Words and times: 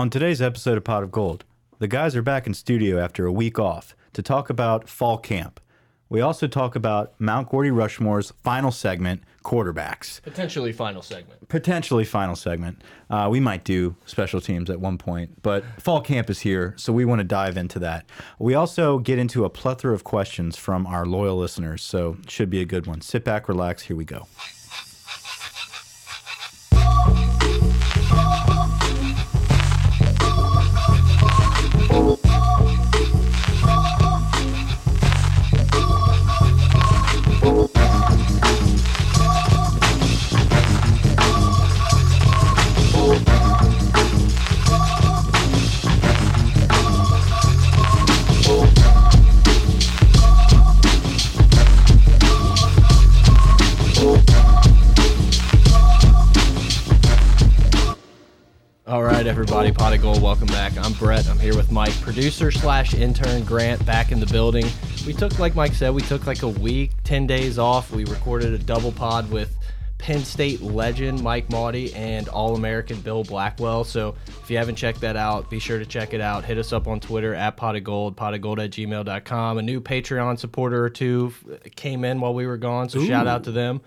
On 0.00 0.08
today's 0.08 0.40
episode 0.40 0.78
of 0.78 0.84
Pot 0.84 1.02
of 1.02 1.12
Gold, 1.12 1.44
the 1.78 1.86
guys 1.86 2.16
are 2.16 2.22
back 2.22 2.46
in 2.46 2.54
studio 2.54 2.98
after 2.98 3.26
a 3.26 3.32
week 3.32 3.58
off 3.58 3.94
to 4.14 4.22
talk 4.22 4.48
about 4.48 4.88
fall 4.88 5.18
camp. 5.18 5.60
We 6.08 6.22
also 6.22 6.46
talk 6.46 6.74
about 6.74 7.12
Mount 7.20 7.50
Gordy 7.50 7.68
Rushmore's 7.68 8.32
final 8.42 8.70
segment, 8.70 9.22
quarterbacks. 9.44 10.22
Potentially 10.22 10.72
final 10.72 11.02
segment. 11.02 11.46
Potentially 11.50 12.06
final 12.06 12.34
segment. 12.34 12.82
Uh, 13.10 13.28
we 13.30 13.40
might 13.40 13.62
do 13.62 13.94
special 14.06 14.40
teams 14.40 14.70
at 14.70 14.80
one 14.80 14.96
point, 14.96 15.42
but 15.42 15.64
fall 15.78 16.00
camp 16.00 16.30
is 16.30 16.40
here, 16.40 16.72
so 16.78 16.94
we 16.94 17.04
want 17.04 17.18
to 17.18 17.24
dive 17.24 17.58
into 17.58 17.78
that. 17.80 18.06
We 18.38 18.54
also 18.54 19.00
get 19.00 19.18
into 19.18 19.44
a 19.44 19.50
plethora 19.50 19.92
of 19.92 20.02
questions 20.02 20.56
from 20.56 20.86
our 20.86 21.04
loyal 21.04 21.36
listeners, 21.36 21.82
so 21.82 22.16
should 22.26 22.48
be 22.48 22.62
a 22.62 22.64
good 22.64 22.86
one. 22.86 23.02
Sit 23.02 23.22
back, 23.22 23.50
relax. 23.50 23.82
Here 23.82 23.96
we 23.96 24.06
go. 24.06 24.26
Everybody, 59.40 59.72
Pot 59.72 59.94
of 59.94 60.02
Gold, 60.02 60.20
welcome 60.20 60.48
back. 60.48 60.76
I'm 60.76 60.92
Brett. 60.92 61.26
I'm 61.26 61.38
here 61.38 61.56
with 61.56 61.72
Mike, 61.72 61.98
producer 62.02 62.50
slash 62.50 62.92
intern 62.92 63.42
Grant, 63.44 63.84
back 63.86 64.12
in 64.12 64.20
the 64.20 64.26
building. 64.26 64.66
We 65.06 65.14
took, 65.14 65.38
like 65.38 65.54
Mike 65.54 65.72
said, 65.72 65.94
we 65.94 66.02
took 66.02 66.26
like 66.26 66.42
a 66.42 66.48
week, 66.48 66.90
10 67.04 67.26
days 67.26 67.58
off. 67.58 67.90
We 67.90 68.04
recorded 68.04 68.52
a 68.52 68.58
double 68.58 68.92
pod 68.92 69.30
with 69.30 69.56
Penn 69.96 70.24
State 70.26 70.60
legend 70.60 71.22
Mike 71.22 71.48
Maudie 71.48 71.94
and 71.94 72.28
All 72.28 72.54
American 72.54 73.00
Bill 73.00 73.24
Blackwell. 73.24 73.82
So 73.82 74.14
if 74.26 74.50
you 74.50 74.58
haven't 74.58 74.76
checked 74.76 75.00
that 75.00 75.16
out, 75.16 75.48
be 75.48 75.58
sure 75.58 75.78
to 75.78 75.86
check 75.86 76.12
it 76.12 76.20
out. 76.20 76.44
Hit 76.44 76.58
us 76.58 76.74
up 76.74 76.86
on 76.86 77.00
Twitter 77.00 77.34
at 77.34 77.56
pot 77.56 77.76
of 77.76 77.82
gold, 77.84 78.18
pot 78.18 78.34
of 78.34 78.42
gold 78.42 78.60
at 78.60 78.72
gmail.com. 78.72 79.56
A 79.56 79.62
new 79.62 79.80
Patreon 79.80 80.38
supporter 80.38 80.84
or 80.84 80.90
two 80.90 81.32
came 81.76 82.04
in 82.04 82.20
while 82.20 82.34
we 82.34 82.46
were 82.46 82.58
gone, 82.58 82.90
so 82.90 83.02
shout 83.06 83.26
out 83.26 83.44
to 83.44 83.52
them. 83.52 83.80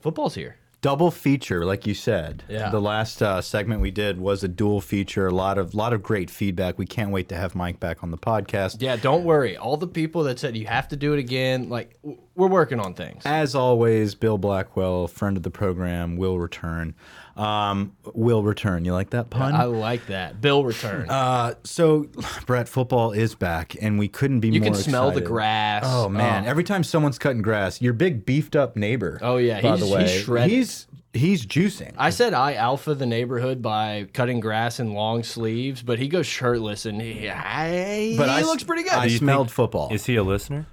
Football's 0.00 0.34
here. 0.34 0.57
Double 0.80 1.10
feature 1.10 1.64
like 1.64 1.86
you 1.88 1.94
said 1.94 2.44
Yeah. 2.48 2.70
the 2.70 2.80
last 2.80 3.20
uh, 3.20 3.42
segment 3.42 3.80
we 3.80 3.90
did 3.90 4.20
was 4.20 4.44
a 4.44 4.48
dual 4.48 4.80
feature 4.80 5.26
a 5.26 5.32
lot 5.34 5.58
of 5.58 5.74
lot 5.74 5.92
of 5.92 6.04
great 6.04 6.30
feedback 6.30 6.78
we 6.78 6.86
can't 6.86 7.10
wait 7.10 7.28
to 7.30 7.36
have 7.36 7.56
mike 7.56 7.80
back 7.80 8.04
on 8.04 8.12
the 8.12 8.16
podcast 8.18 8.80
Yeah, 8.80 8.94
don't 8.94 9.24
worry. 9.24 9.56
All 9.56 9.76
the 9.76 9.88
people 9.88 10.22
that 10.24 10.38
said 10.38 10.56
you 10.56 10.66
have 10.66 10.86
to 10.88 10.96
do 10.96 11.12
it 11.14 11.18
again, 11.18 11.68
like 11.68 11.98
we're 12.36 12.46
working 12.46 12.78
on 12.78 12.94
things. 12.94 13.22
as 13.26 13.56
always 13.56 14.14
bill 14.14 14.38
blackwell 14.38 15.08
friend 15.08 15.36
of 15.36 15.42
the 15.42 15.50
program 15.50 16.16
will 16.16 16.38
return 16.38 16.94
um, 17.38 17.92
will 18.14 18.42
return 18.42 18.84
you 18.84 18.92
like 18.92 19.10
that 19.10 19.30
pun 19.30 19.54
I 19.54 19.64
like 19.64 20.06
that. 20.06 20.40
Bill 20.40 20.64
return. 20.64 21.08
uh, 21.08 21.54
so 21.64 22.08
brett 22.46 22.68
football 22.68 23.12
is 23.12 23.34
back 23.34 23.76
and 23.80 23.98
we 23.98 24.08
couldn't 24.08 24.40
be 24.40 24.48
you 24.48 24.60
more 24.60 24.72
can 24.72 24.74
smell 24.74 25.10
the 25.10 25.20
grass. 25.20 25.84
Oh 25.86 26.08
man! 26.08 26.44
Every 26.46 26.64
time 26.64 26.82
someone's 26.84 27.18
cutting 27.18 27.42
grass, 27.42 27.80
your 27.80 27.92
big 27.92 28.26
beefed 28.26 28.56
up 28.56 28.76
neighbor. 28.76 29.18
Oh, 29.22 29.36
yeah, 29.36 29.60
by 29.60 29.68
he's- 29.76 29.80
the 29.80 29.86
he's 29.86 29.94
way, 29.94 30.18
shredded. 30.18 30.50
he's 30.50 30.86
he's 31.14 31.46
juicing. 31.46 31.94
I 31.96 32.10
said 32.10 32.34
I 32.34 32.54
alpha 32.54 32.94
the 32.94 33.06
neighborhood 33.06 33.62
by 33.62 34.08
cutting 34.12 34.40
grass 34.40 34.78
in 34.80 34.92
long 34.92 35.22
sleeves, 35.22 35.82
but 35.82 35.98
he 35.98 36.08
goes 36.08 36.26
shirtless 36.26 36.86
and 36.86 37.00
he, 37.00 37.28
I, 37.30 38.14
But 38.16 38.28
he 38.28 38.34
I- 38.34 38.40
looks 38.42 38.62
pretty 38.64 38.82
good. 38.82 38.92
I 38.92 39.08
smelled 39.08 39.50
football. 39.50 39.88
Is 39.92 40.06
he 40.06 40.16
a 40.16 40.22
listener? 40.22 40.66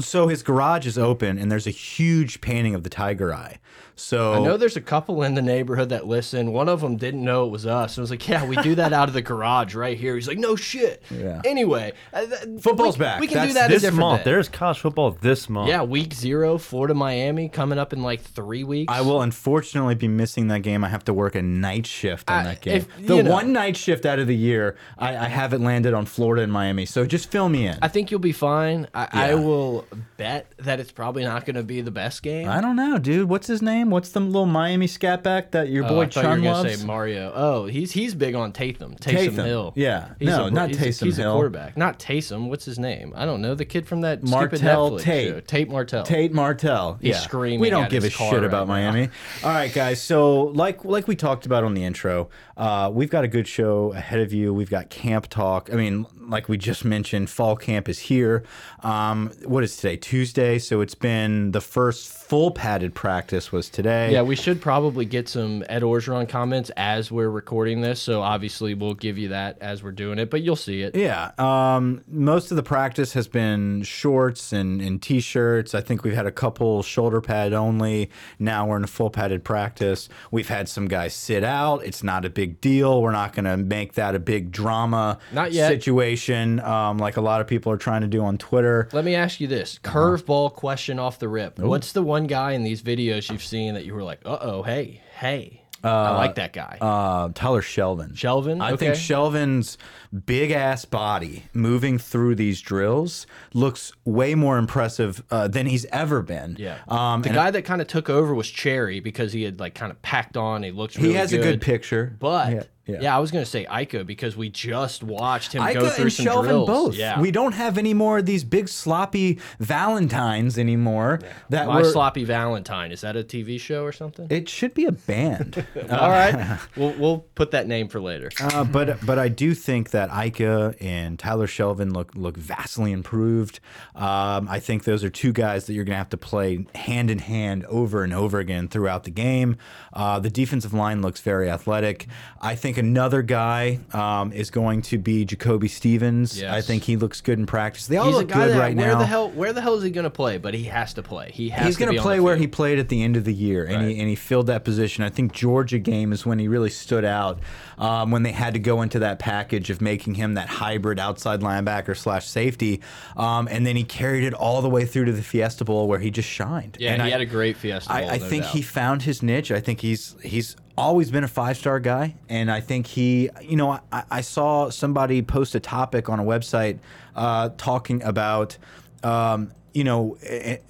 So 0.00 0.28
his 0.28 0.42
garage 0.42 0.86
is 0.86 0.98
open, 0.98 1.38
and 1.38 1.50
there's 1.50 1.66
a 1.66 1.70
huge 1.70 2.40
painting 2.40 2.74
of 2.74 2.82
the 2.82 2.90
tiger 2.90 3.32
eye. 3.34 3.58
So 3.94 4.32
I 4.32 4.38
know 4.40 4.56
there's 4.56 4.76
a 4.76 4.80
couple 4.80 5.22
in 5.22 5.34
the 5.34 5.42
neighborhood 5.42 5.90
that 5.90 6.06
listen. 6.06 6.50
One 6.52 6.68
of 6.68 6.80
them 6.80 6.96
didn't 6.96 7.22
know 7.22 7.44
it 7.44 7.50
was 7.50 7.66
us. 7.66 7.96
And 7.96 8.00
I 8.00 8.04
was 8.04 8.10
like, 8.10 8.26
yeah, 8.26 8.44
we 8.44 8.56
do 8.56 8.74
that 8.76 8.92
out 8.94 9.08
of 9.08 9.14
the 9.14 9.20
garage 9.20 9.74
right 9.74 9.98
here. 9.98 10.14
He's 10.14 10.26
like, 10.26 10.38
no 10.38 10.56
shit. 10.56 11.02
Yeah. 11.10 11.42
Anyway, 11.44 11.92
uh, 12.12 12.26
Football's 12.60 12.96
we, 12.96 13.04
back. 13.04 13.20
We 13.20 13.26
can 13.26 13.36
That's 13.36 13.48
do 13.50 13.54
that 13.54 13.68
This 13.70 13.82
different 13.82 14.00
month, 14.00 14.24
day. 14.24 14.30
there's 14.30 14.48
college 14.48 14.78
football 14.80 15.10
this 15.20 15.48
month. 15.50 15.68
yeah, 15.68 15.82
week 15.82 16.14
zero, 16.14 16.56
Florida, 16.56 16.94
Miami, 16.94 17.50
coming 17.50 17.78
up 17.78 17.92
in 17.92 18.02
like 18.02 18.22
three 18.22 18.64
weeks. 18.64 18.90
I 18.92 19.02
will 19.02 19.20
unfortunately 19.20 19.94
be 19.94 20.08
missing 20.08 20.48
that 20.48 20.60
game. 20.62 20.84
I 20.84 20.88
have 20.88 21.04
to 21.04 21.12
work 21.12 21.34
a 21.34 21.42
night 21.42 21.86
shift 21.86 22.30
on 22.30 22.40
I- 22.40 22.44
that 22.44 22.60
game. 22.62 22.76
if- 22.78 23.06
the 23.06 23.22
know. 23.22 23.30
one 23.30 23.52
night 23.52 23.76
shift 23.76 24.06
out 24.06 24.18
of 24.18 24.26
the 24.26 24.36
year, 24.36 24.76
I, 24.98 25.16
I 25.16 25.28
haven't 25.28 25.62
landed 25.62 25.92
on 25.92 26.06
Florida 26.06 26.42
and 26.42 26.52
Miami. 26.52 26.86
So 26.86 27.04
just 27.04 27.30
fill 27.30 27.50
me 27.50 27.66
in. 27.66 27.78
I 27.82 27.88
think 27.88 28.10
you'll 28.10 28.20
be 28.20 28.32
fine. 28.32 28.88
I, 28.94 29.08
I 29.12 29.28
Yeah. 29.28 29.34
Will 29.52 29.84
bet 30.16 30.52
that 30.58 30.80
it's 30.80 30.90
probably 30.92 31.24
not 31.24 31.44
going 31.44 31.56
to 31.56 31.62
be 31.62 31.80
the 31.80 31.90
best 31.90 32.22
game. 32.22 32.48
I 32.48 32.60
don't 32.60 32.76
know, 32.76 32.98
dude. 32.98 33.28
What's 33.28 33.46
his 33.46 33.62
name? 33.62 33.90
What's 33.90 34.10
the 34.10 34.20
little 34.20 34.46
Miami 34.46 34.86
scat 34.86 35.22
back 35.22 35.50
that 35.52 35.68
your 35.68 35.84
Oh, 35.84 35.88
boy 35.88 36.00
I 36.02 36.06
thought 36.06 36.22
Chun 36.22 36.42
you 36.42 36.48
were 36.48 36.54
loves? 36.54 36.80
say 36.80 36.86
Mario. 36.86 37.32
Oh, 37.34 37.66
he's 37.66 37.92
he's 37.92 38.14
big 38.14 38.34
on 38.34 38.52
Tatham. 38.52 38.92
Taysom, 38.96 38.98
Tatham, 39.26 39.44
Hill. 39.44 39.72
yeah. 39.76 40.14
He's 40.18 40.28
No, 40.28 40.46
a, 40.46 40.50
not 40.50 40.68
he's 40.70 40.78
Taysom 40.78 41.04
He's 41.04 41.16
Hill. 41.16 41.30
a 41.30 41.34
quarterback. 41.34 41.76
Not 41.76 41.98
Taysom. 41.98 42.48
What's 42.48 42.64
his 42.64 42.78
name? 42.78 43.12
I 43.16 43.24
don't 43.26 43.42
know. 43.42 43.54
The 43.54 43.64
kid 43.64 43.86
from 43.86 44.00
that 44.02 44.22
Martell 44.22 44.92
Netflix 44.92 45.00
Tate. 45.02 45.28
show. 45.28 45.40
Tate 45.40 45.68
Martell. 45.70 46.04
Tate 46.04 46.32
Martell. 46.32 46.98
He's 47.00 47.10
yeah. 47.10 47.18
screaming 47.20 47.60
We 47.60 47.70
don't 47.70 47.90
give 47.90 48.04
a 48.04 48.10
shit 48.10 48.32
right 48.32 48.44
about 48.44 48.66
now. 48.68 48.74
Miami. 48.74 49.08
All 49.44 49.50
right, 49.50 49.72
guys. 49.72 50.00
So 50.00 50.44
like 50.44 50.84
like 50.84 51.06
we 51.08 51.16
talked 51.16 51.46
about 51.46 51.64
on 51.64 51.74
the 51.74 51.84
intro, 51.84 52.28
uh, 52.56 52.90
we've 52.92 53.10
got 53.10 53.24
a 53.24 53.28
good 53.28 53.48
show 53.48 53.92
ahead 53.92 54.20
of 54.20 54.32
you. 54.32 54.52
We've 54.52 54.70
got 54.70 54.90
camp 54.90 55.28
talk. 55.28 55.70
I 55.72 55.76
mean, 55.76 56.06
like 56.28 56.48
we 56.48 56.58
just 56.58 56.84
mentioned, 56.84 57.30
fall 57.30 57.56
camp 57.56 57.88
is 57.88 57.98
here. 57.98 58.44
Um, 58.80 59.32
what 59.44 59.64
is 59.64 59.76
today? 59.76 59.96
Tuesday. 59.96 60.58
So 60.58 60.80
it's 60.80 60.94
been 60.94 61.52
the 61.52 61.60
first 61.60 62.21
full 62.32 62.50
padded 62.50 62.94
practice 62.94 63.52
was 63.52 63.68
today. 63.68 64.10
Yeah, 64.10 64.22
we 64.22 64.36
should 64.36 64.58
probably 64.58 65.04
get 65.04 65.28
some 65.28 65.62
Ed 65.68 65.82
Orgeron 65.82 66.26
comments 66.26 66.70
as 66.78 67.12
we're 67.12 67.28
recording 67.28 67.82
this. 67.82 68.00
So 68.00 68.22
obviously 68.22 68.72
we'll 68.72 68.94
give 68.94 69.18
you 69.18 69.28
that 69.28 69.58
as 69.60 69.82
we're 69.82 69.92
doing 69.92 70.18
it, 70.18 70.30
but 70.30 70.40
you'll 70.40 70.56
see 70.56 70.80
it. 70.80 70.96
Yeah. 70.96 71.32
Um, 71.36 72.02
most 72.08 72.50
of 72.50 72.56
the 72.56 72.62
practice 72.62 73.12
has 73.12 73.28
been 73.28 73.82
shorts 73.82 74.50
and, 74.50 74.80
and 74.80 75.02
t-shirts. 75.02 75.74
I 75.74 75.82
think 75.82 76.04
we've 76.04 76.14
had 76.14 76.24
a 76.24 76.32
couple 76.32 76.82
shoulder 76.82 77.20
pad 77.20 77.52
only. 77.52 78.08
Now 78.38 78.66
we're 78.66 78.78
in 78.78 78.84
a 78.84 78.86
full 78.86 79.10
padded 79.10 79.44
practice. 79.44 80.08
We've 80.30 80.48
had 80.48 80.70
some 80.70 80.88
guys 80.88 81.12
sit 81.12 81.44
out. 81.44 81.84
It's 81.84 82.02
not 82.02 82.24
a 82.24 82.30
big 82.30 82.62
deal. 82.62 83.02
We're 83.02 83.12
not 83.12 83.34
going 83.34 83.44
to 83.44 83.58
make 83.58 83.92
that 83.92 84.14
a 84.14 84.18
big 84.18 84.50
drama 84.50 85.18
Not 85.34 85.52
yet. 85.52 85.68
situation 85.68 86.60
um, 86.60 86.96
like 86.96 87.18
a 87.18 87.20
lot 87.20 87.42
of 87.42 87.46
people 87.46 87.70
are 87.72 87.76
trying 87.76 88.00
to 88.00 88.08
do 88.08 88.24
on 88.24 88.38
Twitter. 88.38 88.88
Let 88.94 89.04
me 89.04 89.14
ask 89.14 89.38
you 89.38 89.48
this 89.48 89.78
curveball 89.84 90.54
question 90.54 90.98
off 90.98 91.18
the 91.18 91.28
rip. 91.28 91.58
What's 91.58 91.92
the 91.92 92.02
one 92.02 92.21
guy 92.26 92.52
in 92.52 92.62
these 92.62 92.82
videos 92.82 93.30
you've 93.30 93.44
seen 93.44 93.74
that 93.74 93.84
you 93.84 93.94
were 93.94 94.02
like, 94.02 94.20
uh 94.24 94.38
oh, 94.40 94.62
hey, 94.62 95.00
hey, 95.18 95.62
I 95.84 96.16
like 96.16 96.36
that 96.36 96.52
guy? 96.52 96.78
Uh, 96.80 97.30
Tyler 97.34 97.62
Shelvin. 97.62 98.14
Shelvin? 98.14 98.62
I 98.62 98.72
okay. 98.72 98.92
think 98.92 98.94
Shelvin's 98.94 99.78
big 100.26 100.50
ass 100.50 100.84
body 100.84 101.44
moving 101.52 101.98
through 101.98 102.36
these 102.36 102.60
drills 102.60 103.26
looks 103.52 103.92
way 104.04 104.34
more 104.34 104.58
impressive 104.58 105.22
uh, 105.30 105.48
than 105.48 105.66
he's 105.66 105.84
ever 105.86 106.22
been. 106.22 106.56
Yeah. 106.58 106.78
Um, 106.88 107.22
the 107.22 107.30
guy 107.30 107.50
that 107.50 107.62
kind 107.62 107.80
of 107.80 107.88
took 107.88 108.08
over 108.08 108.34
was 108.34 108.48
Cherry 108.48 109.00
because 109.00 109.32
he 109.32 109.42
had 109.42 109.58
like 109.58 109.74
kind 109.74 109.90
of 109.90 110.00
packed 110.02 110.36
on. 110.36 110.62
He 110.62 110.70
looks 110.70 110.96
really 110.96 111.10
he 111.10 111.14
has 111.14 111.32
a 111.32 111.38
good 111.38 111.60
picture. 111.60 112.16
But 112.18 112.52
Yeah, 112.52 112.62
yeah, 112.86 112.98
yeah. 113.02 113.16
I 113.16 113.20
was 113.20 113.30
gonna 113.30 113.44
say 113.44 113.66
Ika 113.70 114.04
because 114.04 114.36
we 114.36 114.48
just 114.48 115.02
watched 115.02 115.52
him 115.52 115.62
go 115.72 115.88
through 115.88 116.04
and 116.04 116.12
some 116.12 116.26
Shelvin 116.26 116.44
drills. 116.44 116.66
both. 116.66 116.94
Yeah, 116.94 117.20
We 117.20 117.30
don't 117.30 117.52
have 117.52 117.78
any 117.78 117.94
more 117.94 118.18
of 118.18 118.26
these 118.26 118.44
big 118.44 118.68
sloppy 118.68 119.38
Valentines 119.60 120.58
anymore. 120.58 121.20
That 121.50 121.66
My 121.66 121.78
were, 121.78 121.84
sloppy 121.84 122.24
Valentine 122.24 122.92
is 122.92 123.02
that 123.02 123.16
a 123.16 123.22
TV 123.22 123.60
show 123.60 123.84
or 123.84 123.92
something? 123.92 124.26
It 124.30 124.48
should 124.48 124.74
be 124.74 124.84
a 124.86 124.92
band. 124.92 125.64
All 125.90 126.10
right, 126.10 126.58
we'll 126.76 126.92
we'll 126.98 127.18
put 127.34 127.50
that 127.52 127.66
name 127.66 127.88
for 127.88 128.00
later. 128.00 128.30
Uh, 128.40 128.64
but 128.64 129.04
but 129.04 129.18
I 129.18 129.28
do 129.28 129.54
think 129.54 129.90
that 129.90 130.10
Ika 130.12 130.74
and 130.80 131.18
Tyler 131.18 131.46
Shelvin 131.46 131.92
look 131.92 132.12
look 132.14 132.36
vastly 132.36 132.92
improved. 132.92 133.60
Um, 133.94 134.48
I 134.48 134.58
think 134.60 134.84
those 134.84 135.04
are 135.04 135.10
two 135.10 135.32
guys 135.32 135.66
that 135.66 135.74
you're 135.74 135.84
going 135.84 135.94
to 135.94 135.98
have 135.98 136.10
to 136.10 136.16
play 136.16 136.66
hand 136.74 137.10
in 137.10 137.18
hand 137.18 137.64
over 137.66 138.02
and 138.04 138.12
over 138.12 138.38
again 138.38 138.68
throughout 138.68 139.04
the 139.04 139.10
game. 139.10 139.56
Uh, 139.92 140.18
the 140.18 140.30
defensive 140.30 140.72
line 140.74 141.02
looks 141.02 141.20
very 141.20 141.50
athletic. 141.50 142.06
I 142.40 142.54
think 142.54 142.71
another 142.78 143.22
guy 143.22 143.78
um, 143.92 144.32
is 144.32 144.50
going 144.50 144.82
to 144.82 144.98
be 144.98 145.24
Jacoby 145.24 145.68
Stevens. 145.68 146.40
Yes. 146.40 146.52
I 146.52 146.60
think 146.60 146.82
he 146.84 146.96
looks 146.96 147.20
good 147.20 147.38
in 147.38 147.46
practice. 147.46 147.86
They 147.86 147.96
all 147.96 148.06
He's 148.06 148.14
a 148.14 148.18
look 148.18 148.28
guy 148.28 148.46
good 148.46 148.54
that 148.54 148.58
right 148.58 148.76
where 148.76 148.92
now. 148.92 148.98
the 148.98 149.06
hell 149.06 149.30
where 149.30 149.52
the 149.52 149.60
hell 149.60 149.74
is 149.74 149.82
he 149.82 149.90
gonna 149.90 150.10
play? 150.10 150.38
But 150.38 150.54
he 150.54 150.64
has 150.64 150.94
to 150.94 151.02
play. 151.02 151.30
He 151.32 151.48
has. 151.50 151.66
He's 151.66 151.76
going 151.76 151.94
to 151.94 152.00
play 152.00 152.20
where 152.20 152.36
he 152.36 152.46
played 152.46 152.78
at 152.78 152.88
the 152.88 153.02
end 153.02 153.16
of 153.16 153.24
the 153.24 153.34
year, 153.34 153.64
and 153.64 153.88
he 153.88 153.98
and 153.98 154.08
he 154.08 154.14
filled 154.14 154.46
that 154.48 154.64
position. 154.64 155.04
I 155.04 155.10
think 155.10 155.32
Georgia 155.32 155.78
game 155.78 156.12
is 156.12 156.26
when 156.26 156.38
he 156.38 156.48
really 156.48 156.70
stood 156.70 157.04
out 157.04 157.38
um, 157.78 158.10
when 158.10 158.22
they 158.22 158.32
had 158.32 158.54
to 158.54 158.60
go 158.60 158.82
into 158.82 158.98
that 159.00 159.18
package 159.18 159.70
of 159.70 159.80
making 159.80 160.14
him 160.14 160.34
that 160.34 160.48
hybrid 160.48 160.98
outside 160.98 161.40
linebacker 161.40 161.96
slash 161.96 162.26
safety, 162.26 162.80
um, 163.16 163.48
and 163.50 163.66
then 163.66 163.76
he 163.76 163.84
carried 163.84 164.24
it 164.24 164.34
all 164.34 164.62
the 164.62 164.70
way 164.70 164.84
through 164.84 165.06
to 165.06 165.12
the 165.12 165.22
Fiesta 165.22 165.64
Bowl 165.64 165.88
where 165.88 165.98
he 165.98 166.10
just 166.10 166.28
shined. 166.28 166.76
Yeah, 166.80 166.92
and 166.92 167.02
he 167.02 167.08
I, 167.08 167.10
had 167.12 167.20
a 167.20 167.26
great 167.26 167.56
Fiesta. 167.56 167.92
I, 167.92 168.02
Bowl, 168.02 168.10
I 168.10 168.16
no 168.18 168.28
think 168.28 168.44
doubt. 168.44 168.52
he 168.54 168.62
found 168.62 169.02
his 169.02 169.22
niche. 169.22 169.50
I 169.50 169.60
think 169.60 169.80
he's 169.80 170.16
he's 170.22 170.56
always 170.76 171.10
been 171.10 171.24
a 171.24 171.28
five 171.28 171.56
star 171.56 171.80
guy, 171.80 172.14
and 172.28 172.50
I 172.50 172.60
think 172.60 172.86
he, 172.86 173.30
you 173.42 173.56
know, 173.56 173.80
I, 173.92 174.04
I 174.10 174.20
saw 174.20 174.70
somebody 174.70 175.22
post 175.22 175.54
a 175.54 175.60
topic 175.60 176.08
on 176.08 176.18
a 176.20 176.24
website 176.24 176.78
uh, 177.16 177.50
talking 177.56 178.02
about. 178.02 178.58
Um, 179.02 179.52
you 179.74 179.84
know, 179.84 180.18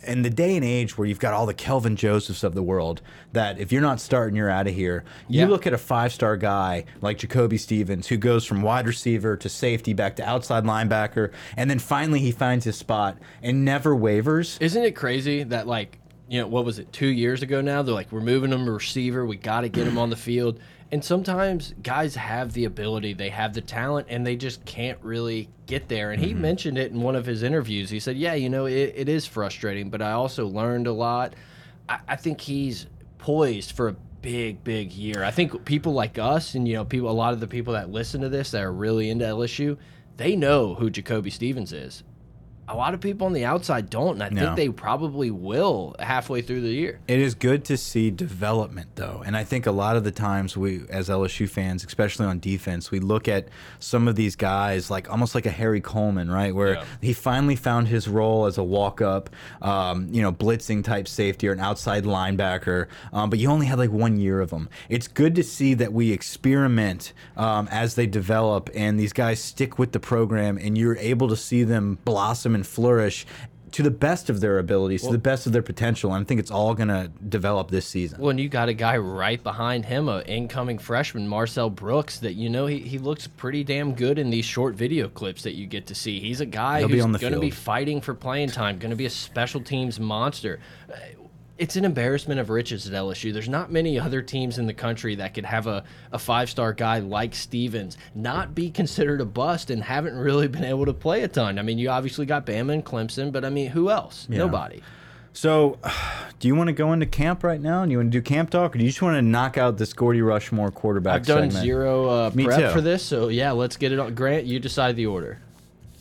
in 0.07 0.23
the 0.23 0.31
day 0.31 0.55
and 0.55 0.65
age 0.65 0.97
where 0.97 1.09
you've 1.09 1.19
got 1.19 1.35
all 1.35 1.45
the 1.45 1.53
Kelvin 1.53 1.97
Josephs 1.97 2.45
of 2.45 2.55
the 2.55 2.63
world, 2.63 3.03
that 3.33 3.59
if 3.59 3.73
you're 3.73 3.83
not 3.83 3.99
starting, 3.99 4.37
you're 4.37 4.49
out 4.49 4.69
of 4.69 4.75
here. 4.75 5.03
You 5.27 5.41
Yeah. 5.41 5.47
look 5.49 5.67
at 5.67 5.73
a 5.73 5.79
five 5.79 6.13
star 6.13 6.37
guy 6.37 6.85
like 7.01 7.19
Jacoby 7.19 7.57
Stevens, 7.59 8.07
who 8.07 8.17
goes 8.17 8.45
from 8.45 8.63
wide 8.63 8.87
receiver 8.87 9.37
to 9.39 9.49
safety 9.49 9.93
back 9.93 10.15
to 10.17 10.25
outside 10.25 10.63
linebacker, 10.63 11.33
and 11.57 11.69
then 11.69 11.81
finally 11.81 12.21
he 12.21 12.31
finds 12.31 12.65
his 12.65 12.77
spot 12.77 13.19
and 13.43 13.65
never 13.65 13.97
wavers. 13.97 14.57
Isn't 14.61 14.85
it 14.85 14.93
crazy 14.95 15.43
that 15.43 15.67
like 15.67 15.99
you 16.32 16.40
know 16.40 16.46
what 16.46 16.64
was 16.64 16.79
it 16.79 16.90
two 16.94 17.08
years 17.08 17.43
ago 17.43 17.61
now? 17.61 17.82
They're 17.82 17.94
like 17.94 18.11
we're 18.11 18.23
moving 18.23 18.52
him 18.52 18.64
to 18.64 18.73
receiver. 18.73 19.26
We 19.26 19.37
got 19.37 19.61
to 19.61 19.69
get 19.69 19.87
him 19.87 19.99
on 19.99 20.08
the 20.08 20.17
field. 20.17 20.58
And 20.90 21.05
sometimes 21.05 21.75
guys 21.82 22.14
have 22.14 22.55
the 22.55 22.64
ability, 22.64 23.12
they 23.12 23.29
have 23.29 23.52
the 23.52 23.61
talent, 23.61 24.06
and 24.08 24.26
they 24.26 24.37
just 24.37 24.64
can't 24.64 24.99
really 25.02 25.50
get 25.67 25.88
there. 25.88 26.11
And 26.11 26.23
he 26.23 26.31
mm-hmm. 26.31 26.40
mentioned 26.40 26.79
it 26.79 26.90
in 26.90 27.02
one 27.02 27.17
of 27.17 27.26
his 27.26 27.43
interviews. 27.43 27.90
He 27.90 28.00
said, 28.00 28.17
"Yeah, 28.17 28.32
you 28.32 28.49
know, 28.49 28.64
it, 28.64 28.94
it 28.96 29.08
is 29.11 29.26
frustrating, 29.26 29.90
but 29.90 30.00
I 30.00 30.12
also 30.12 30.46
learned 30.46 30.87
a 30.87 30.93
lot. 30.93 31.34
I, 31.87 31.99
I 32.08 32.17
think 32.17 32.40
he's 32.40 32.87
poised 33.19 33.73
for 33.73 33.88
a 33.88 33.96
big, 34.23 34.64
big 34.64 34.90
year. 34.90 35.25
I 35.25 35.32
think 35.32 35.67
people 35.67 35.93
like 35.93 36.19
us, 36.19 36.55
and 36.55 36.67
you 36.67 36.76
know, 36.76 36.87
people, 36.87 37.11
a 37.11 37.12
lot 37.12 37.34
of 37.34 37.40
the 37.40 37.46
people 37.46 37.75
that 37.75 37.90
listen 37.90 38.23
to 38.23 38.31
this 38.31 38.52
that 38.52 38.62
are 38.62 38.73
really 38.73 39.11
into 39.11 39.26
LSU, 39.26 39.76
they 40.17 40.34
know 40.34 40.76
who 40.76 40.88
Jacoby 40.88 41.29
Stevens 41.29 41.75
is 41.75 42.02
a 42.69 42.76
lot 42.76 42.94
of 42.94 43.00
people 43.00 43.26
on 43.26 43.32
the 43.32 43.44
outside 43.44 43.91
don't, 43.91 44.14
and 44.14 44.23
I 44.23 44.29
No. 44.29 44.41
think 44.47 44.56
they 44.56 44.69
probably 44.70 45.31
will 45.31 45.94
halfway 45.99 46.43
through 46.43 46.61
the 46.62 46.70
year. 46.70 47.00
It 47.09 47.19
is 47.19 47.35
good 47.35 47.64
to 47.67 47.76
see 47.76 48.11
development, 48.11 48.91
though, 48.94 49.23
and 49.26 49.37
I 49.37 49.44
think 49.44 49.67
a 49.67 49.73
lot 49.73 49.97
of 49.97 50.05
the 50.05 50.11
times 50.12 50.56
we, 50.56 50.82
as 50.88 51.09
LSU 51.11 51.47
fans, 51.49 51.85
especially 51.85 52.25
on 52.26 52.38
defense, 52.38 52.91
we 52.91 53.00
look 53.00 53.26
at 53.29 53.49
some 53.79 54.06
of 54.09 54.14
these 54.14 54.37
guys 54.37 54.91
like 54.91 55.11
almost 55.11 55.35
like 55.35 55.44
a 55.44 55.50
Harry 55.50 55.81
Coleman, 55.81 56.31
right, 56.31 56.55
where 56.55 56.75
Yeah. 56.75 56.85
he 57.00 57.12
finally 57.12 57.56
found 57.56 57.88
his 57.88 58.06
role 58.09 58.47
as 58.47 58.56
a 58.59 58.62
walk-up, 58.65 59.29
um, 59.61 60.08
you 60.12 60.23
know, 60.23 60.32
blitzing 60.32 60.85
type 60.85 61.08
safety 61.08 61.49
or 61.49 61.53
an 61.53 61.61
outside 61.61 62.05
linebacker, 62.05 62.87
um, 63.12 63.29
but 63.29 63.38
you 63.38 63.49
only 63.50 63.67
had 63.67 63.79
like 63.79 63.91
one 63.91 64.19
year 64.19 64.41
of 64.41 64.50
them. 64.50 64.69
It's 64.88 65.08
good 65.08 65.35
to 65.35 65.43
see 65.43 65.75
that 65.75 65.93
we 65.93 66.12
experiment 66.12 67.12
um, 67.37 67.69
as 67.70 67.94
they 67.97 68.06
develop, 68.06 68.70
and 68.75 68.99
these 68.99 69.12
guys 69.12 69.41
stick 69.41 69.79
with 69.79 69.93
the 69.93 70.00
program, 70.00 70.58
and 70.58 70.79
you're 70.79 70.97
able 70.99 71.29
to 71.29 71.37
see 71.37 71.65
them 71.65 71.99
blossom 72.05 72.52
and 72.55 72.67
flourish. 72.67 73.27
To 73.73 73.83
the 73.83 73.91
best 73.91 74.29
of 74.29 74.43
their 74.43 74.59
abilities, 74.59 75.01
to 75.03 75.11
the 75.11 75.17
best 75.17 75.47
of 75.47 75.55
their 75.55 75.63
potential, 75.63 76.13
and 76.13 76.23
I 76.23 76.29
think 76.29 76.39
it's 76.41 76.51
all 76.51 76.75
going 76.75 76.89
to 76.89 77.11
develop 77.27 77.71
this 77.71 77.87
season. 77.87 78.21
Well, 78.21 78.29
and 78.29 78.39
you 78.39 78.51
got 78.51 78.69
a 78.69 78.75
guy 78.75 78.99
right 78.99 79.43
behind 79.43 79.87
him, 79.87 80.11
a 80.11 80.21
incoming 80.25 80.77
freshman, 80.77 81.27
Marcel 81.27 81.71
Brooks, 81.71 82.19
that 82.19 82.35
you 82.35 82.51
know 82.51 82.67
he, 82.67 82.81
he 82.81 82.99
looks 82.99 83.27
pretty 83.27 83.65
damn 83.65 83.95
good 83.95 84.19
in 84.19 84.29
these 84.29 84.45
short 84.45 84.75
video 84.75 85.09
clips 85.09 85.43
that 85.45 85.55
you 85.55 85.67
get 85.67 85.87
to 85.87 85.95
see. 85.95 86.21
He's 86.21 86.43
a 86.43 86.45
guy 86.45 86.81
He'll 86.81 86.89
who's 86.89 87.17
going 87.17 87.33
to 87.33 87.41
be 87.41 87.49
fighting 87.49 88.03
for 88.03 88.13
playing 88.13 88.51
time, 88.51 88.79
going 88.79 88.91
to 88.91 88.97
be 88.97 89.07
a 89.07 89.11
special 89.11 89.63
teams 89.63 89.99
monster. 89.99 90.61
Uh, 90.93 90.97
It's 91.62 91.76
an 91.76 91.85
embarrassment 91.85 92.41
of 92.41 92.50
riches 92.50 92.88
at 92.88 92.93
LSU. 92.93 93.32
There's 93.32 93.49
not 93.49 93.70
many 93.70 93.97
other 93.97 94.20
teams 94.20 94.59
in 94.59 94.67
the 94.67 94.75
country 94.75 95.14
that 95.14 95.32
could 95.32 95.44
have 95.44 95.69
a, 95.69 95.85
a 96.11 96.19
five 96.19 96.50
star 96.50 96.73
guy 96.73 96.99
like 96.99 97.37
Stevens 97.37 97.97
not 98.17 98.53
be 98.53 98.69
considered 98.69 99.20
a 99.20 99.25
bust 99.25 99.70
and 99.70 99.81
haven't 99.81 100.17
really 100.17 100.49
been 100.49 100.64
able 100.64 100.87
to 100.87 100.93
play 100.93 101.23
a 101.23 101.29
ton. 101.29 101.61
I 101.61 101.62
mean, 101.62 101.79
you 101.79 101.88
obviously 101.88 102.26
got 102.26 102.47
Bama 102.47 102.73
and 102.73 102.85
Clemson, 102.85 103.31
but 103.31 103.44
I 103.44 103.49
mean, 103.49 103.70
who 103.70 103.91
else? 103.91 104.26
Nobody. 104.29 104.82
So, 105.35 105.79
do 106.41 106.49
you 106.49 106.56
want 106.56 106.67
to 106.67 106.73
go 106.73 106.93
into 106.93 107.06
camp 107.06 107.44
right 107.44 107.61
now, 107.61 107.85
and 107.85 107.93
you 107.93 107.99
want 107.99 108.11
to 108.11 108.19
do 108.19 108.23
camp 108.23 108.50
talk, 108.50 108.75
or 108.75 108.79
do 108.79 108.85
you 108.85 108.91
just 108.91 109.00
want 109.00 109.15
to 109.15 109.23
knock 109.23 109.56
out 109.56 109.79
this 109.79 109.93
Gordy 109.93 110.20
Rushmore 110.20 110.73
quarterback? 110.73 111.15
I've 111.15 111.26
done 111.26 111.43
segment? 111.44 111.65
zero 111.65 112.08
uh, 112.08 112.31
prep 112.32 112.58
too. 112.58 112.70
for 112.70 112.81
this, 112.81 113.05
so 113.05 113.29
yeah, 113.29 113.53
let's 113.53 113.76
get 113.76 113.93
it 113.93 114.00
on. 114.00 114.17
Grant, 114.17 114.47
you 114.47 114.58
decide 114.58 114.97
the 114.97 115.06
order. 115.06 115.38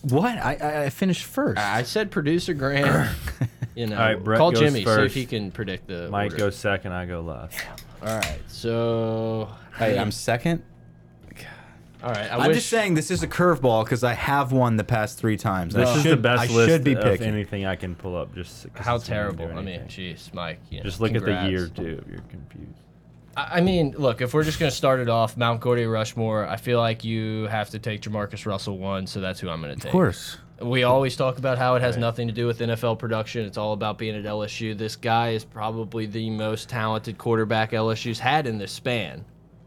What? 0.02 0.40
I, 0.40 0.58
I 0.60 0.84
I 0.86 0.90
finished 0.90 1.26
first. 1.26 1.60
I 1.60 1.84
said 1.84 2.10
producer 2.10 2.56
Grant. 2.56 3.16
you 3.76 3.88
know, 3.88 3.96
All 3.98 4.02
right, 4.04 4.24
Brett 4.24 4.38
call 4.38 4.52
goes 4.52 4.60
Jimmy 4.60 4.74
see 4.76 4.80
if 4.82 4.86
first. 4.86 5.16
he 5.16 5.26
can 5.26 5.52
predict 5.52 5.88
the 5.88 6.10
Mike 6.10 6.32
order. 6.32 6.46
goes 6.46 6.56
second, 6.56 6.92
I 6.92 7.06
go 7.06 7.22
last. 7.22 7.58
All 8.06 8.18
right, 8.18 8.40
so 8.48 9.50
hey, 9.78 9.98
I'm 9.98 10.12
second. 10.12 10.64
all 12.04 12.10
right. 12.12 12.32
I 12.32 12.38
I'm 12.38 12.48
wish, 12.48 12.58
just 12.58 12.70
saying 12.70 12.96
this 12.96 13.12
is 13.12 13.22
a 13.24 13.28
curveball 13.28 13.84
because 13.86 14.04
I 14.04 14.14
have 14.14 14.52
won 14.52 14.76
the 14.78 14.84
past 14.84 15.20
three 15.20 15.38
times. 15.38 15.74
This 15.76 15.88
I 15.88 15.96
is 15.98 16.02
should, 16.04 16.12
the 16.18 16.22
best 16.22 16.50
I 16.52 16.54
list 16.54 16.70
should 16.70 16.84
be 16.84 16.94
of 16.96 17.04
picking. 17.04 17.28
anything 17.28 17.66
I 17.66 17.76
can 17.76 17.94
pull 17.96 18.16
up. 18.18 18.34
Just 18.34 18.74
'cause 18.74 18.86
how 18.86 18.96
it's 18.96 19.08
not 19.08 19.16
gonna 19.16 19.32
do 19.32 19.38
terrible. 19.38 19.58
I 19.60 19.62
mean, 19.62 19.80
anything. 19.82 20.16
jeez, 20.16 20.34
Mike. 20.34 20.60
You 20.72 20.80
know, 20.80 20.84
just 20.84 21.00
look 21.00 21.10
at 21.14 21.22
the 21.22 21.28
congrats. 21.28 21.50
year 21.52 21.68
too. 21.68 22.04
You're 22.10 22.22
confused. 22.30 22.80
I 23.38 23.58
I 23.60 23.62
mean, 23.62 23.94
look, 23.98 24.20
if 24.22 24.34
we're 24.34 24.44
just 24.44 24.60
going 24.60 24.70
to 24.70 24.76
start 24.76 25.00
it 25.00 25.08
off, 25.08 25.38
Mount 25.38 25.62
Gordy 25.62 25.86
Rushmore, 25.86 26.46
I 26.48 26.58
feel 26.58 26.80
like 26.80 27.06
you 27.06 27.44
have 27.48 27.70
to 27.70 27.80
take 27.80 28.02
Jamarcus 28.02 28.46
Russell 28.46 28.78
one, 28.78 29.08
so 29.08 29.22
that's 29.22 29.40
who 29.40 29.48
I'm 29.50 29.62
going 29.62 29.74
to 29.74 29.80
take. 29.80 29.86
Of 29.86 29.92
course. 29.94 30.38
We 30.62 30.84
always 30.84 31.16
talk 31.16 31.38
about 31.38 31.58
how 31.58 31.76
it 31.76 31.82
has 31.82 31.98
nothing 31.98 32.28
to 32.28 32.34
do 32.34 32.46
with 32.46 32.60
NFL 32.60 33.00
production. 33.00 33.46
It's 33.46 33.58
all 33.58 33.74
about 33.74 33.98
being 33.98 34.16
at 34.16 34.24
LSU. 34.24 34.78
This 34.78 34.96
guy 34.96 35.32
is 35.32 35.44
probably 35.44 36.06
the 36.06 36.30
most 36.30 36.70
talented 36.70 37.18
quarterback 37.18 37.72
LSU's 37.72 38.20
had 38.20 38.46
in 38.48 38.58
this 38.58 38.72
span. 38.72 39.26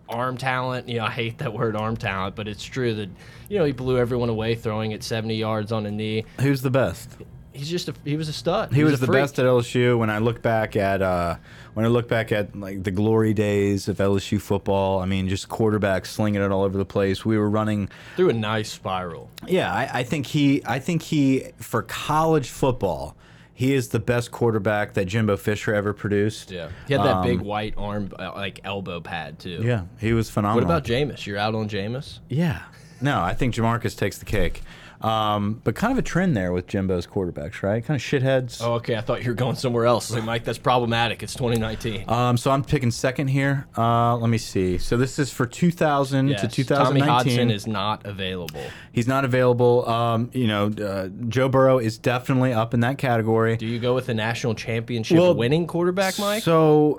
Arm 0.09 0.37
talent, 0.37 0.89
you 0.89 0.99
know, 0.99 1.05
I 1.05 1.11
hate 1.11 1.39
that 1.39 1.53
word 1.53 1.77
arm 1.77 1.97
talent, 1.97 2.37
but 2.37 2.47
it's 2.47 2.63
true 2.63 2.95
that, 2.95 3.09
you 3.49 3.59
know, 3.59 3.65
he 3.65 3.73
blew 3.73 3.99
everyone 3.99 4.29
away 4.29 4.55
throwing 4.55 4.93
it 4.93 5.03
70 5.03 5.35
yards 5.35 5.73
on 5.73 5.87
a 5.87 5.91
knee. 5.91 6.25
Who's 6.41 6.63
the 6.63 6.71
best? 6.71 7.11
He's 7.55 7.71
just 7.71 7.89
a, 7.89 7.95
he 8.05 8.17
was 8.17 8.29
a 8.29 8.33
stud. 8.33 8.73
He 8.73 8.85
was 8.85 8.95
a 8.95 8.97
the 8.99 9.07
freak. 9.07 9.23
best 9.23 9.39
at 9.39 9.47
LSU. 9.47 9.97
When 9.99 10.11
I 10.11 10.19
look 10.19 10.43
back 10.43 10.77
at 10.77 11.01
uh, 11.03 11.37
when 11.75 11.85
I 11.87 11.89
look 11.89 12.09
back 12.09 12.33
at 12.33 12.55
like 12.59 12.83
the 12.83 12.91
glory 12.91 13.33
days 13.33 13.89
of 13.89 13.99
LSU 13.99 14.41
football, 14.41 14.99
I 15.01 15.07
mean, 15.07 15.29
just 15.29 15.49
quarterbacks 15.49 16.07
slinging 16.07 16.43
it 16.43 16.51
all 16.51 16.63
over 16.65 16.77
the 16.77 16.85
place. 16.85 17.25
We 17.25 17.39
were 17.39 17.49
running 17.49 17.89
through 18.17 18.31
a 18.31 18.35
nice 18.35 18.71
spiral. 18.71 19.31
Yeah, 19.47 19.73
I, 19.73 20.01
I 20.01 20.03
think 20.03 20.27
he. 20.27 20.63
I 20.67 20.79
think 20.81 21.03
he 21.03 21.53
for 21.59 21.83
college 21.83 22.51
football, 22.51 23.17
he 23.55 23.73
is 23.73 23.89
the 23.91 24.01
best 24.01 24.33
quarterback 24.33 24.95
that 24.95 25.05
Jimbo 25.05 25.37
Fisher 25.37 25.73
ever 25.75 25.93
produced. 25.93 26.51
Yeah. 26.51 26.71
He 26.89 26.95
had 26.95 27.05
that 27.05 27.23
big 27.23 27.39
Um, 27.39 27.45
white 27.47 27.75
arm, 27.77 28.11
uh, 28.19 28.33
like 28.35 28.61
elbow 28.65 29.01
pad, 29.01 29.39
too. 29.39 29.61
Yeah, 29.63 29.85
he 30.01 30.13
was 30.13 30.29
phenomenal. 30.29 30.67
What 30.69 30.79
about 30.79 30.85
Jameis? 30.85 31.25
You're 31.25 31.39
out 31.39 31.55
on 31.55 31.69
Jameis? 31.69 32.19
Yeah, 32.29 32.63
no, 33.01 33.21
I 33.23 33.33
think 33.35 33.55
Jamarcus 33.55 33.97
takes 33.97 34.19
the 34.19 34.25
cake. 34.25 34.63
Um, 35.05 35.61
but 35.65 35.75
kind 35.75 35.93
of 35.93 35.99
a 35.99 36.03
trend 36.03 36.35
there 36.35 36.51
with 36.53 36.67
Jimbo's 36.67 37.07
quarterbacks, 37.07 37.63
right? 37.63 37.85
Kind 37.85 38.01
of 38.01 38.03
shitheads. 38.03 38.63
Oh, 38.63 38.75
okay. 38.75 38.97
I 38.97 39.03
thought 39.03 39.23
you 39.23 39.31
were 39.31 39.35
going 39.35 39.55
somewhere 39.55 39.85
else. 39.85 40.11
Like, 40.11 40.25
Mike, 40.25 40.45
that's 40.45 40.57
problematic. 40.57 41.23
It's 41.23 41.35
2019. 41.35 42.09
Um, 42.09 42.39
so 42.39 42.51
I'm 42.51 42.65
picking 42.65 42.91
second 42.91 43.29
here. 43.29 43.67
Uh, 43.77 44.17
let 44.17 44.31
me 44.31 44.39
see. 44.39 44.79
So 44.79 44.97
this 44.97 45.19
is 45.19 45.31
for 45.31 45.45
2000 45.45 46.29
to 46.29 46.49
2019. 46.49 46.67
Tommy 46.67 47.01
Hodson 47.01 47.51
is 47.51 47.67
not 47.67 48.07
available. 48.07 48.63
He's 48.93 49.07
not 49.07 49.27
available. 49.27 49.87
Um, 49.87 50.31
you 50.33 50.47
know, 50.47 50.69
uh, 50.69 51.09
Joe 51.29 51.51
Burrow 51.51 51.79
is 51.79 51.99
definitely 51.99 52.55
up 52.55 52.73
in 52.73 52.81
that 52.81 52.97
category. 52.97 53.59
Do 53.59 53.67
you 53.67 53.79
go 53.79 53.95
with 53.95 54.07
the 54.07 54.15
national 54.15 54.55
championship 54.55 55.19
Well, 55.19 55.35
winning 55.35 55.67
quarterback, 55.67 56.19
Mike? 56.19 56.43
So 56.43 56.99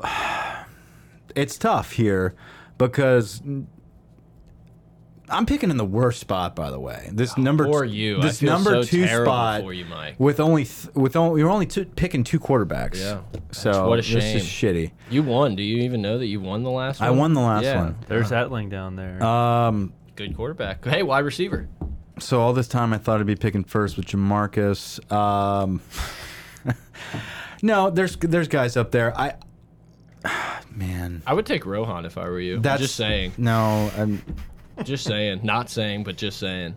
it's 1.36 1.58
tough 1.58 1.94
here 1.94 2.36
because 2.78 3.42
I'm 5.30 5.46
picking 5.46 5.70
in 5.72 5.78
the 5.78 5.86
worst 5.86 6.20
spot. 6.20 6.56
By 6.56 6.70
the 6.70 6.80
way, 6.80 7.10
this 7.12 7.38
number 7.38 7.66
For 7.66 7.84
you. 7.86 8.20
I 8.20 8.22
this 8.22 8.40
feel 8.40 8.52
number 8.54 8.72
so 8.72 8.84
two 8.84 9.06
terrible 9.06 9.32
spot 9.32 9.62
for 9.62 9.74
you, 9.74 9.86
Mike. 9.86 10.16
with 10.20 10.40
only 10.40 10.66
th 10.66 10.90
with 10.94 11.16
only 11.16 11.42
you're 11.42 11.50
only 11.50 11.66
two, 11.66 11.86
picking 11.86 12.24
two 12.24 12.40
quarterbacks. 12.40 12.96
Yeah. 13.00 13.22
so 13.52 13.88
what 13.90 14.00
a 14.00 14.02
shame. 14.02 14.20
this 14.20 14.44
is 14.44 14.44
shitty. 14.44 14.92
You 15.10 15.24
won. 15.24 15.56
Do 15.56 15.64
you 15.64 15.84
even 15.84 16.02
know 16.02 16.18
that 16.20 16.28
you 16.28 16.40
won 16.40 16.64
the 16.64 16.70
last 16.72 17.00
one? 17.00 17.08
I 17.10 17.12
won 17.12 17.34
the 17.34 17.42
last 17.42 17.64
Yeah. 17.64 17.78
one. 17.82 17.96
There's 18.08 18.32
Etling 18.32 18.70
down 18.70 18.96
there. 18.96 19.24
Um, 19.24 19.94
Good 20.16 20.36
quarterback. 20.36 20.86
Hey, 20.86 21.04
wide 21.04 21.26
receiver. 21.26 21.68
so 22.20 22.40
all 22.42 22.54
this 22.54 22.68
time 22.68 22.94
I 22.94 22.98
thought 22.98 23.20
I'd 23.20 23.26
be 23.26 23.36
picking 23.36 23.64
first 23.64 23.98
with 23.98 24.06
Jamarcus. 24.06 25.00
Um, 25.12 25.82
no, 27.62 27.90
there's 27.90 28.16
there's 28.18 28.48
guys 28.48 28.78
up 28.78 28.92
there. 28.92 29.18
I 29.18 29.34
man, 30.72 31.22
I 31.26 31.34
would 31.34 31.46
take 31.46 31.66
Rohan 31.66 32.06
if 32.06 32.18
I 32.18 32.26
were 32.30 32.40
you. 32.40 32.60
that's 32.60 32.82
just 32.82 32.96
saying. 32.96 33.34
No, 33.38 33.92
I'm, 33.98 34.22
Just 34.84 35.06
saying. 35.06 35.42
Not 35.44 35.70
saying, 35.70 36.04
but 36.04 36.18
just 36.18 36.38
saying. 36.40 36.76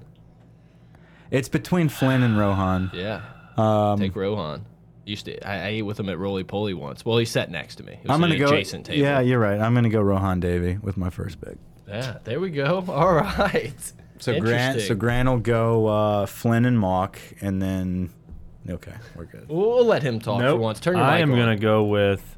it's 1.31 1.49
between 1.49 1.89
Flynn 1.89 2.23
and 2.23 2.39
Rohan. 2.39 2.91
Yeah. 2.95 3.23
Um, 3.57 3.99
Take 3.99 4.15
Rohan. 4.15 4.65
Used 5.05 5.25
to. 5.25 5.41
I, 5.49 5.55
I 5.57 5.69
ate 5.69 5.83
with 5.83 5.99
him 5.99 6.09
at 6.09 6.19
Roly 6.19 6.45
Poly 6.45 6.75
once. 6.75 7.05
Well, 7.05 7.19
he 7.19 7.25
sat 7.25 7.51
next 7.51 7.77
to 7.77 7.83
me. 7.83 7.93
He 8.01 8.07
was 8.09 8.15
I'm 8.15 8.21
gonna 8.21 8.35
an 8.35 8.41
go. 8.41 8.47
adjacent 8.49 8.87
table. 8.87 9.01
Yeah, 9.01 9.21
you're 9.21 9.39
right. 9.41 9.59
I'm 9.61 9.75
gonna 9.75 9.89
go 9.89 10.01
Rohan 10.03 10.39
Davey 10.41 10.77
with 10.83 10.97
my 10.97 11.11
first 11.11 11.41
pick. 11.41 11.57
Yeah. 11.89 12.19
There 12.25 12.39
we 12.41 12.51
go. 12.51 12.85
All 12.89 13.15
right. 13.15 13.75
So 14.19 14.39
Grant, 14.41 14.81
so 14.83 14.95
Grant 14.95 15.29
will 15.29 15.39
go 15.39 15.87
uh, 15.87 16.27
Flynn 16.27 16.65
and 16.67 16.77
Mauck, 16.79 17.17
and 17.41 17.63
then 17.63 18.11
okay, 18.69 18.93
we're 19.17 19.25
good. 19.25 19.49
We'll, 19.49 19.61
we'll 19.77 19.85
let 19.87 20.03
him 20.03 20.19
talk 20.21 20.41
nope. 20.41 20.57
for 20.57 20.61
once. 20.61 20.81
Turn 20.81 20.97
your 20.97 21.05
I 21.05 21.17
mic 21.17 21.23
am 21.23 21.33
on. 21.33 21.39
gonna 21.39 21.57
go 21.57 21.85
with 21.85 22.37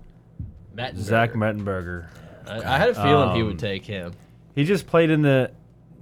Mettenberger. 0.77 0.97
Zach 0.99 1.33
Mettenberger. 1.33 2.07
I, 2.47 2.75
I 2.75 2.79
had 2.79 2.91
a 2.91 2.95
feeling 2.95 3.35
he 3.35 3.41
Um, 3.41 3.47
would 3.49 3.59
take 3.59 3.85
him. 3.85 4.13
He 4.55 4.65
just 4.65 4.87
played 4.87 5.11
in 5.11 5.23
the 5.23 5.53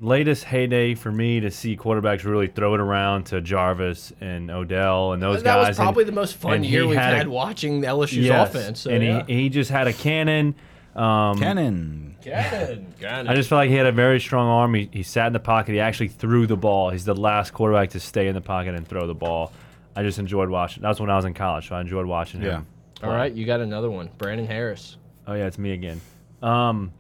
latest 0.00 0.45
heyday 0.45 0.95
for 0.95 1.11
me 1.11 1.40
to 1.40 1.50
see 1.50 1.76
quarterbacks 1.76 2.25
really 2.25 2.47
throw 2.47 2.75
it 2.75 2.81
around 2.81 3.25
to 3.25 3.40
Jarvis 3.40 4.12
and 4.21 4.50
Odell 4.50 5.12
and 5.12 5.23
those 5.23 5.43
that 5.43 5.57
guys. 5.57 5.69
was 5.69 5.76
probably 5.76 6.05
and, 6.05 6.09
the 6.09 6.14
most 6.14 6.37
fun 6.37 6.55
and 6.55 6.67
year 6.67 6.87
we've 6.87 6.97
had 6.97 7.17
had, 7.17 7.26
a- 7.26 7.31
watching 7.31 7.83
LSU's 7.83 8.12
yes, 8.12 8.49
offense. 8.49 8.81
So 8.81 8.90
and 8.90 9.02
yeah. 9.02 9.25
he, 9.26 9.43
he 9.43 9.49
just 9.49 9.71
had 9.71 9.88
a 9.88 9.93
cannon. 9.93 10.55
Um, 10.95 11.38
Cannon. 11.38 12.17
Gannon. 12.23 12.95
Gannon. 12.99 13.28
I 13.28 13.35
just 13.35 13.49
felt 13.49 13.59
like 13.59 13.71
he 13.71 13.76
had 13.76 13.87
a 13.87 13.93
very 13.93 14.19
strong 14.19 14.49
arm. 14.49 14.75
He, 14.75 14.88
he 14.93 15.02
sat 15.05 15.28
in 15.28 15.33
the 15.33 15.38
pocket. 15.38 15.73
He 15.73 15.81
actually 15.81 16.09
threw 16.09 16.47
the 16.47 16.57
ball. 16.57 16.90
He's 16.90 17.05
the 17.05 17.14
last 17.14 17.52
quarterback 17.52 17.90
to 17.90 18.00
stay 18.00 18.26
in 18.26 18.35
the 18.35 18.40
pocket 18.40 18.75
and 18.75 18.87
throw 18.87 19.07
the 19.07 19.14
ball. 19.14 19.52
I 19.95 20.02
just 20.02 20.19
enjoyed 20.19 20.49
watching. 20.49 20.83
That 20.83 20.88
was 20.88 21.00
when 21.00 21.11
I 21.11 21.17
was 21.17 21.25
in 21.25 21.35
college, 21.35 21.69
so 21.69 21.76
I 21.76 21.81
enjoyed 21.81 22.07
watching 22.07 22.40
him. 22.40 22.67
All 23.02 23.11
right, 23.11 23.33
you 23.33 23.47
got 23.47 23.61
another 23.61 23.90
one. 23.90 24.11
Brandon 24.19 24.47
Harris. 24.47 24.97
Oh 25.26 25.35
yeah, 25.35 25.47
it's 25.47 25.59
me 25.59 25.73
again. 25.73 26.00
Um, 26.43 26.93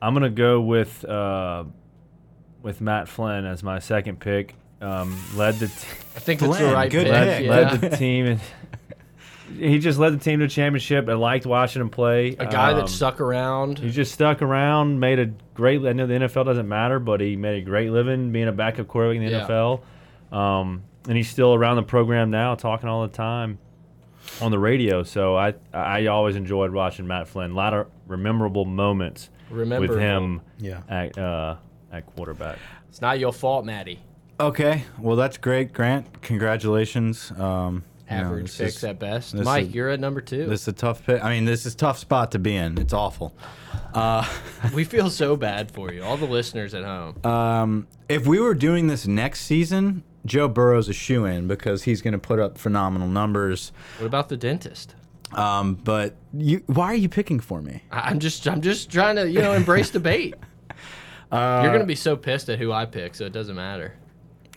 I'm 0.00 0.12
gonna 0.14 0.30
go 0.30 0.60
with 0.60 1.04
uh, 1.04 1.64
with 2.62 2.80
Matt 2.80 3.08
Flynn 3.08 3.44
as 3.44 3.62
my 3.62 3.78
second 3.78 4.20
pick. 4.20 4.54
Um, 4.80 5.18
led 5.34 5.54
the 5.56 5.66
t- 5.68 5.74
I 6.14 6.20
think 6.20 6.40
that's 6.40 6.58
the 6.58 6.66
right 6.72 6.90
good 6.90 7.06
pick. 7.06 7.12
pick. 7.38 7.44
Yeah. 7.46 7.50
led 7.50 7.80
the 7.80 7.96
team. 7.96 8.26
And 8.26 8.40
he 9.58 9.78
just 9.78 9.98
led 9.98 10.12
the 10.12 10.18
team 10.22 10.38
to 10.40 10.44
a 10.44 10.48
championship. 10.48 11.08
I 11.08 11.14
liked 11.14 11.46
watching 11.46 11.80
him 11.82 11.88
play. 11.90 12.36
A 12.38 12.46
guy 12.46 12.72
Um, 12.72 12.78
that 12.80 12.88
stuck 12.88 13.20
around. 13.20 13.78
He 13.78 13.90
just 13.90 14.12
stuck 14.12 14.42
around, 14.42 15.00
made 15.00 15.18
a 15.18 15.26
great. 15.54 15.84
I 15.86 15.92
know 15.94 16.06
the 16.06 16.14
NFL 16.14 16.44
doesn't 16.44 16.68
matter, 16.68 16.98
but 17.00 17.20
he 17.20 17.34
made 17.36 17.62
a 17.62 17.64
great 17.64 17.90
living 17.90 18.30
being 18.30 18.46
a 18.46 18.52
backup 18.52 18.86
quarterback 18.88 19.16
in 19.16 19.24
the 19.24 19.30
Yeah. 19.32 19.46
NFL. 19.48 19.80
Um, 20.36 20.82
and 21.08 21.16
he's 21.16 21.28
still 21.30 21.54
around 21.54 21.76
the 21.76 21.82
program 21.82 22.30
now, 22.30 22.54
talking 22.54 22.88
all 22.88 23.02
the 23.02 23.12
time 23.12 23.58
on 24.42 24.50
the 24.50 24.58
radio. 24.58 25.02
So 25.02 25.36
I 25.36 25.54
I 25.72 26.06
always 26.06 26.36
enjoyed 26.36 26.70
watching 26.72 27.06
Matt 27.06 27.26
Flynn. 27.28 27.52
A 27.52 27.54
lot 27.54 27.72
of 27.74 27.86
rememberable 28.06 28.66
moments 28.66 29.30
Rememberable. 29.50 29.94
with 29.94 30.02
him 30.02 30.40
Yeah. 30.58 30.80
at 30.88 31.16
uh, 31.18 31.56
at 31.92 32.06
quarterback. 32.06 32.58
It's 32.88 33.00
not 33.00 33.18
your 33.18 33.32
fault, 33.32 33.64
Maddie. 33.64 34.00
Okay, 34.40 34.84
well 34.98 35.16
that's 35.16 35.36
great, 35.36 35.72
Grant. 35.72 36.22
Congratulations. 36.22 37.30
Um, 37.32 37.84
you 38.10 38.16
know, 38.16 38.22
Average 38.22 38.56
picks 38.56 38.76
is- 38.78 38.84
at 38.84 38.98
best. 38.98 39.34
Mike, 39.34 39.66
is- 39.68 39.74
you're 39.74 39.90
at 39.90 40.00
number 40.00 40.20
two. 40.22 40.46
This 40.46 40.62
is 40.62 40.68
a 40.68 40.72
tough 40.72 41.04
pick. 41.04 41.22
I 41.22 41.30
mean, 41.30 41.44
this 41.44 41.66
is 41.66 41.74
a 41.74 41.76
tough 41.76 41.98
spot 41.98 42.32
to 42.32 42.38
be 42.38 42.56
in. 42.56 42.78
It's 42.78 42.92
awful. 42.94 43.34
Uh, 43.92 44.26
we 44.74 44.84
feel 44.84 45.10
so 45.10 45.36
bad 45.36 45.70
for 45.70 45.92
you, 45.92 46.02
all 46.02 46.16
the 46.16 46.26
listeners 46.26 46.72
at 46.74 46.84
home. 46.84 47.16
um, 47.24 47.86
if 48.08 48.26
we 48.26 48.40
were 48.40 48.54
doing 48.54 48.86
this 48.86 49.06
next 49.06 49.42
season, 49.42 50.02
Joe 50.24 50.48
Burrow's 50.48 50.88
a 50.88 50.92
shoe 50.94 51.26
in 51.26 51.46
because 51.48 51.82
he's 51.82 52.00
going 52.00 52.12
to 52.12 52.18
put 52.18 52.38
up 52.38 52.56
phenomenal 52.56 53.08
numbers. 53.08 53.72
what 53.98 54.06
about 54.06 54.28
the 54.30 54.36
dentist? 54.38 54.94
Um, 55.32 55.74
but 55.74 56.16
you, 56.32 56.62
why 56.66 56.86
are 56.86 56.94
you 56.94 57.08
picking 57.08 57.40
for 57.40 57.60
me? 57.60 57.82
I'm 57.90 58.18
just, 58.18 58.46
I'm 58.48 58.60
just 58.60 58.90
trying 58.90 59.16
to, 59.16 59.28
you 59.30 59.40
know, 59.40 59.52
embrace 59.52 59.90
debate. 59.90 60.34
Uh, 61.30 61.60
You're 61.62 61.72
gonna 61.74 61.84
be 61.84 61.94
so 61.94 62.16
pissed 62.16 62.48
at 62.48 62.58
who 62.58 62.72
I 62.72 62.86
pick, 62.86 63.14
so 63.14 63.26
it 63.26 63.34
doesn't 63.34 63.54
matter. 63.54 63.92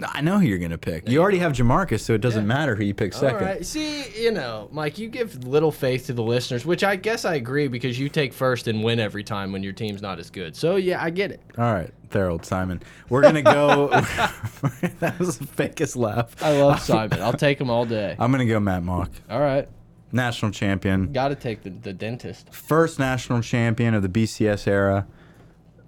I 0.08 0.22
know 0.22 0.40
who 0.40 0.46
you're 0.46 0.58
going 0.58 0.72
to 0.72 0.78
pick. 0.78 1.08
You 1.08 1.22
already 1.22 1.40
have 1.40 1.54
Jamarcus, 1.54 2.02
so 2.02 2.14
it 2.14 2.22
doesn't 2.22 2.48
matter 2.48 2.76
who 2.76 2.84
you 2.84 2.94
pick 2.94 3.14
second. 3.14 3.40
All 3.40 3.46
right. 3.46 3.66
See, 3.66 4.06
you 4.22 4.32
know, 4.32 4.70
Mike, 4.72 4.98
you 4.98 5.08
give 5.08 5.44
little 5.46 5.72
faith 5.72 6.08
to 6.08 6.14
the 6.14 6.24
listeners, 6.24 6.66
which 6.66 6.84
I 6.84 6.96
guess 6.96 7.26
I 7.26 7.36
agree 7.36 7.68
because 7.68 8.00
you 8.00 8.10
take 8.10 8.34
first 8.34 8.68
and 8.68 8.84
win 8.84 9.00
every 9.00 9.24
time 9.24 9.52
when 9.52 9.64
your 9.64 9.74
team's 9.74 10.02
not 10.02 10.20
as 10.20 10.30
good. 10.30 10.56
So 10.56 10.76
yeah, 10.78 11.04
I 11.04 11.10
get 11.10 11.32
it. 11.32 11.42
All 11.58 11.74
right, 11.74 11.92
Harold 12.12 12.46
Simon. 12.46 12.82
We're 13.10 13.22
gonna 13.22 13.42
go. 13.42 13.88
that 15.00 15.16
was 15.20 15.38
the 15.38 15.46
fakest 15.46 15.96
laugh. 15.96 16.42
I 16.42 16.60
love 16.60 16.80
Simon. 16.80 17.22
I'll 17.22 17.34
take 17.34 17.60
him 17.60 17.70
all 17.70 17.86
day. 17.86 18.16
I'm 18.18 18.32
gonna 18.32 18.46
go 18.46 18.60
Matt 18.60 18.84
Mauck, 18.84 19.10
All 19.30 19.40
right. 19.42 19.68
National 20.14 20.52
champion, 20.52 21.12
Got 21.14 21.30
to 21.30 21.36
take 21.36 21.64
the, 21.64 21.70
the 21.70 21.94
dentist. 21.94 22.54
first 22.54 23.00
national 23.00 23.42
champion 23.42 23.94
of 23.94 24.02
the 24.04 24.10
BCS 24.10 24.68
era. 24.68 25.08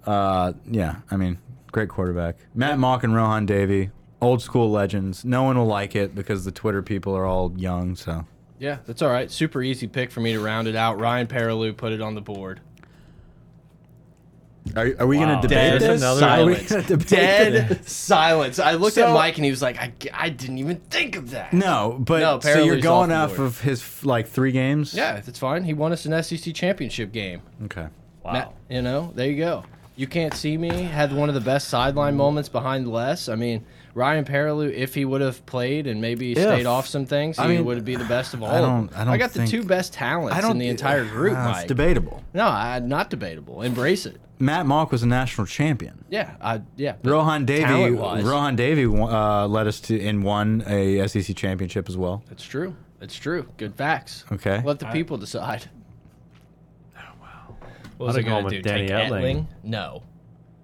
Uh, 0.06 0.52
yeah, 0.70 0.96
I 1.10 1.16
mean, 1.16 1.38
great 1.72 1.88
quarterback. 1.88 2.36
Matt 2.54 2.78
Mauck 2.78 3.02
and 3.04 3.14
Rohan 3.14 3.46
Davey, 3.46 3.90
old 4.20 4.42
school 4.42 4.70
legends. 4.70 5.24
No 5.24 5.42
one 5.44 5.56
will 5.58 5.66
like 5.66 5.94
it 5.96 6.14
because 6.14 6.44
the 6.44 6.52
Twitter 6.52 6.82
people 6.82 7.14
are 7.16 7.24
all 7.24 7.52
young. 7.56 7.96
So 7.96 8.26
Yeah, 8.58 8.78
that's 8.86 9.02
all 9.02 9.10
right. 9.10 9.30
Super 9.30 9.62
easy 9.62 9.86
pick 9.86 10.10
for 10.10 10.20
me 10.20 10.32
to 10.32 10.40
round 10.40 10.68
it 10.68 10.76
out. 10.76 10.98
Ryan 11.00 11.26
Perrilloux 11.26 11.76
put 11.76 11.92
it 11.92 12.00
on 12.00 12.14
the 12.14 12.20
board. 12.20 12.60
Are, 14.76 14.92
are 14.98 15.06
we 15.06 15.18
Wow. 15.18 15.26
gonna 15.26 15.42
debate 15.42 15.50
Dead 15.50 15.80
this? 15.82 16.00
another- 16.00 16.24
Are 16.26 16.44
we 16.46 16.54
silence. 16.54 16.70
gonna 16.70 16.82
debate 16.84 17.08
Dead 17.08 17.68
this? 17.68 17.92
silence. 17.92 18.58
I 18.58 18.72
looked 18.72 18.96
at 18.98 19.12
Mike 19.12 19.36
and 19.36 19.44
he 19.44 19.50
was 19.50 19.60
like, 19.60 19.76
I, 19.78 19.92
I 20.12 20.30
didn't 20.30 20.58
even 20.58 20.76
think 20.90 21.16
of 21.16 21.30
that. 21.32 21.52
No, 21.52 21.98
but 22.00 22.20
No, 22.20 22.40
so 22.40 22.64
you're 22.64 22.76
Perrilloux's 22.76 22.82
going 22.82 23.12
off 23.12 23.24
off 23.24 23.30
the 23.32 23.36
board. 23.36 23.46
of 23.48 23.60
his 23.60 24.04
like 24.04 24.26
three 24.28 24.52
games. 24.52 24.94
Yeah, 24.94 25.20
that's 25.20 25.38
fine. 25.38 25.64
He 25.64 25.74
won 25.74 25.92
us 25.92 26.06
an 26.06 26.22
SEC 26.22 26.54
championship 26.54 27.12
game. 27.12 27.42
Okay. 27.66 27.88
Wow. 28.24 28.32
Ma- 28.32 28.48
you 28.74 28.80
know, 28.82 29.12
there 29.14 29.28
you 29.30 29.36
go. 29.36 29.64
You 29.96 30.06
can't 30.06 30.32
see 30.34 30.56
me 30.56 30.70
had 30.70 31.12
one 31.12 31.28
of 31.28 31.34
the 31.34 31.40
best 31.42 31.68
sideline 31.68 32.16
moments 32.16 32.48
behind 32.48 32.88
Les. 32.90 33.28
I 33.28 33.34
mean, 33.36 33.64
Ryan 33.94 34.24
Perrilloux, 34.24 34.72
if 34.72 34.94
he 34.94 35.04
would 35.04 35.20
have 35.20 35.46
played 35.46 35.86
and 35.86 36.00
maybe 36.00 36.32
If. 36.32 36.38
stayed 36.38 36.66
off 36.66 36.86
some 36.88 37.06
things, 37.06 37.38
I 37.38 37.44
he 37.48 37.56
mean, 37.58 37.64
would 37.66 37.84
be 37.84 37.94
the 37.94 38.04
best 38.04 38.34
of 38.34 38.42
all 38.42 38.50
I 38.50 38.56
of 38.58 38.62
don't- 38.62 38.90
them. 38.90 39.00
I 39.00 39.04
don't 39.04 39.18
got 39.18 39.32
the 39.32 39.46
two 39.46 39.62
best 39.62 39.92
talents 39.92 40.36
I 40.36 40.40
don't 40.40 40.52
in 40.52 40.58
the 40.58 40.68
entire 40.68 41.04
group, 41.04 41.36
Uh, 41.38 41.44
Mike. 41.44 41.56
It's 41.58 41.68
debatable. 41.68 42.22
no, 42.34 42.44
I, 42.46 42.80
not 42.80 43.08
debatable. 43.10 43.62
Embrace 43.62 44.04
it. 44.06 44.20
Matt 44.40 44.66
Mauck 44.66 44.90
was 44.90 45.04
a 45.04 45.06
national 45.06 45.46
champion. 45.46 46.04
Yeah, 46.10 46.32
I 46.40 46.62
yeah. 46.76 46.96
Rohan 47.04 47.44
Davey, 47.44 47.92
Rohan 47.92 48.56
Davey 48.56 48.84
uh, 48.84 49.46
led 49.46 49.68
us 49.68 49.78
to 49.82 50.00
and 50.04 50.24
won 50.24 50.64
a 50.66 51.06
SEC 51.06 51.36
championship 51.36 51.88
as 51.88 51.96
well. 51.96 52.24
It's 52.32 52.42
true. 52.42 52.74
It's 53.00 53.14
true. 53.14 53.46
Good 53.58 53.76
facts. 53.76 54.24
Okay. 54.32 54.60
Let 54.64 54.80
the 54.80 54.86
people 54.86 55.18
decide. 55.18 55.66
Oh 56.98 57.00
wow. 57.22 57.56
What 57.96 58.06
was 58.06 58.16
I'd 58.16 58.20
it 58.20 58.22
have 58.24 58.32
gone 58.32 58.42
going 58.42 58.50
to 58.50 58.56
with 58.56 58.64
do? 58.64 58.70
Danny 58.70 58.88
Take 58.88 58.96
Etling. 59.12 59.22
Etling? 59.22 59.46
No. 59.62 60.02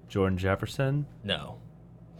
Jordan 0.08 0.36
Jefferson, 0.36 1.06
No. 1.22 1.54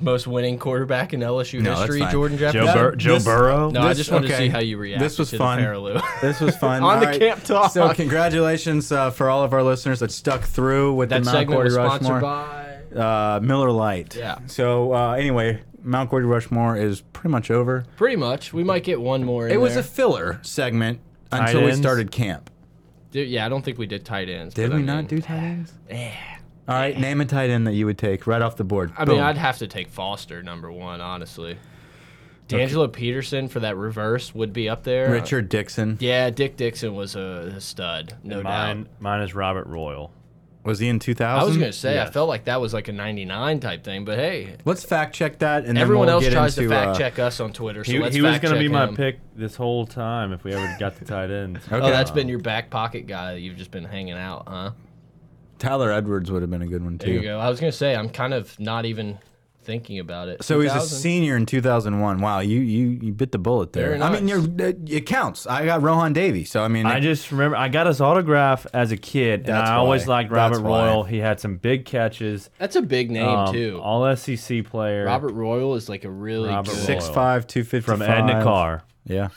Most 0.00 0.26
winning 0.26 0.58
quarterback 0.58 1.12
in 1.12 1.20
LSU 1.20 1.60
No, 1.60 1.74
history, 1.74 2.00
fine. 2.00 2.10
Jordan 2.12 2.38
Joe, 2.38 2.52
Bur- 2.52 2.96
Joe 2.96 3.14
this- 3.14 3.24
Burrow. 3.24 3.70
No, 3.70 3.82
I 3.82 3.92
just 3.94 4.10
wanted 4.10 4.28
to 4.28 4.36
see 4.36 4.48
how 4.48 4.60
you 4.60 4.78
react. 4.78 5.00
This 5.02 5.18
was 5.18 5.30
to 5.30 5.38
fun. 5.38 5.62
The 5.62 6.02
This 6.22 6.40
was 6.40 6.56
fun. 6.56 6.82
On 6.82 7.00
the 7.00 7.06
All 7.06 7.12
right. 7.12 7.20
Camp 7.20 7.44
Talk. 7.44 7.70
So 7.72 7.92
congratulations 7.92 8.90
uh, 8.92 9.10
for 9.10 9.28
all 9.28 9.42
of 9.44 9.52
our 9.52 9.62
listeners 9.62 10.00
that 10.00 10.10
stuck 10.10 10.42
through 10.42 10.94
with 10.94 11.10
that 11.10 11.20
the 11.20 11.24
Mount 11.26 11.34
segment 11.36 11.56
Gordy 11.58 11.68
was 11.68 11.76
Rushmore. 11.76 12.20
sponsored 12.20 12.94
by. 12.94 13.00
uh, 13.00 13.40
Miller 13.42 13.70
Lite. 13.70 14.16
Yeah. 14.16 14.38
So 14.46 14.94
uh, 14.94 15.12
anyway, 15.12 15.60
Mount 15.82 16.10
Gordy 16.10 16.26
Rushmore 16.26 16.76
is 16.76 17.00
pretty 17.00 17.28
much 17.30 17.50
over. 17.50 17.84
Pretty 17.96 18.16
much. 18.16 18.52
We 18.52 18.64
might 18.64 18.84
get 18.84 19.00
one 19.00 19.24
more. 19.24 19.46
In 19.46 19.52
It 19.52 19.60
was 19.60 19.74
there. 19.74 19.80
a 19.80 19.84
filler 19.84 20.38
segment 20.42 21.00
Tight 21.30 21.46
until 21.50 21.64
we 21.64 21.72
started 21.74 22.10
camp. 22.10 22.50
Dude, 23.10 23.28
yeah, 23.28 23.44
I 23.44 23.48
don't 23.48 23.62
think 23.64 23.76
we 23.76 23.86
did 23.86 24.04
tight 24.04 24.28
ends. 24.28 24.54
Did 24.54 24.72
we 24.72 24.78
I 24.78 24.82
not 24.82 25.08
do 25.08 25.20
tight 25.20 25.36
ends? 25.42 25.72
Eh. 25.90 26.10
All 26.68 26.74
right, 26.74 26.96
name 26.98 27.20
a 27.20 27.24
tight 27.24 27.50
end 27.50 27.66
that 27.66 27.74
you 27.74 27.86
would 27.86 27.98
take 27.98 28.26
right 28.26 28.42
off 28.42 28.56
the 28.56 28.64
board. 28.64 28.92
I 28.96 29.04
mean, 29.04 29.20
I'd 29.20 29.36
have 29.36 29.58
to 29.58 29.66
take 29.66 29.88
Foster 29.88 30.42
number 30.42 30.70
one, 30.70 31.00
honestly. 31.00 31.58
D'Angelo 32.48 32.88
Peterson 32.88 33.48
for 33.48 33.60
that 33.60 33.76
reverse 33.76 34.34
would 34.34 34.52
be 34.52 34.68
up 34.68 34.82
there. 34.82 35.10
Richard 35.10 35.48
Dickson. 35.48 35.96
Yeah, 36.00 36.30
Dick 36.30 36.56
Dickson 36.56 36.94
was 36.94 37.14
a, 37.14 37.52
a 37.56 37.60
stud, 37.60 38.16
no 38.24 38.42
mine, 38.42 38.82
doubt. 38.84 38.92
mine 39.00 39.22
is 39.22 39.34
Robert 39.34 39.66
Royal. 39.68 40.12
Was 40.62 40.78
he 40.78 40.88
in 40.88 40.98
2000? 40.98 41.40
I 41.40 41.44
was 41.44 41.56
gonna 41.56 41.72
say 41.72 41.98
I 41.98 42.10
felt 42.10 42.28
like 42.28 42.44
that 42.44 42.60
was 42.60 42.74
like 42.74 42.88
a 42.88 42.92
'99 42.92 43.60
type 43.60 43.82
thing, 43.82 44.04
but 44.04 44.18
hey, 44.18 44.56
Let's 44.66 44.84
fact 44.84 45.14
check 45.14 45.38
that, 45.38 45.64
and 45.64 45.78
everyone 45.78 46.06
then 46.06 46.16
we'll 46.16 46.24
else 46.24 46.24
get 46.24 46.32
tries 46.34 46.58
into, 46.58 46.68
to 46.68 46.74
fact 46.74 46.90
uh, 46.90 46.98
check 46.98 47.18
us 47.18 47.40
on 47.40 47.52
Twitter. 47.54 47.82
So 47.82 47.92
He, 47.92 47.98
let's 47.98 48.14
he 48.14 48.20
was 48.20 48.38
going 48.40 48.52
to 48.52 48.60
be 48.60 48.66
check 48.66 48.90
my 48.90 48.94
pick 48.94 49.20
this 49.34 49.56
whole 49.56 49.86
time 49.86 50.34
if 50.34 50.44
we 50.44 50.52
ever 50.52 50.76
got 50.78 50.96
the 50.96 51.06
tight 51.06 51.30
ends. 51.30 51.60
Okay. 51.72 51.86
Oh, 51.86 51.90
that's 51.90 52.10
been 52.10 52.28
your 52.28 52.40
back 52.40 52.68
pocket 52.68 53.06
guy 53.06 53.34
that 53.34 53.40
you've 53.40 53.56
just 53.56 53.70
been 53.70 53.84
hanging 53.84 54.14
out, 54.14 54.44
huh? 54.46 54.70
Tyler 55.60 55.92
Edwards 55.92 56.30
would 56.32 56.42
have 56.42 56.50
been 56.50 56.62
a 56.62 56.66
good 56.66 56.82
one 56.82 56.96
There 56.96 57.08
you 57.08 57.20
too. 57.20 57.24
go. 57.26 57.38
I 57.38 57.48
was 57.48 57.60
gonna 57.60 57.70
say 57.70 57.94
I'm 57.94 58.08
kind 58.10 58.34
of 58.34 58.58
not 58.58 58.84
even 58.86 59.18
thinking 59.62 59.98
about 59.98 60.28
it. 60.28 60.42
So 60.42 60.58
he's 60.60 60.70
a 60.70 60.74
2000? 60.76 60.98
senior 60.98 61.36
in 61.36 61.44
2001. 61.46 62.20
Wow, 62.20 62.40
you 62.40 62.60
you 62.60 62.88
you 63.02 63.12
bit 63.12 63.30
the 63.30 63.38
bullet 63.38 63.72
there. 63.74 63.90
Very 63.90 64.00
I 64.02 64.10
mean, 64.10 64.26
nice. 64.26 64.46
you're, 64.58 64.68
it, 64.68 64.78
it 64.90 65.00
counts. 65.06 65.46
I 65.46 65.66
got 65.66 65.82
Rohan 65.82 66.12
Davey, 66.14 66.44
so 66.44 66.64
I 66.64 66.68
mean, 66.68 66.86
I 66.86 66.98
just 66.98 67.30
remember 67.30 67.56
I 67.56 67.68
got 67.68 67.86
his 67.86 68.00
autograph 68.00 68.66
as 68.72 68.90
a 68.90 68.96
kid, 68.96 69.40
and 69.40 69.48
That's 69.50 69.70
I 69.70 69.74
always 69.74 70.06
why. 70.06 70.14
liked 70.22 70.32
Robert 70.32 70.56
That's 70.56 70.64
why. 70.64 70.86
Royal. 70.86 71.04
He 71.04 71.18
had 71.18 71.38
some 71.40 71.56
big 71.58 71.84
catches. 71.84 72.48
That's 72.58 72.74
a 72.74 72.82
big 72.82 73.10
name 73.10 73.28
um, 73.28 73.52
too. 73.54 73.78
All 73.82 74.16
SEC 74.16 74.64
player. 74.64 75.04
Robert 75.04 75.34
Royal 75.34 75.74
is 75.76 75.88
like 75.90 76.04
a 76.04 76.10
really 76.10 76.48
Robert 76.48 76.70
good. 76.70 76.76
Royal. 76.76 76.86
six 76.86 77.08
five, 77.10 77.46
two 77.46 77.62
fifty 77.62 77.84
from 77.84 78.00
Edna 78.02 78.42
Karr. 78.42 78.82
Yeah. 79.04 79.28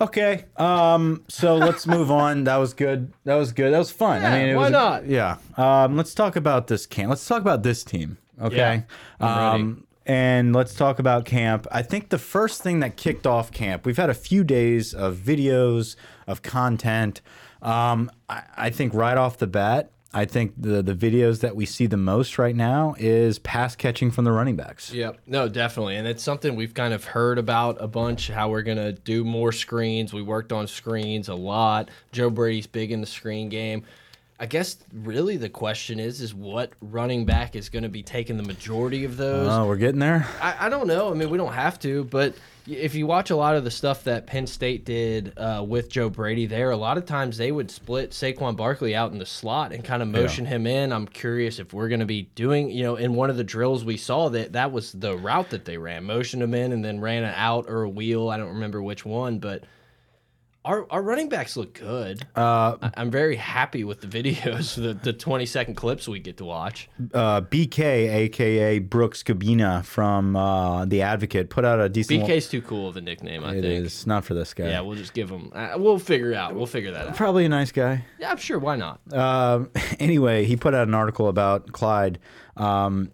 Okay. 0.00 0.44
Um. 0.56 1.24
So 1.28 1.56
let's 1.56 1.86
move 1.86 2.10
on. 2.10 2.44
That 2.44 2.56
was 2.56 2.72
good. 2.74 3.12
That 3.24 3.34
was 3.34 3.52
good. 3.52 3.72
That 3.74 3.78
was 3.78 3.90
fun. 3.90 4.22
I 4.24 4.36
Yeah, 4.38 4.38
mean, 4.44 4.48
it 4.50 4.56
why 4.56 4.60
was 4.62 4.68
a- 4.68 4.72
not? 4.72 5.06
yeah. 5.06 5.36
Um. 5.56 5.96
Let's 5.96 6.14
talk 6.14 6.36
about 6.36 6.68
this 6.68 6.86
camp. 6.86 7.10
Let's 7.10 7.26
talk 7.26 7.40
about 7.40 7.62
this 7.64 7.82
team. 7.82 8.18
Okay. 8.40 8.56
Yeah, 8.56 8.82
I'm 9.26 9.54
um. 9.60 9.84
And 10.06 10.54
let's 10.54 10.74
talk 10.74 10.98
about 10.98 11.24
camp. 11.26 11.66
I 11.70 11.82
think 11.82 12.08
the 12.08 12.18
first 12.18 12.62
thing 12.62 12.80
that 12.80 12.96
kicked 12.96 13.26
off 13.26 13.50
camp, 13.52 13.84
we've 13.84 13.96
had 13.98 14.08
a 14.08 14.14
few 14.14 14.42
days 14.44 14.94
of 14.94 15.16
videos 15.16 15.96
of 16.26 16.42
content. 16.42 17.20
Um. 17.60 18.10
I, 18.28 18.42
I 18.56 18.70
think 18.70 18.94
right 18.94 19.16
off 19.18 19.38
the 19.38 19.46
bat, 19.48 19.90
I 20.12 20.24
think 20.24 20.54
the 20.56 20.82
the 20.82 20.94
videos 20.94 21.40
that 21.40 21.54
we 21.54 21.66
see 21.66 21.86
the 21.86 21.98
most 21.98 22.38
right 22.38 22.56
now 22.56 22.94
is 22.98 23.38
pass 23.38 23.76
catching 23.76 24.10
from 24.10 24.24
the 24.24 24.32
running 24.32 24.56
backs. 24.56 24.90
Yep. 24.92 25.18
No, 25.26 25.48
definitely. 25.48 25.96
And 25.96 26.08
it's 26.08 26.22
something 26.22 26.56
we've 26.56 26.72
kind 26.72 26.94
of 26.94 27.04
heard 27.04 27.38
about 27.38 27.76
a 27.80 27.86
bunch, 27.86 28.28
how 28.28 28.48
we're 28.48 28.62
going 28.62 28.78
to 28.78 28.92
do 28.92 29.22
more 29.22 29.52
screens. 29.52 30.12
We 30.14 30.22
worked 30.22 30.50
on 30.52 30.66
screens 30.66 31.28
a 31.28 31.34
lot. 31.34 31.90
Joe 32.10 32.30
Brady's 32.30 32.66
big 32.66 32.90
in 32.90 33.02
the 33.02 33.06
screen 33.06 33.50
game. 33.50 33.84
I 34.40 34.46
guess 34.46 34.76
really 34.92 35.36
the 35.36 35.48
question 35.48 35.98
is 36.00 36.20
is 36.20 36.34
what 36.34 36.72
running 36.80 37.26
back 37.26 37.54
is 37.54 37.68
going 37.68 37.82
to 37.82 37.88
be 37.88 38.02
taking 38.02 38.36
the 38.36 38.44
majority 38.44 39.04
of 39.04 39.16
those. 39.16 39.48
Oh, 39.50 39.66
we're 39.66 39.76
getting 39.76 39.98
there. 39.98 40.26
I, 40.40 40.66
I 40.66 40.68
don't 40.68 40.86
know. 40.86 41.10
I 41.10 41.14
mean, 41.14 41.28
we 41.28 41.36
don't 41.36 41.52
have 41.52 41.78
to, 41.80 42.04
but 42.04 42.34
if 42.68 42.94
you 42.94 43.06
watch 43.06 43.30
a 43.30 43.36
lot 43.36 43.56
of 43.56 43.64
the 43.64 43.70
stuff 43.70 44.04
that 44.04 44.26
Penn 44.26 44.46
State 44.46 44.84
did 44.84 45.32
uh, 45.38 45.64
with 45.66 45.88
Joe 45.88 46.10
Brady 46.10 46.46
there, 46.46 46.70
a 46.70 46.76
lot 46.76 46.98
of 46.98 47.06
times 47.06 47.36
they 47.36 47.50
would 47.50 47.70
split 47.70 48.10
Saquon 48.10 48.56
Barkley 48.56 48.94
out 48.94 49.12
in 49.12 49.18
the 49.18 49.26
slot 49.26 49.72
and 49.72 49.84
kind 49.84 50.02
of 50.02 50.08
motion 50.08 50.44
yeah. 50.44 50.52
him 50.52 50.66
in. 50.66 50.92
I'm 50.92 51.06
curious 51.06 51.58
if 51.58 51.72
we're 51.72 51.88
going 51.88 52.00
to 52.00 52.06
be 52.06 52.22
doing, 52.34 52.70
you 52.70 52.82
know, 52.82 52.96
in 52.96 53.14
one 53.14 53.30
of 53.30 53.36
the 53.36 53.44
drills 53.44 53.84
we 53.84 53.96
saw 53.96 54.28
that 54.30 54.52
that 54.52 54.72
was 54.72 54.92
the 54.92 55.16
route 55.16 55.50
that 55.50 55.64
they 55.64 55.78
ran, 55.78 56.04
motioned 56.04 56.42
him 56.42 56.54
in 56.54 56.72
and 56.72 56.84
then 56.84 57.00
ran 57.00 57.24
an 57.24 57.34
out 57.34 57.66
or 57.68 57.82
a 57.82 57.88
wheel. 57.88 58.28
I 58.28 58.36
don't 58.36 58.54
remember 58.54 58.82
which 58.82 59.04
one, 59.04 59.38
but– 59.38 59.64
our, 60.68 60.86
our 60.90 61.02
running 61.02 61.30
backs 61.30 61.56
look 61.56 61.72
good. 61.72 62.22
Uh, 62.36 62.76
I, 62.82 63.00
am 63.00 63.10
very 63.10 63.36
happy 63.36 63.84
with 63.84 64.02
the 64.02 64.06
videos, 64.06 64.74
the, 64.82 64.92
the 64.92 65.14
20 65.14 65.46
second 65.46 65.76
clips 65.76 66.06
we 66.06 66.18
get 66.20 66.36
to 66.36 66.44
watch. 66.44 66.90
Uh, 67.14 67.40
BK, 67.40 67.80
aka 67.80 68.78
Brooks 68.78 69.22
Kubena 69.22 69.82
from 69.82 70.36
uh, 70.36 70.84
The 70.84 71.00
Advocate, 71.00 71.48
put 71.48 71.64
out 71.64 71.80
a 71.80 71.88
decent. 71.88 72.22
BK's 72.22 72.48
too 72.48 72.60
cool 72.60 72.86
of 72.86 72.98
a 72.98 73.00
nickname, 73.00 73.44
I 73.44 73.52
it 73.52 73.62
think. 73.62 73.64
It 73.64 73.86
is 73.86 74.06
not 74.06 74.26
for 74.26 74.34
this 74.34 74.52
guy. 74.52 74.68
Yeah, 74.68 74.82
we'll 74.82 74.96
just 74.96 75.14
give 75.14 75.30
him. 75.30 75.50
Uh, 75.54 75.74
we'll 75.78 75.98
figure 75.98 76.34
out. 76.34 76.54
We'll 76.54 76.66
figure 76.66 76.92
that 76.92 77.08
out. 77.08 77.16
Probably 77.16 77.46
a 77.46 77.48
nice 77.48 77.72
guy. 77.72 78.04
Yeah, 78.18 78.30
I'm 78.30 78.36
sure. 78.36 78.58
Why 78.58 78.76
not? 78.76 79.00
Um, 79.10 79.70
anyway, 79.98 80.44
he 80.44 80.56
put 80.56 80.74
out 80.74 80.86
an 80.86 80.94
article 80.94 81.28
about 81.28 81.72
Clyde. 81.72 82.18
Um, 82.58 83.10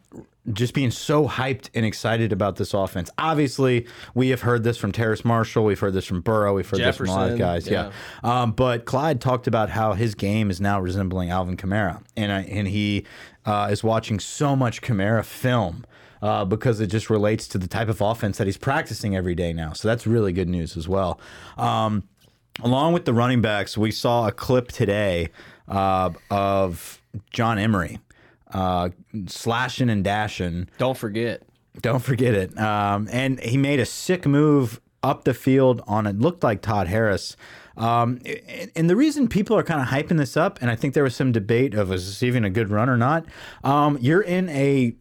just 0.52 0.74
being 0.74 0.90
so 0.90 1.26
hyped 1.26 1.70
and 1.74 1.86
excited 1.86 2.32
about 2.32 2.56
this 2.56 2.74
offense. 2.74 3.10
Obviously, 3.16 3.86
we 4.14 4.28
have 4.28 4.42
heard 4.42 4.62
this 4.62 4.76
from 4.76 4.92
Terrace 4.92 5.24
Marshall. 5.24 5.64
We've 5.64 5.80
heard 5.80 5.94
this 5.94 6.04
from 6.04 6.20
Burrow. 6.20 6.54
We've 6.54 6.68
heard 6.68 6.80
Jefferson, 6.80 7.06
this 7.06 7.12
from 7.12 7.22
a 7.22 7.24
lot 7.24 7.32
of 7.32 7.38
guys. 7.38 7.66
Yeah. 7.66 7.90
yeah. 8.22 8.42
Um, 8.42 8.52
but 8.52 8.84
Clyde 8.84 9.20
talked 9.20 9.46
about 9.46 9.70
how 9.70 9.94
his 9.94 10.14
game 10.14 10.50
is 10.50 10.60
now 10.60 10.80
resembling 10.80 11.30
Alvin 11.30 11.56
Kamara. 11.56 12.02
And, 12.16 12.30
I, 12.30 12.42
and 12.42 12.68
he 12.68 13.06
uh, 13.46 13.68
is 13.70 13.82
watching 13.82 14.20
so 14.20 14.54
much 14.54 14.82
Kamara 14.82 15.24
film. 15.24 15.86
Uh, 16.22 16.42
because 16.42 16.80
it 16.80 16.86
just 16.86 17.10
relates 17.10 17.46
to 17.46 17.58
the 17.58 17.66
type 17.66 17.90
of 17.90 18.00
offense 18.00 18.38
that 18.38 18.46
he's 18.46 18.56
practicing 18.56 19.14
every 19.14 19.34
day 19.34 19.52
now. 19.52 19.74
So 19.74 19.88
that's 19.88 20.06
really 20.06 20.32
good 20.32 20.48
news 20.48 20.74
as 20.74 20.88
well. 20.88 21.20
Um, 21.58 22.04
along 22.62 22.94
with 22.94 23.04
the 23.04 23.12
running 23.12 23.42
backs, 23.42 23.76
we 23.76 23.90
saw 23.90 24.26
a 24.26 24.32
clip 24.32 24.68
today 24.68 25.28
uh, 25.68 26.12
of 26.30 27.02
John 27.30 27.58
Emery 27.58 27.98
uh, 28.54 28.88
slashing 29.26 29.90
and 29.90 30.02
dashing. 30.02 30.68
Don't 30.78 30.96
forget. 30.96 31.42
Don't 31.80 32.02
forget 32.02 32.34
it. 32.34 32.58
Um, 32.58 33.08
and 33.10 33.40
he 33.40 33.56
made 33.56 33.80
a 33.80 33.86
sick 33.86 34.26
move 34.26 34.80
up 35.02 35.24
the 35.24 35.34
field 35.34 35.82
on 35.86 36.06
it 36.06 36.18
looked 36.18 36.42
like 36.42 36.62
Todd 36.62 36.86
Harris. 36.86 37.36
Um, 37.76 38.20
and 38.74 38.88
the 38.88 38.96
reason 38.96 39.28
people 39.28 39.56
are 39.56 39.62
kind 39.62 39.80
of 39.80 39.88
hyping 39.88 40.16
this 40.16 40.36
up, 40.36 40.62
and 40.62 40.70
I 40.70 40.76
think 40.76 40.94
there 40.94 41.02
was 41.02 41.16
some 41.16 41.32
debate 41.32 41.74
of 41.74 41.92
is 41.92 42.06
this 42.06 42.22
even 42.22 42.44
a 42.44 42.50
good 42.50 42.70
run 42.70 42.88
or 42.88 42.96
not. 42.96 43.26
Um, 43.64 43.98
you're 44.00 44.22
in 44.22 44.48
a 44.48 44.94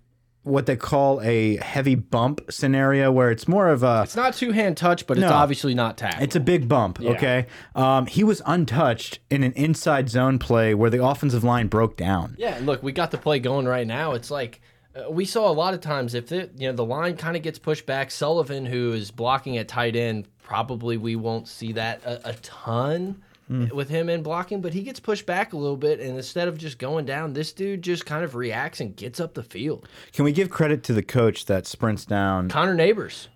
what 0.44 0.66
they 0.66 0.76
call 0.76 1.22
a 1.22 1.58
heavy 1.58 1.96
bump 1.96 2.42
scenario 2.50 3.12
where 3.12 3.32
it's 3.32 3.48
more 3.48 3.70
of 3.70 3.82
a 3.84 4.02
it's 4.04 4.16
not 4.16 4.34
two 4.34 4.52
hand 4.52 4.76
touch 4.76 5.08
but 5.08 5.18
it's 5.18 5.22
no, 5.22 5.34
obviously 5.34 5.74
not 5.74 5.98
tackle. 5.98 6.24
It's 6.24 6.36
a 6.36 6.40
big 6.40 6.68
bump 6.68 7.00
yeah. 7.00 7.12
okay? 7.12 7.48
Um, 7.76 8.06
he 8.08 8.24
was 8.24 8.42
untouched 8.46 9.20
in 9.30 9.44
an 9.44 9.54
inside 9.54 10.10
zone 10.10 10.40
play 10.40 10.74
where 10.74 10.90
the 10.90 11.04
offensive 11.04 11.44
line 11.44 11.68
broke 11.68 11.96
down. 11.96 12.36
Yeah 12.38 12.60
look 12.62 12.84
we 12.84 12.92
got 12.92 13.12
the 13.12 13.18
play 13.18 13.40
going 13.40 13.66
right 13.66 13.88
now. 13.88 14.14
It's 14.14 14.30
like 14.30 14.62
uh, 14.96 15.10
we 15.10 15.26
saw 15.26 15.50
a 15.50 15.54
lot 15.54 15.74
of 15.74 15.80
times 15.80 16.14
if 16.14 16.32
it 16.32 16.52
you 16.58 16.68
know 16.68 16.74
the 16.74 16.86
line 16.86 17.16
kind 17.16 17.38
of 17.38 17.42
gets 17.42 17.58
pushed 17.58 17.86
back 17.86 18.12
sullivan 18.12 18.66
who 18.66 18.92
is 18.92 19.12
blocking 19.12 19.58
at 19.58 19.68
tight 19.68 19.96
end 19.96 20.28
probably 20.44 20.98
we 20.98 21.16
won't 21.16 21.48
see 21.48 21.72
that 21.72 22.04
a, 22.04 22.30
a 22.30 22.34
ton 22.36 23.22
mm. 23.50 23.72
with 23.72 23.90
him 23.90 24.10
in 24.10 24.24
blocking, 24.24 24.62
but 24.62 24.74
he 24.74 24.84
gets 24.84 25.00
pushed 25.00 25.26
back 25.26 25.54
a 25.54 25.58
little 25.58 25.78
bit, 25.78 26.00
and 26.00 26.16
instead 26.18 26.48
of 26.48 26.58
just 26.58 26.78
going 26.78 27.06
down, 27.06 27.34
this 27.34 27.54
dude 27.54 27.82
just 27.82 28.06
kind 28.06 28.24
of 28.24 28.36
reacts 28.36 28.80
and 28.80 28.96
gets 28.96 29.20
up 29.20 29.34
the 29.34 29.44
field. 29.44 29.88
Can 30.12 30.26
we 30.26 30.32
give 30.32 30.50
credit 30.50 30.84
to 30.84 30.94
the 30.94 31.04
coach 31.04 31.46
that 31.46 31.66
sprints 31.66 32.06
down? 32.06 32.50
Connor 32.50 32.76
Neighbors. 32.76 33.30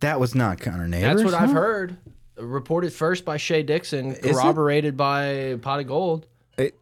That 0.00 0.18
was 0.18 0.34
not 0.34 0.60
Connor 0.60 0.88
Neighbors. 0.88 1.22
That's 1.22 1.24
what 1.24 1.34
huh? 1.34 1.44
I've 1.44 1.52
heard. 1.52 1.96
Reported 2.36 2.92
first 2.92 3.24
by 3.24 3.36
Shea 3.36 3.62
Dixon, 3.62 4.14
corroborated 4.14 4.96
by 4.96 5.58
Pot 5.60 5.80
of 5.80 5.86
Gold. 5.86 6.26
It 6.56 6.78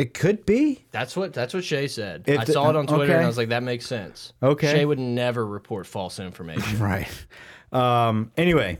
it 0.00 0.14
could 0.14 0.46
be. 0.46 0.84
That's 0.92 1.14
what 1.14 1.34
that's 1.34 1.52
what 1.52 1.62
Shea 1.62 1.86
said. 1.86 2.24
If 2.26 2.40
I 2.40 2.44
saw 2.44 2.70
it 2.70 2.76
on 2.76 2.86
Twitter 2.86 3.04
okay. 3.04 3.14
and 3.14 3.24
I 3.24 3.26
was 3.26 3.36
like, 3.36 3.50
that 3.50 3.62
makes 3.62 3.86
sense. 3.86 4.32
Okay. 4.42 4.72
Shea 4.72 4.84
would 4.86 4.98
never 4.98 5.46
report 5.46 5.86
false 5.86 6.18
information. 6.18 6.78
right. 6.82 7.26
Um, 7.70 8.32
anyway, 8.36 8.78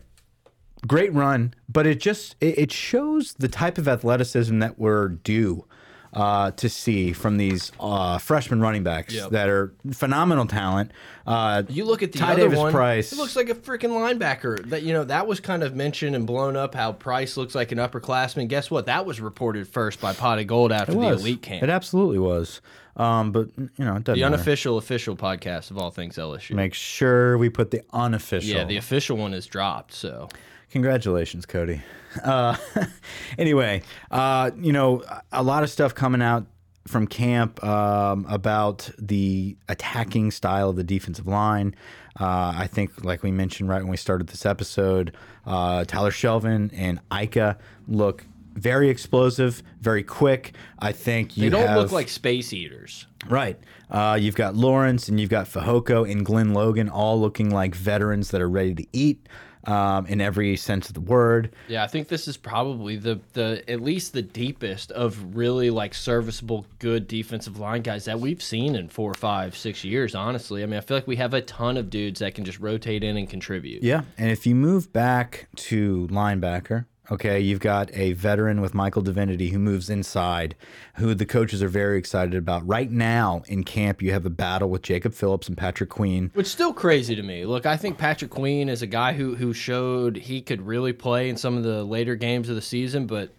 great 0.87 1.13
run, 1.13 1.55
but 1.69 1.87
it 1.87 2.01
just 2.01 2.37
it, 2.41 2.59
it 2.59 2.73
shows 2.73 3.35
the 3.35 3.49
type 3.49 3.79
of 3.79 3.89
athleticism 3.89 4.59
that 4.61 4.79
we're 4.79 5.09
due 5.09 5.65
uh, 6.13 6.51
to 6.53 6.69
see 6.69 7.13
from 7.13 7.37
these 7.37 7.71
uh, 7.79 8.19
freshman 8.19 8.61
running 8.61 8.83
backs 8.83 9.15
yep. 9.15 9.31
that 9.31 9.49
are 9.49 9.73
phenomenal 9.93 10.47
talent. 10.47 10.91
Uh, 11.27 11.63
you 11.69 11.85
look 11.85 12.03
at 12.03 12.13
the 12.13 12.19
Ty 12.19 12.33
other 12.33 12.43
Davis 12.43 12.59
one; 12.59 12.73
Price. 12.73 13.13
It 13.13 13.17
looks 13.17 13.37
like 13.37 13.49
a 13.49 13.55
freaking 13.55 13.91
linebacker. 13.91 14.69
That 14.71 14.83
you 14.83 14.93
know 14.93 15.05
that 15.05 15.27
was 15.27 15.39
kind 15.41 15.63
of 15.63 15.77
mentioned 15.77 16.17
and 16.17 16.27
blown 16.27 16.57
up. 16.57 16.75
How 16.75 16.93
Price 16.93 17.37
looks 17.37 17.55
like 17.55 17.71
an 17.73 17.79
upperclassman. 17.79 18.49
Guess 18.49 18.71
what? 18.71 18.87
That 18.87 19.07
was 19.07 19.21
reported 19.21 19.69
first 19.69 20.01
by 20.01 20.13
Pot 20.13 20.39
of 20.39 20.47
Gold 20.47 20.73
after 20.73 20.95
the 20.95 21.09
elite 21.09 21.43
camp. 21.43 21.63
It 21.63 21.71
absolutely 21.71 22.19
was. 22.19 22.61
Um, 22.97 23.31
but 23.31 23.49
you 23.57 23.85
know, 23.85 23.97
it 23.97 24.05
doesn't 24.05 24.19
the 24.19 24.25
unofficial 24.25 24.75
matter. 24.75 24.85
official 24.85 25.17
podcast 25.17 25.71
of 25.71 25.79
all 25.79 25.91
things 25.91 26.17
LSU. 26.17 26.55
Make 26.55 26.75
sure 26.75 27.39
we 27.39 27.49
put 27.49 27.71
the 27.71 27.83
unofficial. 27.93 28.51
Yeah, 28.51 28.65
the 28.65 28.77
official 28.77 29.17
one 29.17 29.33
is 29.33 29.47
dropped. 29.47 29.95
So 29.95 30.29
Congratulations, 30.71 31.47
Cody. 31.47 31.83
Uh, 32.23 32.57
anyway, 33.39 33.83
uh, 34.11 34.51
you 34.59 34.73
know, 34.73 35.03
a 35.33 35.43
lot 35.43 35.63
of 35.63 35.71
stuff 35.71 35.95
coming 35.95 36.23
out 36.23 36.47
from 36.87 37.07
camp 37.07 37.63
um, 37.65 38.27
about 38.29 38.91
the 38.99 39.57
attacking 39.69 40.31
style 40.31 40.71
of 40.71 40.77
the 40.77 40.85
defensive 40.85 41.27
line. 41.27 41.75
Uh, 42.19 42.53
I 42.57 42.67
think, 42.67 43.05
like 43.05 43.23
we 43.23 43.31
mentioned 43.31 43.69
right 43.69 43.81
when 43.83 43.91
we 43.91 43.97
started 43.97 44.29
this 44.29 44.45
episode, 44.45 45.17
uh, 45.47 45.85
Tyler 45.85 46.11
Shelvin 46.11 46.71
and 46.75 47.01
Ika 47.13 47.59
look 47.87 48.25
very 48.55 48.89
explosive, 48.89 49.63
very 49.81 50.03
quick. 50.03 50.53
I 50.79 50.93
think 50.93 51.37
you 51.37 51.45
they 51.45 51.57
don't 51.57 51.69
have, 51.69 51.79
look 51.79 51.93
like 51.93 52.09
space 52.09 52.53
eaters. 52.53 53.07
Right. 53.29 53.59
Uh, 53.91 54.19
you've 54.21 54.35
got 54.35 54.55
Lawrence 54.55 55.09
and 55.09 55.21
you've 55.21 55.31
got 55.31 55.47
Fehoko 55.47 56.11
and 56.11 56.25
Glenn 56.25 56.53
Logan 56.53 56.89
all 56.89 57.21
looking 57.21 57.51
like 57.51 57.75
veterans 57.75 58.31
that 58.31 58.41
are 58.41 58.49
ready 58.49 58.75
to 58.75 58.87
eat 58.93 59.27
um, 59.65 60.07
in 60.07 60.21
every 60.21 60.57
sense 60.57 60.89
of 60.89 60.95
the 60.95 61.01
word. 61.01 61.55
Yeah, 61.69 61.85
I 61.85 61.87
think 61.87 62.09
this 62.09 62.27
is 62.29 62.37
probably 62.37 62.97
the 62.97 63.21
the 63.33 63.63
at 63.69 63.81
least 63.81 64.13
the 64.13 64.23
deepest 64.23 64.93
of 64.93 65.37
really 65.37 65.71
like 65.71 65.95
serviceable, 65.95 66.67
good 66.79 67.07
defensive 67.07 67.59
line 67.59 67.83
guys 67.83 68.05
that 68.07 68.21
we've 68.21 68.43
seen 68.43 68.75
in 68.75 68.89
four, 68.89 69.15
five, 69.15 69.57
six 69.57 69.85
years. 69.85 70.15
Honestly, 70.15 70.63
I 70.63 70.67
mean, 70.67 70.79
I 70.79 70.81
feel 70.81 70.97
like 70.97 71.07
we 71.07 71.17
have 71.17 71.35
a 71.35 71.43
ton 71.43 71.77
of 71.77 71.91
dudes 71.91 72.21
that 72.21 72.35
can 72.35 72.45
just 72.45 72.61
rotate 72.61 73.05
in 73.05 73.17
and 73.17 73.29
contribute. 73.29 73.83
Yeah, 73.83 74.03
and 74.19 74.31
if 74.31 74.47
you 74.47 74.55
move 74.55 74.93
back 74.93 75.49
to 75.57 76.09
linebacker, 76.11 76.87
Okay, 77.11 77.41
you've 77.41 77.61
got 77.61 77.91
a 77.93 78.13
veteran 78.13 78.61
with 78.61 78.73
Michael 78.73 79.03
Divinity 79.03 79.51
who 79.51 79.59
moves 79.59 79.91
inside, 79.91 80.55
who 80.95 81.13
the 81.13 81.27
coaches 81.27 81.61
are 81.61 81.69
very 81.69 81.99
excited 81.99 82.35
about. 82.35 82.67
Right 82.67 82.89
now 82.89 83.43
in 83.49 83.65
camp, 83.65 84.01
you 84.01 84.13
have 84.13 84.25
a 84.25 84.31
battle 84.31 84.71
with 84.71 84.83
Jacob 84.83 85.13
Phillips 85.13 85.49
and 85.49 85.57
Patrick 85.57 85.91
Queen. 85.91 86.31
Which 86.35 86.47
is 86.47 86.53
still 86.53 86.73
crazy 86.73 87.17
to 87.17 87.23
me. 87.23 87.45
Look, 87.45 87.67
I 87.67 87.77
think 87.77 87.99
Patrick 87.99 88.31
Queen 88.31 88.69
is 88.69 88.83
a 88.83 88.87
guy 88.87 89.13
who 89.13 89.35
who 89.35 89.53
showed 89.53 90.17
he 90.17 90.41
could 90.41 90.63
really 90.63 90.93
play 90.93 91.29
in 91.29 91.37
some 91.37 91.57
of 91.57 91.65
the 91.65 91.83
later 91.83 92.15
games 92.15 92.49
of 92.49 92.55
the 92.55 92.63
season, 92.63 93.07
but 93.07 93.31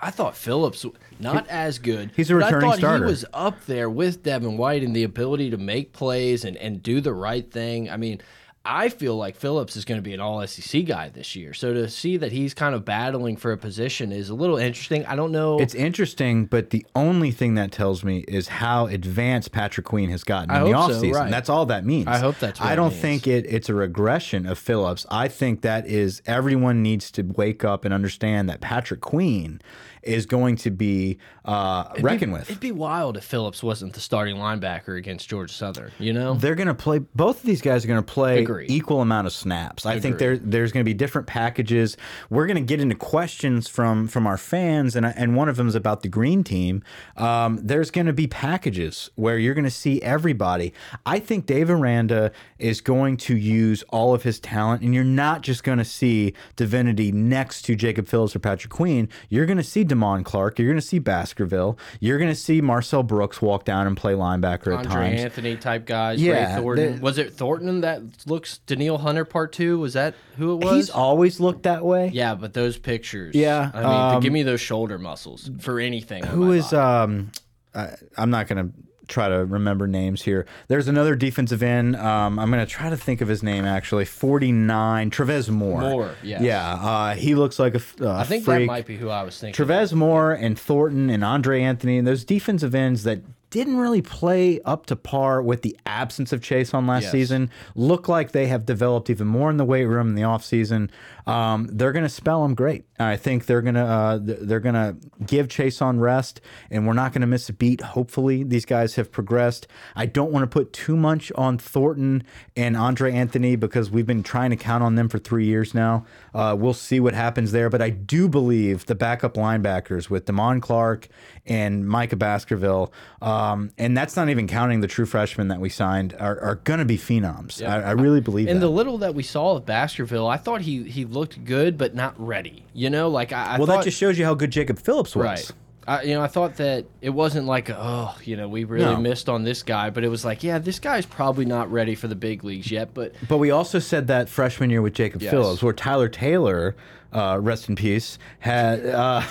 I 0.00 0.10
thought 0.10 0.36
Phillips 0.36 0.84
not 1.18 1.46
he, 1.46 1.50
as 1.50 1.78
good. 1.78 2.10
He's 2.14 2.30
a 2.30 2.34
returning 2.34 2.68
I 2.68 2.72
thought 2.72 2.78
starter. 2.78 3.04
He 3.06 3.10
was 3.10 3.24
up 3.32 3.64
there 3.64 3.88
with 3.88 4.22
Devin 4.22 4.58
White 4.58 4.82
in 4.82 4.92
the 4.92 5.04
ability 5.04 5.48
to 5.50 5.56
make 5.56 5.94
plays 5.94 6.44
and 6.44 6.58
and 6.58 6.82
do 6.82 7.00
the 7.00 7.14
right 7.14 7.50
thing. 7.50 7.88
I 7.88 7.96
mean. 7.96 8.20
I 8.64 8.90
feel 8.90 9.16
like 9.16 9.34
Phillips 9.34 9.76
is 9.76 9.84
going 9.84 9.98
to 9.98 10.02
be 10.02 10.12
an 10.12 10.20
all 10.20 10.46
SEC 10.46 10.84
guy 10.84 11.08
this 11.08 11.34
year. 11.34 11.54
So 11.54 11.72
to 11.72 11.88
see 11.88 12.18
that 12.18 12.32
he's 12.32 12.52
kind 12.52 12.74
of 12.74 12.84
battling 12.84 13.36
for 13.36 13.52
a 13.52 13.56
position 13.56 14.12
is 14.12 14.28
a 14.28 14.34
little 14.34 14.58
interesting. 14.58 15.06
I 15.06 15.16
don't 15.16 15.32
know. 15.32 15.58
It's 15.58 15.74
interesting, 15.74 16.44
but 16.44 16.70
the 16.70 16.84
only 16.94 17.30
thing 17.30 17.54
that 17.54 17.72
tells 17.72 18.04
me 18.04 18.24
is 18.28 18.48
how 18.48 18.86
advanced 18.86 19.52
Patrick 19.52 19.86
Queen 19.86 20.10
has 20.10 20.22
gotten 20.22 20.50
I 20.50 20.58
in 20.58 20.64
the 20.64 20.72
offseason. 20.72 21.12
So, 21.12 21.18
right. 21.18 21.30
That's 21.30 21.48
all 21.48 21.66
that 21.66 21.86
means. 21.86 22.08
I 22.08 22.18
hope 22.18 22.38
that's 22.38 22.60
I 22.60 22.74
don't 22.74 22.92
think 22.92 23.26
it, 23.26 23.46
it's 23.48 23.68
a 23.68 23.74
regression 23.74 24.44
of 24.44 24.58
Phillips. 24.58 25.06
I 25.10 25.28
think 25.28 25.62
that 25.62 25.86
is 25.86 26.20
everyone 26.26 26.82
needs 26.82 27.10
to 27.12 27.22
wake 27.22 27.64
up 27.64 27.84
and 27.84 27.94
understand 27.94 28.50
that 28.50 28.60
Patrick 28.60 29.00
Queen 29.00 29.62
is 30.02 30.26
going 30.26 30.56
to 30.56 30.70
be 30.70 31.18
uh, 31.44 31.92
reckoned 32.00 32.32
with. 32.32 32.48
It'd 32.50 32.60
be 32.60 32.72
wild 32.72 33.16
if 33.16 33.24
Phillips 33.24 33.62
wasn't 33.62 33.92
the 33.92 34.00
starting 34.00 34.36
linebacker 34.36 34.96
against 34.96 35.28
Georgia 35.28 35.52
Southern. 35.52 35.90
You 35.98 36.12
know, 36.12 36.34
they're 36.34 36.54
going 36.54 36.68
to 36.68 36.74
play. 36.74 36.98
Both 36.98 37.40
of 37.40 37.46
these 37.46 37.62
guys 37.62 37.84
are 37.84 37.88
going 37.88 38.02
to 38.02 38.12
play 38.12 38.42
Agreed. 38.42 38.57
Equal 38.68 39.00
amount 39.00 39.26
of 39.26 39.32
snaps. 39.32 39.86
I 39.86 39.92
Agreed. 39.92 40.02
think 40.02 40.18
there 40.18 40.36
there's 40.38 40.72
going 40.72 40.80
to 40.84 40.88
be 40.88 40.94
different 40.94 41.26
packages. 41.26 41.96
We're 42.30 42.46
going 42.46 42.56
to 42.56 42.62
get 42.62 42.80
into 42.80 42.94
questions 42.94 43.68
from 43.68 44.08
from 44.08 44.26
our 44.26 44.36
fans, 44.38 44.96
and 44.96 45.06
and 45.06 45.36
one 45.36 45.48
of 45.48 45.56
them 45.56 45.68
is 45.68 45.74
about 45.74 46.02
the 46.02 46.08
green 46.08 46.42
team. 46.44 46.82
Um, 47.16 47.58
there's 47.62 47.90
going 47.90 48.06
to 48.06 48.12
be 48.12 48.26
packages 48.26 49.10
where 49.14 49.38
you're 49.38 49.54
going 49.54 49.64
to 49.64 49.70
see 49.70 50.00
everybody. 50.02 50.72
I 51.06 51.18
think 51.18 51.46
Dave 51.46 51.70
Aranda 51.70 52.32
is 52.58 52.80
going 52.80 53.16
to 53.18 53.36
use 53.36 53.82
all 53.90 54.14
of 54.14 54.22
his 54.22 54.40
talent, 54.40 54.82
and 54.82 54.94
you're 54.94 55.04
not 55.04 55.42
just 55.42 55.62
going 55.64 55.78
to 55.78 55.84
see 55.84 56.34
Divinity 56.56 57.12
next 57.12 57.62
to 57.62 57.74
Jacob 57.76 58.08
Phillips 58.08 58.34
or 58.34 58.38
Patrick 58.40 58.72
Queen. 58.72 59.08
You're 59.28 59.46
going 59.46 59.58
to 59.58 59.62
see 59.64 59.84
Damone 59.84 60.24
Clark. 60.24 60.58
You're 60.58 60.68
going 60.68 60.80
to 60.80 60.86
see 60.86 60.98
Baskerville. 60.98 61.78
You're 62.00 62.18
going 62.18 62.30
to 62.30 62.34
see 62.34 62.60
Marcel 62.60 63.02
Brooks 63.02 63.40
walk 63.42 63.64
down 63.64 63.86
and 63.86 63.96
play 63.96 64.14
linebacker 64.14 64.68
at 64.72 64.86
Andre 64.86 65.10
times. 65.10 65.20
Anthony 65.20 65.56
type 65.56 65.84
guys. 65.86 66.20
Yeah, 66.20 66.54
Ray 66.56 66.60
Thornton. 66.62 66.94
they- 66.94 67.00
was 67.00 67.18
it 67.18 67.32
Thornton 67.32 67.80
that 67.82 68.02
looks 68.38 68.58
Danielle 68.58 68.98
Hunter 68.98 69.24
part 69.24 69.52
two? 69.52 69.80
Was 69.80 69.94
that 69.94 70.14
who 70.36 70.54
it 70.54 70.64
was? 70.64 70.76
He's 70.76 70.90
always 70.90 71.40
looked 71.40 71.64
that 71.64 71.84
way. 71.84 72.08
yeah, 72.12 72.36
but 72.36 72.54
those 72.54 72.78
pictures. 72.78 73.34
Yeah, 73.34 73.72
I 73.74 73.78
mean, 73.78 73.86
um, 73.86 74.22
give 74.22 74.32
me 74.32 74.44
those 74.44 74.60
shoulder 74.60 74.96
muscles 74.96 75.50
for 75.58 75.80
anything. 75.80 76.24
Who 76.24 76.52
is 76.52 76.72
um 76.72 77.32
I, 77.74 77.94
I'm 78.16 78.30
not 78.30 78.46
going 78.46 78.68
to 78.68 78.72
try 79.08 79.28
to 79.28 79.44
remember 79.44 79.88
names 79.88 80.22
here. 80.22 80.46
There's 80.68 80.86
another 80.86 81.16
defensive 81.16 81.62
end. 81.62 81.96
Um, 81.96 82.38
I'm 82.38 82.50
going 82.50 82.64
to 82.64 82.70
try 82.70 82.90
to 82.90 82.96
think 82.96 83.20
of 83.20 83.26
his 83.28 83.42
name 83.42 83.64
actually. 83.64 84.04
49 84.04 85.10
Travez 85.10 85.50
Moore. 85.50 85.80
Moore, 85.80 86.14
yes. 86.22 86.40
Yeah, 86.42 86.74
uh, 86.74 87.14
he 87.14 87.34
looks 87.34 87.58
like 87.58 87.74
a 87.74 87.80
uh, 88.00 88.14
I 88.16 88.24
think 88.24 88.44
freak. 88.44 88.60
that 88.60 88.66
might 88.66 88.86
be 88.86 88.96
who 88.96 89.08
I 89.08 89.22
was 89.24 89.38
thinking. 89.38 89.54
Travez 89.54 89.92
Moore 89.92 90.32
and 90.32 90.56
Thornton 90.58 91.10
and 91.10 91.24
Andre 91.24 91.62
Anthony 91.62 91.98
and 91.98 92.06
those 92.06 92.24
defensive 92.24 92.74
ends 92.74 93.02
that 93.02 93.20
didn't 93.50 93.76
really 93.78 94.02
play 94.02 94.60
up 94.64 94.86
to 94.86 94.96
par 94.96 95.40
with 95.42 95.62
the 95.62 95.76
absence 95.86 96.32
of 96.32 96.40
Chaisson 96.40 96.86
last 96.86 97.04
Yes. 97.04 97.12
season 97.12 97.50
look 97.74 98.08
like 98.08 98.32
they 98.32 98.46
have 98.48 98.66
developed 98.66 99.08
even 99.10 99.26
more 99.26 99.50
in 99.50 99.56
the 99.56 99.64
weight 99.64 99.86
room 99.86 100.08
in 100.08 100.14
the 100.14 100.22
offseason. 100.22 100.90
Um, 101.26 101.68
they're 101.70 101.92
going 101.92 102.04
to 102.04 102.08
spell 102.10 102.44
him 102.44 102.54
great. 102.54 102.84
I 102.98 103.16
think 103.16 103.46
they're 103.46 103.62
going 103.62 103.74
to 103.74 103.84
uh, 103.84 104.18
they're 104.22 104.60
going 104.60 104.74
to 104.74 104.96
give 105.26 105.48
Chaisson 105.48 106.00
rest, 106.00 106.40
and 106.70 106.86
we're 106.86 106.94
not 106.94 107.12
going 107.12 107.20
to 107.20 107.26
miss 107.26 107.48
a 107.48 107.52
beat. 107.52 107.80
Hopefully, 107.80 108.42
these 108.44 108.64
guys 108.64 108.94
have 108.96 109.12
progressed. 109.12 109.66
I 109.94 110.06
don't 110.06 110.32
want 110.32 110.42
to 110.44 110.46
put 110.48 110.72
too 110.72 110.96
much 110.96 111.30
on 111.34 111.58
Thornton 111.58 112.24
and 112.56 112.76
Andre 112.76 113.12
Anthony 113.12 113.56
because 113.56 113.90
we've 113.90 114.06
been 114.06 114.22
trying 114.22 114.50
to 114.50 114.56
count 114.56 114.82
on 114.82 114.94
them 114.94 115.08
for 115.08 115.18
three 115.18 115.44
years 115.46 115.74
now. 115.74 116.04
Uh, 116.34 116.56
we'll 116.58 116.74
see 116.74 116.98
what 116.98 117.14
happens 117.14 117.52
there, 117.52 117.68
but 117.70 117.82
I 117.82 117.90
do 117.90 118.28
believe 118.28 118.86
the 118.86 118.94
backup 118.94 119.34
linebackers 119.34 120.08
with 120.10 120.24
Damone 120.24 120.60
Clark 120.62 121.08
and 121.46 121.86
Micah 121.86 122.16
Baskerville, 122.16 122.92
um, 123.38 123.70
and 123.78 123.96
that's 123.96 124.16
not 124.16 124.28
even 124.28 124.46
counting 124.46 124.80
the 124.80 124.86
true 124.88 125.06
freshmen 125.06 125.48
that 125.48 125.60
we 125.60 125.68
signed, 125.68 126.14
are, 126.18 126.40
are 126.40 126.54
going 126.64 126.78
to 126.80 126.84
be 126.84 126.98
phenoms. 126.98 127.66
I, 127.66 127.80
I 127.82 127.90
really 127.92 128.20
believe 128.20 128.48
And 128.48 128.56
that. 128.56 128.66
the 128.66 128.70
little 128.70 128.98
that 128.98 129.14
we 129.14 129.22
saw 129.22 129.56
of 129.56 129.66
Baskerville, 129.66 130.26
I 130.26 130.36
thought 130.36 130.60
he 130.62 130.82
he 130.84 131.04
looked 131.04 131.44
good, 131.44 131.78
but 131.78 131.94
not 131.94 132.14
ready. 132.18 132.64
You 132.74 132.90
know, 132.90 133.08
like 133.08 133.32
I, 133.32 133.44
I 133.54 133.58
well, 133.58 133.66
thought, 133.66 133.76
that 133.78 133.84
just 133.84 133.98
shows 133.98 134.18
you 134.18 134.24
how 134.24 134.34
good 134.34 134.50
Jacob 134.50 134.78
Phillips 134.78 135.14
was. 135.14 135.24
right. 135.24 135.50
I, 135.86 136.02
you 136.02 136.14
know, 136.14 136.20
I 136.20 136.26
thought 136.26 136.56
that 136.56 136.84
it 137.00 137.08
wasn't 137.08 137.46
like, 137.46 137.70
oh, 137.70 138.14
you 138.22 138.36
know, 138.36 138.46
we 138.46 138.64
really 138.64 138.84
No. 138.96 139.00
missed 139.00 139.30
on 139.30 139.42
this 139.44 139.62
guy, 139.62 139.88
but 139.88 140.04
it 140.04 140.08
was 140.10 140.22
like, 140.22 140.44
yeah, 140.44 140.58
this 140.58 140.78
guy's 140.78 141.06
probably 141.06 141.46
not 141.46 141.72
ready 141.72 141.94
for 141.94 142.08
the 142.08 142.14
big 142.14 142.44
leagues 142.44 142.70
yet. 142.70 142.92
But 142.92 143.14
But 143.26 143.38
we 143.38 143.50
also 143.50 143.78
said 143.78 144.06
that 144.08 144.28
freshman 144.28 144.68
year 144.68 144.82
with 144.82 144.92
Jacob 144.92 145.22
Yes. 145.22 145.30
Phillips, 145.30 145.62
where 145.62 145.72
Tyler 145.72 146.10
Taylor, 146.10 146.76
uh, 147.10 147.38
rest 147.40 147.70
in 147.70 147.74
peace, 147.74 148.18
had 148.40 148.84
uh, 148.84 149.22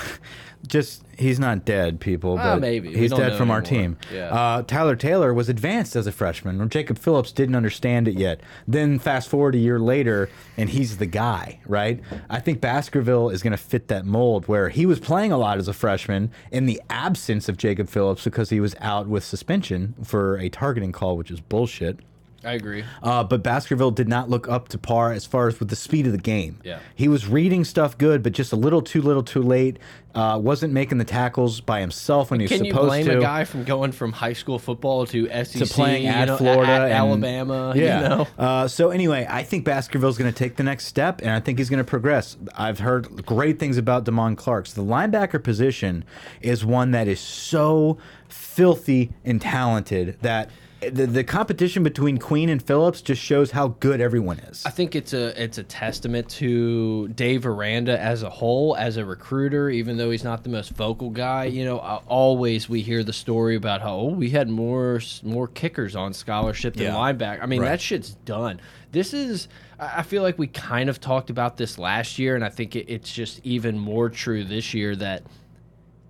just 0.66 1.02
he's 1.16 1.38
not 1.38 1.64
dead, 1.64 2.00
people, 2.00 2.36
Ah, 2.38 2.54
but 2.54 2.60
maybe. 2.60 2.94
He's 2.94 3.10
dead 3.12 3.36
from 3.36 3.50
our 3.50 3.58
anymore. 3.58 3.80
team. 3.82 3.96
Yeah. 4.12 4.28
Uh, 4.34 4.62
Tyler 4.62 4.96
Taylor 4.96 5.32
was 5.32 5.48
advanced 5.48 5.96
as 5.96 6.06
a 6.06 6.12
freshman, 6.12 6.68
Jacob 6.68 6.98
Phillips 6.98 7.32
didn't 7.32 7.54
understand 7.54 8.08
it 8.08 8.18
yet. 8.18 8.40
Then 8.66 8.98
fast 8.98 9.28
forward 9.28 9.54
a 9.54 9.58
year 9.58 9.78
later, 9.78 10.28
and 10.56 10.68
he's 10.68 10.98
the 10.98 11.06
guy, 11.06 11.60
right? 11.66 12.00
I 12.28 12.40
think 12.40 12.60
Baskerville 12.60 13.30
is 13.30 13.42
going 13.42 13.52
to 13.52 13.56
fit 13.56 13.88
that 13.88 14.04
mold 14.04 14.46
where 14.48 14.68
he 14.68 14.84
was 14.86 14.98
playing 15.00 15.32
a 15.32 15.38
lot 15.38 15.58
as 15.58 15.68
a 15.68 15.72
freshman 15.72 16.30
in 16.50 16.66
the 16.66 16.80
absence 16.90 17.48
of 17.48 17.56
Jacob 17.56 17.88
Phillips 17.88 18.24
because 18.24 18.50
he 18.50 18.60
was 18.60 18.74
out 18.80 19.06
with 19.08 19.24
suspension 19.24 19.94
for 20.02 20.36
a 20.38 20.48
targeting 20.48 20.92
call, 20.92 21.16
which 21.16 21.30
is 21.30 21.40
bullshit. 21.40 22.00
I 22.48 22.52
agree. 22.54 22.84
Uh, 23.02 23.24
but 23.24 23.42
Baskerville 23.42 23.90
did 23.90 24.08
not 24.08 24.30
look 24.30 24.48
up 24.48 24.68
to 24.68 24.78
par 24.78 25.12
as 25.12 25.26
far 25.26 25.48
as 25.48 25.60
with 25.60 25.68
the 25.68 25.76
speed 25.76 26.06
of 26.06 26.12
the 26.12 26.18
game. 26.18 26.58
Yeah. 26.64 26.78
He 26.94 27.06
was 27.08 27.26
reading 27.26 27.64
stuff 27.64 27.98
good, 27.98 28.22
but 28.22 28.32
just 28.32 28.52
a 28.52 28.56
little 28.56 28.80
too 28.80 29.02
little 29.02 29.22
too 29.22 29.42
late. 29.42 29.78
Uh, 30.14 30.36
wasn't 30.38 30.72
making 30.72 30.98
the 30.98 31.04
tackles 31.04 31.60
by 31.60 31.80
himself 31.80 32.30
when 32.30 32.40
he 32.40 32.44
was 32.44 32.50
Can 32.50 32.64
you 32.64 32.72
supposed 32.72 32.88
blame 32.88 33.06
to. 33.06 33.18
a 33.18 33.20
guy 33.20 33.44
from 33.44 33.62
going 33.64 33.92
from 33.92 34.10
high 34.12 34.32
school 34.32 34.58
football 34.58 35.06
to 35.06 35.28
SEC 35.28 35.62
to 35.62 35.66
playing 35.66 36.04
you 36.04 36.08
at 36.08 36.24
know, 36.26 36.36
Florida, 36.38 36.72
at 36.72 36.82
and- 36.84 36.92
Alabama? 36.92 37.72
Yeah. 37.76 38.02
You 38.02 38.08
know? 38.08 38.26
Uh, 38.38 38.66
so 38.66 38.90
anyway, 38.90 39.26
I 39.28 39.42
think 39.42 39.64
Baskerville's 39.64 40.16
going 40.18 40.32
to 40.32 40.36
take 40.36 40.56
the 40.56 40.64
next 40.64 40.86
step, 40.86 41.20
and 41.20 41.30
I 41.30 41.40
think 41.40 41.58
he's 41.58 41.68
going 41.70 41.78
to 41.78 41.88
progress. 41.88 42.36
I've 42.56 42.80
heard 42.80 43.26
great 43.26 43.58
things 43.60 43.76
about 43.76 44.04
Damone 44.06 44.36
Clark. 44.36 44.66
So 44.66 44.82
the 44.82 44.90
linebacker 44.90 45.40
position 45.42 46.04
is 46.40 46.64
one 46.64 46.90
that 46.92 47.06
is 47.06 47.20
so 47.20 47.98
filthy 48.28 49.12
and 49.24 49.40
talented 49.40 50.16
that 50.22 50.50
the, 50.80 51.06
the 51.06 51.24
competition 51.24 51.82
between 51.82 52.18
Queen 52.18 52.48
and 52.48 52.62
Phillips 52.62 53.00
just 53.02 53.20
shows 53.20 53.50
how 53.50 53.68
good 53.80 54.00
everyone 54.00 54.38
is. 54.38 54.64
I 54.64 54.70
think 54.70 54.94
it's 54.94 55.12
a 55.12 55.40
it's 55.42 55.58
a 55.58 55.62
testament 55.64 56.28
to 56.30 57.08
Dave 57.08 57.46
Aranda 57.46 57.98
as 57.98 58.22
a 58.22 58.30
whole, 58.30 58.76
as 58.76 58.96
a 58.96 59.04
recruiter. 59.04 59.70
Even 59.70 59.96
though 59.96 60.10
he's 60.10 60.24
not 60.24 60.44
the 60.44 60.50
most 60.50 60.70
vocal 60.70 61.10
guy, 61.10 61.44
you 61.46 61.64
know, 61.64 61.78
always 61.78 62.68
we 62.68 62.80
hear 62.82 63.02
the 63.02 63.12
story 63.12 63.56
about 63.56 63.80
how 63.82 63.94
oh, 63.96 64.08
we 64.12 64.30
had 64.30 64.48
more 64.48 65.00
more 65.22 65.48
kickers 65.48 65.96
on 65.96 66.12
scholarship 66.12 66.74
than 66.74 66.84
Yeah. 66.86 66.94
linebacker. 66.94 67.42
I 67.42 67.46
mean, 67.46 67.60
Right. 67.62 67.70
that 67.70 67.80
shit's 67.80 68.10
done. 68.24 68.60
This 68.92 69.12
is. 69.12 69.48
I 69.80 69.98
I 69.98 70.02
feel 70.02 70.22
like 70.22 70.38
we 70.38 70.46
kind 70.46 70.88
of 70.88 71.00
talked 71.00 71.28
about 71.30 71.56
this 71.56 71.76
last 71.78 72.18
year, 72.18 72.34
and 72.36 72.44
I 72.44 72.48
think 72.50 72.74
it, 72.76 72.86
it's 72.88 73.12
just 73.12 73.40
even 73.44 73.78
more 73.78 74.08
true 74.08 74.44
this 74.44 74.74
year 74.74 74.94
that 74.96 75.22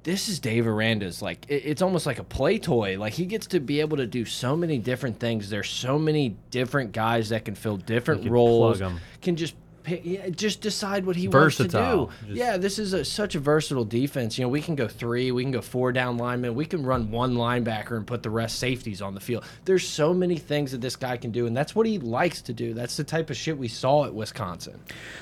this 0.03 0.29
is 0.29 0.39
Dave 0.39 0.67
Aranda's 0.67 1.21
like 1.21 1.45
it, 1.49 1.63
it's 1.65 1.83
almost 1.83 2.07
like 2.07 2.19
a 2.19 2.25
play 2.25 2.59
toy. 2.59 2.99
Like 2.99 3.13
he 3.13 3.27
gets 3.27 3.47
to 3.49 3.61
be 3.61 3.81
able 3.81 3.97
to 3.99 4.07
do 4.07 4.25
so 4.25 4.57
many 4.57 4.79
different 4.79 5.19
things. 5.21 5.51
There's 5.51 5.69
so 5.69 5.99
many 5.99 6.37
different 6.51 6.93
guys 6.93 7.31
that 7.31 7.45
can 7.45 7.55
fill 7.55 7.77
different 7.77 8.23
can 8.23 8.33
roles. 8.33 8.83
Can 9.21 9.37
just 9.37 9.55
pick, 9.89 10.03
yeah, 10.05 10.29
just 10.29 10.61
decide 10.61 11.07
what 11.07 11.17
he 11.17 11.27
Versatile. 11.27 11.99
wants 12.07 12.15
to 12.19 12.25
do. 12.27 12.29
Just- 12.35 12.39
yeah, 12.39 12.57
this 12.57 12.79
is 12.79 12.93
a, 12.93 13.05
such 13.05 13.35
a 13.35 13.41
versatile 13.41 13.85
defense. 13.85 14.39
You 14.39 14.45
know, 14.45 14.49
we 14.49 14.61
can 14.61 14.75
go 14.75 14.87
three, 14.89 15.31
we 15.33 15.43
can 15.43 15.53
go 15.53 15.61
four 15.61 15.93
down 15.93 16.19
linemen, 16.19 16.55
we 16.55 16.65
can 16.67 16.85
run 16.85 17.11
one 17.11 17.35
linebacker 17.35 17.97
and 17.97 18.07
put 18.07 18.23
the 18.23 18.31
rest 18.31 18.59
safeties 18.59 19.01
on 19.03 19.15
the 19.15 19.21
field. 19.21 19.45
There's 19.65 19.87
so 19.87 20.13
many 20.15 20.37
things 20.39 20.73
that 20.73 20.81
this 20.81 20.97
guy 20.97 21.17
can 21.17 21.31
do, 21.31 21.47
and 21.47 21.57
that's 21.57 21.75
what 21.75 21.87
he 21.87 21.99
likes 21.99 22.43
to 22.43 22.53
do. 22.53 22.75
That's 22.75 22.97
the 22.97 23.05
type 23.05 23.31
of 23.31 23.37
shit 23.37 23.57
we 23.57 23.69
saw 23.69 24.05
at 24.05 24.15
Wisconsin. 24.15 24.81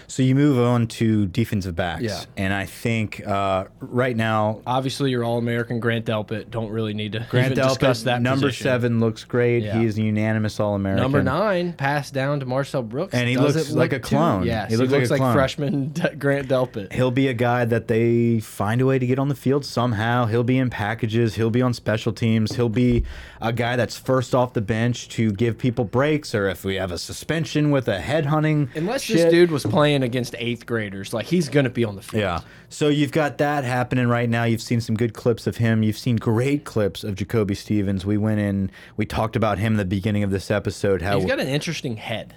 So 0.08 0.22
you 0.22 0.34
move 0.34 0.58
on 0.58 0.86
to 0.88 1.26
defensive 1.26 1.76
backs, 1.76 2.02
Yeah. 2.02 2.24
and 2.36 2.52
I 2.52 2.66
think 2.66 3.26
uh, 3.26 3.66
right 3.80 4.16
now 4.16 4.60
Obviously, 4.66 5.10
your 5.10 5.24
All-American 5.24 5.80
Grant 5.80 6.04
Delpit. 6.06 6.50
Don't 6.50 6.70
really 6.70 6.94
need 6.94 7.12
to 7.12 7.26
Grant 7.30 7.52
even 7.52 7.64
discuss 7.64 8.02
that 8.02 8.20
number 8.22 8.46
position. 8.48 8.64
seven, 8.64 9.00
looks 9.00 9.24
great. 9.24 9.62
Yeah. 9.62 9.78
He 9.78 9.86
is 9.86 9.98
a 9.98 10.02
unanimous 10.02 10.58
All 10.60 10.74
American. 10.74 11.02
Number 11.02 11.22
nine, 11.22 11.72
passed 11.72 12.14
down 12.14 12.40
to 12.40 12.46
Marcel 12.46 12.82
Brooks, 12.82 13.14
And 13.14 13.28
he 13.28 13.36
Doesn't 13.36 13.60
looks 13.62 13.72
like 13.72 13.92
look 13.92 14.00
a 14.00 14.00
clone. 14.00 14.42
Too, 14.42 14.48
yes, 14.62 14.70
He 14.70 14.76
looks 14.76 14.92
like 15.10 15.18
a 15.18 15.22
clone. 15.22 15.34
freshman 15.34 15.94
Grant 16.18 16.48
Delpit. 16.48 16.92
He'll 16.92 17.10
be 17.10 17.28
a 17.28 17.34
guy 17.34 17.64
that 17.64 17.88
they 17.88 18.40
find 18.40 18.80
a 18.80 18.86
way 18.86 18.98
to 18.98 19.06
get 19.06 19.18
on 19.18 19.28
the 19.28 19.34
field 19.34 19.64
somehow. 19.64 20.26
He'll 20.26 20.44
be 20.44 20.58
in 20.58 20.70
packages. 20.70 21.34
He'll 21.34 21.50
be 21.50 21.62
on 21.62 21.74
special 21.74 22.12
teams. 22.12 22.56
He'll 22.56 22.68
be 22.68 23.04
a 23.40 23.52
guy 23.52 23.76
that's 23.76 23.96
first 23.96 24.34
off 24.34 24.52
the 24.54 24.60
bench 24.60 25.08
to 25.10 25.32
give 25.32 25.58
people 25.58 25.84
breaks, 25.84 26.34
or 26.34 26.48
if 26.48 26.64
we 26.64 26.76
have 26.76 26.90
a 26.90 26.98
suspension 26.98 27.70
with 27.70 27.88
a 27.88 28.00
head 28.00 28.26
hunting. 28.26 28.70
Unless 28.74 29.02
shit. 29.02 29.16
this 29.18 29.30
dude 29.32 29.50
was 29.50 29.64
playing 29.64 30.02
against 30.02 30.34
eighth 30.38 30.66
graders, 30.66 31.12
like 31.12 31.26
he's 31.26 31.48
gonna 31.48 31.70
be 31.70 31.84
on 31.84 31.96
the 31.96 32.02
field. 32.02 32.20
Yeah. 32.22 32.40
So 32.68 32.88
you've 32.88 33.12
got 33.12 33.38
that 33.38 33.64
happening 33.64 34.08
right 34.08 34.28
now. 34.28 34.44
You've 34.44 34.62
seen 34.62 34.80
some 34.80 34.96
good 34.96 35.14
clips 35.14 35.46
of 35.46 35.58
him. 35.58 35.82
You've 35.82 35.98
seen 35.98 36.16
great 36.16 36.64
clips 36.64 37.04
of 37.04 37.14
Jacoby 37.14 37.54
Stevens. 37.54 38.04
We 38.04 38.16
went 38.18 38.40
in, 38.40 38.70
we 38.96 39.06
talked 39.06 39.36
about 39.36 39.58
him 39.58 39.74
in 39.74 39.76
the 39.76 39.84
beginning 39.84 40.22
of 40.22 40.30
this 40.30 40.50
episode. 40.50 41.02
How 41.02 41.18
He's 41.18 41.28
got 41.28 41.38
an 41.40 41.48
interesting 41.48 41.96
head. 41.96 42.34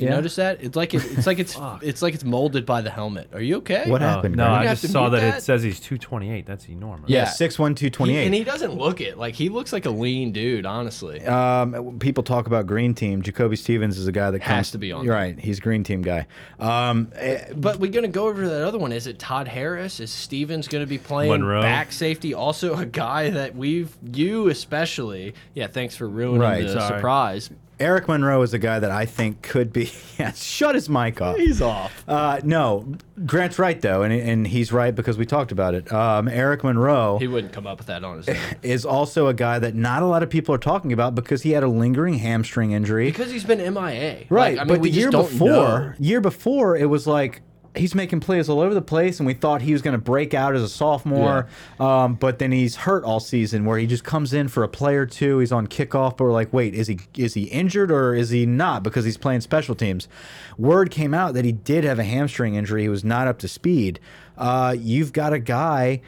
You 0.00 0.08
Yeah? 0.08 0.14
notice 0.14 0.36
that? 0.36 0.62
It's 0.62 0.76
like 0.76 0.94
it, 0.94 1.04
it's 1.04 1.26
like 1.26 1.38
it's 1.38 1.56
it's 1.82 2.02
like 2.02 2.14
it's 2.14 2.24
molded 2.24 2.64
by 2.64 2.80
the 2.82 2.90
helmet. 2.90 3.28
Are 3.32 3.40
you 3.40 3.56
okay? 3.56 3.90
What 3.90 4.02
Oh, 4.02 4.06
happened? 4.06 4.36
no, 4.36 4.46
I 4.46 4.66
just 4.74 4.90
saw 4.92 5.08
that, 5.08 5.20
that? 5.20 5.38
it 5.38 5.42
says 5.42 5.62
he's 5.62 5.80
228. 5.80 6.46
That's 6.46 6.68
enormous. 6.68 7.08
Yeah. 7.10 7.18
Yeah, 7.18 7.24
six 7.26 7.58
one 7.58 7.74
two 7.74 7.90
twenty 7.90 8.12
He- 8.12 8.18
eight. 8.20 8.26
and 8.26 8.34
he 8.34 8.44
doesn't 8.44 8.74
look 8.74 9.00
it. 9.00 9.18
Like 9.18 9.34
he 9.34 9.48
looks 9.48 9.72
like 9.72 9.86
a 9.86 9.90
lean 9.90 10.32
dude, 10.32 10.66
honestly. 10.66 11.24
Um, 11.26 11.98
people 11.98 12.22
talk 12.22 12.46
about 12.46 12.66
green 12.66 12.94
team. 12.94 13.22
Jacoby 13.22 13.56
Stevens 13.56 13.98
is 13.98 14.06
a 14.06 14.12
guy 14.12 14.30
that 14.30 14.42
Has 14.42 14.54
comes 14.54 14.70
to 14.72 14.78
be 14.78 14.92
on 14.92 15.04
You're 15.04 15.14
right. 15.14 15.38
He's 15.38 15.58
green 15.60 15.82
team 15.82 16.02
guy. 16.02 16.26
Um, 16.60 17.10
eh, 17.16 17.52
But 17.56 17.80
we're 17.80 17.90
gonna 17.90 18.08
go 18.08 18.28
over 18.28 18.42
to 18.42 18.48
that 18.48 18.62
other 18.64 18.78
one. 18.78 18.92
Is 18.92 19.06
it 19.06 19.18
Todd 19.18 19.48
Harris? 19.48 20.00
Is 20.00 20.10
Stevens 20.10 20.68
gonna 20.68 20.86
be 20.86 20.98
playing 20.98 21.30
Monroe. 21.32 21.62
back 21.62 21.90
safety? 21.92 22.34
Also 22.34 22.74
a 22.76 22.86
guy 22.86 23.30
that 23.30 23.56
we've 23.56 23.96
you 24.12 24.48
especially. 24.48 25.34
Yeah, 25.54 25.66
thanks 25.66 25.96
for 25.96 26.08
ruining 26.08 26.40
Right, 26.40 26.66
the 26.66 26.74
sorry. 26.80 26.96
surprise. 26.98 27.50
Eric 27.80 28.08
Monroe 28.08 28.42
is 28.42 28.52
a 28.54 28.58
guy 28.58 28.78
that 28.78 28.90
I 28.90 29.06
think 29.06 29.42
could 29.42 29.72
be. 29.72 29.92
Yeah, 30.18 30.32
shut 30.32 30.74
his 30.74 30.88
mic 30.88 31.20
off. 31.22 31.36
He's 31.36 31.62
off. 31.62 31.92
Uh, 32.08 32.40
no, 32.42 32.92
Grant's 33.24 33.56
right 33.56 33.80
though, 33.80 34.02
and 34.02 34.12
and 34.12 34.48
he's 34.48 34.72
right 34.72 34.92
because 34.92 35.16
we 35.16 35.24
talked 35.24 35.52
about 35.52 35.74
it. 35.76 35.92
Um, 35.92 36.26
Eric 36.26 36.64
Monroe 36.64 37.18
He 37.20 37.28
wouldn't 37.28 37.52
come 37.52 37.68
up 37.68 37.78
with 37.78 37.86
that 37.86 38.02
on 38.02 38.16
his 38.16 38.28
own. 38.28 38.36
is 38.64 38.84
also 38.84 39.28
a 39.28 39.34
guy 39.34 39.60
that 39.60 39.76
not 39.76 40.02
a 40.02 40.06
lot 40.06 40.24
of 40.24 40.28
people 40.30 40.52
are 40.56 40.58
talking 40.58 40.92
about 40.92 41.14
because 41.14 41.42
he 41.42 41.52
had 41.52 41.62
a 41.62 41.68
lingering 41.68 42.14
hamstring 42.14 42.72
injury. 42.72 43.06
Because 43.06 43.30
he's 43.30 43.44
been 43.44 43.58
MIA. 43.72 44.24
Right, 44.28 44.56
Like, 44.56 44.58
I 44.58 44.64
mean, 44.64 44.66
but 44.66 44.80
we 44.80 44.88
the 44.88 44.94
just 44.94 44.98
year 45.02 45.10
don't 45.10 45.30
before, 45.30 45.48
know. 45.48 45.92
year 46.00 46.20
before, 46.20 46.76
it 46.76 46.86
was 46.86 47.06
like 47.06 47.42
he's 47.78 47.94
making 47.94 48.20
plays 48.20 48.48
all 48.48 48.60
over 48.60 48.74
the 48.74 48.82
place, 48.82 49.20
and 49.20 49.26
we 49.26 49.34
thought 49.34 49.62
he 49.62 49.72
was 49.72 49.82
going 49.82 49.92
to 49.92 50.02
break 50.02 50.34
out 50.34 50.54
as 50.54 50.62
a 50.62 50.68
sophomore. 50.68 51.48
Um, 51.80 52.14
but 52.14 52.38
then 52.38 52.52
he's 52.52 52.76
hurt 52.76 53.04
all 53.04 53.20
season, 53.20 53.64
where 53.64 53.78
he 53.78 53.86
just 53.86 54.04
comes 54.04 54.32
in 54.32 54.48
for 54.48 54.62
a 54.62 54.68
play 54.68 54.96
or 54.96 55.06
two. 55.06 55.38
He's 55.38 55.52
on 55.52 55.66
kickoff, 55.66 56.16
but 56.16 56.24
we're 56.24 56.32
like, 56.32 56.52
wait, 56.52 56.74
is 56.74 56.88
he 56.88 56.98
is 57.16 57.34
he 57.34 57.44
injured 57.44 57.90
or 57.90 58.14
is 58.14 58.30
he 58.30 58.46
not? 58.46 58.82
Because 58.82 59.04
he's 59.04 59.16
playing 59.16 59.40
special 59.40 59.74
teams. 59.74 60.08
Word 60.56 60.90
came 60.90 61.14
out 61.14 61.34
that 61.34 61.44
he 61.44 61.52
did 61.52 61.84
have 61.84 61.98
a 61.98 62.04
hamstring 62.04 62.54
injury. 62.56 62.82
He 62.82 62.88
was 62.88 63.04
not 63.04 63.28
up 63.28 63.38
to 63.38 63.48
speed. 63.48 64.00
Uh, 64.36 64.74
you've 64.78 65.12
got 65.12 65.32
a 65.32 65.38
guy 65.38 66.00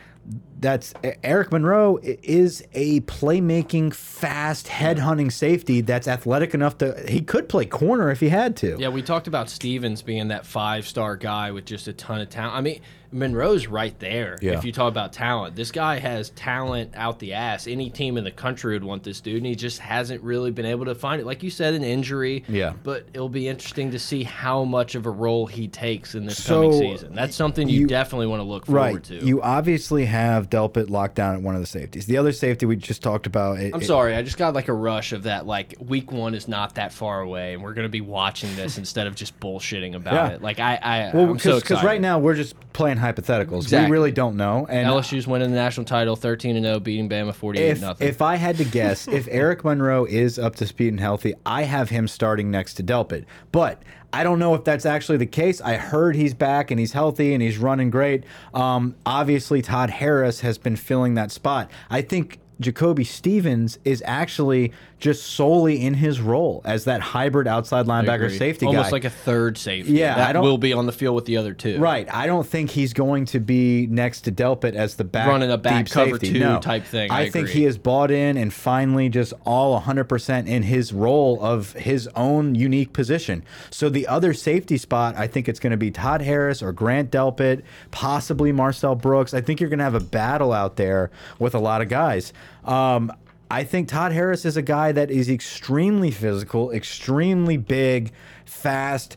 that's 0.61 0.92
Eric 1.25 1.53
Monroe 1.53 1.99
is 2.03 2.62
a 2.75 3.01
playmaking, 3.03 3.94
fast, 3.94 4.68
head 4.68 4.99
hunting 4.99 5.31
safety 5.31 5.81
that's 5.81 6.07
athletic 6.07 6.55
enough 6.55 6.79
to 6.79 7.05
he 7.09 7.23
could 7.23 7.49
play 7.49 7.64
corner 7.64 8.11
if 8.11 8.20
he 8.20 8.29
had 8.29 8.57
to. 8.57 8.77
Yeah, 8.79 8.88
we 8.88 9.03
talked 9.03 9.27
about 9.27 9.49
Stevens 9.49 10.03
being 10.03 10.29
that 10.29 10.46
five 10.46 10.87
star 10.87 11.16
guy 11.16 11.51
with 11.51 11.64
just 11.64 11.88
a 11.88 11.92
ton 11.92 12.20
of 12.20 12.29
talent. 12.29 12.57
I 12.57 12.61
mean, 12.61 12.81
Monroe's 13.12 13.66
right 13.66 13.99
there. 13.99 14.38
Yeah. 14.40 14.53
If 14.53 14.64
you 14.64 14.73
talk 14.73 14.88
about 14.88 15.12
talent, 15.12 15.57
this 15.57 15.70
guy 15.73 15.99
has 15.99 16.31
talent 16.31 16.92
out 16.94 17.18
the 17.18 17.33
ass. 17.35 17.66
Any 17.66 17.90
team 17.90 18.16
in 18.16 18.25
the 18.25 18.31
country 18.31 18.75
would 18.75 18.85
want 18.85 19.03
this 19.03 19.20
dude, 19.20 19.38
and 19.38 19.46
he 19.46 19.55
just 19.55 19.79
hasn't 19.81 20.23
really 20.23 20.51
been 20.51 20.66
able 20.66 20.85
to 20.87 20.94
find 20.94 21.20
it. 21.20 21.27
Like 21.27 21.42
you 21.42 21.51
said, 21.51 21.75
an 21.75 21.83
injury. 21.85 22.44
Yeah. 22.49 22.73
But 22.83 23.07
it'll 23.12 23.29
be 23.29 23.49
interesting 23.49 23.90
to 23.92 23.99
see 23.99 24.23
how 24.23 24.64
much 24.64 24.94
of 24.94 25.07
a 25.07 25.11
role 25.11 25.46
he 25.46 25.66
takes 25.68 26.14
in 26.14 26.25
this 26.27 26.42
So, 26.42 26.62
coming 26.70 26.79
season. 26.79 27.14
That's 27.14 27.35
something 27.37 27.68
you, 27.68 27.81
you- 27.81 27.87
definitely 27.87 28.29
want 28.29 28.40
to 28.40 28.44
look 28.44 28.66
forward 28.66 28.81
Right. 28.94 29.05
to. 29.05 29.16
You 29.25 29.42
obviously 29.42 30.05
have 30.05 30.49
Delpit 30.49 30.90
locked 30.90 31.16
down 31.16 31.35
at 31.35 31.42
one 31.42 31.55
of 31.55 31.61
the 31.61 31.66
safeties. 31.66 32.07
The 32.07 32.16
other 32.16 32.33
safety 32.33 32.66
we 32.66 32.77
just 32.77 33.03
talked 33.03 33.27
about. 33.27 33.59
it- 33.59 33.75
I'm 33.75 33.81
it- 33.83 33.87
sorry, 33.87 34.14
I 34.14 34.23
just 34.23 34.38
got 34.38 34.55
like 34.55 34.68
a 34.68 34.73
rush 34.73 35.12
of 35.12 35.25
that. 35.25 35.46
Like 35.46 35.75
week 35.81 36.12
one 36.12 36.35
is 36.35 36.46
not 36.49 36.77
that 36.77 36.92
far 36.92 37.20
away, 37.20 37.55
and 37.55 37.62
we're 37.62 37.75
gonna 37.75 37.88
be 37.88 38.01
watching 38.01 38.55
this 38.57 38.79
instead 38.79 39.07
of 39.07 39.14
just 39.14 39.38
bullshitting 39.40 39.94
about 39.96 40.14
Yeah. 40.14 40.29
it. 40.29 40.42
Like 40.42 40.61
I, 40.61 40.77
I, 40.81 41.11
Well, 41.14 41.31
I'm 41.31 41.38
so 41.38 41.59
because 41.61 41.83
right 41.83 42.01
now 42.01 42.18
we're 42.18 42.35
just 42.35 42.55
playing 42.73 42.99
hypotheticals. 43.01 43.63
Exactly. 43.63 43.87
We 43.87 43.93
really 43.93 44.13
don't 44.13 44.37
know. 44.37 44.67
And 44.69 44.87
LSU's 44.87 45.27
winning 45.27 45.51
the 45.51 45.57
national 45.57 45.87
title, 45.87 46.17
13 46.17 46.57
and 46.57 46.65
0, 46.65 46.81
beating 46.81 47.09
Bama 47.09 47.35
48 47.35 47.69
if 47.69 47.81
nothing. 47.81 48.09
if 48.09 48.23
I 48.23 48.37
had 48.37 48.57
to 48.59 48.65
guess, 48.65 49.09
if 49.09 49.27
Eric 49.31 49.65
Monroe 49.65 50.05
is 50.05 50.39
up 50.39 50.57
to 50.57 50.67
speed 50.67 50.89
and 50.89 51.01
healthy, 51.01 51.35
I 51.45 51.63
have 51.65 51.91
him 51.91 52.07
starting 52.07 52.51
next 52.51 52.75
to 52.75 52.83
Delpit. 52.83 53.25
But 53.53 53.83
I 54.13 54.25
don't 54.25 54.39
know 54.39 54.55
if 54.55 54.65
that's 54.65 54.87
actually 54.87 55.19
the 55.19 55.27
case. 55.27 55.61
I 55.61 55.75
heard 55.75 56.17
he's 56.17 56.35
back 56.35 56.71
and 56.71 56.81
he's 56.81 56.93
healthy 56.93 57.33
and 57.33 57.43
he's 57.43 57.59
running 57.59 57.91
great. 57.91 58.25
Um, 58.53 58.97
obviously, 59.07 59.63
Todd 59.63 59.91
Harris 59.91 60.41
has 60.41 60.59
been 60.59 60.77
filling 60.77 61.15
that 61.15 61.31
spot. 61.31 61.71
I 61.89 62.03
think 62.03 62.39
Jacoby 62.61 63.05
Stevens 63.05 63.79
is 63.85 64.03
actually 64.07 64.73
just 64.99 65.27
solely 65.27 65.81
in 65.83 65.94
his 65.94 66.20
role 66.20 66.61
as 66.66 66.85
that 66.85 67.01
hybrid 67.01 67.49
outside 67.49 67.87
linebacker 67.87 68.37
safety 68.37 68.66
almost 68.66 68.88
guy. 68.90 68.92
like 68.92 69.05
a 69.05 69.11
third 69.11 69.57
safety. 69.57 69.92
Yeah, 69.94 70.14
that 70.16 70.29
I 70.29 70.33
don't- 70.35 70.42
will 70.42 70.59
be 70.59 70.75
on 70.75 70.85
the 70.85 70.92
field 70.92 71.14
with 71.14 71.25
the 71.25 71.38
other 71.38 71.55
two. 71.55 71.79
Right. 71.79 72.07
I 72.12 72.27
don't 72.27 72.46
think 72.46 72.70
he's 72.70 72.92
going 72.92 73.25
to 73.27 73.40
be 73.40 73.87
next 73.87 74.23
to 74.23 74.33
Delpit 74.33 74.75
as 74.75 74.96
the 74.96 75.05
back 75.05 75.27
Running 75.29 75.51
a 75.51 75.57
back 75.57 75.87
deep 75.87 75.92
cover 75.94 76.11
safety. 76.12 76.35
two 76.35 76.40
no. 76.40 76.59
type 76.61 76.85
thing, 76.85 77.11
I, 77.11 77.23
I 77.23 77.31
think 77.31 77.49
he 77.49 77.62
has 77.64 77.79
bought 77.79 78.11
in 78.11 78.37
and 78.37 78.53
finally 78.53 79.09
just 79.09 79.33
all 79.46 79.81
100% 79.81 80.46
in 80.46 80.62
his 80.64 80.92
role 80.92 81.42
of 81.42 81.73
his 81.73 82.07
own 82.14 82.55
unique 82.55 82.92
position. 82.92 83.42
So 83.70 83.88
the 83.88 84.07
other 84.07 84.35
safety 84.35 84.77
spot, 84.77 85.14
I 85.16 85.27
think 85.29 85.49
it's 85.49 85.61
going 85.61 85.70
to 85.70 85.77
be 85.79 85.90
Todd 85.90 86.20
Harris 86.20 86.62
or 86.62 86.73
Grant 86.73 87.11
Delpit, 87.11 87.62
possibly 87.90 88.53
Marcel 88.53 88.94
Brooks. 88.94 89.33
I 89.33 89.40
think 89.40 89.61
you're 89.61 89.70
going 89.70 89.79
to 89.79 89.85
have 89.85 89.94
a 89.94 90.01
battle 90.01 90.53
out 90.53 90.77
there 90.77 91.11
with 91.38 91.55
a 91.55 91.59
lot 91.59 91.81
of 91.81 91.88
guys. 91.88 92.35
Um, 92.65 93.13
I 93.51 93.65
think 93.65 93.89
Todd 93.89 94.13
Harris 94.13 94.45
is 94.45 94.57
a 94.57 94.63
guy 94.63 94.93
that 94.93 95.11
is 95.11 95.29
extremely 95.29 96.11
physical, 96.11 96.71
extremely 96.71 97.57
big, 97.57 98.13
fast. 98.45 99.17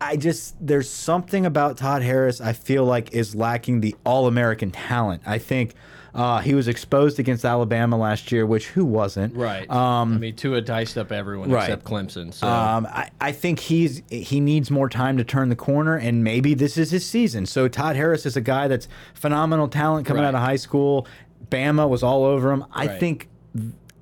I 0.00 0.16
just 0.16 0.54
there's 0.64 0.88
something 0.90 1.46
about 1.46 1.76
Todd 1.78 2.02
Harris 2.02 2.40
I 2.40 2.52
feel 2.52 2.84
like 2.84 3.12
is 3.14 3.34
lacking 3.34 3.80
the 3.80 3.94
all-American 4.04 4.70
talent. 4.70 5.22
I 5.26 5.38
think 5.38 5.74
uh, 6.14 6.38
he 6.40 6.54
was 6.54 6.68
exposed 6.68 7.18
against 7.18 7.44
Alabama 7.44 7.96
last 7.96 8.30
year, 8.30 8.46
which 8.46 8.68
who 8.68 8.84
wasn't? 8.84 9.34
Right. 9.34 9.68
Um, 9.68 10.14
I 10.14 10.18
mean, 10.18 10.36
Tua 10.36 10.60
diced 10.60 10.96
up 10.96 11.10
everyone 11.10 11.50
Right. 11.50 11.64
except 11.64 11.84
Clemson. 11.84 12.32
So 12.32 12.46
um, 12.46 12.86
I, 12.86 13.10
I 13.20 13.32
think 13.32 13.58
he's 13.58 14.02
he 14.10 14.38
needs 14.40 14.70
more 14.70 14.88
time 14.88 15.16
to 15.16 15.24
turn 15.24 15.48
the 15.48 15.56
corner, 15.56 15.96
and 15.96 16.22
maybe 16.22 16.54
this 16.54 16.76
is 16.76 16.90
his 16.90 17.04
season. 17.04 17.46
So 17.46 17.66
Todd 17.66 17.96
Harris 17.96 18.26
is 18.26 18.36
a 18.36 18.40
guy 18.40 18.68
that's 18.68 18.86
phenomenal 19.14 19.68
talent 19.68 20.06
coming 20.06 20.22
Right. 20.22 20.28
out 20.28 20.34
of 20.34 20.40
high 20.40 20.56
school. 20.56 21.06
Bama 21.50 21.88
was 21.88 22.02
all 22.02 22.24
over 22.24 22.52
him. 22.52 22.64
I 22.72 22.86
Right. 22.86 23.00
think. 23.00 23.28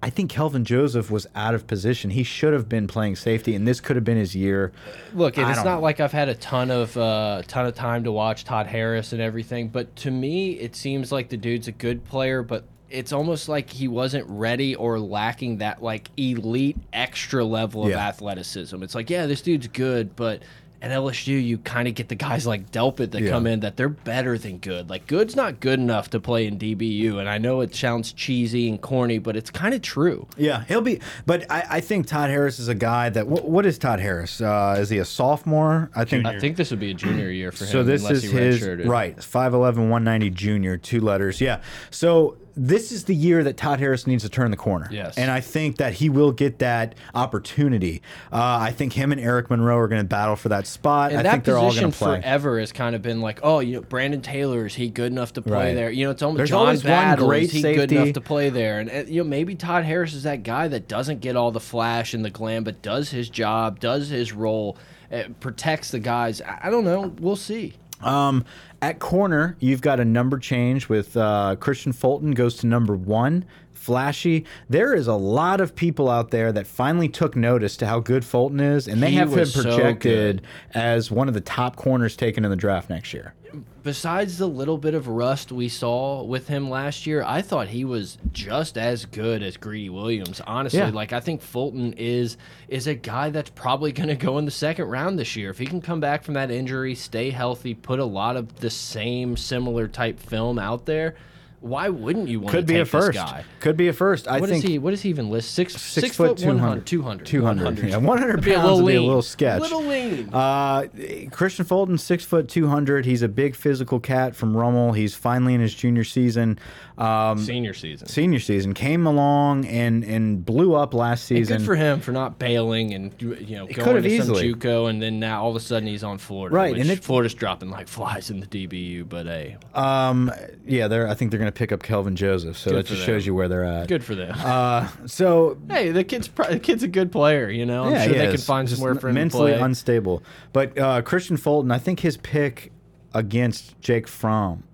I 0.04 0.10
think 0.10 0.30
Kelvin 0.32 0.64
Joseph 0.64 1.12
was 1.12 1.28
out 1.36 1.54
of 1.54 1.68
position. 1.68 2.10
He 2.10 2.24
should 2.24 2.52
have 2.52 2.68
been 2.68 2.88
playing 2.88 3.14
safety, 3.14 3.54
and 3.54 3.68
this 3.68 3.80
could 3.80 3.94
have 3.94 4.04
been 4.04 4.16
his 4.16 4.34
year. 4.34 4.72
look, 5.14 5.38
it's 5.38 5.62
not 5.62 5.64
know. 5.76 5.80
like 5.80 6.00
I've 6.00 6.10
had 6.10 6.28
a 6.28 6.34
ton 6.34 6.72
of 6.72 6.96
uh, 6.96 7.42
ton 7.46 7.66
of 7.66 7.76
time 7.76 8.02
to 8.02 8.10
watch 8.10 8.42
Todd 8.42 8.66
Harris 8.66 9.12
and 9.12 9.22
everything, 9.22 9.68
but 9.68 9.94
to 9.96 10.10
me, 10.10 10.54
it 10.54 10.74
seems 10.74 11.12
like 11.12 11.28
the 11.28 11.36
dude's 11.36 11.68
a 11.68 11.72
good 11.72 12.04
player, 12.04 12.42
but 12.42 12.64
it's 12.90 13.12
almost 13.12 13.48
like 13.48 13.70
he 13.70 13.86
wasn't 13.86 14.28
ready 14.28 14.74
or 14.74 14.98
lacking 14.98 15.58
that 15.58 15.82
like 15.84 16.10
elite 16.16 16.76
extra 16.92 17.44
level 17.44 17.84
of 17.84 17.90
Yeah. 17.90 18.06
athleticism. 18.08 18.82
It's 18.82 18.96
like, 18.96 19.08
yeah, 19.08 19.26
this 19.26 19.40
dude's 19.40 19.68
good, 19.68 20.16
but 20.16 20.42
at 20.82 20.90
LSU, 20.90 21.42
you 21.42 21.58
kind 21.58 21.86
of 21.86 21.94
get 21.94 22.08
the 22.08 22.16
guys 22.16 22.44
like 22.44 22.72
Delpit 22.72 23.12
that 23.12 23.22
Yeah. 23.22 23.30
come 23.30 23.46
in 23.46 23.60
that 23.60 23.76
they're 23.76 23.88
better 23.88 24.36
than 24.36 24.58
good. 24.58 24.90
Like, 24.90 25.06
good's 25.06 25.36
not 25.36 25.60
good 25.60 25.78
enough 25.78 26.10
to 26.10 26.18
play 26.18 26.44
in 26.46 26.58
DBU, 26.58 27.18
and 27.20 27.28
I 27.28 27.38
know 27.38 27.60
it 27.60 27.72
sounds 27.74 28.12
cheesy 28.12 28.68
and 28.68 28.80
corny, 28.80 29.18
but 29.18 29.36
it's 29.36 29.48
kind 29.48 29.74
of 29.74 29.82
true. 29.82 30.26
Yeah, 30.36 30.64
he'll 30.64 30.80
be. 30.80 31.00
But 31.24 31.48
I, 31.50 31.64
I 31.70 31.80
think 31.80 32.06
Todd 32.08 32.30
Harris 32.30 32.58
is 32.58 32.66
a 32.66 32.74
guy 32.74 33.10
that. 33.10 33.28
What, 33.28 33.48
what 33.48 33.64
is 33.64 33.78
Todd 33.78 34.00
Harris? 34.00 34.40
Uh, 34.40 34.76
is 34.78 34.90
he 34.90 34.98
a 34.98 35.04
sophomore? 35.04 35.88
I 35.94 36.04
think. 36.04 36.26
I 36.26 36.40
think 36.40 36.56
this 36.56 36.70
would 36.70 36.80
be 36.80 36.90
a 36.90 36.94
junior 36.94 37.30
year 37.30 37.52
for 37.52 37.64
him. 37.64 37.70
So 37.70 37.84
this 37.84 38.08
is 38.10 38.24
his 38.24 38.62
right 38.84 39.16
5'11", 39.16 39.88
190 39.88 40.30
junior, 40.30 40.76
two 40.76 41.00
letters. 41.00 41.40
Yeah. 41.40 41.60
So 41.90 42.36
this 42.54 42.92
is 42.92 43.04
the 43.04 43.14
year 43.14 43.42
that 43.44 43.56
Todd 43.56 43.78
Harris 43.80 44.06
needs 44.06 44.22
to 44.24 44.28
turn 44.28 44.50
the 44.50 44.56
corner. 44.56 44.88
Yes. 44.90 45.16
And 45.16 45.30
I 45.30 45.40
think 45.40 45.76
that 45.78 45.94
he 45.94 46.08
will 46.10 46.32
get 46.32 46.58
that 46.58 46.94
opportunity. 47.14 48.02
Uh, 48.32 48.58
I 48.60 48.70
think 48.72 48.92
him 48.92 49.12
and 49.12 49.20
Eric 49.20 49.50
Monroe 49.50 49.76
are 49.78 49.88
going 49.88 50.02
to 50.02 50.06
battle 50.08 50.36
for 50.36 50.48
that 50.50 50.66
spot. 50.66 51.10
And 51.12 51.20
I 51.20 51.22
that 51.22 51.30
think 51.32 51.44
they're 51.44 51.56
all 51.58 51.68
position 51.68 51.84
going 51.84 51.92
to 51.92 51.98
play. 51.98 52.20
forever 52.20 52.60
has 52.60 52.72
kind 52.72 52.94
of 52.94 53.02
been 53.02 53.20
like, 53.20 53.40
oh, 53.42 53.60
you 53.60 53.76
know, 53.76 53.80
Brandon 53.82 54.20
Taylor 54.20 54.66
is 54.66 54.74
he 54.74 54.88
good 54.90 55.12
enough 55.12 55.32
to 55.34 55.42
play 55.42 55.52
Right. 55.68 55.74
there? 55.74 55.90
You 55.90 56.04
know, 56.06 56.10
it's 56.10 56.22
almost 56.22 56.38
There's 56.38 56.50
John 56.50 56.78
Battle 56.78 57.26
great 57.28 57.44
is 57.44 57.52
he 57.52 57.62
good 57.62 57.90
safety. 57.90 57.96
enough 57.96 58.14
to 58.14 58.20
play 58.20 58.50
there? 58.50 58.80
And, 58.80 58.90
and 58.90 59.08
you 59.08 59.22
know, 59.22 59.28
maybe 59.28 59.54
Todd 59.54 59.84
Harris 59.84 60.12
is 60.14 60.24
that 60.24 60.42
guy 60.42 60.68
that 60.68 60.88
doesn't 60.88 61.20
get 61.20 61.36
all 61.36 61.50
the 61.50 61.60
flash 61.60 62.14
and 62.14 62.24
the 62.24 62.30
glam, 62.30 62.64
but 62.64 62.82
does 62.82 63.10
his 63.10 63.28
job, 63.30 63.80
does 63.80 64.08
his 64.08 64.32
role, 64.32 64.76
uh, 65.12 65.24
protects 65.40 65.90
the 65.90 65.98
guys. 65.98 66.40
I, 66.42 66.60
I 66.64 66.70
don't 66.70 66.84
know. 66.84 67.14
We'll 67.20 67.36
see. 67.36 67.74
Um, 68.02 68.44
at 68.80 68.98
corner, 68.98 69.56
you've 69.60 69.80
got 69.80 70.00
a 70.00 70.04
number 70.04 70.38
change 70.38 70.88
with 70.88 71.16
uh, 71.16 71.56
Kristian 71.58 71.94
Fulton 71.94 72.32
goes 72.32 72.56
to 72.58 72.66
number 72.66 72.96
one. 72.96 73.44
Flashy. 73.72 74.44
There 74.68 74.94
is 74.94 75.08
a 75.08 75.14
lot 75.14 75.60
of 75.60 75.74
people 75.74 76.08
out 76.08 76.30
there 76.30 76.52
that 76.52 76.68
finally 76.68 77.08
took 77.08 77.34
notice 77.34 77.76
to 77.78 77.86
how 77.86 77.98
good 77.98 78.24
Fulton 78.24 78.60
is, 78.60 78.86
and 78.86 79.02
they 79.02 79.10
He 79.10 79.16
have 79.16 79.32
him 79.32 79.40
was 79.40 79.52
so 79.52 79.62
projected 79.62 80.42
as 80.72 81.10
one 81.10 81.26
of 81.26 81.34
the 81.34 81.40
top 81.40 81.74
corners 81.74 82.16
taken 82.16 82.44
in 82.44 82.50
the 82.50 82.56
draft 82.56 82.88
next 82.90 83.12
year. 83.12 83.34
Besides 83.82 84.38
the 84.38 84.46
little 84.46 84.78
bit 84.78 84.94
of 84.94 85.08
rust 85.08 85.50
we 85.50 85.68
saw 85.68 86.22
with 86.22 86.46
him 86.46 86.70
last 86.70 87.04
year, 87.06 87.24
I 87.26 87.42
thought 87.42 87.68
he 87.68 87.84
was 87.84 88.16
just 88.32 88.78
as 88.78 89.06
good 89.06 89.42
as 89.42 89.56
Greedy 89.56 89.88
Williams. 89.90 90.40
Honestly, 90.46 90.78
Yeah. 90.78 90.90
like 90.90 91.12
I 91.12 91.18
think 91.20 91.42
Fulton 91.42 91.92
is 91.94 92.36
is 92.68 92.86
a 92.86 92.94
guy 92.94 93.30
that's 93.30 93.50
probably 93.50 93.90
going 93.92 94.08
to 94.08 94.14
go 94.14 94.38
in 94.38 94.44
the 94.44 94.50
second 94.52 94.86
round 94.86 95.18
this 95.18 95.34
year 95.34 95.50
if 95.50 95.58
he 95.58 95.66
can 95.66 95.80
come 95.80 95.98
back 96.00 96.22
from 96.22 96.34
that 96.34 96.50
injury, 96.50 96.94
stay 96.94 97.30
healthy, 97.30 97.74
put 97.74 97.98
a 97.98 98.04
lot 98.04 98.36
of 98.36 98.60
the 98.60 98.70
same 98.70 99.36
similar 99.36 99.88
type 99.88 100.20
film 100.20 100.58
out 100.58 100.86
there. 100.86 101.16
Why 101.62 101.88
wouldn't 101.88 102.28
you 102.28 102.40
want 102.40 102.50
Could 102.50 102.66
to 102.66 102.72
be 102.72 102.74
take 102.74 102.82
a 102.82 102.86
first. 102.86 103.12
this 103.12 103.22
guy? 103.22 103.44
Could 103.60 103.76
be 103.76 103.88
a 103.88 103.92
first. 103.92 104.26
I 104.28 104.40
What 104.40 104.50
think 104.50 104.64
is 104.64 104.70
he? 104.70 104.78
What 104.78 104.90
does 104.90 105.00
he 105.02 105.08
even 105.10 105.30
list? 105.30 105.52
Six 105.54 105.74
six, 105.80 106.16
foot, 106.16 106.30
foot 106.30 106.38
200. 106.38 106.84
200. 106.84 107.24
200. 107.26 107.78
Yeah, 107.88 107.96
100 107.98 108.28
That'd 108.28 108.44
be 108.44 108.50
a 108.52 108.54
pounds 108.56 108.64
little 108.64 108.82
would 108.82 108.90
be 108.90 108.96
a 108.96 108.98
lean. 109.00 109.06
little 109.06 109.22
sketch. 109.22 109.60
Little 109.62 109.82
lean. 109.84 110.28
Uh, 110.32 110.82
Kristian 111.30 111.64
Fulton, 111.66 111.98
six 111.98 112.24
foot 112.24 112.48
two 112.48 112.66
hundred. 112.66 113.06
He's 113.06 113.22
a 113.22 113.28
big 113.28 113.54
physical 113.54 114.00
cat 114.00 114.34
from 114.34 114.56
Rummel. 114.56 114.92
He's 114.92 115.14
finally 115.14 115.54
in 115.54 115.60
his 115.60 115.74
junior 115.74 116.04
season. 116.04 116.58
Um, 116.98 117.38
Senior 117.38 117.72
season. 117.72 118.06
senior 118.06 118.38
season 118.38 118.74
came 118.74 119.06
along 119.06 119.64
and 119.64 120.04
and 120.04 120.44
blew 120.44 120.74
up 120.74 120.92
last 120.92 121.30
And 121.30 121.38
season. 121.38 121.58
good 121.58 121.64
for 121.66 121.74
him 121.74 122.00
for 122.00 122.12
not 122.12 122.38
bailing 122.38 122.92
and 122.92 123.14
you 123.18 123.56
know 123.56 123.66
could 123.66 123.76
going 123.76 123.94
have 123.96 124.04
to 124.04 124.10
easily. 124.10 124.50
some 124.50 124.60
JUCO, 124.60 124.90
and 124.90 125.00
then 125.02 125.18
now 125.18 125.42
all 125.42 125.50
of 125.50 125.56
a 125.56 125.60
sudden 125.60 125.88
he's 125.88 126.04
on 126.04 126.18
Florida. 126.18 126.54
Right, 126.54 126.72
which 126.72 126.80
and 126.82 126.90
it- 126.90 127.02
Florida's 127.02 127.34
dropping 127.34 127.70
like 127.70 127.88
flies 127.88 128.30
in 128.30 128.40
the 128.40 128.46
DBU. 128.46 129.08
But 129.08 129.26
hey, 129.26 129.56
um, 129.74 130.30
yeah, 130.66 130.86
they're. 130.88 131.08
I 131.08 131.14
think 131.14 131.30
they're 131.30 131.40
going 131.40 131.51
to 131.52 131.58
pick 131.58 131.72
up 131.72 131.82
Kelvin 131.82 132.16
Joseph, 132.16 132.56
so 132.56 132.70
Good 132.70 132.78
that 132.78 132.82
for 132.86 132.94
just 132.94 133.06
them. 133.06 133.14
shows 133.16 133.26
you 133.26 133.34
where 133.34 133.48
they're 133.48 133.64
at. 133.64 133.88
good 133.88 134.02
for 134.04 134.14
them. 134.14 134.34
Uh, 134.38 134.88
so 135.06 135.58
hey, 135.68 135.90
the 135.90 136.04
kid's 136.04 136.28
pro- 136.28 136.48
the 136.50 136.58
kid's 136.60 136.82
a 136.82 136.88
good 136.88 137.10
player. 137.12 137.50
You 137.50 137.66
know, 137.66 137.84
I'm 137.84 137.92
yeah, 137.92 138.04
sure 138.04 138.12
he 138.14 138.18
they 138.18 138.26
can 138.26 138.34
is. 138.34 138.46
find 138.46 138.68
Just 138.68 138.80
somewhere 138.80 138.94
for 139.00 139.08
him 139.08 139.14
to 139.16 139.20
mentally 139.20 139.52
play. 139.52 139.60
unstable. 139.60 140.22
But 140.52 140.78
uh, 140.78 141.02
Kristian 141.02 141.38
Fulton, 141.38 141.70
I 141.70 141.78
think 141.78 142.00
his 142.00 142.16
pick 142.16 142.72
against 143.14 143.80
Jake 143.80 144.08
Fromm. 144.08 144.64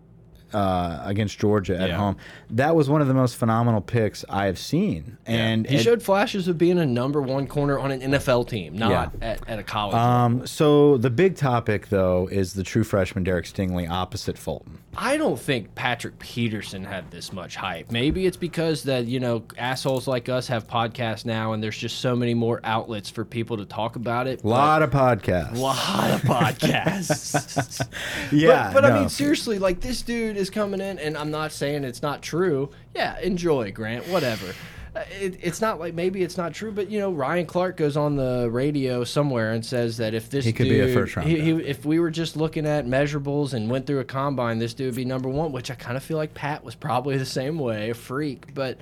Uh, 0.53 1.03
against 1.05 1.39
Georgia 1.39 1.79
at 1.79 1.91
Yeah. 1.91 1.97
home, 1.99 2.17
that 2.51 2.75
was 2.75 2.89
one 2.89 3.03
of 3.03 3.07
the 3.09 3.13
most 3.15 3.37
phenomenal 3.37 3.83
picks 3.83 4.25
I 4.31 4.47
have 4.47 4.59
seen, 4.59 5.19
and 5.27 5.67
he 5.67 5.77
it- 5.77 5.83
showed 5.83 6.03
flashes 6.03 6.49
of 6.49 6.57
being 6.57 6.79
a 6.79 6.87
number 6.87 7.21
one 7.21 7.47
corner 7.47 7.79
on 7.79 7.91
an 7.91 8.01
NFL 8.01 8.49
team, 8.49 8.77
not 8.77 9.13
at, 9.21 9.41
at 9.47 9.59
a 9.59 9.63
college. 9.63 9.95
Um, 9.97 10.47
so 10.47 10.97
the 10.97 11.11
big 11.11 11.37
topic 11.37 11.89
though 11.91 12.29
is 12.33 12.55
the 12.55 12.63
true 12.63 12.83
freshman 12.85 13.25
Derek 13.25 13.45
Stingley 13.45 13.89
opposite 13.91 14.39
Fulton. 14.39 14.79
I 14.97 15.17
don't 15.19 15.39
think 15.39 15.75
Patrick 15.75 16.19
Peterson 16.19 16.83
had 16.83 17.11
this 17.11 17.33
much 17.33 17.55
hype. 17.55 17.93
Maybe 17.93 18.27
it's 18.27 18.37
because 18.39 18.83
that 18.85 19.05
you 19.07 19.21
know 19.21 19.45
assholes 19.59 20.09
like 20.09 20.29
us 20.31 20.49
have 20.49 20.67
podcasts 20.67 21.25
now, 21.27 21.53
and 21.53 21.63
there's 21.63 21.77
just 21.79 21.99
so 22.01 22.17
many 22.17 22.33
more 22.35 22.61
outlets 22.65 23.11
for 23.11 23.25
people 23.25 23.59
to 23.59 23.65
talk 23.67 23.97
about 23.97 24.27
it. 24.27 24.43
A 24.43 24.49
lot 24.49 24.83
of 24.83 24.91
podcasts. 24.91 25.57
A 25.57 25.61
lot 25.61 26.11
of 26.11 26.23
podcasts. 26.23 27.87
yeah, 28.33 28.73
but, 28.73 28.83
but 28.83 28.91
I 28.91 28.99
mean, 28.99 29.09
seriously, 29.09 29.59
like 29.59 29.81
this 29.81 30.03
dude, 30.03 30.37
is 30.39 30.51
coming 30.51 30.81
in, 30.81 30.99
and 30.99 31.17
I'm 31.19 31.31
not 31.31 31.53
saying 31.53 31.85
it's 31.85 32.01
not 32.03 32.23
true. 32.23 32.71
Yeah, 32.95 33.19
enjoy 33.21 33.73
Grant, 33.73 34.09
whatever. 34.09 34.55
Uh, 34.97 35.05
It, 35.21 35.39
it's 35.43 35.61
not 35.61 35.79
like 35.79 35.93
maybe 35.93 36.23
it's 36.23 36.39
not 36.39 36.55
true, 36.55 36.73
but 36.73 36.91
you 36.91 36.99
know 36.99 37.13
Ryan 37.13 37.45
Clark 37.45 37.77
goes 37.77 37.97
on 37.97 38.17
the 38.17 38.49
radio 38.51 39.05
somewhere 39.05 39.53
and 39.53 39.65
says 39.65 39.99
that 39.99 40.15
if 40.15 40.31
this 40.31 40.47
He 40.47 40.53
could 40.53 40.65
dude, 40.65 40.87
be 40.87 40.91
a 40.91 40.95
first-round 40.95 41.29
he, 41.29 41.41
he, 41.41 41.51
if 41.51 41.85
we 41.85 41.99
were 42.01 42.11
just 42.11 42.37
looking 42.37 42.67
at 42.67 42.87
measurables 42.87 43.53
and 43.53 43.69
went 43.71 43.87
through 43.87 44.01
a 44.01 44.05
combine, 44.05 44.59
this 44.59 44.73
dude 44.73 44.87
would 44.87 44.97
be 44.97 45.05
number 45.05 45.29
one. 45.29 45.53
Which 45.53 45.71
I 45.71 45.75
kind 45.75 45.97
of 45.97 46.03
feel 46.03 46.17
like 46.17 46.33
Pat 46.33 46.65
was 46.65 46.75
probably 46.75 47.19
the 47.19 47.27
same 47.27 47.59
way, 47.59 47.91
a 47.91 47.95
freak, 47.95 48.55
but. 48.55 48.79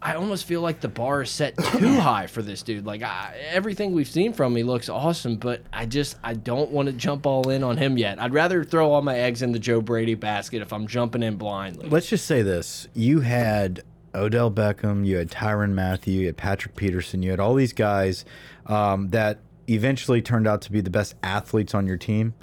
I 0.00 0.14
almost 0.14 0.44
feel 0.44 0.60
like 0.60 0.80
the 0.80 0.88
bar 0.88 1.22
is 1.22 1.30
set 1.30 1.56
too 1.56 1.94
high 2.00 2.26
for 2.26 2.42
this 2.42 2.62
dude. 2.62 2.86
Like 2.86 3.02
I, 3.02 3.36
everything 3.50 3.92
we've 3.92 4.08
seen 4.08 4.32
from 4.32 4.52
him, 4.52 4.56
he 4.58 4.62
looks 4.62 4.88
awesome, 4.88 5.36
but 5.36 5.62
I 5.72 5.86
just 5.86 6.16
I 6.22 6.34
don't 6.34 6.70
want 6.70 6.86
to 6.86 6.92
jump 6.92 7.26
all 7.26 7.48
in 7.50 7.62
on 7.62 7.76
him 7.76 7.96
yet. 7.98 8.20
I'd 8.20 8.32
rather 8.32 8.64
throw 8.64 8.92
all 8.92 9.02
my 9.02 9.18
eggs 9.18 9.42
in 9.42 9.52
the 9.52 9.58
Joe 9.58 9.80
Brady 9.80 10.14
basket 10.14 10.62
if 10.62 10.72
I'm 10.72 10.86
jumping 10.86 11.22
in 11.22 11.36
blindly. 11.36 11.88
Let's 11.88 12.08
just 12.08 12.26
say 12.26 12.42
this: 12.42 12.88
you 12.94 13.20
had 13.20 13.82
Odell 14.14 14.50
Beckham, 14.50 15.06
you 15.06 15.16
had 15.16 15.30
Tyrann 15.30 15.72
Mathieu, 15.72 16.20
you 16.20 16.26
had 16.26 16.36
Patrick 16.36 16.76
Peterson, 16.76 17.22
you 17.22 17.30
had 17.30 17.40
all 17.40 17.54
these 17.54 17.72
guys 17.72 18.24
um, 18.66 19.10
that 19.10 19.40
eventually 19.68 20.22
turned 20.22 20.46
out 20.46 20.62
to 20.62 20.72
be 20.72 20.80
the 20.80 20.90
best 20.90 21.14
athletes 21.22 21.74
on 21.74 21.86
your 21.86 21.96
team. 21.96 22.34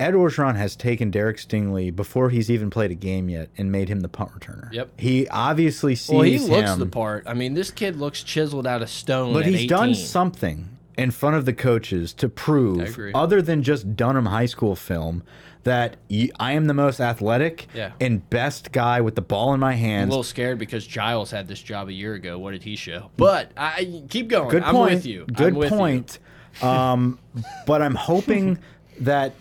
Ed 0.00 0.14
Orgeron 0.14 0.56
has 0.56 0.76
taken 0.76 1.10
Derek 1.10 1.38
Stingley 1.38 1.94
before 1.94 2.30
he's 2.30 2.50
even 2.50 2.70
played 2.70 2.90
a 2.90 2.94
game 2.94 3.28
yet 3.28 3.48
and 3.58 3.72
made 3.72 3.88
him 3.88 4.00
the 4.00 4.08
punt 4.08 4.30
returner. 4.32 4.72
Yep. 4.72 4.90
He 5.00 5.26
obviously 5.28 5.94
sees 5.96 6.10
Well, 6.14 6.22
he 6.22 6.38
looks 6.38 6.70
him, 6.70 6.78
the 6.78 6.86
part. 6.86 7.24
I 7.26 7.34
mean, 7.34 7.54
this 7.54 7.70
kid 7.70 7.96
looks 7.96 8.22
chiseled 8.22 8.66
out 8.66 8.80
of 8.82 8.90
stone. 8.90 9.32
but 9.32 9.44
he's 9.46 9.66
done 9.68 9.94
something 9.94 10.68
in 10.96 11.10
front 11.10 11.36
of 11.36 11.44
the 11.46 11.52
coaches 11.52 12.12
to 12.14 12.28
prove, 12.28 12.96
other 13.14 13.40
than 13.42 13.62
just 13.62 13.96
Dunham 13.96 14.26
High 14.26 14.46
School 14.46 14.74
film, 14.76 15.22
that 15.64 15.96
I 16.40 16.52
am 16.52 16.66
the 16.66 16.74
most 16.74 17.00
athletic 17.00 17.66
Yeah. 17.74 17.92
and 18.00 18.28
best 18.30 18.72
guy 18.72 19.00
with 19.00 19.14
the 19.16 19.20
ball 19.22 19.52
in 19.54 19.60
my 19.60 19.72
I'm 19.72 19.78
hands. 19.78 20.06
a 20.08 20.10
little 20.10 20.22
scared 20.24 20.58
because 20.58 20.86
Giles 20.86 21.30
had 21.30 21.46
this 21.48 21.60
job 21.60 21.88
a 21.88 21.92
year 21.92 22.14
ago. 22.14 22.38
What 22.38 22.52
did 22.52 22.62
he 22.62 22.74
show? 22.76 23.10
But 23.16 23.52
I 23.56 24.02
keep 24.08 24.28
going. 24.28 24.48
Good 24.50 24.62
I'm 24.62 24.74
point. 24.74 24.94
with 24.94 25.06
you. 25.06 25.26
Good 25.26 25.48
I'm 25.48 25.54
with 25.56 25.70
you. 25.70 25.76
point. 25.76 26.18
Um, 26.62 27.18
but 27.66 27.82
I'm 27.82 27.94
hoping 27.94 28.58
that 29.00 29.32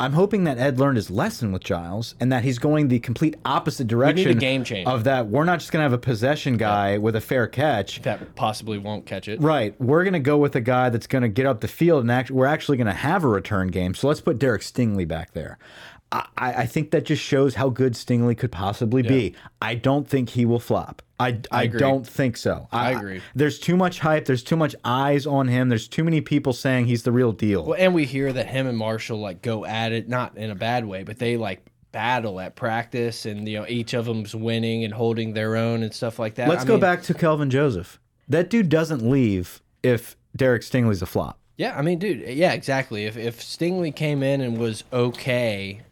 I'm 0.00 0.12
hoping 0.12 0.44
that 0.44 0.58
Ed 0.58 0.78
learned 0.78 0.96
his 0.96 1.10
lesson 1.10 1.52
with 1.52 1.62
Giles 1.62 2.14
and 2.20 2.32
that 2.32 2.42
he's 2.44 2.58
going 2.58 2.88
the 2.88 2.98
complete 2.98 3.36
opposite 3.44 3.86
direction 3.86 4.38
game 4.38 4.64
of 4.86 5.04
that. 5.04 5.28
We're 5.28 5.44
not 5.44 5.60
just 5.60 5.72
gonna 5.72 5.84
have 5.84 5.92
a 5.92 5.98
possession 5.98 6.56
guy 6.56 6.98
with 6.98 7.16
a 7.16 7.20
fair 7.20 7.46
catch. 7.46 8.02
That 8.02 8.34
possibly 8.34 8.78
won't 8.78 9.06
catch 9.06 9.28
it. 9.28 9.40
Right. 9.40 9.78
We're 9.80 10.04
going 10.04 10.14
to 10.14 10.20
go 10.20 10.36
with 10.38 10.56
a 10.56 10.60
guy 10.60 10.90
that's 10.90 11.06
going 11.06 11.22
to 11.22 11.28
get 11.28 11.46
up 11.46 11.60
the 11.60 11.68
field 11.68 12.02
and 12.02 12.10
act, 12.10 12.30
we're 12.30 12.46
actually 12.46 12.76
going 12.76 12.86
to 12.86 12.92
have 12.92 13.24
a 13.24 13.28
return 13.28 13.68
game. 13.68 13.94
So 13.94 14.08
let's 14.08 14.20
put 14.20 14.38
Derek 14.38 14.62
Stingley 14.62 15.06
back 15.06 15.32
there. 15.32 15.58
I, 16.14 16.26
I 16.38 16.52
I 16.54 16.66
think 16.66 16.92
that 16.92 17.04
just 17.04 17.22
shows 17.22 17.56
how 17.56 17.68
good 17.68 17.94
Stingley 17.94 18.38
could 18.38 18.52
possibly 18.52 19.02
be. 19.02 19.34
I 19.60 19.74
don't 19.74 20.08
think 20.08 20.30
he 20.30 20.44
will 20.44 20.60
flop. 20.60 21.02
I, 21.20 21.40
I, 21.50 21.64
agree. 21.64 21.78
don't 21.78 22.06
think 22.06 22.36
so. 22.36 22.66
I 22.72 22.90
agree. 22.90 23.20
There's 23.34 23.58
too 23.58 23.76
much 23.76 24.00
hype. 24.00 24.24
There's 24.24 24.42
too 24.42 24.56
much 24.56 24.74
eyes 24.84 25.26
on 25.26 25.46
him. 25.46 25.68
There's 25.68 25.86
too 25.86 26.02
many 26.02 26.20
people 26.20 26.52
saying 26.52 26.86
he's 26.86 27.04
the 27.04 27.12
real 27.12 27.30
deal. 27.30 27.64
Well, 27.64 27.78
and 27.78 27.94
we 27.94 28.04
hear 28.04 28.32
that 28.32 28.48
him 28.48 28.66
and 28.66 28.76
Marshall 28.76 29.20
like 29.20 29.40
go 29.40 29.64
at 29.64 29.92
it, 29.92 30.08
not 30.08 30.36
in 30.36 30.50
a 30.50 30.56
bad 30.56 30.84
way, 30.84 31.04
but 31.04 31.18
they 31.18 31.36
like 31.36 31.64
battle 31.92 32.40
at 32.40 32.56
practice, 32.56 33.26
and 33.26 33.48
you 33.48 33.58
know 33.58 33.66
each 33.68 33.94
of 33.94 34.06
them's 34.06 34.34
winning 34.34 34.84
and 34.84 34.92
holding 34.92 35.32
their 35.32 35.56
own 35.56 35.82
and 35.82 35.94
stuff 35.94 36.18
like 36.18 36.34
that. 36.34 36.48
Let's 36.48 36.64
I 36.64 36.66
go 36.66 36.74
mean, 36.74 36.80
back 36.80 37.02
to 37.04 37.14
Kelvin 37.14 37.50
Joseph. 37.50 38.00
That 38.28 38.50
dude 38.50 38.68
doesn't 38.68 39.08
leave 39.08 39.62
if 39.82 40.16
Derek 40.36 40.62
Stingley's 40.62 41.02
a 41.02 41.06
flop. 41.06 41.38
Yeah, 41.56 41.78
I 41.78 41.82
mean, 41.82 42.00
dude, 42.00 42.28
yeah, 42.28 42.52
exactly. 42.52 43.06
If 43.06 43.16
if 43.16 43.40
Stingley 43.40 43.94
came 43.94 44.22
in 44.22 44.40
and 44.40 44.58
was 44.58 44.82
okay, 44.92 45.82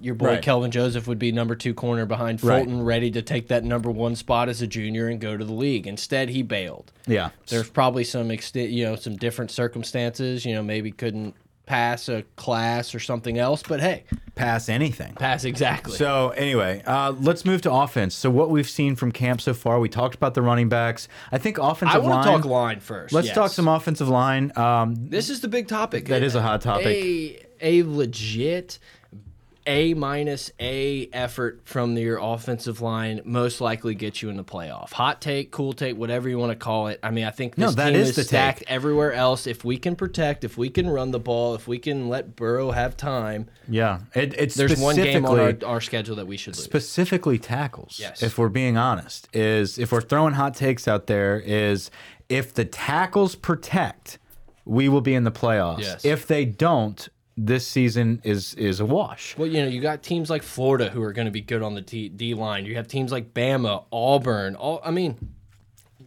your 0.00 0.14
boy 0.14 0.26
Right. 0.26 0.42
Kelvin 0.42 0.70
Joseph 0.70 1.06
would 1.06 1.18
be 1.18 1.32
number 1.32 1.54
two 1.54 1.74
corner 1.74 2.06
behind 2.06 2.42
Right. 2.42 2.64
Fulton, 2.64 2.82
ready 2.84 3.10
to 3.12 3.22
take 3.22 3.48
that 3.48 3.64
number 3.64 3.90
one 3.90 4.14
spot 4.16 4.48
as 4.48 4.60
a 4.62 4.66
junior 4.66 5.08
and 5.08 5.20
go 5.20 5.36
to 5.36 5.44
the 5.44 5.52
league. 5.52 5.86
Instead, 5.86 6.28
he 6.30 6.42
bailed. 6.42 6.92
Yeah. 7.06 7.30
There's 7.48 7.68
probably 7.70 8.04
some 8.04 8.30
extent, 8.30 8.70
you 8.70 8.84
know, 8.84 8.96
some 8.96 9.16
different 9.16 9.50
circumstances. 9.50 10.44
You 10.44 10.54
know, 10.54 10.62
maybe 10.62 10.90
couldn't 10.90 11.34
pass 11.66 12.10
a 12.10 12.22
class 12.36 12.94
or 12.94 13.00
something 13.00 13.38
else, 13.38 13.62
but 13.66 13.80
hey, 13.80 14.04
pass 14.34 14.68
anything. 14.68 15.14
pass 15.14 15.44
exactly. 15.44 15.96
So 15.96 16.28
anyway, 16.36 16.82
uh, 16.84 17.12
let's 17.18 17.46
move 17.46 17.62
to 17.62 17.72
offense. 17.72 18.14
So 18.14 18.28
what 18.28 18.50
we've 18.50 18.68
seen 18.68 18.96
from 18.96 19.12
camp 19.12 19.40
so 19.40 19.54
far, 19.54 19.80
we 19.80 19.88
talked 19.88 20.14
about 20.14 20.34
the 20.34 20.42
running 20.42 20.68
backs. 20.68 21.08
I 21.32 21.38
think 21.38 21.56
offensive 21.56 21.94
I 21.96 21.98
want 21.98 22.26
line. 22.26 22.36
to 22.36 22.42
talk 22.42 22.44
line 22.44 22.80
first. 22.80 23.14
let's 23.14 23.28
yes. 23.28 23.34
talk 23.34 23.50
some 23.50 23.66
offensive 23.66 24.08
line. 24.10 24.52
Um, 24.56 24.94
This 25.08 25.30
is 25.30 25.40
the 25.40 25.48
big 25.48 25.66
topic. 25.66 26.06
That 26.08 26.22
is 26.22 26.34
a 26.34 26.42
hot 26.42 26.60
topic. 26.60 26.86
A, 26.86 27.46
a 27.62 27.82
legit 27.84 28.78
A 29.66 29.94
minus 29.94 30.50
A 30.60 31.08
effort 31.12 31.62
from 31.64 31.96
your 31.96 32.18
offensive 32.18 32.80
line 32.82 33.22
most 33.24 33.60
likely 33.60 33.94
gets 33.94 34.20
you 34.22 34.28
in 34.28 34.36
the 34.36 34.44
playoff. 34.44 34.92
Hot 34.92 35.22
take, 35.22 35.50
cool 35.50 35.72
take, 35.72 35.96
whatever 35.96 36.28
you 36.28 36.38
want 36.38 36.50
to 36.50 36.56
call 36.56 36.88
it. 36.88 37.00
I 37.02 37.10
mean, 37.10 37.24
I 37.24 37.30
think 37.30 37.56
No, 37.56 37.66
this 37.66 37.74
that 37.76 37.90
team 37.92 38.00
is 38.00 38.08
is, 38.10 38.16
the 38.16 38.24
stacked 38.24 38.58
take. 38.60 38.70
everywhere 38.70 39.12
else. 39.14 39.46
If 39.46 39.64
we 39.64 39.78
can 39.78 39.96
protect, 39.96 40.44
if 40.44 40.58
we 40.58 40.68
can 40.68 40.88
run 40.88 41.12
the 41.12 41.18
ball, 41.20 41.54
if 41.54 41.66
we 41.66 41.78
can 41.78 42.08
let 42.10 42.36
Burrow 42.36 42.72
have 42.72 42.96
time, 42.96 43.48
yeah, 43.68 44.00
it, 44.14 44.34
it's 44.34 44.54
there's 44.54 44.78
one 44.78 44.96
game 44.96 45.24
on 45.24 45.40
our, 45.40 45.54
our 45.64 45.80
schedule 45.80 46.16
that 46.16 46.26
we 46.26 46.36
should 46.36 46.56
lose. 46.56 46.64
specifically 46.64 47.38
tackles. 47.38 47.98
Yes. 47.98 48.22
If 48.22 48.36
we're 48.36 48.50
being 48.50 48.76
honest, 48.76 49.28
is 49.32 49.78
if 49.78 49.92
we're 49.92 50.02
throwing 50.02 50.34
hot 50.34 50.54
takes 50.54 50.86
out 50.86 51.06
there, 51.06 51.40
is 51.40 51.90
if 52.28 52.52
the 52.52 52.64
tackles 52.66 53.34
protect, 53.34 54.18
we 54.66 54.88
will 54.88 55.00
be 55.00 55.14
in 55.14 55.24
the 55.24 55.32
playoffs. 55.32 55.80
Yes. 55.80 56.04
If 56.04 56.26
they 56.26 56.44
don't, 56.44 57.08
this 57.36 57.66
season 57.66 58.20
is 58.22 58.54
is 58.54 58.80
a 58.80 58.86
wash. 58.86 59.36
Well, 59.36 59.48
you 59.48 59.62
know, 59.62 59.68
you 59.68 59.80
got 59.80 60.02
teams 60.02 60.30
like 60.30 60.42
Florida 60.42 60.90
who 60.90 61.02
are 61.02 61.12
going 61.12 61.26
to 61.26 61.32
be 61.32 61.40
good 61.40 61.62
on 61.62 61.74
the 61.74 61.82
T 61.82 62.08
D 62.08 62.34
line. 62.34 62.64
You 62.64 62.76
have 62.76 62.86
teams 62.86 63.10
like 63.10 63.34
Bama, 63.34 63.84
Auburn. 63.90 64.54
All 64.54 64.80
I 64.84 64.90
mean, 64.92 65.34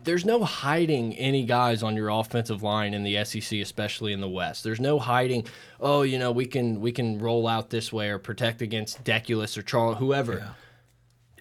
there's 0.03 0.23
no 0.23 0.43
hiding 0.43 1.15
any 1.15 1.43
guys 1.43 1.83
on 1.83 1.95
your 1.95 2.09
offensive 2.09 2.63
line 2.63 2.93
in 2.93 3.03
the 3.03 3.23
SEC, 3.25 3.59
especially 3.59 4.13
in 4.13 4.21
the 4.21 4.29
West. 4.29 4.63
There's 4.63 4.79
no 4.79 4.99
hiding. 4.99 5.45
Oh, 5.81 6.03
you 6.03 6.17
know, 6.17 6.31
we 6.31 6.45
can 6.45 6.79
we 6.79 6.93
can 6.93 7.19
roll 7.19 7.45
out 7.47 7.69
this 7.69 7.91
way 7.91 8.09
or 8.09 8.19
protect 8.19 8.61
against 8.61 9.03
Deculus 9.03 9.57
or 9.57 9.63
Charles, 9.63 9.97
whoever. 9.97 10.55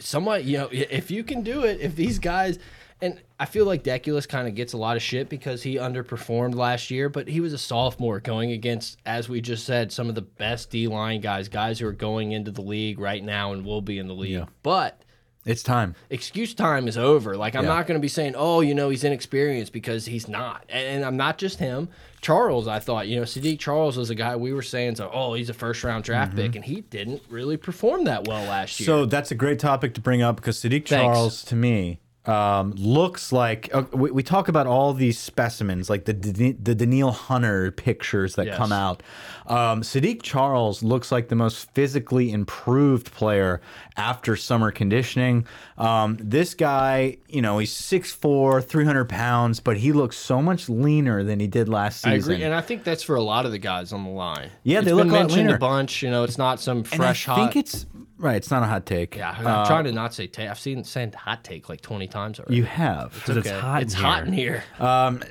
Somewhat, 0.01 0.45
you 0.45 0.59
know, 0.59 0.69
if 0.73 1.11
you 1.11 1.23
can 1.23 1.43
do 1.43 1.65
it, 1.65 1.81
if 1.81 1.95
these 1.97 2.19
guys. 2.19 2.59
And 3.03 3.21
I 3.39 3.45
feel 3.45 3.67
like 3.67 3.85
Deculus 3.85 4.27
kind 4.27 4.49
of 4.49 4.55
gets 4.55 4.73
a 4.73 4.79
lot 4.79 4.97
of 4.97 5.03
shit 5.03 5.29
because 5.29 5.63
he 5.63 5.75
underperformed 5.77 6.55
last 6.55 6.91
year, 6.91 7.09
but 7.11 7.29
he 7.29 7.41
was 7.41 7.53
a 7.53 7.59
sophomore 7.59 8.21
going 8.21 8.53
against, 8.53 8.99
as 9.05 9.29
we 9.29 9.43
just 9.43 9.67
said, 9.67 9.93
some 9.93 10.09
of 10.09 10.15
the 10.15 10.23
best 10.23 10.71
D 10.71 10.87
line 10.89 11.21
guys, 11.21 11.49
guys 11.51 11.79
who 11.79 11.87
are 11.87 11.93
going 11.93 12.33
into 12.33 12.51
the 12.51 12.63
league 12.63 12.99
right 12.99 13.23
now 13.23 13.53
and 13.53 13.67
will 13.67 13.83
be 13.83 13.99
in 13.99 14.07
the 14.09 14.15
league. 14.15 14.47
But 14.63 15.03
It's 15.45 15.63
time. 15.63 15.95
excuse 16.09 16.55
time 16.55 16.89
is 16.89 16.97
over. 16.97 17.37
Like 17.37 17.55
I'm 17.55 17.65
Yeah. 17.65 17.75
not 17.75 17.87
going 17.87 18.01
to 18.01 18.03
be 18.03 18.09
saying, 18.09 18.33
"Oh, 18.35 18.63
you 18.63 18.75
know, 18.75 18.89
he's 18.89 19.05
inexperienced" 19.05 19.75
because 19.75 20.07
he's 20.07 20.27
not. 20.27 20.65
And, 20.71 20.87
and 20.89 21.05
I'm 21.05 21.19
not 21.19 21.37
just 21.37 21.59
him. 21.59 21.91
Charles, 22.23 22.67
I 22.67 22.79
thought, 22.81 23.07
you 23.09 23.17
know, 23.17 23.23
Saahdiq 23.23 23.59
Charles 23.61 23.97
was 23.99 24.09
a 24.11 24.15
guy 24.15 24.35
we 24.37 24.53
were 24.55 24.63
saying, 24.63 24.97
so, 24.97 25.11
"Oh, 25.13 25.35
he's 25.35 25.51
a 25.51 25.55
first 25.55 25.85
round 25.85 26.03
draft 26.05 26.35
pick," 26.35 26.57
and 26.57 26.65
he 26.65 26.81
didn't 26.81 27.23
really 27.29 27.59
perform 27.59 28.05
that 28.05 28.27
well 28.27 28.43
last 28.45 28.81
year. 28.81 28.89
Mm-hmm. 28.89 29.03
So 29.03 29.07
that's 29.07 29.31
a 29.31 29.35
great 29.37 29.59
topic 29.59 29.93
to 29.95 30.01
bring 30.01 30.23
up 30.23 30.37
because 30.37 30.57
Saahdiq 30.59 30.87
Charles, 30.87 31.45
to 31.45 31.55
me, 31.55 32.01
um, 32.27 32.73
looks 32.73 33.31
like 33.33 33.71
uh, 33.73 33.85
we, 33.93 34.11
we 34.11 34.23
talk 34.23 34.49
about 34.49 34.67
all 34.67 34.93
these 34.93 35.19
specimens, 35.19 35.89
like 35.89 36.05
the 36.07 36.13
Dan- 36.13 36.59
the 36.63 36.75
Danielle 36.75 37.13
Hunter 37.13 37.71
pictures 37.71 38.35
that 38.35 38.47
Yes. 38.47 38.57
come 38.57 38.73
out. 38.73 39.03
Um, 39.47 39.83
Saahdiq 39.83 40.23
Charles 40.23 40.83
looks 40.83 41.13
like 41.13 41.29
the 41.29 41.37
most 41.37 41.71
physically 41.73 42.33
improved 42.33 43.13
player 43.13 43.61
after 43.97 44.35
summer 44.37 44.73
conditioning. 44.73 45.47
Um, 45.79 46.17
this 46.21 46.55
guy, 46.55 47.19
you 47.29 47.41
know, 47.43 47.59
he's 47.59 47.73
6'4", 47.73 48.61
300 48.65 49.09
pounds, 49.09 49.61
but 49.61 49.77
he 49.77 49.93
looks 49.93 50.17
so 50.17 50.43
much 50.43 50.69
leaner 50.69 51.23
than 51.23 51.39
he 51.39 51.47
did 51.47 51.69
last 51.69 52.05
I 52.07 52.17
season. 52.17 52.33
agree, 52.33 52.45
and 52.45 52.55
I 52.55 52.61
think 52.61 52.83
that's 52.83 53.03
for 53.05 53.15
a 53.15 53.23
lot 53.23 53.47
of 53.47 53.53
the 53.53 53.59
guys 53.59 53.93
on 53.93 54.03
the 54.05 54.11
line. 54.11 54.51
Yeah, 54.65 54.79
It's 54.79 54.87
they 54.87 54.93
look 54.93 55.07
a 55.07 55.11
mentioned 55.11 55.43
leaner. 55.47 55.57
a 55.57 55.59
bunch. 55.59 56.03
You 56.03 56.11
know, 56.11 56.25
it's 56.25 56.39
not 56.39 56.59
some 56.61 56.79
And 56.79 56.89
fresh 56.89 57.29
I 57.29 57.35
hot. 57.35 57.53
think 57.53 57.57
it's 57.65 57.87
right. 58.19 58.37
It's 58.37 58.51
not 58.51 58.63
a 58.63 58.67
hot 58.67 58.87
take. 58.87 59.17
yeah, 59.17 59.35
I'm 59.39 59.47
Uh, 59.47 59.67
trying 59.67 59.85
to 59.85 59.93
not 59.93 60.15
say 60.15 60.27
take. 60.27 60.49
I've 60.49 60.59
seen 60.59 60.85
saying 60.85 61.13
hot 61.13 61.45
take 61.45 61.69
like 61.69 61.81
20 61.81 62.07
times 62.09 62.39
already. 62.41 62.57
You 62.57 62.65
have. 62.65 63.13
Because 63.15 63.37
it's 63.39 63.49
Okay. 63.49 63.59
hot. 63.59 63.83
It's 63.83 63.95
in 63.95 64.01
hot 64.01 64.17
here. 64.19 64.27
in 64.27 64.33
here. 64.33 64.65
Um, 64.79 65.23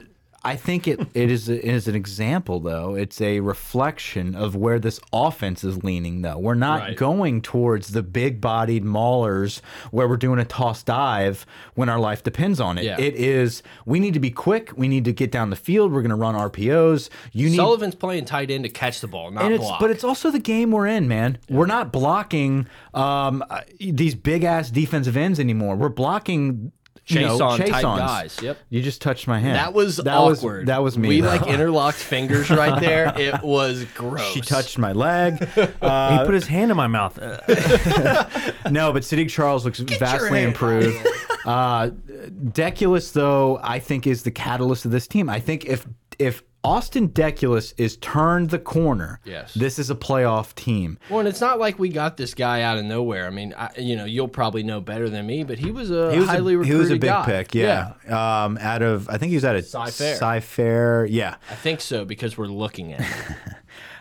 I 0.46 0.56
think 0.56 0.88
it, 0.88 1.00
it 1.14 1.32
is 1.32 1.50
it 1.50 1.64
is 1.66 1.88
an 1.88 1.96
example 1.96 2.60
though. 2.60 2.96
It's 2.96 3.20
a 3.20 3.40
reflection 3.40 4.36
of 4.36 4.56
where 4.56 4.80
this 4.80 5.00
offense 5.12 5.64
is 5.64 5.84
leaning 5.84 6.22
though. 6.22 6.38
We're 6.38 6.54
not 6.54 6.80
Right. 6.82 6.96
going 6.98 7.42
towards 7.42 7.94
the 7.94 8.04
big-bodied 8.04 8.84
maulers 8.84 9.62
where 9.92 10.08
we're 10.08 10.18
doing 10.18 10.40
a 10.40 10.46
toss 10.46 10.84
dive 10.84 11.46
when 11.74 11.90
our 11.90 12.00
life 12.00 12.22
depends 12.24 12.60
on 12.60 12.78
it. 12.78 12.84
Yeah. 12.84 13.00
It 13.00 13.16
is 13.16 13.64
we 13.86 14.00
need 14.00 14.14
to 14.14 14.20
be 14.20 14.30
quick. 14.32 14.72
We 14.78 14.88
need 14.88 15.04
to 15.06 15.14
get 15.14 15.32
down 15.32 15.50
the 15.50 15.56
field. 15.56 15.92
We're 15.92 16.02
going 16.04 16.10
to 16.10 16.16
run 16.16 16.36
RPOs. 16.36 17.10
You 17.34 17.50
need 17.50 17.56
Sullivan's 17.56 17.96
playing 17.96 18.26
tight 18.26 18.52
end 18.52 18.64
to 18.66 18.70
catch 18.70 19.02
the 19.02 19.08
ball, 19.08 19.32
not 19.32 19.46
and 19.46 19.54
it's 19.54 19.64
block. 19.64 19.80
but 19.80 19.90
it's 19.90 20.04
also 20.04 20.30
the 20.30 20.40
game 20.40 20.72
we're 20.72 20.88
in, 20.88 21.08
man. 21.08 21.40
We're 21.50 21.66
not 21.66 21.92
blocking 21.92 22.68
um, 22.94 23.44
these 23.80 24.14
big 24.16 24.44
ass 24.44 24.70
defensive 24.70 25.18
ends 25.18 25.40
anymore. 25.40 25.76
We're 25.76 25.90
blocking 25.90 26.72
you 27.08 27.18
chase 27.20 27.38
know, 27.40 27.46
on 27.46 27.58
type 27.60 27.68
Chaissons. 27.68 28.00
guys. 28.00 28.40
Yep. 28.42 28.58
You 28.70 28.82
just 28.82 29.02
touched 29.02 29.28
my 29.28 29.40
hand. 29.40 29.56
That 29.56 29.74
was 29.74 29.98
that 29.98 30.08
awkward. 30.16 30.62
Was, 30.62 30.66
that 30.68 30.82
was 30.84 30.98
me. 30.98 31.08
We 31.10 31.22
though. 31.22 31.28
like 31.28 31.46
interlocked 31.48 31.98
fingers 32.14 32.50
right 32.50 32.80
there. 32.82 33.14
It 33.18 33.44
was 33.44 33.86
gross. 33.96 34.32
She 34.34 34.42
touched 34.42 34.78
my 34.78 34.92
leg. 34.92 35.38
he 35.56 35.62
Uh, 35.82 36.26
put 36.26 36.34
his 36.34 36.48
hand 36.48 36.72
in 36.72 36.78
my 36.78 36.88
mouth. 36.88 37.18
No, 37.20 38.92
but 38.92 39.04
Saahdiq 39.04 39.30
Charles 39.30 39.66
looks 39.66 39.80
vastly 39.80 40.44
improved. 40.44 40.98
Uh, 41.46 41.90
Deculus, 42.30 43.14
though, 43.14 43.60
I 43.62 43.80
think 43.80 44.08
is 44.08 44.24
the 44.24 44.32
catalyst 44.32 44.86
of 44.86 44.92
this 44.92 45.08
team. 45.08 45.30
I 45.30 45.40
think 45.40 45.66
if 45.66 45.86
if 46.18 46.44
Austin 46.66 47.10
Deculus 47.10 47.74
is 47.78 47.98
turned 47.98 48.50
the 48.50 48.60
corner, 48.60 49.20
Yes. 49.24 49.54
this 49.54 49.78
is 49.80 49.90
a 49.90 49.96
playoff 49.96 50.54
team. 50.56 50.98
Well, 51.10 51.20
and 51.20 51.28
it's 51.28 51.40
not 51.42 51.60
like 51.60 51.78
we 51.80 51.90
got 51.90 52.18
this 52.18 52.34
guy 52.34 52.62
out 52.62 52.78
of 52.78 52.86
nowhere. 52.86 53.28
I 53.28 53.30
mean, 53.30 53.54
I, 53.58 53.70
you 53.78 53.96
know, 53.96 54.06
you'll 54.06 54.28
probably 54.28 54.64
know 54.64 54.82
better 54.82 55.10
than 55.10 55.26
me, 55.28 55.44
but 55.44 55.60
he 55.60 55.72
was 55.72 55.92
a 55.92 56.12
He 56.14 56.20
was 56.20 56.28
highly 56.30 56.56
a, 56.56 56.64
he 56.64 56.74
was 56.74 56.90
a 56.90 56.94
big 56.94 57.02
guy. 57.04 57.26
pick, 57.26 57.54
yeah. 57.56 57.94
Um, 58.08 58.58
out 58.60 58.82
of 58.82 59.08
I 59.10 59.18
think 59.18 59.30
he 59.30 59.36
was 59.36 59.46
out 59.46 59.56
of 59.56 59.66
Cy-Fair. 59.66 60.16
Cy-Fair, 60.16 61.06
yeah. 61.06 61.36
I 61.52 61.56
think 61.56 61.82
so 61.82 62.04
because 62.06 62.38
we're 62.38 62.48
looking 62.48 62.94
at 62.94 63.02
it. 63.02 63.08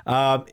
Um, 0.06 0.44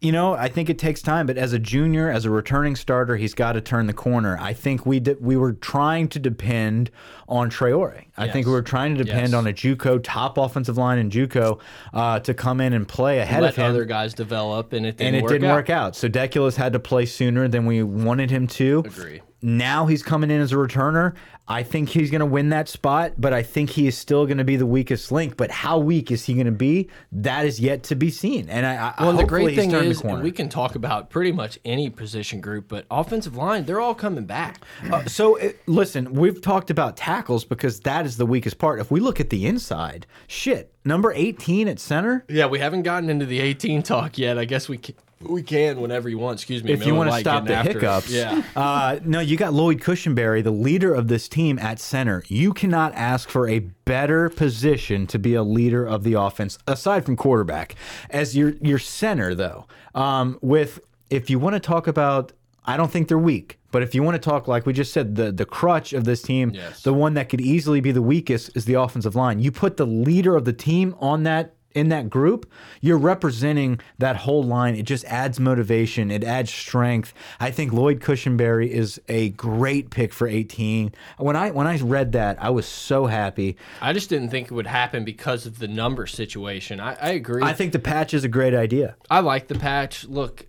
you 0.00 0.12
know, 0.12 0.34
I 0.34 0.48
think 0.48 0.70
it 0.70 0.78
takes 0.78 1.02
time, 1.02 1.26
but 1.26 1.36
as 1.36 1.52
a 1.52 1.58
junior, 1.58 2.08
as 2.10 2.24
a 2.24 2.30
returning 2.30 2.76
starter, 2.76 3.16
he's 3.16 3.34
got 3.34 3.52
to 3.54 3.60
turn 3.60 3.88
the 3.88 3.92
corner. 3.92 4.38
I 4.40 4.52
think 4.52 4.86
we 4.86 5.00
did, 5.00 5.20
we 5.20 5.36
were 5.36 5.54
trying 5.54 6.06
to 6.10 6.20
depend 6.20 6.90
on 7.28 7.50
Traore. 7.50 8.04
I 8.16 8.28
think 8.28 8.46
we 8.46 8.52
were 8.52 8.62
trying 8.62 8.94
to 8.96 9.02
depend 9.04 9.28
Yes. 9.32 9.34
on 9.34 9.46
a 9.48 9.52
JUCO 9.52 10.00
top 10.04 10.38
offensive 10.38 10.76
line 10.78 10.98
in 10.98 11.10
JUCO 11.10 11.58
uh, 11.92 12.20
to 12.20 12.32
come 12.32 12.60
in 12.60 12.72
and 12.74 12.86
play 12.86 13.18
ahead 13.18 13.42
Let 13.42 13.50
of 13.50 13.56
him. 13.56 13.64
other 13.70 13.84
guys 13.84 14.14
develop, 14.14 14.72
and 14.72 14.86
it 14.86 14.98
didn't 14.98 15.06
and 15.08 15.16
it 15.16 15.22
work 15.22 15.32
didn't 15.32 15.50
out. 15.50 15.54
work 15.56 15.70
out. 15.70 15.96
So 15.96 16.08
Deculus 16.08 16.54
had 16.56 16.72
to 16.74 16.78
play 16.78 17.04
sooner 17.04 17.48
than 17.48 17.66
we 17.66 17.82
wanted 17.82 18.30
him 18.30 18.46
to. 18.46 18.84
Agree. 18.86 19.20
Now 19.40 19.86
he's 19.86 20.02
coming 20.02 20.30
in 20.30 20.40
as 20.40 20.52
a 20.52 20.56
returner. 20.56 21.14
I 21.50 21.62
think 21.62 21.88
he's 21.88 22.10
going 22.10 22.20
to 22.20 22.26
win 22.26 22.50
that 22.50 22.68
spot, 22.68 23.14
but 23.16 23.32
I 23.32 23.42
think 23.42 23.70
he 23.70 23.86
is 23.86 23.96
still 23.96 24.26
going 24.26 24.36
to 24.36 24.44
be 24.44 24.56
the 24.56 24.66
weakest 24.66 25.10
link. 25.10 25.36
But 25.36 25.50
how 25.50 25.78
weak 25.78 26.10
is 26.10 26.26
he 26.26 26.34
going 26.34 26.46
to 26.46 26.52
be? 26.52 26.90
That 27.10 27.46
is 27.46 27.58
yet 27.58 27.84
to 27.84 27.96
be 27.96 28.10
seen. 28.10 28.50
And 28.50 28.66
I, 28.66 28.92
I 28.98 29.04
Well, 29.04 29.16
the 29.16 29.24
great 29.24 29.54
thing 29.56 29.70
is, 29.72 30.02
we 30.02 30.30
can 30.30 30.50
talk 30.50 30.74
about 30.74 31.08
pretty 31.08 31.32
much 31.32 31.58
any 31.64 31.88
position 31.88 32.42
group, 32.42 32.68
but 32.68 32.84
offensive 32.90 33.36
line, 33.36 33.64
they're 33.64 33.80
all 33.80 33.94
coming 33.94 34.26
back. 34.26 34.60
Uh, 34.92 35.06
so 35.06 35.36
it, 35.36 35.58
listen, 35.66 36.12
we've 36.12 36.42
talked 36.42 36.70
about 36.70 36.98
tackles 36.98 37.44
because 37.44 37.80
that 37.80 38.04
is 38.04 38.18
the 38.18 38.26
weakest 38.26 38.58
part. 38.58 38.78
If 38.78 38.90
we 38.90 39.00
look 39.00 39.18
at 39.18 39.30
the 39.30 39.46
inside, 39.46 40.06
shit, 40.26 40.74
number 40.84 41.12
18 41.14 41.66
at 41.68 41.78
center. 41.78 42.26
Yeah, 42.28 42.46
we 42.46 42.58
haven't 42.58 42.82
gotten 42.82 43.08
into 43.08 43.24
the 43.24 43.40
18 43.40 43.82
talk 43.82 44.18
yet. 44.18 44.38
I 44.38 44.44
guess 44.44 44.68
we 44.68 44.76
can, 44.76 44.96
we 45.20 45.42
can 45.42 45.80
whenever 45.80 46.08
you 46.08 46.18
want. 46.18 46.38
Excuse 46.38 46.62
me. 46.62 46.72
If 46.72 46.86
you 46.86 46.94
want 46.94 47.10
to 47.10 47.18
stop 47.20 47.44
the 47.46 47.54
after 47.54 47.72
hiccups, 47.72 48.10
Yeah. 48.10 48.42
Uh, 48.54 48.98
no, 49.04 49.20
you 49.20 49.36
got 49.36 49.52
Lloyd 49.52 49.80
Cushenberry, 49.80 50.42
the 50.44 50.50
leader 50.50 50.94
of 50.94 51.08
this 51.08 51.28
team 51.28 51.58
at 51.58 51.80
center. 51.80 52.22
You 52.28 52.52
cannot 52.52 52.94
ask 52.94 53.28
for 53.28 53.48
a 53.48 53.58
better 53.84 54.28
position 54.30 55.06
to 55.08 55.18
be 55.18 55.34
a 55.34 55.42
leader 55.42 55.84
of 55.86 56.04
the 56.04 56.14
offense 56.14 56.58
aside 56.66 57.04
from 57.04 57.16
quarterback. 57.16 57.74
As 58.10 58.36
your 58.36 58.50
your 58.60 58.78
center, 58.78 59.34
though, 59.34 59.66
um, 59.94 60.38
with 60.42 60.80
if 61.10 61.28
you 61.30 61.38
want 61.38 61.54
to 61.54 61.60
talk 61.60 61.86
about, 61.86 62.32
I 62.64 62.76
don't 62.76 62.90
think 62.90 63.08
they're 63.08 63.18
weak. 63.18 63.58
But 63.70 63.82
if 63.82 63.94
you 63.94 64.02
want 64.02 64.14
to 64.14 64.18
talk, 64.18 64.48
like 64.48 64.64
we 64.64 64.72
just 64.72 64.92
said, 64.92 65.16
the 65.16 65.30
the 65.32 65.44
crutch 65.44 65.92
of 65.92 66.04
this 66.04 66.22
team, 66.22 66.52
Yes. 66.54 66.82
the 66.82 66.94
one 66.94 67.14
that 67.14 67.28
could 67.28 67.40
easily 67.40 67.80
be 67.80 67.92
the 67.92 68.00
weakest 68.02 68.56
is 68.56 68.64
the 68.64 68.74
offensive 68.74 69.14
line. 69.14 69.40
You 69.40 69.50
put 69.52 69.76
the 69.76 69.86
leader 69.86 70.36
of 70.36 70.44
the 70.46 70.52
team 70.54 70.94
on 71.00 71.24
that 71.24 71.54
in 71.78 71.88
that 71.88 72.10
group, 72.10 72.50
you're 72.80 72.98
representing 72.98 73.80
that 73.98 74.16
whole 74.16 74.42
line. 74.42 74.74
It 74.74 74.82
just 74.82 75.04
adds 75.04 75.38
motivation. 75.38 76.10
It 76.10 76.24
adds 76.24 76.52
strength. 76.52 77.14
I 77.38 77.50
think 77.50 77.72
Lloyd 77.72 78.00
Cushenberry 78.00 78.68
is 78.68 79.00
a 79.08 79.30
great 79.30 79.90
pick 79.90 80.12
for 80.12 80.26
18. 80.26 80.92
When 81.18 81.36
I 81.36 81.50
when 81.52 81.66
I 81.66 81.78
read 81.78 82.12
that, 82.12 82.42
I 82.42 82.50
was 82.50 82.66
so 82.66 83.06
happy. 83.06 83.56
I 83.80 83.92
just 83.92 84.10
didn't 84.10 84.30
think 84.30 84.50
it 84.50 84.54
would 84.54 84.66
happen 84.66 85.04
because 85.04 85.46
of 85.46 85.58
the 85.58 85.68
number 85.68 86.06
situation. 86.06 86.80
I, 86.80 86.94
I 87.00 87.10
agree. 87.10 87.42
I 87.42 87.52
think 87.52 87.72
the 87.72 87.78
patch 87.78 88.12
is 88.12 88.24
a 88.24 88.28
great 88.28 88.54
idea. 88.54 88.96
I 89.08 89.20
like 89.20 89.48
the 89.48 89.58
patch. 89.58 90.04
Look, 90.04 90.46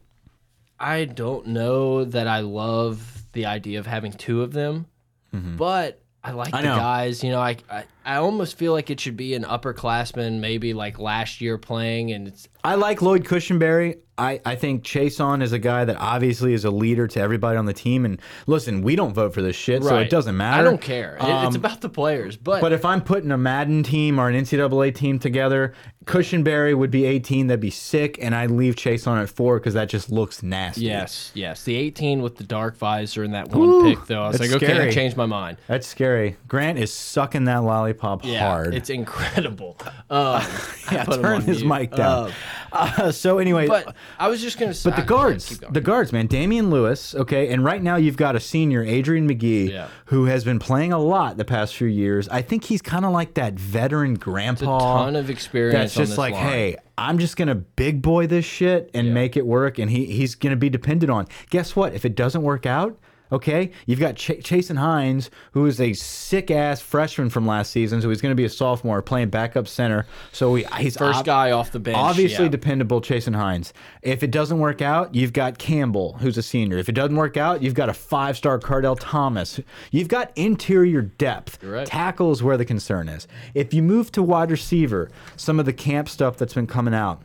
I 0.80 1.06
don't 1.06 1.48
know 1.48 2.06
that 2.06 2.28
I 2.28 2.40
love 2.40 3.26
the 3.34 3.46
idea 3.46 3.80
of 3.80 3.86
having 3.86 4.12
two 4.12 4.42
of 4.42 4.54
them, 4.54 4.88
mm-hmm. 5.34 5.58
but 5.58 6.02
I 6.24 6.32
like. 6.32 6.54
I 6.54 6.62
the 6.62 6.68
guys. 6.68 7.24
You 7.24 7.32
know, 7.32 7.40
I, 7.40 7.58
I 7.70 7.84
I 8.06 8.16
almost 8.18 8.58
feel 8.58 8.74
like 8.74 8.90
it 8.90 9.00
should 9.00 9.16
be 9.16 9.34
an 9.36 9.44
upperclassman, 9.44 10.40
maybe 10.40 10.74
like 10.74 11.00
last 11.00 11.42
year 11.42 11.58
playing, 11.58 12.12
and 12.12 12.28
it's 12.28 12.48
I 12.64 12.76
like 12.76 13.02
Lloyd 13.02 13.24
Cushenberry. 13.24 14.00
I, 14.20 14.42
I 14.46 14.56
think 14.56 14.84
Chaisson 14.84 15.42
is 15.42 15.54
a 15.54 15.60
guy 15.60 15.86
that 15.86 15.96
obviously 15.98 16.54
is 16.54 16.66
a 16.66 16.72
leader 16.72 17.08
to 17.08 17.20
everybody 17.22 17.58
on 17.58 17.66
the 17.66 17.74
team. 17.74 18.06
And 18.06 18.22
listen, 18.48 18.82
we 18.82 18.96
don't 18.96 19.14
vote 19.14 19.34
for 19.34 19.42
this 19.42 19.56
shit, 19.56 19.84
so 19.84 19.98
it 19.98 20.10
doesn't 20.10 20.36
matter. 20.36 20.62
I 20.62 20.64
don't 20.64 20.82
care. 20.82 21.16
It- 21.16 21.24
it's 21.24 21.30
Um, 21.50 21.56
about 21.56 21.82
the 21.82 21.90
players, 21.90 22.36
but, 22.38 22.62
But 22.62 22.74
if 22.74 22.84
I'm 22.86 23.02
putting 23.02 23.32
a 23.32 23.38
Madden 23.38 23.84
team 23.84 24.20
or 24.20 24.28
an 24.30 24.36
NCAA 24.36 24.92
team 24.94 25.20
together, 25.20 25.74
Cushenberry 26.06 26.76
would 26.76 26.92
be 26.92 27.06
18. 27.06 27.48
That'd 27.48 27.60
be 27.62 27.70
sick, 27.70 28.18
and 28.22 28.34
I'd 28.34 28.50
leave 28.52 28.76
Chaisson 28.76 29.22
at 29.22 29.30
four 29.30 29.60
because 29.60 29.76
that 29.76 29.90
just 29.90 30.10
looks 30.12 30.42
nasty. 30.42 30.86
yes, 30.86 31.32
yes, 31.36 31.64
the 31.64 31.76
18 31.76 32.22
with 32.22 32.38
the 32.38 32.44
dark 32.44 32.78
visor 32.78 33.24
and 33.24 33.34
that 33.36 33.50
one 33.50 33.84
pick 33.84 34.06
though, 34.08 34.24
I 34.24 34.28
was 34.30 34.40
like, 34.40 34.52
okay, 34.52 34.88
I 34.88 34.92
changed 34.92 35.16
my 35.18 35.28
mind. 35.28 35.58
that's 35.68 35.86
scary. 35.88 36.36
Grant 36.48 36.80
is 36.80 36.92
sucking 36.92 37.44
that 37.46 37.64
lollipop 37.64 38.26
Yeah, 38.26 38.40
hard. 38.50 38.74
it's 38.76 38.90
incredible. 38.90 39.78
Um, 40.12 40.42
yeah, 40.92 41.04
turn 41.04 41.42
his 41.42 41.64
mute. 41.64 41.70
mic 41.70 41.96
down. 41.96 42.26
Um, 42.30 42.32
Uh, 42.72 43.12
so 43.12 43.38
anyway, 43.38 43.68
but 43.68 43.96
I 44.18 44.28
was 44.30 44.41
just 44.41 44.57
gonna 44.57 44.74
say, 44.74 44.89
But 44.89 44.95
the 44.95 45.03
guards, 45.03 45.60
the 45.70 45.82
guards, 45.82 46.12
man, 46.12 46.28
Damien 46.28 46.70
Lewis, 46.70 47.14
okay, 47.16 47.49
and 47.51 47.64
right 47.64 47.82
now 47.84 47.97
you've 47.97 48.18
got 48.18 48.36
a 48.36 48.39
senior, 48.39 48.84
Adrian 48.84 49.28
Magee, 49.28 49.72
Yeah. 49.72 49.88
who 50.05 50.26
has 50.26 50.43
been 50.43 50.60
playing 50.60 50.93
a 50.93 50.99
lot 50.99 51.38
the 51.38 51.45
past 51.45 51.76
few 51.76 51.88
years. 51.88 52.28
I 52.30 52.41
think 52.41 52.64
he's 52.64 52.82
kind 52.82 53.05
of 53.05 53.12
like 53.12 53.36
that 53.36 53.53
veteran 53.53 54.16
grandpa. 54.16 54.78
a 54.78 55.03
ton 55.05 55.16
of 55.16 55.30
experience 55.30 55.93
That's 55.93 55.95
just 56.07 56.18
like, 56.18 56.34
line. 56.34 56.43
hey, 56.43 56.76
I'm 56.97 57.18
just 57.20 57.38
gonna 57.38 57.55
big 57.55 58.01
boy 58.01 58.28
this 58.28 58.45
shit 58.45 58.89
and 58.93 59.14
make 59.14 59.38
it 59.38 59.45
work, 59.45 59.80
and 59.80 59.89
he 59.91 60.05
he's 60.05 60.36
gonna 60.36 60.55
be 60.55 60.70
depended 60.70 61.10
on. 61.10 61.28
Guess 61.49 61.76
what? 61.76 61.93
If 61.93 62.05
it 62.05 62.16
doesn't 62.16 62.41
work 62.41 62.66
out. 62.66 62.97
Okay, 63.32 63.72
you've 63.86 64.00
got 64.00 64.16
Ch 64.16 64.30
Chasen 64.42 64.78
Hines, 64.78 65.30
who 65.52 65.66
is 65.66 65.80
a 65.80 65.94
sick 65.94 66.50
ass 66.50 66.82
freshman 66.82 67.30
from 67.30 67.46
last 67.46 67.72
season, 67.72 68.02
so 68.02 68.10
he's 68.10 68.22
going 68.22 68.32
to 68.32 68.36
be 68.36 68.46
a 68.46 68.50
sophomore 68.50 69.02
playing 69.02 69.30
backup 69.30 69.68
center. 69.68 70.08
So 70.32 70.56
he, 70.56 70.66
he's 70.78 70.98
First 70.98 71.26
guy 71.26 71.52
off 71.52 71.72
the 71.72 71.80
bench. 71.80 71.98
Obviously 71.98 72.46
yeah. 72.46 72.52
dependable, 72.52 73.02
Chasen 73.02 73.36
Hines. 73.36 73.74
If 74.02 74.24
it 74.24 74.32
doesn't 74.32 74.60
work 74.60 74.82
out, 74.82 75.14
you've 75.14 75.34
got 75.34 75.58
Campbell, 75.58 76.14
who's 76.20 76.38
a 76.38 76.44
senior. 76.44 76.78
If 76.78 76.90
it 76.90 76.94
doesn't 76.94 77.16
work 77.16 77.38
out, 77.38 77.62
you've 77.62 77.76
got 77.76 77.90
a 77.90 77.94
five-star 77.94 78.60
Kardell 78.60 78.98
Thomas. 79.00 79.60
You've 79.92 80.08
got 80.08 80.32
interior 80.36 81.02
depth. 81.02 81.64
Right. 81.64 81.86
Tackle 81.86 82.32
is 82.32 82.42
where 82.42 82.58
the 82.58 82.66
concern 82.66 83.10
is. 83.10 83.28
If 83.54 83.74
you 83.74 83.84
move 83.84 84.12
to 84.14 84.24
wide 84.24 84.52
receiver, 84.52 85.10
some 85.36 85.60
of 85.60 85.66
the 85.66 85.74
camp 85.74 86.10
stuff 86.10 86.38
that's 86.38 86.54
been 86.54 86.68
coming 86.68 86.94
out. 86.94 87.22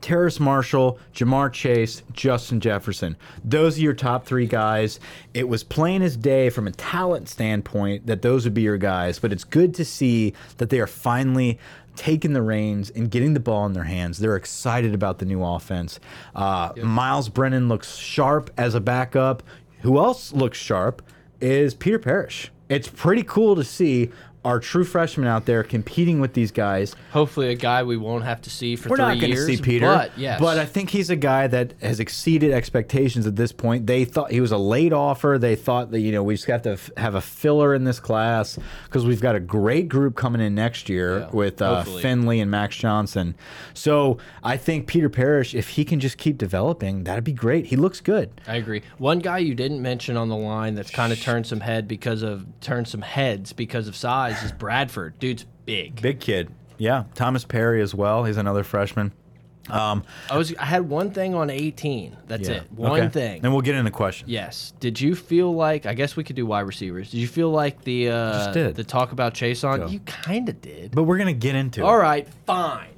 Terrace 0.00 0.38
Marshall, 0.40 0.98
Ja'Marr 1.14 1.52
Chase, 1.52 2.02
Justin 2.12 2.60
Jefferson. 2.60 3.16
Those 3.44 3.78
are 3.78 3.82
your 3.82 3.94
top 3.94 4.26
three 4.26 4.46
guys. 4.46 5.00
It 5.34 5.48
was 5.48 5.64
plain 5.64 6.02
as 6.02 6.16
day 6.16 6.50
from 6.50 6.66
a 6.66 6.72
talent 6.72 7.28
standpoint 7.28 8.06
that 8.06 8.22
those 8.22 8.44
would 8.44 8.54
be 8.54 8.62
your 8.62 8.78
guys, 8.78 9.18
but 9.18 9.32
it's 9.32 9.44
good 9.44 9.74
to 9.74 9.84
see 9.84 10.34
that 10.58 10.70
they 10.70 10.80
are 10.80 10.86
finally 10.86 11.58
taking 11.96 12.32
the 12.32 12.42
reins 12.42 12.90
and 12.90 13.10
getting 13.10 13.34
the 13.34 13.40
ball 13.40 13.66
in 13.66 13.72
their 13.72 13.84
hands. 13.84 14.18
They're 14.18 14.36
excited 14.36 14.94
about 14.94 15.18
the 15.18 15.24
new 15.24 15.42
offense. 15.42 15.98
Uh, 16.34 16.72
Myles 16.80 17.28
Brennan 17.28 17.68
looks 17.68 17.96
sharp 17.96 18.50
as 18.56 18.76
a 18.76 18.80
backup. 18.80 19.42
Who 19.80 19.98
else 19.98 20.32
looks 20.32 20.58
sharp 20.58 21.02
is 21.40 21.74
Peter 21.74 21.98
Parrish. 21.98 22.52
It's 22.68 22.88
pretty 22.88 23.22
cool 23.22 23.56
to 23.56 23.64
see 23.64 24.10
our 24.48 24.58
true 24.58 24.82
freshmen 24.84 25.26
out 25.26 25.44
there 25.44 25.62
competing 25.62 26.20
with 26.20 26.32
these 26.32 26.50
guys. 26.50 26.96
Hopefully, 27.12 27.50
a 27.50 27.54
guy 27.54 27.82
we 27.82 27.98
won't 27.98 28.24
have 28.24 28.40
to 28.40 28.48
see 28.50 28.76
for 28.76 28.88
We're 28.88 28.96
three 28.96 29.04
not 29.04 29.20
going 29.20 29.30
to 29.32 29.36
years. 29.36 29.46
see 29.46 29.56
Peter, 29.60 29.84
but 29.84 30.16
yes, 30.18 30.40
but 30.40 30.56
I 30.58 30.64
think 30.64 30.88
he's 30.88 31.10
a 31.10 31.16
guy 31.16 31.46
that 31.48 31.74
has 31.82 32.00
exceeded 32.00 32.50
expectations 32.50 33.26
at 33.26 33.36
this 33.36 33.52
point. 33.52 33.86
They 33.86 34.06
thought 34.06 34.32
he 34.32 34.40
was 34.40 34.50
a 34.50 34.56
late 34.56 34.94
offer. 34.94 35.36
They 35.38 35.54
thought 35.54 35.90
that 35.90 36.00
you 36.00 36.12
know 36.12 36.22
we 36.22 36.34
just 36.34 36.46
have 36.46 36.62
to 36.62 36.78
have 36.96 37.14
a 37.14 37.20
filler 37.20 37.74
in 37.74 37.84
this 37.84 38.00
class 38.00 38.58
because 38.84 39.04
we've 39.04 39.20
got 39.20 39.34
a 39.34 39.40
great 39.40 39.86
group 39.90 40.16
coming 40.16 40.40
in 40.40 40.54
next 40.54 40.88
year 40.88 41.18
Yeah, 41.20 41.30
with 41.30 41.60
uh. 41.60 41.84
Finley 41.84 42.40
and 42.40 42.50
Max 42.50 42.74
Johnson. 42.76 43.34
So 43.74 44.16
I 44.42 44.56
think 44.56 44.86
Peter 44.86 45.10
Parrish, 45.10 45.54
if 45.54 45.70
he 45.70 45.84
can 45.84 46.00
just 46.00 46.16
keep 46.16 46.38
developing, 46.38 47.04
that'd 47.04 47.22
be 47.24 47.32
great. 47.32 47.66
He 47.66 47.76
looks 47.76 48.00
good. 48.00 48.30
I 48.46 48.56
agree. 48.56 48.80
One 48.96 49.18
guy 49.18 49.38
you 49.38 49.54
didn't 49.54 49.82
mention 49.82 50.16
on 50.16 50.30
the 50.30 50.36
line 50.36 50.74
that's 50.74 50.90
kind 50.90 51.12
of 51.12 51.20
turned 51.20 51.46
some 51.46 51.60
head 51.60 51.86
because 51.86 52.22
of 52.22 52.46
turned 52.60 52.88
some 52.88 53.02
heads 53.02 53.52
because 53.52 53.88
of 53.88 53.94
size 53.96 54.37
is 54.44 54.52
Bradford. 54.52 55.18
Dude's 55.18 55.44
big. 55.64 56.00
Big 56.00 56.20
kid, 56.20 56.50
yeah. 56.76 57.04
Thomas 57.14 57.44
Perry 57.44 57.80
as 57.82 57.94
well. 57.94 58.24
He's 58.24 58.36
another 58.36 58.64
freshman. 58.64 59.12
Um, 59.70 60.04
I 60.30 60.38
was 60.38 60.54
I 60.56 60.64
had 60.64 60.88
one 60.88 61.10
thing 61.10 61.34
on 61.34 61.50
18. 61.50 62.16
That's 62.26 62.48
yeah. 62.48 62.56
it. 62.56 62.72
One 62.72 62.92
Okay. 62.92 63.08
thing. 63.10 63.40
and 63.44 63.52
we'll 63.52 63.60
get 63.60 63.74
into 63.74 63.90
questions. 63.90 64.30
Yes. 64.30 64.72
Did 64.80 64.98
you 64.98 65.14
feel 65.14 65.54
like 65.54 65.84
I 65.84 65.92
guess 65.92 66.16
we 66.16 66.24
could 66.24 66.36
do 66.36 66.46
wide 66.46 66.60
receivers? 66.62 67.10
Did 67.10 67.18
you 67.18 67.28
feel 67.28 67.50
like 67.50 67.82
the 67.84 68.08
uh 68.08 68.32
Just 68.32 68.52
did. 68.54 68.74
the 68.76 68.84
talk 68.84 69.12
about 69.12 69.34
Chaisson? 69.34 69.76
Go. 69.80 69.86
You 69.88 70.00
kind 70.00 70.48
of 70.48 70.62
did. 70.62 70.92
But 70.94 71.02
we're 71.02 71.18
gonna 71.18 71.34
get 71.34 71.54
into 71.54 71.84
All 71.84 71.94
it. 71.96 71.98
right, 71.98 72.28
fine. 72.46 72.88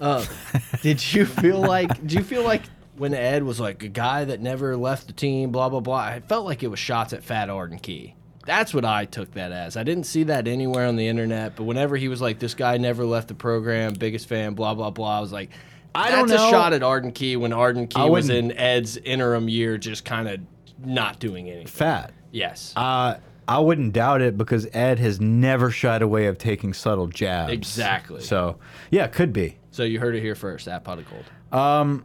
Uh, 0.00 0.24
did 0.82 1.14
you 1.14 1.24
feel 1.24 1.60
like? 1.60 1.98
Did 2.02 2.12
you 2.12 2.22
feel 2.22 2.44
like 2.44 2.62
when 2.98 3.14
Ed 3.14 3.42
was 3.42 3.58
like 3.58 3.82
a 3.82 3.88
guy 3.88 4.26
that 4.26 4.40
never 4.42 4.76
left 4.76 5.06
the 5.06 5.14
team, 5.14 5.50
blah 5.50 5.70
blah 5.70 5.80
blah? 5.80 5.96
I 5.96 6.20
felt 6.20 6.44
like 6.44 6.62
it 6.62 6.68
was 6.68 6.78
shots 6.78 7.14
at 7.14 7.24
Fat 7.24 7.48
Arden 7.48 7.78
Key. 7.78 8.14
That's 8.48 8.72
what 8.72 8.84
I 8.86 9.04
took 9.04 9.30
that 9.34 9.52
as. 9.52 9.76
I 9.76 9.82
didn't 9.82 10.04
see 10.04 10.22
that 10.24 10.48
anywhere 10.48 10.86
on 10.86 10.96
the 10.96 11.06
internet, 11.06 11.54
but 11.54 11.64
whenever 11.64 11.96
he 11.98 12.08
was 12.08 12.22
like, 12.22 12.38
"This 12.38 12.54
guy 12.54 12.78
never 12.78 13.04
left 13.04 13.28
the 13.28 13.34
program, 13.34 13.92
biggest 13.92 14.26
fan," 14.26 14.54
blah 14.54 14.72
blah 14.74 14.88
blah, 14.90 15.18
I 15.18 15.20
was 15.20 15.32
like, 15.32 15.50
I 15.94 16.10
don't 16.10 16.30
know. 16.30 16.34
a 16.48 16.50
shot 16.50 16.72
at 16.72 16.82
Arden 16.82 17.12
Key 17.12 17.36
when 17.36 17.52
Arden 17.52 17.86
Key 17.88 18.08
was 18.08 18.30
in 18.30 18.52
Ed's 18.52 18.96
interim 18.96 19.50
year, 19.50 19.76
just 19.76 20.06
kind 20.06 20.26
of 20.28 20.40
not 20.82 21.18
doing 21.20 21.48
anything." 21.50 21.66
Fat. 21.66 22.12
Yes, 22.32 22.72
Uh, 22.74 23.16
I 23.46 23.58
wouldn't 23.58 23.92
doubt 23.92 24.20
it 24.22 24.36
because 24.38 24.66
Ed 24.72 24.98
has 24.98 25.20
never 25.20 25.70
shied 25.70 26.00
away 26.02 26.26
of 26.26 26.38
taking 26.38 26.72
subtle 26.72 27.06
jabs. 27.06 27.52
Exactly. 27.52 28.20
So 28.22 28.56
yeah, 28.90 29.06
could 29.08 29.32
be. 29.32 29.58
so 29.72 29.82
you 29.82 30.00
heard 30.00 30.14
it 30.14 30.20
here 30.22 30.34
first 30.34 30.68
at 30.68 30.84
Pot 30.84 30.98
of 30.98 31.04
Gold. 31.10 32.02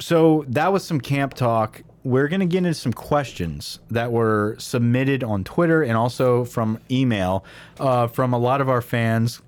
So 0.00 0.44
that 0.48 0.72
was 0.72 0.84
some 0.84 1.00
camp 1.00 1.34
talk. 1.34 1.82
We're 2.04 2.28
going 2.28 2.40
to 2.40 2.46
get 2.46 2.58
into 2.58 2.74
some 2.74 2.92
questions 2.92 3.80
that 3.90 4.12
were 4.12 4.56
submitted 4.58 5.24
on 5.24 5.42
Twitter 5.42 5.82
and 5.82 5.96
also 5.96 6.44
from 6.44 6.78
email 6.90 7.44
uh, 7.80 8.06
from 8.08 8.32
a 8.34 8.38
lot 8.38 8.60
of 8.60 8.68
our 8.68 8.82
fans. 8.82 9.40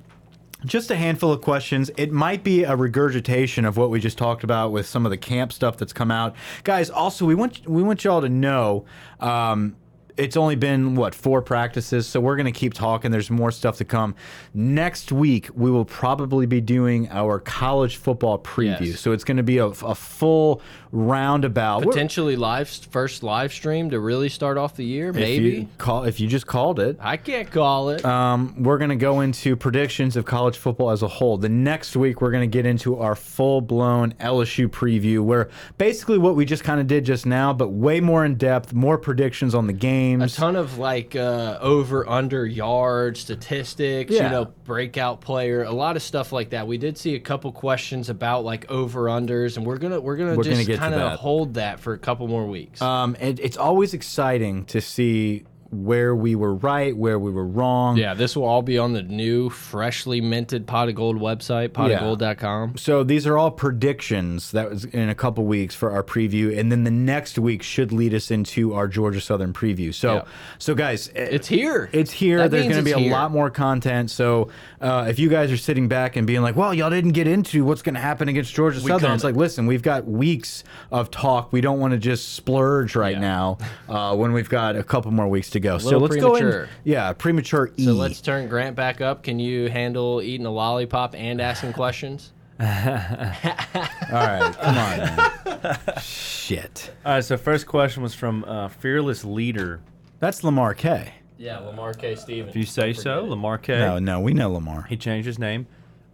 Just 0.65 0.91
a 0.91 0.97
handful 0.97 1.31
of 1.31 1.43
questions. 1.43 1.91
It 1.99 2.11
might 2.11 2.43
be 2.43 2.65
a 2.65 2.75
regurgitation 2.75 3.67
of 3.67 3.77
what 3.77 3.91
we 3.91 4.01
just 4.01 4.17
talked 4.17 4.43
about 4.43 4.73
with 4.73 4.87
some 4.87 5.05
of 5.05 5.11
the 5.11 5.19
camp 5.19 5.53
stuff 5.53 5.77
that's 5.77 5.93
come 5.93 6.11
out, 6.11 6.35
guys. 6.65 6.89
Also, 6.89 7.27
we 7.27 7.35
want 7.35 7.69
we 7.69 7.83
want 7.83 8.03
y'all 8.05 8.23
to 8.23 8.29
know. 8.31 8.87
Um, 9.21 9.77
it's 10.17 10.37
only 10.37 10.57
been 10.57 10.95
what 10.95 11.15
four 11.15 11.43
practices, 11.43 12.07
so 12.07 12.21
we're 12.21 12.37
gonna 12.37 12.53
keep 12.53 12.73
talking. 12.73 13.11
There's 13.11 13.31
more 13.31 13.51
stuff 13.51 13.77
to 13.79 13.85
come. 13.85 14.15
Next 14.55 15.13
week, 15.13 15.51
we 15.55 15.71
will 15.71 15.85
probably 15.85 16.47
be 16.47 16.61
doing 16.61 17.09
our 17.11 17.39
college 17.39 17.97
football 17.97 18.39
preview. 18.39 18.87
Yes. 18.93 19.01
So 19.01 19.13
it's 19.13 19.25
gonna 19.25 19.43
be 19.43 19.59
a, 19.59 19.67
a 19.67 19.95
full 19.95 20.63
roundabout. 20.97 21.83
Potentially 21.83 22.37
live 22.37 22.69
first 22.69 23.23
live 23.23 23.53
stream 23.53 23.91
to 23.91 24.01
really 24.01 24.29
start 24.29 24.57
off 24.59 24.77
the 24.77 24.85
year, 24.85 25.11
if 25.11 25.17
maybe. 25.17 25.51
you 25.51 25.69
call 25.79 26.05
if 26.05 26.19
you 26.19 26.27
just 26.27 26.47
called 26.47 26.81
it. 26.81 26.97
I 27.01 27.17
can't 27.17 27.51
call 27.51 27.91
it. 27.91 28.05
Um, 28.05 28.55
we're 28.63 28.79
going 28.79 28.91
to 28.91 28.97
go 28.97 29.21
into 29.21 29.57
predictions 29.57 30.17
of 30.17 30.25
college 30.25 30.57
football 30.57 30.91
as 30.91 31.03
a 31.03 31.09
whole. 31.09 31.37
The 31.37 31.49
next 31.49 31.97
week, 31.97 32.21
we're 32.21 32.31
going 32.31 32.49
to 32.49 32.53
get 32.53 32.67
into 32.67 32.99
our 32.99 33.15
full 33.15 33.61
blown 33.61 34.13
LSU 34.15 34.69
preview, 34.69 35.21
where 35.21 35.51
basically 35.79 36.19
what 36.19 36.35
we 36.35 36.45
just 36.45 36.65
kind 36.65 36.81
of 36.81 36.87
did 36.87 37.05
just 37.05 37.27
now, 37.27 37.53
but 37.53 37.69
way 37.69 38.01
more 38.01 38.25
in 38.25 38.37
depth, 38.37 38.73
more 38.73 38.99
predictions 38.99 39.55
on 39.55 39.67
the 39.67 39.73
games. 39.73 40.33
a 40.33 40.37
ton 40.37 40.57
of 40.57 40.79
like 40.79 41.15
uh, 41.15 41.59
over 41.61 42.09
under 42.09 42.47
yard 42.47 43.17
statistics, 43.17 44.13
Yeah. 44.13 44.25
you 44.25 44.31
know, 44.31 44.45
breakout 44.65 45.21
player, 45.21 45.63
a 45.65 45.71
lot 45.73 45.97
of 45.97 46.03
stuff 46.03 46.33
like 46.33 46.51
that. 46.51 46.67
We 46.67 46.79
did 46.79 46.97
see 46.99 47.15
a 47.15 47.21
couple 47.21 47.53
questions 47.53 48.09
about 48.09 48.45
like 48.45 48.71
over 48.71 49.05
unders, 49.05 49.57
and 49.57 49.67
we're 49.67 49.77
gonna 49.79 50.01
we're 50.01 50.17
gonna 50.17 50.37
We're 50.37 50.45
gonna 50.45 50.57
just 50.57 50.67
get 50.67 50.77
to 50.81 50.86
kind 50.91 51.03
of 51.03 51.19
hold 51.21 51.55
that 51.55 51.81
for 51.81 51.93
a 51.93 51.99
couple 51.99 52.29
more 52.29 52.47
weeks. 52.47 52.81
Um, 52.83 53.17
and 53.21 53.39
it's 53.41 53.57
always 53.57 53.95
exciting 53.95 54.65
to 54.67 54.81
see 54.81 55.45
where 55.71 56.15
we 56.15 56.35
were 56.35 56.55
right, 56.55 56.97
where 56.97 57.19
we 57.19 57.31
were 57.31 57.47
wrong. 57.47 57.97
yeah, 57.97 58.15
this 58.15 58.37
will 58.37 58.45
all 58.45 58.63
be 58.63 58.79
on 58.79 58.93
the 58.93 59.03
new, 59.03 59.51
freshly 59.51 60.21
minted 60.21 60.67
Pot 60.67 60.89
of 60.89 60.95
Gold 60.95 61.17
website, 61.19 61.71
potofgold.com. 61.71 62.77
So 62.77 63.03
these 63.05 63.27
are 63.27 63.37
all 63.37 63.51
predictions 63.51 64.53
that 64.53 64.71
was 64.71 64.85
in 64.87 65.09
a 65.09 65.15
couple 65.15 65.45
weeks 65.45 65.75
for 65.75 65.91
our 65.91 66.03
preview, 66.03 66.57
and 66.59 66.71
then 66.71 66.85
the 66.85 66.91
next 66.91 67.39
week 67.39 67.63
should 67.63 67.93
lead 67.93 68.15
us 68.15 68.31
into 68.31 68.75
our 68.75 68.89
Georgia 68.89 69.21
Southern 69.21 69.53
preview. 69.53 69.93
So, 69.93 70.15
Yeah. 70.15 70.23
so 70.59 70.75
guys, 70.75 71.11
It's 71.15 71.49
here. 71.49 71.89
It's 71.93 72.11
here. 72.13 72.39
That 72.39 72.51
There's 72.51 72.65
going 72.65 72.77
to 72.79 72.83
be 72.83 72.93
a 72.93 72.99
here. 72.99 73.13
lot 73.13 73.31
more 73.31 73.51
content. 73.51 74.11
So 74.11 74.49
uh, 74.81 75.07
if 75.09 75.19
you 75.19 75.29
guys 75.29 75.51
are 75.53 75.57
sitting 75.57 75.89
back 75.89 76.17
and 76.17 76.27
being 76.27 76.43
like, 76.43 76.57
"Well, 76.57 76.73
y'all 76.75 76.91
didn't 76.91 77.13
get 77.13 77.27
into 77.27 77.65
what's 77.65 77.83
going 77.83 77.95
to 77.95 78.01
happen 78.01 78.29
against 78.29 78.55
Georgia 78.55 78.81
Southern," 78.81 79.13
it's 79.13 79.25
like, 79.25 79.35
listen, 79.37 79.67
we've 79.67 79.83
got 79.83 80.07
weeks 80.07 80.65
of 80.91 81.11
talk. 81.11 81.53
We 81.53 81.61
don't 81.61 81.81
want 81.81 81.93
to 81.93 81.99
just 81.99 82.35
splurge 82.35 82.95
right 82.97 83.15
Yeah. 83.15 83.21
now 83.21 83.59
uh, 83.89 84.15
when 84.17 84.33
we've 84.33 84.49
got 84.49 84.77
a 84.77 84.83
couple 84.83 85.11
more 85.11 85.29
weeks 85.29 85.51
to 85.51 85.56
go. 85.61 85.79
So 85.79 85.99
let's 85.99 86.17
go 86.17 86.33
premature. 86.33 86.63
in. 86.65 86.69
Yeah, 86.85 87.13
premature. 87.13 87.71
E. 87.77 87.85
so 87.85 87.93
let's 87.93 88.21
turn 88.21 88.49
Grant 88.49 88.77
back 88.77 89.01
up. 89.01 89.23
Can 89.23 89.39
you 89.39 89.69
handle 89.69 90.21
eating 90.23 90.47
a 90.47 90.51
lollipop 90.51 91.15
and 91.15 91.41
asking 91.41 91.73
questions? 91.73 92.33
All 92.61 92.67
right, 92.67 94.57
come 94.61 94.79
on. 94.79 94.99
Man. 94.99 95.79
Shit, 96.01 96.91
All 97.05 97.15
right. 97.15 97.25
So 97.25 97.37
first 97.37 97.67
question 97.67 98.03
was 98.03 98.15
from 98.15 98.45
uh, 98.45 98.69
fearless 98.69 99.25
leader. 99.25 99.81
that's 100.21 100.43
Lamar 100.43 100.73
K. 100.75 101.13
Yeah, 101.39 101.59
Lamar 101.59 101.93
K. 101.93 102.15
Stevens. 102.15 102.51
If 102.51 102.57
you 102.57 102.65
say 102.65 102.95
so, 102.95 103.25
Lamar 103.25 103.59
K. 103.59 103.79
No, 103.79 103.99
no, 103.99 104.21
we 104.21 104.33
know 104.33 104.51
Lamar. 104.51 104.85
He 104.89 104.97
changed 104.97 105.27
his 105.27 105.39
name. 105.39 105.67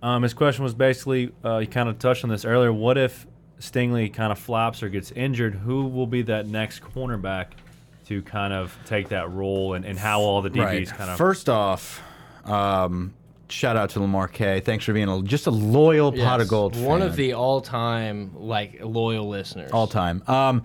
Um, 0.02 0.24
his 0.24 0.34
question 0.34 0.64
was 0.64 0.74
basically, 0.74 1.30
uh, 1.44 1.60
he 1.60 1.66
kind 1.66 1.88
of 1.88 1.98
touched 2.00 2.24
on 2.24 2.30
this 2.30 2.44
earlier. 2.44 2.72
What 2.72 2.98
if 2.98 3.24
Stingley 3.60 4.12
kind 4.12 4.32
of 4.32 4.38
flops 4.38 4.82
or 4.82 4.88
gets 4.88 5.12
injured? 5.12 5.54
Who 5.54 5.86
will 5.86 6.08
be 6.08 6.22
that 6.22 6.48
next 6.48 6.82
cornerback 6.82 7.52
to 8.06 8.22
kind 8.22 8.52
of 8.52 8.76
take 8.86 9.08
that 9.10 9.30
role, 9.32 9.74
and, 9.74 9.84
and 9.84 9.98
how 9.98 10.20
all 10.20 10.42
the 10.42 10.50
DBs 10.50 10.56
Right. 10.64 10.88
kind 10.88 11.10
of 11.10 11.16
First 11.18 11.48
off, 11.48 12.02
um, 12.44 13.14
shout 13.48 13.76
out 13.76 13.90
to 13.90 14.00
Lamar 14.00 14.28
K. 14.28 14.60
Thanks 14.60 14.84
for 14.84 14.92
being 14.92 15.08
a, 15.08 15.22
just 15.22 15.46
a 15.46 15.50
loyal 15.50 16.12
pot 16.12 16.40
of 16.40 16.48
gold. 16.48 16.74
One 16.76 17.00
fan. 17.00 17.08
of 17.08 17.16
the 17.16 17.32
all-time 17.34 18.32
like 18.36 18.78
loyal 18.82 19.28
listeners. 19.28 19.70
all 19.72 19.86
time. 19.86 20.22
Um, 20.26 20.62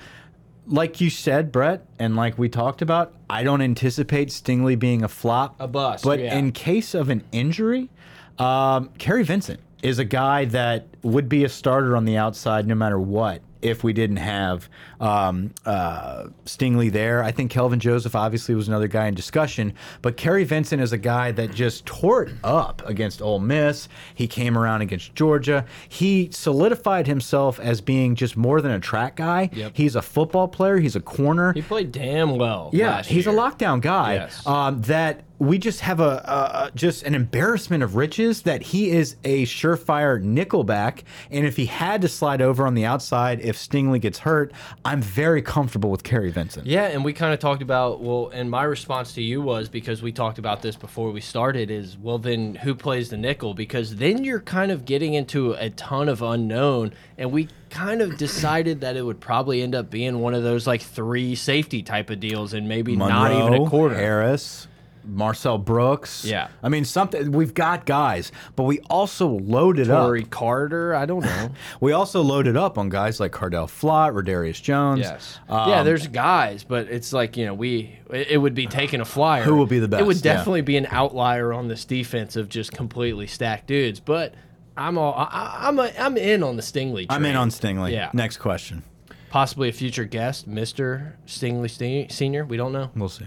like 0.70 1.00
you 1.00 1.10
said, 1.10 1.52
Brett, 1.52 1.86
and 1.98 2.16
like 2.18 2.38
we 2.38 2.50
talked 2.50 2.82
about, 2.82 3.14
I 3.30 3.44
don't 3.44 3.62
anticipate 3.62 4.30
Stingley 4.30 4.78
being 4.78 5.04
a 5.04 5.08
flop. 5.08 5.56
A 5.60 5.68
bust, 5.68 6.04
But 6.04 6.20
yeah. 6.20 6.38
in 6.38 6.52
case 6.52 6.94
of 6.94 7.10
an 7.10 7.24
injury, 7.32 7.90
um, 8.38 8.90
Kary 8.98 9.24
Vincent 9.24 9.60
is 9.82 9.98
a 10.00 10.04
guy 10.06 10.44
that 10.46 10.88
would 11.04 11.30
be 11.30 11.44
a 11.46 11.50
starter 11.50 11.96
on 11.96 12.04
the 12.06 12.18
outside 12.18 12.68
no 12.68 12.76
matter 12.76 13.00
what. 13.00 13.42
If 13.62 13.84
we 13.84 13.94
didn't 13.94 14.18
have 14.18 14.70
um, 15.00 15.54
uh, 15.66 16.28
Stingley 16.46 16.92
there, 16.92 17.24
I 17.24 17.32
think 17.32 17.52
Kelvin 17.52 17.80
Joseph 17.80 18.16
obviously 18.16 18.56
was 18.56 18.68
another 18.68 18.88
guy 18.88 19.08
in 19.08 19.14
discussion. 19.14 19.74
But 20.02 20.18
Kary 20.18 20.44
Vincent 20.44 20.82
is 20.82 20.94
a 20.94 20.98
guy 20.98 21.32
that 21.34 21.54
just 21.54 21.86
tore 21.86 22.24
it 22.24 22.34
up 22.44 22.82
against 22.86 23.22
Ole 23.22 23.40
Miss. 23.40 23.90
He 24.14 24.28
came 24.28 24.58
around 24.58 24.82
against 24.82 25.16
Georgia. 25.16 25.66
He 25.90 26.30
solidified 26.32 27.08
himself 27.08 27.60
as 27.60 27.82
being 27.82 28.16
just 28.16 28.38
more 28.38 28.62
than 28.62 28.72
a 28.72 28.80
track 28.80 29.16
guy. 29.16 29.50
Yep. 29.54 29.72
He's 29.76 29.96
a 29.96 30.02
football 30.02 30.48
player. 30.48 30.78
He's 30.78 30.96
a 30.96 31.02
corner. 31.02 31.54
He 31.54 31.62
played 31.62 31.92
damn 31.92 32.38
well. 32.38 32.70
Yeah, 32.74 33.04
he's 33.04 33.26
year. 33.26 33.36
a 33.36 33.38
lockdown 33.38 33.82
guy. 33.82 34.16
Yes. 34.16 34.46
Um, 34.46 34.82
that 34.84 35.24
we 35.40 35.58
just 35.58 35.82
have 35.82 36.00
a, 36.00 36.04
a 36.04 36.72
just 36.76 37.04
an 37.04 37.14
embarrassment 37.14 37.84
of 37.84 37.96
riches 37.96 38.42
that 38.44 38.62
he 38.62 38.90
is 38.90 39.16
a 39.24 39.46
surefire 39.46 40.22
nickelback, 40.24 41.04
and 41.30 41.46
if 41.46 41.56
he 41.58 41.68
had 41.68 42.02
to 42.02 42.08
slide 42.08 42.42
over 42.42 42.66
on 42.66 42.74
the 42.74 42.86
outside, 42.86 43.40
if 43.42 43.56
Stingley 43.58 44.00
gets 44.00 44.20
hurt, 44.20 44.52
I'm 44.84 45.02
very 45.02 45.42
comfortable 45.42 45.92
with 45.92 46.04
Kary 46.04 46.32
Vincent. 46.32 46.66
Yeah, 46.66 46.86
and 46.86 47.06
we 47.06 47.14
kind 47.14 47.34
of 47.34 47.40
talked 47.40 47.62
about 47.62 48.02
well, 48.02 48.30
and 48.34 48.50
my 48.50 48.64
response 48.64 49.14
to 49.14 49.22
you 49.22 49.42
was 49.42 49.70
because 49.70 50.02
we 50.02 50.12
talked 50.12 50.40
about 50.40 50.62
this 50.62 50.76
before 50.76 51.12
we 51.12 51.22
started 51.22 51.70
is 51.70 51.98
well, 51.98 52.18
then 52.18 52.56
who 52.56 52.74
plays 52.74 53.10
the 53.10 53.18
nickel? 53.18 53.54
Because 53.54 53.98
then 53.98 54.24
you're 54.24 54.42
kind 54.42 54.72
of 54.72 54.86
getting 54.86 55.14
into 55.14 55.54
a 55.54 55.70
ton 55.72 56.10
of 56.10 56.22
unknown, 56.22 56.94
and 57.18 57.32
we 57.32 57.48
kind 57.70 58.02
of 58.02 58.18
decided 58.18 58.82
that 58.82 58.96
it 58.96 59.04
would 59.04 59.20
probably 59.20 59.62
end 59.62 59.76
up 59.76 59.90
being 59.90 60.20
one 60.20 60.34
of 60.34 60.42
those 60.42 60.66
like 60.66 60.82
three 60.82 61.36
safety 61.36 61.84
type 61.84 62.10
of 62.10 62.20
deals, 62.20 62.54
and 62.54 62.68
maybe 62.68 62.96
not 62.96 63.32
even 63.32 63.48
a 63.48 63.50
Monroe, 63.52 63.70
quarter. 63.70 63.96
Harris. 63.96 64.68
Marcel 65.08 65.58
Brooks. 65.58 66.26
Yeah. 66.26 66.50
I 66.62 66.70
mean 66.70 66.86
something. 66.86 67.32
We've 67.32 67.54
got 67.54 67.86
guys, 67.86 68.32
but 68.56 68.64
we 68.64 68.80
also 68.90 69.28
loaded 69.28 69.88
Corey 69.88 70.24
up. 70.24 70.30
Carter, 70.30 70.96
I 70.96 71.06
don't 71.06 71.24
know. 71.24 71.50
We 71.80 71.92
also 71.92 72.22
loaded 72.22 72.58
up 72.58 72.78
on 72.78 72.90
guys 72.90 73.20
like 73.20 73.32
Cordale 73.32 73.68
Flott, 73.68 74.14
Raydarious 74.14 74.62
Jones. 74.62 75.02
Yes. 75.02 75.40
Um, 75.48 75.70
yeah, 75.70 75.84
there's 75.84 76.08
guys, 76.08 76.64
but 76.64 76.88
it's 76.88 77.14
like, 77.14 77.38
you 77.38 77.46
know, 77.46 77.54
we 77.54 77.98
it 78.10 78.40
would 78.40 78.56
be 78.56 78.68
taking 78.68 79.02
a 79.02 79.06
flyer. 79.06 79.44
Who 79.44 79.56
will 79.56 79.66
be 79.66 79.80
the 79.80 79.88
best? 79.88 80.02
It 80.02 80.08
would 80.08 80.16
best, 80.16 80.26
yeah. 80.26 80.34
definitely 80.34 80.62
be 80.62 80.78
an 80.78 80.88
outlier 80.90 81.54
on 81.54 81.68
this 81.68 81.86
defense 81.86 82.36
of 82.36 82.50
just 82.50 82.72
completely 82.72 83.28
stacked 83.28 83.68
dudes, 83.68 84.00
but 84.00 84.34
I'm 84.76 84.98
all 84.98 85.14
I, 85.16 85.68
I'm 85.68 85.80
a, 85.80 85.92
I'm 85.98 86.18
in 86.18 86.44
on 86.44 86.56
the 86.56 86.62
Stingley. 86.62 87.06
I'm 87.10 87.26
in 87.26 87.36
on 87.36 87.50
Stingley. 87.50 87.92
Yeah. 87.92 88.12
Next 88.14 88.38
question. 88.38 88.84
Possibly 89.30 89.70
a 89.70 89.74
future 89.74 90.06
guest, 90.06 90.50
Mr. 90.50 91.14
Stingley 91.26 92.12
Senior. 92.12 92.46
We 92.46 92.58
don't 92.58 92.72
know. 92.72 92.92
We'll 92.96 93.10
see. 93.10 93.26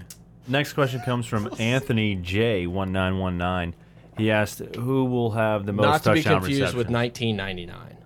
Next 0.50 0.72
question 0.72 1.00
comes 1.00 1.26
from 1.26 1.48
Anthony 1.58 2.16
J 2.16 2.66
one 2.66 2.92
nine 2.92 3.18
one 3.18 3.38
nine. 3.38 3.74
He 4.18 4.30
asked, 4.30 4.58
"Who 4.76 5.04
will 5.06 5.30
have 5.30 5.64
the 5.64 5.72
most 5.72 5.84
Not 5.84 6.02
to 6.02 6.12
be 6.12 6.22
touchdown 6.22 6.40
confused 6.42 6.74
with 6.74 6.90
1999. 6.90 7.96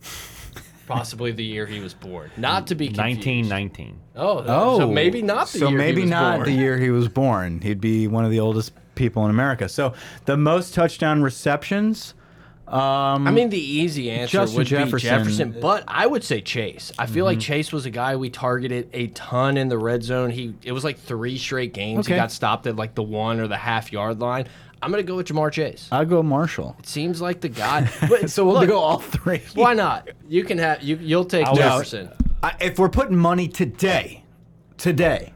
Possibly 0.86 1.32
the 1.32 1.44
year 1.44 1.66
he 1.66 1.80
was 1.80 1.92
born. 1.92 2.30
Not 2.38 2.68
to 2.68 2.74
be 2.74 2.86
confused. 2.86 2.98
Nineteen 3.16 3.48
nineteen. 3.48 3.98
Oh, 4.16 4.42
Oh, 4.46 4.78
so 4.78 4.90
maybe 4.90 5.20
not 5.20 5.48
the 5.48 5.58
so 5.58 5.68
year 5.68 5.78
he 5.80 5.84
maybe 5.84 6.00
was 6.02 6.10
not 6.10 6.36
born. 6.36 6.46
the 6.48 6.52
year 6.54 6.78
he 6.78 6.90
was 6.90 7.08
born. 7.08 7.60
He'd 7.60 7.80
be 7.80 8.06
one 8.06 8.24
of 8.24 8.30
the 8.30 8.40
oldest 8.40 8.72
people 8.94 9.24
in 9.24 9.30
America. 9.30 9.68
So 9.68 9.92
the 10.24 10.36
most 10.36 10.72
touchdown 10.74 11.22
receptions. 11.22 12.14
Um, 12.72 13.26
I 13.26 13.30
mean, 13.30 13.48
the 13.50 13.58
easy 13.60 14.10
answer 14.10 14.32
Justin 14.38 14.58
would 14.58 14.66
Jefferson. 14.66 15.08
be 15.08 15.24
Jefferson, 15.24 15.60
but 15.60 15.84
I 15.88 16.06
would 16.06 16.22
say 16.24 16.40
Chase. 16.40 16.92
I 16.98 17.06
feel 17.06 17.24
like 17.24 17.40
Chase 17.40 17.72
was 17.72 17.86
a 17.86 17.90
guy 17.90 18.16
we 18.16 18.30
targeted 18.30 18.90
a 18.92 19.06
ton 19.08 19.56
in 19.56 19.68
the 19.68 19.78
red 19.78 20.02
zone. 20.02 20.30
He 20.30 20.54
it 20.62 20.72
was 20.72 20.84
like 20.84 20.98
three 20.98 21.38
straight 21.38 21.72
games. 21.72 22.06
Okay. 22.06 22.14
He 22.14 22.20
got 22.20 22.30
stopped 22.32 22.66
at 22.66 22.76
like 22.76 22.94
the 22.94 23.02
one 23.02 23.40
or 23.40 23.48
the 23.48 23.56
half 23.56 23.92
yard 23.92 24.20
line. 24.20 24.46
I'm 24.80 24.90
gonna 24.92 25.02
go 25.02 25.16
with 25.16 25.26
Ja'Marr 25.26 25.50
Chase. 25.50 25.88
I'll 25.90 26.04
go 26.04 26.22
Marshall. 26.22 26.76
It 26.78 26.86
seems 26.86 27.20
like 27.20 27.40
the 27.40 27.48
guy. 27.48 27.90
But 28.08 28.30
So 28.30 28.44
we'll 28.44 28.54
look, 28.60 28.68
go 28.68 28.78
all 28.78 28.98
three. 29.00 29.42
Why 29.54 29.74
not? 29.74 30.08
You 30.28 30.44
can 30.44 30.58
have 30.58 30.82
you. 30.82 30.96
You'll 30.96 31.24
take 31.24 31.46
I'll- 31.46 31.56
Jefferson. 31.56 32.10
I, 32.42 32.54
if 32.60 32.78
we're 32.78 32.88
putting 32.88 33.16
money 33.16 33.48
today, 33.48 34.22
today, 34.76 35.32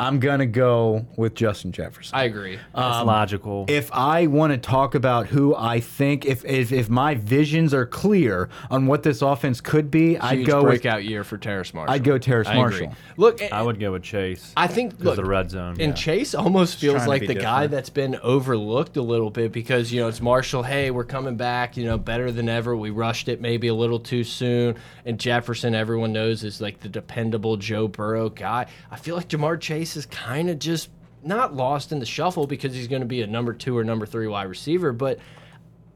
I'm 0.00 0.20
gonna 0.20 0.46
go 0.46 1.06
with 1.16 1.34
Justin 1.34 1.72
Jefferson. 1.72 2.16
I 2.16 2.24
agree. 2.24 2.58
That's 2.74 2.98
um, 2.98 3.06
logical. 3.06 3.66
if 3.68 3.90
I 3.92 4.28
want 4.28 4.52
to 4.52 4.58
talk 4.58 4.94
about 4.94 5.26
who 5.26 5.56
I 5.56 5.80
think, 5.80 6.24
if, 6.24 6.44
if 6.44 6.70
if 6.70 6.88
my 6.88 7.16
visions 7.16 7.74
are 7.74 7.86
clear 7.86 8.48
on 8.70 8.86
what 8.86 9.02
this 9.02 9.22
offense 9.22 9.60
could 9.60 9.90
be, 9.90 10.16
I'd 10.16 10.38
Huge 10.38 10.46
go 10.46 10.62
with 10.62 10.82
breakout 10.82 11.04
year 11.04 11.24
for 11.24 11.36
Terrace 11.36 11.74
Marshall. 11.74 11.94
I'd 11.94 12.04
go 12.04 12.16
Terrace 12.16 12.46
I 12.46 12.52
agree. 12.52 12.86
Marshall. 12.86 12.94
Look, 13.16 13.42
I 13.42 13.46
eh, 13.46 13.62
would 13.62 13.80
go 13.80 13.92
with 13.92 14.04
Chase. 14.04 14.52
I 14.56 14.68
think 14.68 14.92
Because 14.92 15.04
look, 15.04 15.16
the 15.16 15.24
red 15.24 15.50
zone. 15.50 15.72
And 15.80 15.80
yeah. 15.80 15.92
Chase 15.94 16.34
almost 16.34 16.78
feels 16.78 16.94
trying 16.94 17.04
to 17.04 17.10
like 17.10 17.20
be 17.22 17.26
the 17.28 17.34
guy 17.34 17.62
different. 17.62 17.70
that's 17.72 17.90
been 17.90 18.16
overlooked 18.22 18.96
a 18.96 19.02
little 19.02 19.30
bit 19.30 19.50
because 19.50 19.92
you 19.92 20.00
know 20.00 20.06
it's 20.06 20.20
Marshall. 20.20 20.62
Hey, 20.62 20.92
we're 20.92 21.04
coming 21.04 21.36
back. 21.36 21.76
You 21.76 21.84
know, 21.84 21.98
better 21.98 22.30
than 22.30 22.48
ever. 22.48 22.76
We 22.76 22.90
rushed 22.90 23.28
it 23.28 23.40
maybe 23.40 23.66
a 23.66 23.74
little 23.74 23.98
too 23.98 24.22
soon. 24.22 24.76
And 25.04 25.18
Jefferson, 25.18 25.74
everyone 25.74 26.12
knows, 26.12 26.44
is 26.44 26.60
like 26.60 26.80
the 26.80 26.88
dependable 26.88 27.56
Joe 27.56 27.88
Burrow 27.88 28.28
guy. 28.28 28.66
I 28.90 28.96
feel 28.96 29.16
like 29.16 29.28
Ja'Marr 29.28 29.60
Chase 29.60 29.87
is 29.96 30.06
kind 30.06 30.50
of 30.50 30.58
just 30.58 30.90
not 31.22 31.54
lost 31.54 31.92
in 31.92 31.98
the 31.98 32.06
shuffle 32.06 32.46
because 32.46 32.74
he's 32.74 32.88
going 32.88 33.02
to 33.02 33.06
be 33.06 33.22
a 33.22 33.26
number 33.26 33.52
two 33.52 33.76
or 33.76 33.84
number 33.84 34.06
three 34.06 34.26
wide 34.26 34.48
receiver, 34.48 34.92
but. 34.92 35.18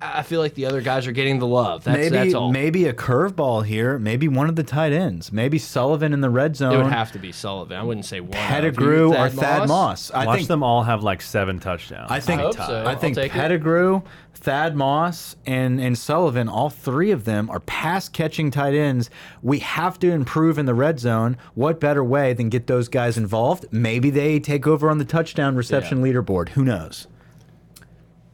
I 0.03 0.22
feel 0.22 0.40
like 0.40 0.55
the 0.55 0.66
other 0.66 0.80
guys 0.80 1.07
are 1.07 1.12
getting 1.12 1.38
the 1.38 1.46
love. 1.46 1.84
That's, 1.84 1.96
maybe 1.96 2.09
that's 2.11 2.34
all. 2.34 2.50
maybe 2.53 2.86
a 2.86 2.92
curveball 2.92 3.64
here, 3.64 3.98
maybe 3.98 4.28
one 4.28 4.48
of 4.48 4.57
the 4.57 4.62
tight 4.62 4.92
ends, 4.92 5.32
maybe 5.32 5.59
Sullivan 5.59 6.12
in 6.12 6.20
the 6.20 6.30
red 6.30 6.57
zone. 6.57 6.74
it 6.74 6.82
would 6.82 6.92
have 6.92 7.12
to 7.12 7.18
be 7.18 7.32
Sullivan. 7.32 7.78
I 7.78 7.82
wouldn't 7.82 8.07
say 8.07 8.20
one. 8.20 8.30
of 8.30 8.34
you. 8.34 8.40
Pettigrew 8.40 9.14
or 9.14 9.28
Thad 9.28 9.32
Thad 9.62 9.68
Moss. 9.68 10.11
I 10.11 10.26
Watch 10.26 10.36
think 10.38 10.48
them 10.48 10.62
all 10.62 10.82
have 10.82 11.03
like 11.03 11.22
seven 11.22 11.61
touchdowns. 11.61 12.11
I 12.11 12.20
think 12.20 12.40
I 12.40 12.44
hope 12.44 12.57
so. 12.57 12.84
I 12.86 12.94
think 12.94 13.16
take 13.16 13.32
it. 13.32 13.34
Pettigrew, 13.34 14.03
Thad 14.34 14.74
Moss, 14.74 15.36
and 15.46 15.80
and 15.80 15.96
Sullivan, 15.96 16.48
all 16.48 16.70
three 16.70 17.11
of 17.11 17.24
them 17.24 17.48
are 17.50 17.61
pass 17.61 18.09
catching 18.09 18.50
tight 18.50 18.74
ends. 18.74 19.11
We 19.42 19.61
have 19.61 19.98
to 20.00 20.11
improve 20.11 20.59
in 20.59 20.66
the 20.66 20.74
red 20.74 20.98
zone. 20.98 21.36
What 21.55 21.80
better 21.80 22.03
way 22.03 22.32
than 22.32 22.48
get 22.48 22.66
those 22.66 22.88
guys 22.88 23.16
involved? 23.16 23.66
Maybe 23.70 24.11
they 24.11 24.40
take 24.40 24.66
over 24.66 24.90
on 24.90 24.98
the 24.98 25.05
touchdown 25.05 25.55
reception 25.55 26.03
leaderboard. 26.03 26.50
Who 26.50 26.64
knows? 26.64 27.07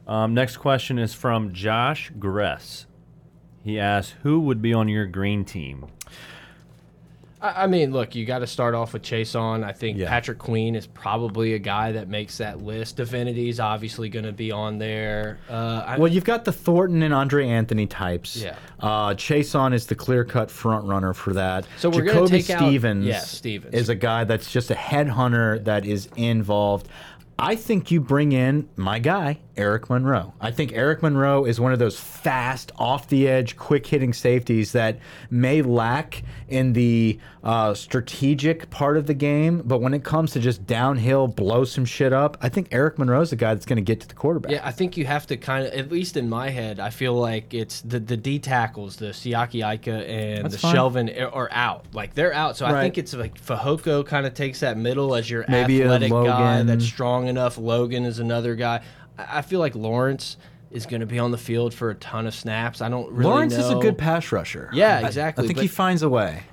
Um, 0.09 0.33
next 0.33 0.57
question 0.57 0.97
is 0.99 1.13
from 1.13 1.53
Josh 1.53 2.11
Gress. 2.17 2.87
He 3.63 3.79
asks, 3.79 4.15
"Who 4.23 4.39
would 4.41 4.61
be 4.61 4.73
on 4.73 4.89
your 4.89 5.05
green 5.05 5.45
team?" 5.45 5.85
I 7.41 7.63
I 7.63 7.67
mean, 7.67 7.91
look, 7.93 8.15
you 8.15 8.25
got 8.25 8.39
to 8.39 8.47
start 8.47 8.73
off 8.73 8.91
with 8.93 9.03
Chaisson. 9.03 9.63
I 9.63 9.71
think 9.71 9.97
Yeah. 9.99 10.09
Patrick 10.09 10.39
Queen 10.39 10.75
is 10.75 10.87
probably 10.87 11.53
a 11.53 11.59
guy 11.59 11.91
that 11.91 12.07
makes 12.09 12.39
that 12.39 12.61
list. 12.61 12.97
Divinity's 12.97 13.59
obviously 13.59 14.09
going 14.09 14.25
to 14.25 14.31
be 14.33 14.51
on 14.51 14.77
there. 14.79 15.37
Uh, 15.49 15.83
I, 15.85 15.97
Well, 15.99 16.11
you've 16.11 16.25
got 16.25 16.43
the 16.43 16.51
Thornton 16.51 17.01
and 17.03 17.13
Andre 17.13 17.47
Anthony 17.47 17.85
types. 17.85 18.35
Yeah. 18.37 18.55
Uh, 18.79 19.09
Chaisson 19.13 19.73
is 19.73 19.85
the 19.85 19.95
clear 19.95 20.25
cut 20.25 20.49
front 20.51 20.85
runner 20.85 21.13
for 21.13 21.33
that. 21.33 21.65
So 21.77 21.89
we're 21.89 22.01
gonna 22.01 22.21
Jacoby 22.27 22.41
take 22.41 22.49
out- 22.49 22.59
Stevens, 22.67 23.05
yeah, 23.05 23.19
Stevens. 23.19 23.73
is 23.75 23.89
a 23.89 23.95
guy 23.95 24.23
that's 24.23 24.51
just 24.51 24.71
a 24.71 24.75
headhunter 24.75 25.63
that 25.65 25.85
is 25.85 26.09
involved. 26.17 26.87
I 27.41 27.55
think 27.55 27.89
you 27.89 28.01
bring 28.01 28.33
in 28.33 28.67
my 28.75 28.99
guy, 28.99 29.39
Eric 29.59 29.89
Monroe. 29.89 30.33
I 30.39 30.51
think 30.51 30.71
Eric 30.73 31.03
Monroe 31.03 31.45
is 31.45 31.59
one 31.59 31.73
of 31.73 31.79
those 31.79 31.99
fast, 31.99 32.71
off 32.77 33.09
the 33.09 33.27
edge, 33.27 33.57
quick 33.57 33.85
hitting 33.85 34.13
safeties 34.13 34.71
that 34.71 34.99
may 35.29 35.61
lack 35.61 36.23
in 36.47 36.73
the 36.73 37.19
uh, 37.43 37.73
strategic 37.73 38.69
part 38.69 38.97
of 38.97 39.05
the 39.07 39.13
game, 39.13 39.61
but 39.65 39.79
when 39.81 39.93
it 39.93 40.03
comes 40.03 40.31
to 40.31 40.39
just 40.39 40.65
downhill, 40.65 41.27
blow 41.27 41.63
some 41.65 41.85
shit 41.85 42.13
up, 42.13 42.37
I 42.41 42.49
think 42.49 42.69
Eric 42.71 42.97
Monroe 42.97 43.21
is 43.21 43.29
the 43.29 43.35
guy 43.35 43.53
that's 43.53 43.65
going 43.65 43.77
to 43.77 43.81
get 43.83 43.99
to 44.01 44.07
the 44.07 44.13
quarterback. 44.13 44.51
yeah, 44.51 44.61
I 44.63 44.71
think 44.71 44.95
you 44.97 45.05
have 45.05 45.27
to 45.27 45.37
kind 45.37 45.67
of, 45.67 45.73
at 45.73 45.91
least 45.91 46.17
in 46.17 46.29
my 46.29 46.49
head, 46.49 46.79
I 46.79 46.89
feel 46.89 47.13
like 47.13 47.53
it's 47.53 47.81
the 47.81 47.99
the 47.99 48.17
D 48.17 48.39
tackles, 48.39 48.95
the 48.95 49.07
Siaki 49.07 49.73
Ika 49.73 49.91
and 50.09 50.45
That's 50.45 50.55
the 50.55 50.59
fine. 50.59 50.75
Shelvin 50.75 51.33
are- 51.33 51.49
out. 51.51 51.85
Like 51.93 52.13
they're 52.13 52.33
out. 52.33 52.57
So 52.57 52.65
I 52.65 52.81
think 52.81 52.97
it's 52.97 53.13
like 53.13 53.39
Fahoko 53.43 54.05
kind 54.05 54.25
of 54.25 54.33
takes 54.33 54.59
that 54.59 54.77
middle 54.77 55.15
as 55.15 55.29
your 55.29 55.45
Maybe 55.49 55.81
a 55.81 55.85
athletic 55.85 56.11
guy 56.11 56.63
that's 56.63 56.85
strong 56.85 57.27
enough. 57.27 57.57
Logan 57.57 58.05
is 58.05 58.19
another 58.19 58.55
guy. 58.55 58.81
I 59.29 59.39
I 59.39 59.41
feel 59.41 59.59
like 59.59 59.75
Lawrence 59.75 60.37
is 60.71 60.85
going 60.85 60.99
to 61.01 61.05
be 61.07 61.17
on 61.19 61.31
the 61.31 61.37
field 61.37 61.73
for 61.73 61.89
a 61.89 61.95
ton 61.95 62.27
of 62.27 62.33
snaps. 62.35 62.81
I 62.81 62.89
don't 62.89 63.11
really 63.11 63.29
Lawrence 63.31 63.55
is 63.55 63.69
a 63.69 63.75
good 63.75 63.97
pass 63.97 64.31
rusher. 64.31 64.69
Yeah, 64.73 65.05
exactly, 65.05 65.43
I, 65.43 65.47
think 65.47 65.57
but- 65.57 65.61
he 65.63 65.67
finds 65.67 66.03
a 66.03 66.09
way. 66.09 66.43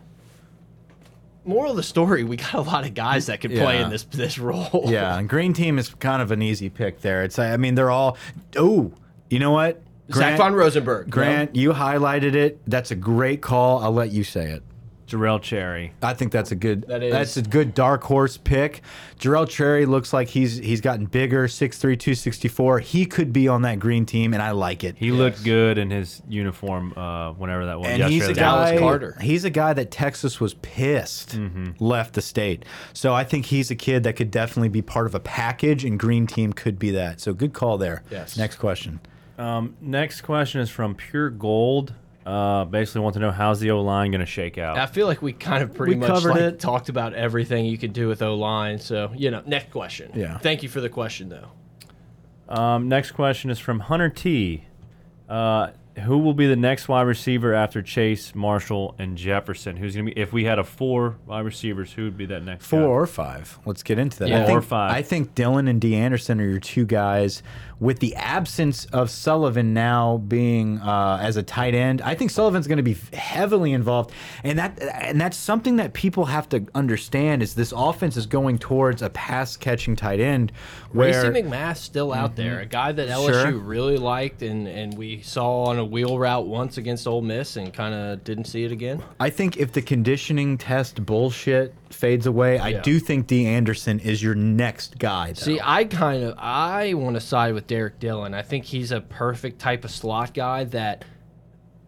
moral 1.45 1.73
of 1.73 1.77
the 1.77 1.83
story, 1.83 2.25
we 2.25 2.37
got 2.37 2.55
a 2.55 2.61
lot 2.61 2.85
of 2.85 2.95
guys 2.95 3.27
that 3.27 3.41
could 3.41 3.51
play 3.53 3.79
Yeah. 3.79 3.85
in 3.85 3.91
this 3.91 4.05
this 4.05 4.39
role. 4.39 4.85
Yeah, 4.87 5.19
and 5.19 5.29
green 5.35 5.53
team 5.53 5.79
is 5.79 5.91
kind 5.91 6.23
of 6.23 6.31
an 6.31 6.43
easy 6.43 6.71
pick 6.71 7.01
there. 7.03 7.23
It's 7.25 7.39
I 7.39 7.57
mean 7.57 7.75
they're 7.75 7.91
all 7.91 8.17
oh, 8.57 8.93
you 9.31 9.39
know 9.39 9.51
what? 9.53 9.83
Zach 10.13 10.39
von 10.39 10.55
Rosenberg. 10.55 11.11
Grant, 11.11 11.57
you 11.57 11.73
highlighted 11.73 12.35
it. 12.35 12.61
That's 12.67 12.91
a 12.93 12.95
great 12.97 13.43
call. 13.43 13.81
I'll 13.83 13.93
let 13.93 14.13
you 14.13 14.23
say 14.25 14.51
it. 14.53 14.63
Jarrell 15.07 15.41
Cherry. 15.41 15.93
I 16.03 16.15
think 16.15 16.33
that's 16.33 16.51
a 16.51 16.57
good. 16.57 16.83
That 16.89 17.03
is- 17.03 17.13
That's 17.13 17.37
a 17.37 17.43
good 17.43 17.75
dark 17.75 18.03
horse 18.05 18.37
pick. 18.37 18.83
Jarrell 19.21 19.49
Cherry 19.49 19.87
looks 19.87 20.13
like 20.13 20.29
he's 20.29 20.57
he's 20.59 20.81
gotten 20.81 21.07
bigger. 21.07 21.47
6'3", 21.47 21.97
264. 21.99 22.81
He 22.81 23.07
could 23.07 23.33
be 23.33 23.49
on 23.49 23.63
that 23.63 23.79
green 23.79 24.05
team, 24.07 24.35
and 24.35 24.43
I 24.43 24.51
like 24.51 24.83
it. 24.85 24.97
He 24.99 25.13
looked 25.13 25.45
good 25.45 25.79
in 25.79 25.91
his 25.91 26.23
uniform 26.29 26.93
uh, 26.97 27.33
whenever 27.33 27.67
that 27.67 27.79
was. 27.79 27.89
and 27.89 27.99
yesterday. 27.99 28.15
he's 28.15 28.29
a 28.29 28.35
Dallas 28.35 28.71
guy. 28.73 28.79
Carter. 28.79 29.17
He's 29.21 29.45
a 29.45 29.51
guy 29.51 29.73
that 29.73 29.91
Texas 29.91 30.41
was 30.41 30.55
pissed 30.55 31.39
left 31.79 32.15
the 32.15 32.23
state. 32.23 32.65
So 32.93 33.15
I 33.15 33.25
think 33.25 33.47
he's 33.47 33.71
a 33.71 33.77
kid 33.77 34.03
that 34.03 34.15
could 34.17 34.31
definitely 34.31 34.69
be 34.71 34.83
part 34.83 35.07
of 35.07 35.15
a 35.15 35.21
package, 35.21 35.85
and 35.85 35.99
green 35.99 36.27
team 36.27 36.53
could 36.53 36.79
be 36.79 36.91
that. 36.91 37.21
So 37.21 37.33
good 37.33 37.53
call 37.53 37.79
there. 37.79 38.03
Yes. 38.11 38.37
Next 38.37 38.57
question. 38.57 39.01
Um, 39.39 39.77
next 39.81 40.23
question 40.23 40.61
is 40.61 40.71
from 40.71 40.95
Pure 40.95 41.31
Gold. 41.31 41.93
Uh, 42.27 42.65
basically, 42.65 43.03
want 43.03 43.15
to 43.15 43.21
know 43.21 43.31
how's 43.31 43.61
the 43.61 43.71
O 43.71 43.81
line 43.83 44.11
going 44.11 44.19
to 44.19 44.27
shake 44.27 44.59
out? 44.59 44.77
I 44.77 44.87
feel 44.87 45.07
like 45.07 45.23
we 45.23 45.33
kind 45.33 45.63
of 45.63 45.73
pretty 45.75 45.93
We 45.95 46.01
much 46.01 46.09
covered 46.09 46.31
like, 46.31 46.41
it. 46.41 46.59
talked 46.59 46.89
about 46.89 47.15
everything 47.15 47.67
you 47.67 47.79
could 47.79 47.93
do 47.93 48.09
with 48.09 48.21
O 48.21 48.35
line. 48.35 48.81
So 48.81 49.13
you 49.15 49.31
know, 49.31 49.43
next 49.47 49.71
question. 49.71 50.11
Yeah. 50.13 50.39
Thank 50.39 50.65
you 50.65 50.69
for 50.69 50.81
the 50.81 50.89
question 50.89 51.29
though. 51.29 51.51
Um, 52.49 52.89
next 52.89 53.13
question 53.13 53.51
is 53.51 53.61
from 53.61 53.79
Hunter 53.79 54.09
T. 54.09 54.65
Uh, 55.29 55.69
who 56.05 56.19
will 56.19 56.35
be 56.35 56.47
the 56.47 56.57
next 56.57 56.89
wide 56.89 57.03
receiver 57.03 57.55
after 57.55 57.81
Chase, 57.81 58.35
Marshall, 58.35 58.95
and 58.99 59.17
Jefferson? 59.17 59.77
Who's 59.77 59.95
going 59.95 60.07
to 60.07 60.15
be? 60.15 60.21
If 60.21 60.33
we 60.33 60.45
had 60.45 60.59
a 60.59 60.65
four 60.65 61.17
wide 61.27 61.45
receivers, 61.45 61.93
who 61.93 62.05
would 62.05 62.17
be 62.19 62.27
that 62.27 62.45
next? 62.45 62.67
Four 62.67 62.81
guy? 62.81 62.87
or 62.87 63.07
five. 63.07 63.59
Let's 63.65 63.83
get 63.83 63.99
into 63.99 64.19
that. 64.19 64.29
Yeah. 64.29 64.37
I 64.37 64.39
Four 64.41 64.47
think, 64.47 64.59
or 64.59 64.63
five. 64.63 64.93
I 64.93 65.03
think 65.03 65.35
Dillon 65.35 65.69
and 65.69 65.81
Dee 65.81 65.95
Anderson 65.95 66.41
are 66.41 66.47
your 66.47 66.61
two 66.61 66.85
guys. 66.85 67.43
With 67.79 67.99
the 67.99 68.15
absence 68.17 68.87
of 68.87 69.11
Sullivan 69.11 69.75
now 69.75 70.17
being 70.17 70.79
uh, 70.81 71.19
as 71.21 71.37
a 71.37 71.43
tight 71.43 71.75
end, 71.75 72.01
I 72.01 72.15
think 72.15 72.31
Sullivan's 72.31 72.67
going 72.67 72.79
to 72.79 72.83
be 72.83 72.97
heavily 73.13 73.73
involved, 73.75 74.13
and 74.43 74.59
that 74.59 74.81
and 74.81 75.21
that's 75.21 75.37
something 75.37 75.77
that 75.77 75.93
people 75.93 76.25
have 76.25 76.49
to 76.51 76.67
understand. 76.75 77.43
Is 77.43 77.55
this 77.55 77.75
offense 77.77 78.17
is 78.17 78.25
going 78.25 78.59
towards 78.59 79.03
a 79.03 79.11
pass 79.11 79.59
catching 79.59 79.95
tight 79.95 80.21
end, 80.21 80.53
where 80.93 81.31
Racey 81.31 81.43
McMath's 81.43 81.81
still 81.81 82.15
out 82.15 82.35
there, 82.35 82.61
a 82.61 82.67
guy 82.67 82.93
that 82.93 83.09
LSU 83.11 83.43
Sure. 83.43 83.53
really 83.53 83.99
liked, 83.99 84.41
and 84.41 84.67
and 84.67 84.97
we 84.97 85.21
saw 85.21 85.65
on 85.65 85.79
a 85.79 85.85
wheel 85.85 86.19
route 86.19 86.47
once 86.47 86.79
against 86.79 87.07
Ole 87.07 87.21
Miss, 87.21 87.57
and 87.57 87.75
kind 87.75 87.95
of 87.95 88.25
didn't 88.25 88.47
see 88.47 88.65
it 88.65 88.73
again. 88.73 89.03
I 89.21 89.29
think 89.29 89.59
if 89.59 89.73
the 89.73 89.83
conditioning 89.83 90.57
test 90.57 91.05
bullshit 91.05 91.75
fades 91.91 92.27
away, 92.27 92.59
I 92.59 92.81
do 92.81 92.99
think 92.99 93.27
Dee 93.27 93.47
Anderson 93.47 94.01
is 94.01 94.23
your 94.23 94.35
next 94.35 94.99
guy. 94.99 95.29
Though. 95.29 95.43
See, 95.43 95.61
I 95.63 95.85
kind 95.85 96.25
of 96.25 96.39
I 96.39 96.95
want 96.95 97.17
to 97.17 97.21
side 97.21 97.53
with 97.53 97.66
Derek 97.67 97.99
Dillon. 97.99 98.35
I 98.35 98.43
think 98.43 98.65
he's 98.65 98.93
a 98.93 99.01
perfect 99.01 99.59
type 99.59 99.85
of 99.85 99.91
slot 99.91 100.35
guy 100.35 100.65
that 100.65 101.05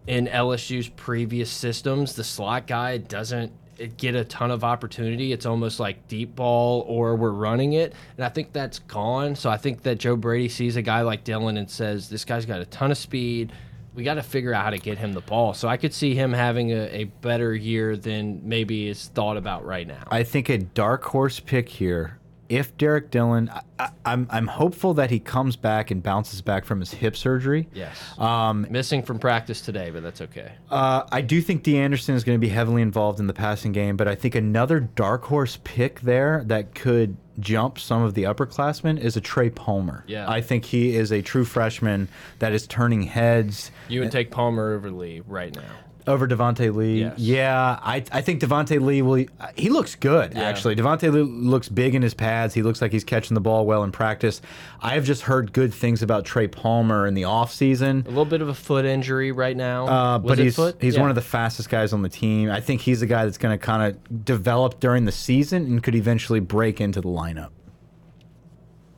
in 0.06 0.26
LSU's 0.26 0.88
previous 0.88 1.50
systems, 1.50 2.14
the 2.14 2.24
slot 2.24 2.66
guy 2.66 2.98
doesn't 2.98 3.52
get 3.96 4.14
a 4.14 4.24
ton 4.24 4.50
of 4.50 4.64
opportunity. 4.64 5.32
It's 5.32 5.46
almost 5.46 5.78
like 5.78 6.08
deep 6.08 6.34
ball 6.34 6.84
or 6.88 7.14
we're 7.14 7.30
running 7.30 7.74
it. 7.74 7.94
And 8.16 8.24
I 8.24 8.28
think 8.28 8.52
that's 8.52 8.80
gone. 8.80 9.36
So 9.36 9.50
I 9.50 9.56
think 9.56 9.82
that 9.82 9.98
Joe 9.98 10.16
Brady 10.16 10.48
sees 10.48 10.76
a 10.76 10.82
guy 10.82 11.02
like 11.02 11.24
Dillon 11.24 11.56
and 11.56 11.70
says, 11.70 12.08
this 12.08 12.24
guy's 12.24 12.46
got 12.46 12.60
a 12.60 12.66
ton 12.66 12.90
of 12.90 12.98
speed. 12.98 13.52
We 13.94 14.04
got 14.04 14.14
to 14.14 14.22
figure 14.22 14.54
out 14.54 14.64
how 14.64 14.70
to 14.70 14.78
get 14.78 14.98
him 14.98 15.12
the 15.12 15.20
ball. 15.20 15.54
So 15.54 15.68
I 15.68 15.76
could 15.76 15.92
see 15.92 16.14
him 16.14 16.32
having 16.32 16.70
a, 16.70 16.88
a 16.88 17.04
better 17.04 17.54
year 17.54 17.96
than 17.96 18.40
maybe 18.48 18.88
is 18.88 19.08
thought 19.08 19.36
about 19.36 19.64
right 19.64 19.86
now. 19.86 20.04
I 20.10 20.22
think 20.22 20.48
a 20.48 20.58
dark 20.58 21.04
horse 21.04 21.40
pick 21.40 21.68
here. 21.68 22.17
If 22.48 22.76
Derek 22.78 23.10
Dillon, 23.10 23.50
I, 23.50 23.60
I, 23.78 23.90
I'm 24.06 24.26
I'm 24.30 24.46
hopeful 24.46 24.94
that 24.94 25.10
he 25.10 25.18
comes 25.20 25.54
back 25.56 25.90
and 25.90 26.02
bounces 26.02 26.40
back 26.40 26.64
from 26.64 26.80
his 26.80 26.92
hip 26.92 27.14
surgery. 27.16 27.68
yes. 27.74 27.96
Um, 28.18 28.66
Missing 28.70 29.02
from 29.02 29.18
practice 29.18 29.60
today, 29.60 29.90
but 29.90 30.02
that's 30.02 30.20
okay. 30.22 30.52
uh, 30.70 31.02
I 31.12 31.20
do 31.20 31.40
think 31.42 31.62
Dee 31.62 31.76
Anderson 31.78 32.14
is 32.14 32.24
going 32.24 32.36
to 32.36 32.40
be 32.40 32.48
heavily 32.48 32.80
involved 32.82 33.20
in 33.20 33.26
the 33.26 33.34
passing 33.34 33.72
game, 33.72 33.96
but 33.96 34.08
I 34.08 34.14
think 34.14 34.34
another 34.34 34.80
dark 34.80 35.24
horse 35.24 35.58
pick 35.64 36.00
there 36.00 36.42
that 36.46 36.74
could 36.74 37.16
jump 37.38 37.78
some 37.78 38.02
of 38.02 38.14
the 38.14 38.24
upperclassmen 38.24 38.98
is 38.98 39.16
a 39.16 39.20
Trey 39.20 39.50
Palmer. 39.50 40.04
Yeah. 40.08 40.28
I 40.28 40.40
think 40.40 40.64
he 40.64 40.96
is 40.96 41.12
a 41.12 41.22
true 41.22 41.44
freshman 41.44 42.08
that 42.40 42.52
is 42.52 42.66
turning 42.66 43.02
heads. 43.02 43.70
You 43.88 44.00
would 44.00 44.10
take 44.10 44.30
Palmer 44.30 44.74
over 44.74 44.90
Lee 44.90 45.22
right 45.26 45.54
now. 45.54 45.70
Over 46.08 46.26
Devonta 46.26 46.74
Lee. 46.74 47.00
Yes. 47.00 47.18
Yeah, 47.18 47.78
I 47.82 48.02
I 48.10 48.22
think 48.22 48.40
Devonta 48.40 48.80
Lee 48.80 49.02
will. 49.02 49.26
He 49.56 49.68
looks 49.68 49.94
good 49.94 50.36
actually. 50.36 50.74
Devonta 50.74 51.12
Lee 51.12 51.20
looks 51.22 51.68
big 51.68 51.94
in 51.94 52.02
his 52.02 52.14
pads. 52.14 52.54
He 52.54 52.62
looks 52.62 52.80
like 52.82 52.90
he's 52.92 53.04
catching 53.04 53.34
the 53.34 53.40
ball 53.40 53.66
well 53.66 53.84
in 53.84 53.92
practice. 53.92 54.40
I 54.80 54.94
have 54.94 55.04
just 55.04 55.22
heard 55.22 55.52
good 55.52 55.72
things 55.74 56.02
about 56.02 56.24
Trey 56.24 56.48
Palmer 56.48 57.06
in 57.06 57.14
the 57.14 57.22
offseason. 57.22 58.04
A 58.06 58.08
little 58.08 58.24
bit 58.24 58.40
of 58.42 58.48
a 58.48 58.54
foot 58.54 58.84
injury 58.84 59.32
right 59.32 59.56
now. 59.56 59.86
Uh, 59.86 60.18
Was 60.18 60.28
but 60.30 60.38
it 60.40 60.44
he's 60.44 60.56
foot? 60.56 60.76
he's 60.80 60.94
Yeah. 60.94 61.02
one 61.02 61.10
of 61.10 61.14
the 61.16 61.22
fastest 61.22 61.68
guys 61.68 61.92
on 61.92 62.02
the 62.02 62.08
team. 62.08 62.50
I 62.50 62.60
think 62.60 62.80
he's 62.80 63.00
the 63.00 63.06
guy 63.06 63.24
that's 63.24 63.38
going 63.38 63.56
to 63.56 63.62
kind 63.64 63.82
of 63.94 64.24
develop 64.24 64.80
during 64.80 65.04
the 65.04 65.12
season 65.12 65.66
and 65.66 65.82
could 65.82 65.94
eventually 65.94 66.40
break 66.40 66.80
into 66.80 67.00
the 67.00 67.08
lineup. 67.08 67.50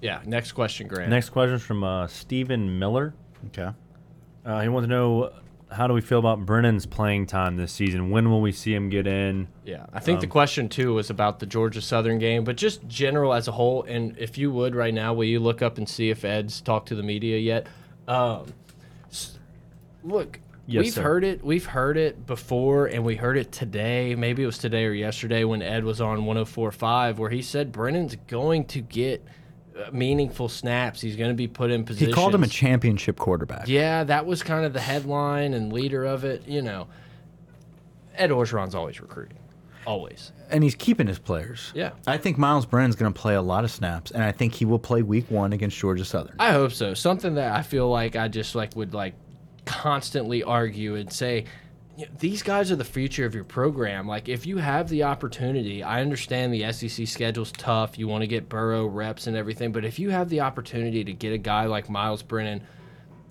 Yeah. 0.00 0.20
Next 0.24 0.52
question, 0.52 0.86
Grant. 0.88 1.11
Next 1.11 1.30
question 1.30 1.56
is 1.56 1.62
from 1.62 1.84
uh, 1.84 2.06
Stephen 2.06 2.78
Miller. 2.78 3.14
Okay. 3.48 3.70
Uh, 4.44 4.61
he 4.61 4.68
wants 4.68 4.86
to 4.86 4.90
know 4.90 5.32
how 5.70 5.86
do 5.86 5.94
we 5.94 6.00
feel 6.00 6.18
about 6.18 6.44
Brennan's 6.44 6.86
playing 6.86 7.26
time 7.26 7.56
this 7.56 7.72
season? 7.72 8.10
When 8.10 8.30
will 8.30 8.40
we 8.40 8.52
see 8.52 8.74
him 8.74 8.88
get 8.88 9.06
in? 9.06 9.48
Yeah, 9.64 9.86
I 9.92 10.00
think 10.00 10.20
the 10.20 10.26
Um, 10.26 10.30
question 10.30 10.68
too 10.68 10.94
was 10.94 11.10
about 11.10 11.38
the 11.38 11.46
Georgia 11.46 11.80
Southern 11.80 12.18
game, 12.18 12.44
but 12.44 12.56
just 12.56 12.86
general 12.88 13.32
as 13.32 13.46
a 13.48 13.52
whole. 13.52 13.84
And 13.84 14.16
if 14.18 14.36
you 14.36 14.50
would 14.50 14.74
right 14.74 14.92
now, 14.94 15.14
will 15.14 15.24
you 15.24 15.40
look 15.40 15.62
up 15.62 15.78
and 15.78 15.88
see 15.88 16.10
if 16.10 16.24
Ed's 16.24 16.60
talked 16.60 16.88
to 16.88 16.94
the 16.94 17.02
media 17.02 17.38
yet? 17.38 17.66
Um, 18.08 18.46
look, 20.02 20.40
Yes, 20.66 20.84
we've 20.84 20.92
sir. 20.94 21.02
heard 21.02 21.24
it. 21.24 21.44
We've 21.44 21.66
heard 21.66 21.96
it 21.96 22.26
before, 22.26 22.86
and 22.86 23.04
we 23.04 23.16
heard 23.16 23.36
it 23.36 23.50
today. 23.50 24.14
Maybe 24.14 24.44
it 24.44 24.46
was 24.46 24.58
today 24.58 24.84
or 24.84 24.92
yesterday 24.92 25.42
when 25.42 25.62
Ed 25.62 25.82
was 25.84 26.00
on 26.00 26.18
104.5, 26.24 27.18
where 27.18 27.30
he 27.30 27.42
said 27.42 27.72
Brennan's 27.72 28.16
going 28.28 28.66
to 28.66 28.80
get 28.80 29.24
meaningful 29.92 30.48
snaps. 30.48 31.00
He's 31.00 31.16
going 31.16 31.30
to 31.30 31.34
be 31.36 31.48
put 31.48 31.70
in 31.70 31.84
position. 31.84 32.08
He 32.08 32.12
called 32.12 32.34
him 32.34 32.42
a 32.42 32.48
championship 32.48 33.18
quarterback. 33.18 33.68
Yeah, 33.68 34.04
that 34.04 34.26
was 34.26 34.42
kind 34.42 34.64
of 34.64 34.72
the 34.72 34.80
headline 34.80 35.54
and 35.54 35.72
leader 35.72 36.04
of 36.04 36.24
it. 36.24 36.46
You 36.46 36.62
know, 36.62 36.88
Ed 38.16 38.30
Orgeron's 38.30 38.74
always 38.74 39.00
recruiting, 39.00 39.38
always. 39.86 40.32
and 40.50 40.62
he's 40.62 40.74
keeping 40.74 41.06
his 41.06 41.18
players. 41.18 41.72
Yeah. 41.74 41.90
I 42.06 42.18
think 42.18 42.38
Myles 42.38 42.66
Brennan's 42.66 42.96
going 42.96 43.12
to 43.12 43.18
play 43.18 43.34
a 43.34 43.42
lot 43.42 43.64
of 43.64 43.70
snaps, 43.70 44.10
and 44.10 44.22
I 44.22 44.32
think 44.32 44.54
he 44.54 44.64
will 44.64 44.78
play 44.78 45.02
Week 45.02 45.30
One 45.30 45.52
against 45.52 45.76
Georgia 45.78 46.04
Southern. 46.04 46.36
I 46.38 46.52
hope 46.52 46.72
so. 46.72 46.94
Something 46.94 47.34
that 47.34 47.54
I 47.54 47.62
feel 47.62 47.88
like 47.88 48.16
I 48.16 48.28
just 48.28 48.54
like 48.54 48.76
would 48.76 48.94
like 48.94 49.14
constantly 49.64 50.42
argue 50.42 50.96
and 50.96 51.12
say 51.12 51.44
you 52.01 52.07
know, 52.07 52.12
these 52.18 52.42
guys 52.42 52.72
are 52.72 52.76
the 52.76 52.84
future 52.84 53.26
of 53.26 53.34
your 53.34 53.44
program. 53.44 54.09
Like 54.09 54.28
if 54.28 54.46
you 54.46 54.57
have 54.57 54.88
the 54.88 55.03
opportunity, 55.03 55.82
I 55.82 56.01
understand 56.01 56.53
the 56.53 56.72
SEC 56.72 57.07
schedule's 57.07 57.53
tough. 57.53 57.98
You 57.98 58.09
want 58.09 58.22
to 58.22 58.26
get 58.26 58.48
Burrow 58.48 58.86
reps 58.86 59.26
and 59.26 59.36
everything, 59.36 59.70
but 59.70 59.84
if 59.84 59.98
you 59.98 60.09
have 60.09 60.30
the 60.30 60.40
opportunity 60.40 61.05
to 61.05 61.12
get 61.12 61.34
a 61.34 61.38
guy 61.38 61.66
like 61.66 61.90
Myles 61.90 62.22
Brennan 62.22 62.62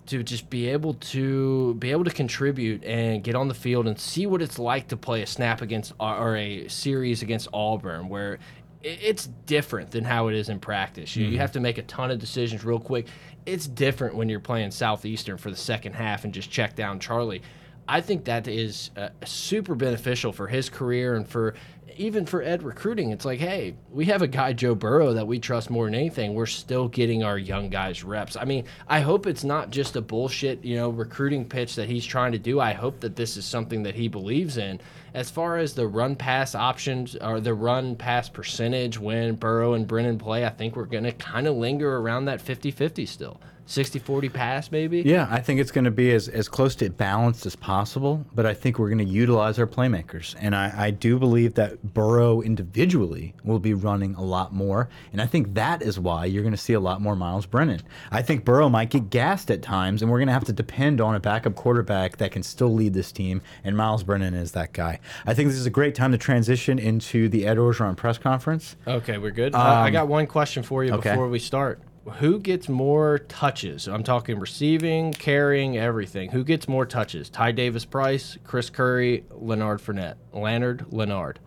to 0.05 0.21
just 0.21 0.51
be 0.51 0.67
able 0.67 0.93
to 0.95 1.73
be 1.75 1.89
able 1.89 2.03
to 2.03 2.11
contribute 2.11 2.83
and 2.83 3.23
get 3.23 3.35
on 3.35 3.47
the 3.47 3.53
field 3.55 3.87
and 3.87 3.99
see 3.99 4.27
what 4.27 4.41
it's 4.41 4.59
like 4.59 4.87
to 4.89 4.97
play 4.97 5.23
a 5.23 5.27
snap 5.27 5.61
against 5.61 5.93
uh, 5.99 6.17
or 6.17 6.35
a 6.35 6.67
series 6.67 7.23
against 7.23 7.47
Auburn 7.51 8.07
where 8.07 8.37
it's 8.81 9.27
different 9.45 9.91
than 9.91 10.03
how 10.03 10.27
it 10.27 10.35
is 10.35 10.47
in 10.47 10.59
practice. 10.59 11.15
You, 11.15 11.25
you 11.25 11.31
mm-hmm. 11.31 11.41
have 11.41 11.51
to 11.53 11.59
make 11.59 11.79
a 11.79 11.83
ton 11.83 12.11
of 12.11 12.19
decisions 12.19 12.63
real 12.63 12.79
quick. 12.79 13.07
It's 13.45 13.67
different 13.67 14.15
when 14.15 14.29
you're 14.29 14.39
playing 14.39 14.71
Southeastern 14.71 15.37
for 15.37 15.49
the 15.49 15.57
second 15.57 15.93
half 15.93 16.23
and 16.23 16.33
just 16.33 16.49
check 16.51 16.75
down 16.75 16.99
Charlie. 16.99 17.41
I 17.89 18.01
think 18.01 18.25
that 18.25 18.47
is 18.47 18.91
uh, 18.95 19.09
super 19.25 19.73
beneficial 19.73 20.31
for 20.31 20.47
his 20.47 20.69
career 20.69 21.15
and 21.15 21.27
for 21.27 21.55
even 21.97 22.25
for 22.25 22.41
Ed 22.41 22.63
recruiting. 22.63 23.09
It's 23.09 23.25
like, 23.25 23.39
hey, 23.39 23.75
we 23.91 24.05
have 24.05 24.21
a 24.21 24.27
guy 24.27 24.53
Joe 24.53 24.73
Burrow 24.73 25.13
that 25.13 25.27
we 25.27 25.37
trust 25.37 25.69
more 25.69 25.85
than 25.85 25.95
anything. 25.95 26.33
We're 26.33 26.45
still 26.45 26.87
getting 26.87 27.23
our 27.23 27.37
young 27.37 27.69
guys 27.69 28.03
reps. 28.03 28.37
I 28.37 28.45
mean, 28.45 28.65
I 28.87 29.01
hope 29.01 29.27
it's 29.27 29.43
not 29.43 29.69
just 29.71 29.97
a 29.97 30.01
bullshit, 30.01 30.63
you 30.63 30.77
know, 30.77 30.89
recruiting 30.89 31.43
pitch 31.43 31.75
that 31.75 31.89
he's 31.89 32.05
trying 32.05 32.31
to 32.31 32.37
do. 32.37 32.59
I 32.59 32.71
hope 32.71 33.01
that 33.01 33.17
this 33.17 33.35
is 33.35 33.45
something 33.45 33.83
that 33.83 33.95
he 33.95 34.07
believes 34.07 34.57
in. 34.57 34.79
As 35.13 35.29
far 35.29 35.57
as 35.57 35.73
the 35.73 35.87
run 35.87 36.15
pass 36.15 36.55
options 36.55 37.15
or 37.15 37.41
the 37.41 37.53
run 37.53 37.95
pass 37.95 38.29
percentage 38.29 38.97
when 38.97 39.35
Burrow 39.35 39.73
and 39.73 39.87
Brennan 39.87 40.19
play, 40.19 40.45
I 40.45 40.49
think 40.49 40.75
we're 40.75 40.85
going 40.85 41.03
to 41.03 41.11
kind 41.11 41.47
of 41.47 41.57
linger 41.57 41.97
around 41.97 42.25
that 42.25 42.39
50-50 42.39 43.07
still. 43.07 43.41
60-40 43.69 44.33
pass 44.33 44.71
maybe. 44.71 45.01
Yeah, 45.01 45.27
I 45.29 45.39
think 45.41 45.59
it's 45.59 45.71
going 45.71 45.85
to 45.85 45.91
be 45.91 46.11
as, 46.11 46.27
as 46.27 46.49
close 46.49 46.75
to 46.77 46.89
balanced 46.89 47.45
as 47.45 47.55
possible, 47.55 48.25
but 48.33 48.45
I 48.45 48.53
think 48.53 48.79
we're 48.79 48.89
going 48.89 48.97
to 48.97 49.03
utilize 49.05 49.59
our 49.59 49.67
playmakers. 49.67 50.35
And 50.39 50.55
I, 50.55 50.73
I 50.75 50.91
do 50.91 51.19
believe 51.19 51.53
that 51.53 51.93
Burrow 51.93 52.41
individually 52.41 53.35
will 53.43 53.59
be 53.59 53.73
running 53.73 54.15
a 54.15 54.23
lot 54.23 54.53
more. 54.53 54.89
And 55.13 55.21
I 55.21 55.27
think 55.27 55.53
that 55.53 55.81
is 55.81 55.99
why 55.99 56.25
you're 56.25 56.41
going 56.41 56.53
to 56.53 56.57
see 56.57 56.73
a 56.73 56.79
lot 56.79 56.99
more 57.01 57.15
Myles 57.15 57.45
Brennan. 57.45 57.81
I 58.11 58.21
think 58.23 58.43
Burrow 58.43 58.69
might 58.69 58.89
get 58.89 59.09
gassed 59.11 59.51
at 59.51 59.61
times, 59.61 60.01
and 60.01 60.09
we're 60.11 60.17
going 60.19 60.27
to 60.27 60.33
have 60.33 60.45
to 60.45 60.53
depend 60.53 60.99
on 60.99 61.13
a 61.15 61.19
backup 61.19 61.55
quarterback 61.55 62.17
that 62.17 62.31
can 62.31 62.41
still 62.43 62.73
lead 62.73 62.93
this 62.95 63.11
team. 63.11 63.41
And 63.63 63.77
Myles 63.77 64.03
Brennan 64.03 64.33
is 64.33 64.51
that 64.53 64.73
guy. 64.73 64.99
I 65.27 65.33
think 65.35 65.49
this 65.49 65.57
is 65.59 65.65
a 65.67 65.69
great 65.71 65.93
time 65.93 66.11
to 66.11 66.17
transition 66.17 66.79
into 66.79 67.29
the 67.29 67.45
Ed 67.45 67.57
Orgeron 67.57 67.95
press 67.95 68.17
conference. 68.17 68.75
Okay, 68.87 69.17
we're 69.19 69.31
good. 69.31 69.53
Uh, 69.53 69.59
I 69.59 69.87
Um, 69.87 69.93
got 69.93 70.07
one 70.07 70.25
question 70.25 70.63
for 70.63 70.83
you 70.83 70.93
okay. 70.93 71.11
before 71.11 71.27
we 71.29 71.37
start. 71.39 71.79
Who 72.09 72.39
gets 72.39 72.67
more 72.67 73.19
touches? 73.19 73.87
I'm 73.87 74.03
talking 74.03 74.39
receiving, 74.39 75.13
carrying, 75.13 75.77
everything. 75.77 76.31
Who 76.31 76.43
gets 76.43 76.67
more 76.67 76.85
touches? 76.85 77.29
Ty 77.29 77.53
Davis 77.53 77.85
Price, 77.85 78.37
Chris 78.43 78.69
Curry, 78.69 79.25
Lanard 79.31 79.79
Fournette. 79.79 80.15
Lanard, 80.33 80.85
Lanard. 80.91 81.37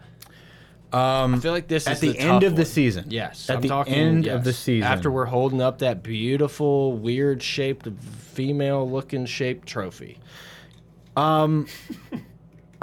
Um, 0.92 1.34
I 1.36 1.38
feel 1.38 1.52
like 1.52 1.68
this 1.68 1.86
at 1.86 1.94
is 1.94 2.00
the, 2.00 2.12
the 2.12 2.18
end 2.18 2.42
of 2.42 2.54
the 2.54 2.66
season. 2.66 3.06
Yes, 3.08 3.48
At 3.48 3.56
I'm 3.56 3.62
the 3.62 3.68
talking, 3.68 3.94
end 3.94 4.26
of 4.26 4.44
the 4.44 4.52
season. 4.52 4.86
After 4.90 5.10
we're 5.10 5.24
holding 5.24 5.62
up 5.62 5.78
that 5.78 6.02
beautiful, 6.02 6.92
weird 6.92 7.42
shaped, 7.42 7.88
female 8.00 8.88
looking 8.88 9.24
shaped 9.24 9.66
trophy. 9.66 10.18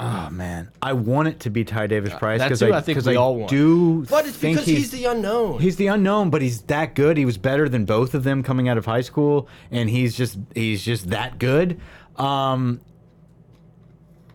Oh 0.01 0.29
man, 0.31 0.69
I 0.81 0.93
want 0.93 1.27
it 1.27 1.39
to 1.41 1.49
be 1.49 1.63
Ty 1.65 1.87
Davis 1.87 2.13
Price 2.15 2.39
Uh, 2.39 2.45
because 2.45 2.59
who 2.61 2.71
I, 2.71 2.77
I 2.77 2.81
think 2.81 2.97
'cause 2.97 3.05
we 3.07 3.13
I 3.13 3.17
all 3.17 3.35
want. 3.35 3.49
do. 3.49 4.05
But 4.09 4.25
it's 4.25 4.37
think 4.37 4.55
because 4.57 4.67
he's, 4.67 4.91
the 4.91 5.05
unknown. 5.05 5.59
He's 5.59 5.75
the 5.75 5.87
unknown, 5.87 6.29
but 6.29 6.41
he's 6.41 6.61
that 6.63 6.95
good. 6.95 7.17
He 7.17 7.25
was 7.25 7.37
better 7.37 7.67
than 7.67 7.85
both 7.85 8.13
of 8.13 8.23
them 8.23 8.41
coming 8.43 8.69
out 8.69 8.77
of 8.77 8.85
high 8.85 9.01
school, 9.01 9.47
and 9.71 9.89
he's 9.89 10.15
just 10.15 10.37
he's 10.55 10.83
just 10.83 11.09
that 11.09 11.37
good. 11.39 11.79
Um, 12.15 12.79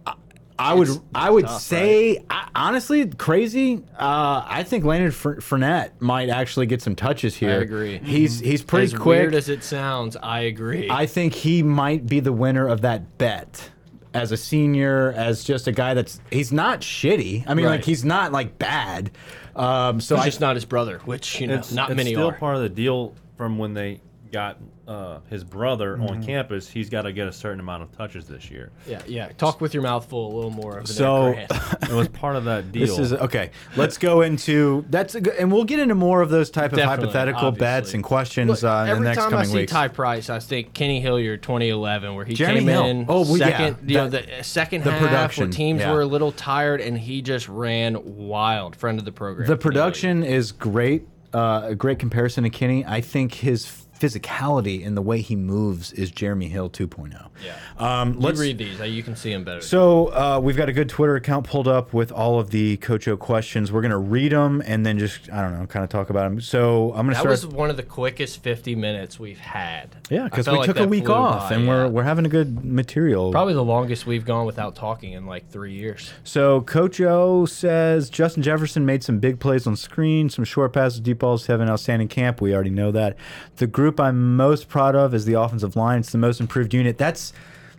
I, 0.07 0.15
I 0.59 0.75
would 0.75 0.89
I 1.15 1.31
would 1.31 1.47
tough, 1.47 1.61
say 1.63 2.19
I, 2.31 2.49
honestly 2.55 3.07
crazy. 3.09 3.83
Uh, 3.99 4.45
I 4.47 4.63
think 4.65 4.85
Lanard 4.85 5.13
Four- 5.13 5.37
Fournette 5.37 5.91
might 5.99 6.29
actually 6.29 6.67
get 6.67 6.83
some 6.83 6.95
touches 6.95 7.35
here. 7.37 7.51
I 7.51 7.63
agree. 7.63 7.99
He's 7.99 8.39
he's 8.41 8.63
pretty 8.63 8.85
as 8.85 8.95
quick. 8.95 9.21
weird 9.21 9.35
as 9.35 9.49
it 9.49 9.65
sounds, 9.65 10.17
I 10.23 10.41
agree. 10.41 10.89
I 10.91 11.07
think 11.07 11.35
he 11.35 11.63
might 11.63 12.07
be 12.07 12.21
the 12.21 12.33
winner 12.33 12.69
of 12.69 12.83
that 12.83 13.19
bet 13.19 13.71
as 14.15 14.33
a 14.33 14.37
senior, 14.37 15.13
as 15.17 15.45
just 15.45 15.67
a 15.67 15.73
guy 15.73 15.93
that's 15.95 16.21
he's 16.31 16.53
not 16.53 16.81
shitty. 16.81 17.45
I 17.47 17.55
mean, 17.55 17.67
Right. 17.67 17.73
like 17.73 17.85
he's 17.85 18.05
not 18.05 18.33
like 18.33 18.59
bad. 18.59 19.11
Um, 19.57 20.01
so 20.01 20.17
He's 20.17 20.23
I 20.23 20.27
just 20.29 20.41
not 20.41 20.55
his 20.57 20.65
brother, 20.65 21.01
which 21.05 21.41
you 21.41 21.47
know, 21.47 21.55
It's, 21.55 21.73
not 21.73 21.91
it's 21.91 21.97
many 21.97 22.11
still 22.13 22.29
are. 22.31 22.33
part 22.33 22.57
of 22.57 22.63
the 22.63 22.69
deal 22.69 23.15
from 23.37 23.59
when 23.59 23.75
they 23.75 24.01
got 24.33 24.59
uh, 24.87 25.21
his 25.31 25.45
brother 25.45 25.95
on 25.95 26.09
Mm-hmm. 26.09 26.23
campus. 26.25 26.69
He's 26.69 26.91
got 26.91 27.03
to 27.03 27.13
get 27.13 27.27
a 27.27 27.33
certain 27.33 27.61
amount 27.61 27.83
of 27.85 27.93
touches 27.93 28.27
this 28.27 28.51
year. 28.51 28.71
Yeah, 28.87 29.01
yeah. 29.07 29.29
Talk 29.39 29.61
with 29.61 29.73
your 29.75 29.83
mouth 29.83 30.05
full 30.09 30.33
a 30.33 30.35
little 30.35 30.51
more. 30.51 30.79
Of 30.79 30.89
So- 30.89 31.33
It 31.83 31.91
was 31.93 32.09
part 32.09 32.37
of 32.37 32.45
that 32.45 32.71
deal. 32.73 32.87
this 32.87 32.99
is 32.99 33.13
okay. 33.13 33.51
Let's 33.77 33.99
go 33.99 34.21
into 34.23 34.85
that's 34.91 35.15
a 35.15 35.21
good, 35.21 35.35
and 35.37 35.51
we'll 35.53 35.65
get 35.65 35.79
into 35.81 35.95
more 35.95 36.21
of 36.23 36.31
those 36.31 36.51
type 36.51 36.73
of 36.73 36.79
Definitely, 36.79 37.07
hypothetical 37.13 37.51
bets 37.53 37.95
and 37.95 38.03
questions 38.03 38.63
Look, 38.63 38.65
uh, 38.71 38.77
in 38.83 38.85
the 38.87 38.91
every 38.93 39.05
next 39.05 39.19
time 39.19 39.31
coming 39.31 39.47
I 39.47 39.51
see 39.51 39.57
weeks. 39.59 39.73
Ty 39.73 39.89
Price, 39.89 40.31
I 40.31 40.39
think 40.39 40.73
Kenny 40.75 41.01
Hilliard 41.01 41.43
2011, 41.43 42.15
where 42.15 42.25
he 42.25 42.35
Jeremy 42.35 42.61
came 42.61 42.69
Hill. 42.69 42.85
in 42.87 43.07
Oh, 43.09 43.23
well, 43.23 43.37
yeah, 43.39 43.47
second, 43.59 43.91
you 43.91 43.97
know, 43.97 44.09
the 44.09 44.27
second 44.43 44.85
the 44.85 44.91
half 44.93 45.01
production, 45.01 45.45
where 45.45 45.53
teams 45.53 45.81
yeah. 45.81 45.93
were 45.93 46.01
a 46.03 46.07
little 46.07 46.33
tired, 46.33 46.81
and 46.81 46.99
he 46.99 47.23
just 47.23 47.49
ran 47.49 47.99
wild. 48.05 48.77
Friend 48.77 48.99
of 48.99 49.05
the 49.05 49.13
program. 49.13 49.47
The 49.47 49.55
Kenny 49.57 49.63
production 49.63 50.23
is 50.25 50.53
great. 50.53 51.07
Uh, 51.33 51.63
a 51.65 51.75
great 51.75 51.99
comparison 51.99 52.45
to 52.45 52.51
Kenny. 52.51 52.85
I 52.87 53.01
think 53.01 53.35
his 53.35 53.84
physicality 54.05 54.87
and 54.87 54.97
the 54.97 55.03
way 55.03 55.21
he 55.21 55.35
moves 55.37 55.93
is 55.93 56.11
Jeremy 56.11 56.49
Hill 56.49 56.69
2.0. 56.69 57.29
Yeah. 57.45 57.57
Um, 57.79 58.19
let's 58.21 58.39
You 58.39 58.43
read 58.45 58.59
these, 58.59 58.81
you 58.81 59.03
can 59.03 59.17
see 59.17 59.33
him 59.33 59.45
better. 59.45 59.61
So 59.61 60.09
uh, 60.09 60.41
we've 60.43 60.57
got 60.57 60.69
a 60.69 60.73
good 60.73 60.89
Twitter 60.89 61.17
account 61.17 61.47
pulled 61.47 61.69
up 61.69 61.93
with 61.93 62.13
all 62.13 62.39
of 62.39 62.51
the 62.51 62.77
Coach 62.79 63.09
O 63.09 63.17
questions. 63.17 63.73
We're 63.73 63.83
gonna 63.83 63.99
read 63.99 64.33
them 64.33 64.63
and 64.67 64.85
then 64.85 64.99
just 64.99 65.31
I 65.33 65.41
don't 65.41 65.59
know, 65.59 65.67
kind 65.67 65.85
of 65.85 65.91
talk 65.91 66.11
about 66.11 66.25
them. 66.29 66.41
So 66.41 66.91
I'm 66.91 67.07
gonna 67.07 67.11
that 67.13 67.21
start. 67.21 67.31
was 67.31 67.47
one 67.47 67.71
of 67.71 67.77
the 67.77 67.83
quickest 67.83 68.43
50 68.43 68.75
minutes 68.75 69.19
we've 69.19 69.39
had. 69.39 69.97
yeah, 70.11 70.25
because 70.25 70.47
we 70.49 70.59
like 70.59 70.67
took 70.67 70.79
a 70.79 70.87
week 70.87 71.09
off 71.09 71.49
by, 71.49 71.57
and 71.57 71.67
we're 71.67 71.89
we're 71.89 72.03
having 72.03 72.27
a 72.27 72.29
good 72.29 72.65
material. 72.65 73.33
probably 73.33 73.55
the 73.55 73.65
longest 73.65 74.07
we've 74.07 74.25
gone 74.25 74.47
without 74.47 74.75
talking 74.77 75.13
in 75.13 75.27
like 75.27 75.49
three 75.51 75.73
years. 75.73 76.13
So 76.25 76.61
Coach 76.63 77.01
O 77.01 77.47
says 77.47 78.11
Justin 78.11 78.43
Jefferson 78.43 78.85
made 78.85 79.03
some 79.03 79.19
big 79.19 79.41
plays 79.41 79.67
on 79.67 79.77
screen, 79.77 80.29
some 80.29 80.45
short 80.45 80.73
passes, 80.73 81.01
deep 81.01 81.21
balls, 81.21 81.47
have 81.47 81.61
an 81.61 81.71
outstanding 81.71 82.09
camp. 82.09 82.41
We 82.41 82.55
already 82.55 82.71
know 82.71 82.93
that. 82.93 83.17
The 83.57 83.67
group 83.67 83.94
I'm 84.01 84.37
most 84.37 84.69
proud 84.69 84.95
of 84.95 85.15
is 85.15 85.25
the 85.25 85.35
offensive 85.35 85.77
line. 85.77 86.01
It's 86.01 86.13
the 86.13 86.19
most 86.19 86.41
improved 86.41 86.75
unit. 86.75 86.99
That's 86.99 87.33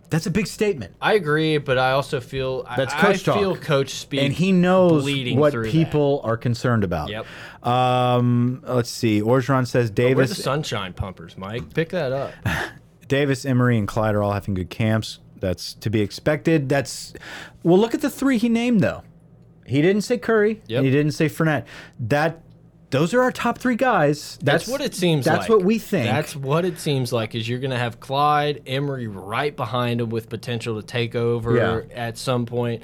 that's 0.08 0.26
a 0.26 0.30
big 0.30 0.46
statement. 0.46 0.94
I 1.00 1.14
agree, 1.14 1.58
but 1.58 1.78
I 1.78 1.92
also 1.92 2.20
feel 2.20 2.62
That's 2.76 2.94
I, 2.94 3.00
coach 3.00 3.24
talk. 3.24 3.38
feel 3.38 3.56
Coach 3.56 3.90
speak, 3.90 4.20
and 4.20 4.32
he 4.32 4.52
knows 4.52 5.04
what 5.34 5.52
through 5.52 5.64
that. 5.64 5.72
people 5.72 6.20
are 6.24 6.36
concerned 6.36 6.84
about. 6.84 7.08
Yep. 7.08 7.26
Um, 7.66 8.62
let's 8.66 8.90
see. 8.90 9.20
Orgeron 9.20 9.66
says 9.66 9.90
We're 9.96 10.26
the 10.26 10.34
sunshine 10.34 10.92
pumpers, 10.92 11.36
Mike. 11.36 11.74
Pick 11.74 11.90
that 11.90 12.12
up. 12.12 12.32
Davis, 13.08 13.44
Emery, 13.44 13.78
and 13.78 13.86
Clyde 13.88 14.14
are 14.14 14.22
all 14.22 14.32
having 14.32 14.54
good 14.54 14.70
camps. 14.70 15.20
That's 15.38 15.74
to 15.74 15.90
be 15.90 16.00
expected. 16.00 16.68
That's 16.68 17.12
well. 17.62 17.78
Look 17.78 17.94
at 17.94 18.00
the 18.00 18.10
three 18.10 18.38
he 18.38 18.48
named 18.48 18.80
though. 18.80 19.02
He 19.66 19.82
didn't 19.82 20.02
say 20.02 20.18
Curry. 20.18 20.62
Yep. 20.68 20.84
He 20.84 20.90
didn't 20.90 21.12
say 21.12 21.28
Fournette. 21.28 21.64
That 21.98 22.40
those 22.96 23.12
are 23.12 23.20
our 23.20 23.30
top 23.30 23.58
three 23.58 23.76
guys. 23.76 24.38
That's, 24.42 24.66
what 24.66 24.80
it 24.80 24.94
seems 24.94 25.26
That's 25.26 25.40
like. 25.40 25.48
what 25.50 25.62
we 25.62 25.78
think. 25.78 26.06
That's 26.06 26.34
what 26.34 26.64
it 26.64 26.78
seems 26.78 27.12
like 27.12 27.34
is 27.34 27.46
you're 27.46 27.58
going 27.58 27.70
to 27.72 27.78
have 27.78 28.00
Clyde, 28.00 28.62
Emery 28.66 29.06
right 29.06 29.54
behind 29.54 30.00
him 30.00 30.08
with 30.08 30.30
potential 30.30 30.80
to 30.80 30.86
take 30.86 31.14
over 31.14 31.56
Yeah. 31.56 31.94
at 31.94 32.16
some 32.16 32.46
point. 32.46 32.82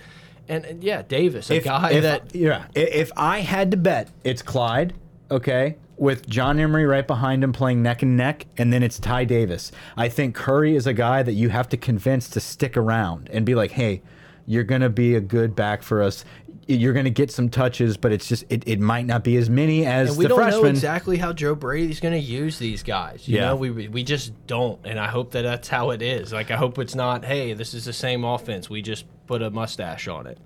And, 0.48 0.66
and 0.66 0.84
yeah, 0.84 1.00
Davis, 1.00 1.50
a 1.50 1.54
if, 1.54 1.64
guy 1.64 1.92
if- 1.92 2.02
that 2.02 2.34
yeah. 2.34 2.66
If 2.74 3.10
I 3.16 3.40
had 3.40 3.70
to 3.70 3.78
bet, 3.78 4.10
it's 4.22 4.42
Clyde. 4.42 4.92
Okay. 5.30 5.76
With 5.96 6.28
John 6.28 6.58
Emery 6.60 6.84
right 6.84 7.06
behind 7.06 7.42
him 7.42 7.52
playing 7.52 7.82
neck 7.82 8.02
and 8.02 8.16
neck, 8.16 8.46
and 8.58 8.70
then 8.72 8.82
it's 8.82 8.98
Ty 8.98 9.24
Davis. 9.24 9.72
I 9.96 10.08
think 10.10 10.34
Curry 10.34 10.76
is 10.76 10.86
a 10.86 10.92
guy 10.92 11.22
that 11.22 11.32
you 11.32 11.48
have 11.48 11.68
to 11.70 11.76
convince 11.78 12.28
to 12.30 12.40
stick 12.40 12.76
around 12.76 13.30
and 13.32 13.46
be 13.46 13.54
like, 13.54 13.70
hey, 13.70 14.02
you're 14.44 14.64
going 14.64 14.80
to 14.80 14.88
be 14.90 15.14
a 15.14 15.20
good 15.20 15.54
back 15.54 15.82
for 15.82 16.02
us. 16.02 16.24
You're 16.74 16.92
going 16.92 17.04
to 17.04 17.10
get 17.10 17.30
some 17.30 17.48
touches, 17.48 17.96
but 17.96 18.12
it's 18.12 18.26
just, 18.28 18.44
it, 18.50 18.62
it 18.66 18.80
might 18.80 19.06
not 19.06 19.22
be 19.24 19.36
as 19.36 19.48
many 19.50 19.86
as 19.86 20.10
and 20.10 20.18
we 20.18 20.24
the 20.24 20.28
don't 20.30 20.38
freshman. 20.38 20.62
know 20.62 20.68
exactly 20.68 21.16
how 21.16 21.32
Joe 21.32 21.54
Brady's 21.54 22.00
going 22.00 22.14
to 22.14 22.20
use 22.20 22.58
these 22.58 22.82
guys. 22.82 23.26
You 23.28 23.36
Yeah. 23.36 23.46
know, 23.48 23.56
we 23.56 23.70
we 23.88 24.02
just 24.04 24.32
don't, 24.46 24.78
and 24.84 24.98
I 24.98 25.08
hope 25.08 25.32
that 25.32 25.42
that's 25.42 25.68
how 25.68 25.90
it 25.90 26.02
is. 26.02 26.32
Like 26.32 26.50
I 26.50 26.56
hope 26.56 26.78
it's 26.78 26.94
not. 26.94 27.24
Hey, 27.24 27.52
this 27.54 27.74
is 27.74 27.84
the 27.84 27.92
same 27.92 28.24
offense. 28.24 28.68
We 28.70 28.82
just 28.82 29.04
put 29.26 29.42
a 29.42 29.50
mustache 29.50 30.08
on 30.08 30.26
it. 30.26 30.38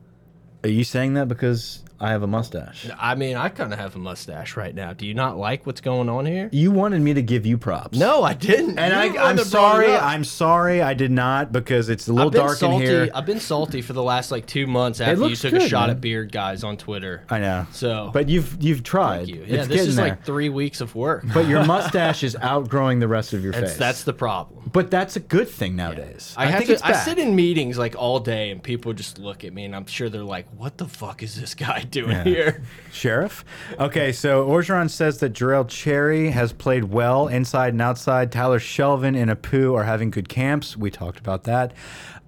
Are 0.64 0.70
you 0.70 0.84
saying 0.84 1.14
that 1.14 1.28
because 1.28 1.84
I 1.98 2.10
have 2.10 2.22
a 2.22 2.26
mustache? 2.26 2.86
I 2.98 3.14
mean, 3.14 3.36
I 3.36 3.48
kind 3.48 3.72
of 3.72 3.78
have 3.78 3.96
a 3.96 3.98
mustache 3.98 4.56
right 4.56 4.74
now. 4.74 4.92
Do 4.92 5.06
you 5.06 5.14
not 5.14 5.36
like 5.38 5.66
what's 5.66 5.80
going 5.80 6.08
on 6.08 6.26
here? 6.26 6.48
You 6.52 6.70
wanted 6.70 7.00
me 7.00 7.14
to 7.14 7.22
give 7.22 7.46
you 7.46 7.56
props. 7.58 7.98
No, 7.98 8.22
I 8.22 8.34
didn't. 8.34 8.78
And 8.78 8.92
You're 8.92 9.02
I, 9.02 9.24
one 9.24 9.30
I'm 9.30 9.36
that 9.36 9.50
brought 9.50 9.80
it 9.80 9.86
sorry. 9.86 9.94
up. 9.94 10.02
I'm 10.02 10.24
sorry. 10.24 10.82
I 10.82 10.94
did 10.94 11.10
not 11.10 11.52
because 11.52 11.88
it's 11.88 12.08
a 12.08 12.12
little 12.12 12.28
I've 12.28 12.32
been 12.34 12.40
dark 12.42 12.58
salty. 12.58 12.84
in 12.84 12.90
here. 12.90 13.10
I've 13.14 13.26
been 13.26 13.40
salty 13.40 13.80
for 13.82 13.92
the 13.94 14.02
last 14.02 14.30
like 14.30 14.46
two 14.46 14.66
months 14.66 15.00
after 15.00 15.14
you 15.14 15.20
looks 15.28 15.40
took 15.40 15.54
a 15.54 15.58
good, 15.58 15.68
shot 15.70 15.88
man. 15.88 15.96
at 15.96 16.00
beard 16.00 16.32
guys 16.32 16.64
on 16.64 16.76
Twitter. 16.76 17.24
I 17.30 17.38
know. 17.38 17.66
So, 17.72 18.10
But 18.12 18.28
you've 18.28 18.62
you've 18.62 18.82
tried. 18.82 19.26
thank 19.26 19.28
you. 19.30 19.44
Yeah, 19.46 19.60
It's 19.60 19.68
this 19.68 19.76
getting 19.76 19.88
is 19.88 19.96
there. 19.96 20.08
like 20.08 20.24
three 20.24 20.48
weeks 20.48 20.80
of 20.80 20.94
work. 20.94 21.24
but 21.32 21.46
your 21.48 21.64
mustache 21.66 22.22
is 22.22 22.36
outgrowing 22.40 23.00
the 23.00 23.08
rest 23.08 23.32
of 23.32 23.42
your 23.42 23.52
That's, 23.52 23.70
face. 23.70 23.78
that's 23.78 24.04
the 24.04 24.12
problem. 24.12 24.70
but 24.72 24.90
that's 24.90 25.16
a 25.16 25.20
good 25.20 25.48
thing 25.48 25.76
nowadays. 25.76 26.34
I, 26.36 26.46
have 26.46 26.58
think 26.58 26.66
to. 26.68 26.72
it's 26.74 26.82
I 26.82 26.92
back. 26.92 27.04
sit 27.04 27.18
in 27.18 27.34
meetings 27.34 27.78
like 27.78 27.96
all 27.96 28.20
day, 28.20 28.50
and 28.50 28.62
people 28.62 28.92
just 28.92 29.18
look 29.18 29.44
at 29.44 29.52
me, 29.52 29.64
and 29.64 29.74
I'm 29.74 29.86
sure 29.86 30.08
they're 30.08 30.22
like, 30.22 30.46
"What 30.56 30.76
the 30.78 30.86
fuck 30.88 31.22
is 31.22 31.40
this 31.40 31.54
guy 31.54 31.84
doing 31.90 32.10
Yeah. 32.10 32.24
here?" 32.24 32.62
Sheriff. 32.92 33.44
Okay, 33.78 34.12
so 34.12 34.46
Orgeron 34.46 34.88
says 34.90 35.18
that 35.18 35.32
Jarrell 35.32 35.68
Cherry 35.68 36.30
has 36.30 36.52
played 36.52 36.84
well 36.84 37.28
inside 37.28 37.74
and 37.74 37.82
outside. 37.82 38.32
Tyler 38.32 38.58
Shelvin 38.58 39.16
and 39.16 39.30
Apu 39.30 39.74
are 39.74 39.84
having 39.84 40.10
good 40.10 40.28
camps. 40.28 40.76
We 40.76 40.90
talked 40.90 41.18
about 41.18 41.44
that. 41.44 41.72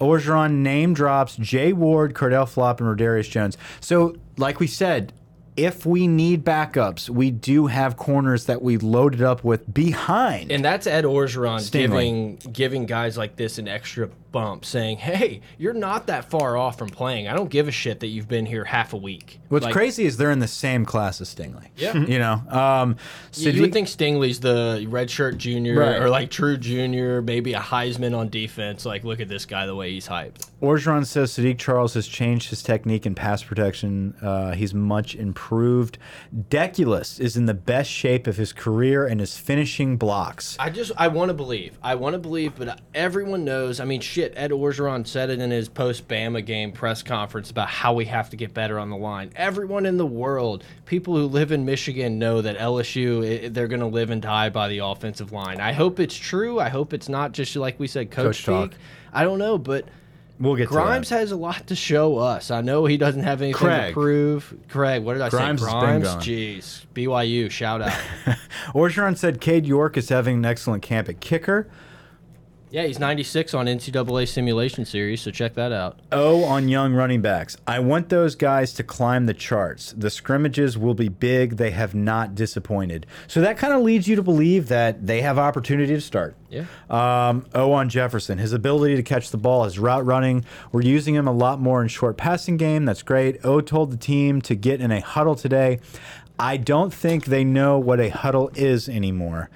Orgeron 0.01 0.57
name 0.57 0.95
drops 0.95 1.37
Jay 1.37 1.73
Ward, 1.73 2.15
Cordale 2.15 2.47
Flott, 2.49 2.81
and 2.81 2.89
Raydarious 2.99 3.29
Jones. 3.31 3.57
So, 3.81 4.15
like 4.37 4.61
we 4.61 4.67
said, 4.69 5.13
if 5.57 5.85
we 5.85 6.07
need 6.07 6.45
backups, 6.45 7.09
we 7.11 7.33
do 7.33 7.67
have 7.67 7.97
corners 7.97 8.45
that 8.47 8.63
we 8.63 8.77
loaded 8.77 9.23
up 9.23 9.43
with 9.43 9.75
behind. 9.75 10.53
And 10.53 10.65
that's 10.65 10.87
Ed 10.87 11.03
Orgeron 11.05 11.69
giving 11.73 12.37
giving 12.53 12.87
guys 12.87 13.19
like 13.19 13.35
this 13.35 13.59
an 13.59 13.67
extra 13.67 14.09
bump, 14.41 14.65
saying, 14.65 14.99
"Hey, 14.99 15.41
you're 15.59 15.75
not 15.75 16.07
that 16.07 16.31
far 16.31 16.57
off 16.57 16.79
from 16.79 16.89
playing. 16.89 17.29
I 17.29 17.35
don't 17.35 17.51
give 17.51 17.69
a 17.69 17.71
shit 17.73 18.01
that 18.01 18.09
you've 18.09 18.29
been 18.29 18.47
here 18.47 18.65
half 18.65 18.93
a 18.93 18.97
week." 18.97 19.41
What's 19.49 19.65
Like, 19.65 19.73
crazy 19.73 20.05
is 20.05 20.17
they're 20.17 20.31
in 20.31 20.39
the 20.41 20.47
same 20.49 20.85
class 20.85 21.21
as 21.21 21.35
Stingley. 21.35 21.69
Yeah. 21.77 21.97
You 21.97 22.19
know, 22.19 22.43
um, 22.51 22.97
You, 23.35 23.51
you 23.51 23.61
would 23.63 23.73
think 23.73 23.89
Stingley's 23.89 24.41
the 24.41 24.87
redshirt 24.91 25.39
junior 25.39 25.79
Right. 25.79 25.97
or 26.03 26.09
like 26.11 26.31
true 26.31 26.57
junior, 26.59 27.23
maybe 27.23 27.55
a 27.55 27.61
Heisman 27.61 28.17
on 28.17 28.29
defense. 28.29 28.85
Like, 28.85 29.05
look 29.05 29.21
at 29.21 29.29
this 29.29 29.47
guy, 29.47 29.65
the 29.67 29.75
way 29.75 29.91
he's 29.93 30.07
hyped. 30.09 30.49
Orgeron 30.61 31.07
says 31.07 31.33
Saahdiq 31.33 31.57
Charles 31.59 31.95
has 31.95 32.07
changed 32.07 32.51
his 32.51 32.63
technique 32.63 33.07
in 33.07 33.15
pass 33.15 33.43
protection. 33.43 34.15
Uh, 34.21 34.53
he's 34.53 34.75
much 34.75 35.15
improved. 35.15 35.99
Deculus 36.51 37.19
is 37.21 37.37
in 37.37 37.47
the 37.47 37.55
best 37.55 37.91
shape 37.91 38.27
of 38.27 38.37
his 38.37 38.53
career 38.53 39.07
and 39.07 39.21
is 39.21 39.37
finishing 39.37 39.97
blocks. 39.97 40.57
I 40.59 40.71
just 40.71 40.93
I 40.97 41.09
want 41.09 41.31
to 41.31 41.35
believe. 41.35 41.79
I 41.83 41.95
want 41.95 42.15
to 42.15 42.19
believe, 42.19 42.53
but 42.57 42.81
everyone 42.95 43.45
knows. 43.45 43.81
I 43.81 43.85
mean, 43.85 44.01
shit. 44.01 44.28
Ed 44.37 44.51
Orgeron 44.51 45.07
said 45.07 45.31
it 45.31 45.41
in 45.41 45.51
his 45.51 45.69
post 45.69 46.09
Bama 46.09 46.45
game 46.45 46.73
press 46.73 47.03
conference 47.03 47.51
about 47.51 47.69
how 47.69 47.93
we 47.93 48.05
have 48.07 48.31
to 48.31 48.37
get 48.37 48.55
better 48.55 48.79
on 48.79 48.91
the 48.91 48.97
line. 48.97 49.31
Everyone 49.37 49.87
in 49.87 49.97
the 49.97 50.07
world, 50.07 50.65
people 50.87 51.17
who 51.17 51.27
live 51.27 51.53
in 51.53 51.65
Michigan, 51.65 52.19
know 52.19 52.43
that 52.43 52.59
LSU 52.59 53.53
they're 53.53 53.69
going 53.69 53.81
to 53.81 53.87
live 53.87 54.11
and 54.11 54.23
die 54.23 54.51
by 54.51 54.69
the 54.69 54.79
offensive 54.79 55.33
line. 55.33 55.61
I 55.61 55.73
hope 55.73 56.01
it's 56.01 56.17
true. 56.17 56.59
I 56.59 56.69
hope 56.69 56.93
it's 56.93 57.09
not 57.09 57.33
just 57.33 57.55
like 57.57 57.79
we 57.79 57.87
said, 57.87 58.11
coach, 58.11 58.45
Coach 58.45 58.45
talk. 58.45 58.75
I 59.13 59.25
don't 59.25 59.39
know, 59.39 59.59
but. 59.59 59.87
We'll 60.41 60.55
get 60.55 60.69
Grimes 60.69 61.11
has 61.11 61.33
a 61.33 61.37
lot 61.37 61.67
to 61.67 61.75
show 61.75 62.19
us. 62.19 62.53
I 62.53 62.61
know 62.61 62.85
he 62.85 62.97
doesn't 62.97 63.25
have 63.25 63.43
anything 63.43 63.59
Craig. 63.59 63.89
to 63.89 63.93
prove. 63.93 64.55
Craig, 64.69 65.03
what 65.03 65.15
did 65.15 65.23
I 65.23 65.31
Grimes 65.31 65.61
say? 65.61 65.69
Grimes? 65.69 66.07
Jeez. 66.07 66.87
BYU, 66.95 67.51
shout 67.51 67.83
out. 67.83 67.99
Orgeron 68.69 69.17
said 69.17 69.41
Cade 69.41 69.67
York 69.67 69.97
is 69.97 70.11
having 70.11 70.37
an 70.37 70.45
excellent 70.45 70.85
camp 70.85 71.09
at 71.09 71.19
kicker. 71.19 71.67
Yeah, 72.71 72.87
he's 72.87 72.99
96 72.99 73.55
on 73.55 73.67
NCAA 73.67 74.29
Simulation 74.29 74.85
Series, 74.85 75.23
so 75.23 75.31
check 75.31 75.55
that 75.55 75.73
out. 75.73 75.99
O 76.13 76.45
on 76.45 76.69
young 76.69 76.93
running 76.93 77.23
backs. 77.23 77.57
I 77.67 77.79
want 77.79 78.09
those 78.09 78.35
guys 78.35 78.73
to 78.75 78.83
climb 78.83 79.27
the 79.27 79.35
charts. 79.35 79.95
The 79.97 80.11
scrimmages 80.11 80.77
will 80.77 80.95
be 80.95 81.09
big. 81.09 81.57
They 81.57 81.71
have 81.71 81.95
not 81.95 82.35
disappointed. 82.35 83.07
So 83.27 83.41
that 83.41 83.57
kind 83.57 83.73
of 83.73 83.83
leads 83.83 84.07
you 84.07 84.17
to 84.17 84.23
believe 84.23 84.69
that 84.69 85.07
they 85.07 85.23
have 85.23 85.39
opportunity 85.39 85.95
to 85.95 86.01
start. 86.01 86.37
Yeah. 86.51 86.65
Um, 86.91 87.47
o 87.55 87.73
on 87.73 87.89
Jefferson. 87.89 88.39
His 88.39 88.53
ability 88.53 88.97
to 88.97 89.03
catch 89.03 89.31
the 89.31 89.39
ball, 89.39 89.65
his 89.65 89.79
route 89.79 90.05
running. 90.05 90.45
We're 90.73 90.83
using 90.83 91.15
him 91.15 91.27
a 91.27 91.33
lot 91.33 91.61
more 91.61 91.81
in 91.83 91.89
short 91.89 92.17
passing 92.17 92.57
game. 92.57 92.85
That's 92.85 93.03
great. 93.03 93.45
O 93.45 93.61
told 93.61 93.91
the 93.93 93.97
team 93.97 94.43
to 94.43 94.55
get 94.55 94.81
in 94.81 94.91
a 94.91 95.01
huddle 95.01 95.35
today. 95.35 95.81
I 96.39 96.57
don't 96.57 96.95
think 96.95 97.25
they 97.25 97.45
know 97.45 97.79
what 97.79 97.99
a 97.99 98.11
huddle 98.11 98.51
is 98.55 98.89
anymore. 98.89 99.51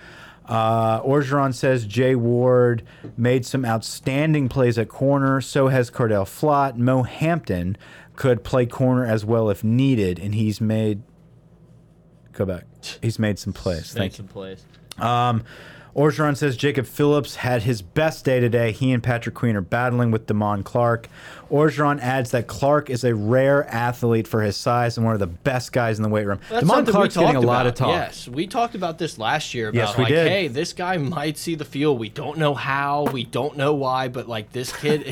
Uh, 0.47 1.01
Orgeron 1.03 1.55
says 1.55 1.86
Jay 1.86 2.14
Ward 2.14 2.82
made 3.16 3.47
some 3.47 3.64
outstanding 3.64 4.49
plays 4.49 4.76
at 4.78 4.88
corner. 4.88 5.40
So 5.40 5.68
has 5.68 5.90
Cordale 5.90 6.24
Flott. 6.24 6.76
Mo 6.76 7.05
Hampton 7.05 7.76
could 8.16 8.45
play 8.45 8.66
corner 8.66 9.07
as 9.07 9.24
well 9.24 9.51
if 9.51 9.62
needed, 9.64 10.18
and 10.18 10.34
he's 10.34 10.61
made. 10.61 11.03
Go 12.32 12.45
back. 12.47 12.64
He's 13.01 13.18
made 13.18 13.38
some 13.38 13.53
plays. 13.53 13.93
Thank 13.93 14.12
Made 14.14 14.18
you. 14.18 14.24
plays. 14.24 14.64
Um, 14.99 15.45
Orgeron 15.95 16.36
says 16.36 16.57
Jacob 16.57 16.86
Phillips 16.86 17.36
had 17.36 17.62
his 17.64 17.82
best 17.82 18.24
day 18.24 18.40
today. 18.40 18.72
He 18.72 18.93
and 18.93 19.03
Patrick 19.03 19.34
Queen 19.34 19.57
are 19.57 19.61
battling 19.61 20.11
with 20.11 20.26
Damone 20.26 20.64
Clark. 20.64 21.09
Orgeron 21.51 22.01
adds 22.01 22.30
that 22.30 22.47
Clark 22.47 22.88
is 22.88 23.05
a 23.05 23.14
rare 23.14 23.66
athlete 23.68 24.26
for 24.26 24.40
his 24.40 24.57
size 24.57 24.97
and 24.97 25.05
one 25.05 25.12
of 25.12 25.20
the 25.20 25.26
best 25.26 25.72
guys 25.72 25.99
in 25.99 26.03
the 26.03 26.09
weight 26.09 26.26
room. 26.26 26.40
That's 26.49 26.64
Damone 26.64 26.68
something 26.68 26.95
Clark's 26.95 27.16
getting 27.16 27.36
a 27.36 27.40
lot 27.40 27.66
of 27.66 27.74
talk. 27.74 27.88
Yes, 27.88 28.26
we 28.26 28.47
talked 28.47 28.74
about 28.74 28.97
this 28.97 29.18
last 29.18 29.53
year 29.53 29.68
about 29.68 29.76
Yes, 29.76 29.97
we 29.99 30.05
like, 30.05 30.12
did. 30.14 30.28
hey, 30.28 30.49
this 30.49 30.72
guy 30.72 30.97
might 30.97 31.36
see 31.36 31.55
the 31.57 31.64
field. 31.66 31.99
We 31.99 32.09
don't 32.09 32.38
know 32.38 32.55
how, 32.55 33.05
we 33.12 33.24
don't 33.24 33.59
know 33.59 33.74
why, 33.74 34.09
but 34.09 34.26
like 34.26 34.51
this 34.53 34.74
kid, 34.74 35.03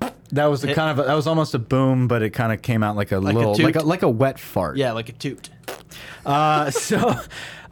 is, 0.00 0.10
That 0.30 0.46
was 0.46 0.60
the 0.62 0.72
kind 0.74 0.92
of 0.96 1.04
a, 1.04 1.08
that 1.08 1.14
was 1.14 1.26
almost 1.26 1.54
a 1.54 1.58
boom, 1.58 2.06
but 2.06 2.22
it 2.22 2.30
kind 2.30 2.52
of 2.52 2.62
came 2.62 2.84
out 2.84 2.94
like 2.94 3.10
a 3.10 3.18
a 3.18 3.20
little 3.20 3.56
toot. 3.56 3.64
like 3.64 3.74
a 3.74 3.82
like 3.82 4.02
a 4.02 4.08
wet 4.08 4.38
fart. 4.38 4.76
yeah, 4.76 4.92
like 4.92 5.08
a 5.08 5.12
toot. 5.12 5.50
Uh, 6.24 6.70
so, 6.70 7.16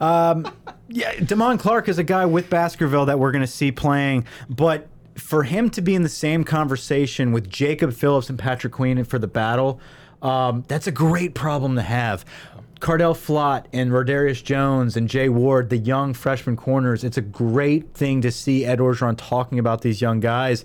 um, 0.01 0.51
yeah, 0.89 1.13
Damone 1.15 1.59
Clark 1.59 1.87
is 1.87 1.99
a 1.99 2.03
guy 2.03 2.25
with 2.25 2.49
Baskerville 2.49 3.05
that 3.05 3.19
we're 3.19 3.31
going 3.31 3.43
to 3.43 3.47
see 3.47 3.71
playing, 3.71 4.25
but 4.49 4.87
for 5.15 5.43
him 5.43 5.69
to 5.71 5.81
be 5.81 5.95
in 5.95 6.01
the 6.01 6.09
same 6.09 6.43
conversation 6.43 7.31
with 7.31 7.49
Jacob 7.49 7.93
Phillips 7.93 8.29
and 8.29 8.39
Patrick 8.39 8.73
Queen 8.73 9.03
for 9.03 9.19
the 9.19 9.27
battle, 9.27 9.79
um, 10.21 10.65
that's 10.67 10.87
a 10.87 10.91
great 10.91 11.35
problem 11.35 11.75
to 11.75 11.81
have. 11.81 12.25
Cordale 12.79 13.13
Flott 13.13 13.65
and 13.73 13.91
Raydarious 13.91 14.43
Jones 14.43 14.95
and 14.95 15.09
Jay 15.09 15.27
Ward, 15.27 15.69
the 15.69 15.77
young 15.77 16.13
freshman 16.13 16.55
corners. 16.55 17.03
It's 17.03 17.17
a 17.17 17.21
great 17.21 17.93
thing 17.93 18.21
to 18.21 18.31
see 18.31 18.65
Ed 18.65 18.79
Orgeron 18.79 19.15
talking 19.17 19.59
about 19.59 19.81
these 19.81 20.01
young 20.01 20.21
guys. 20.21 20.63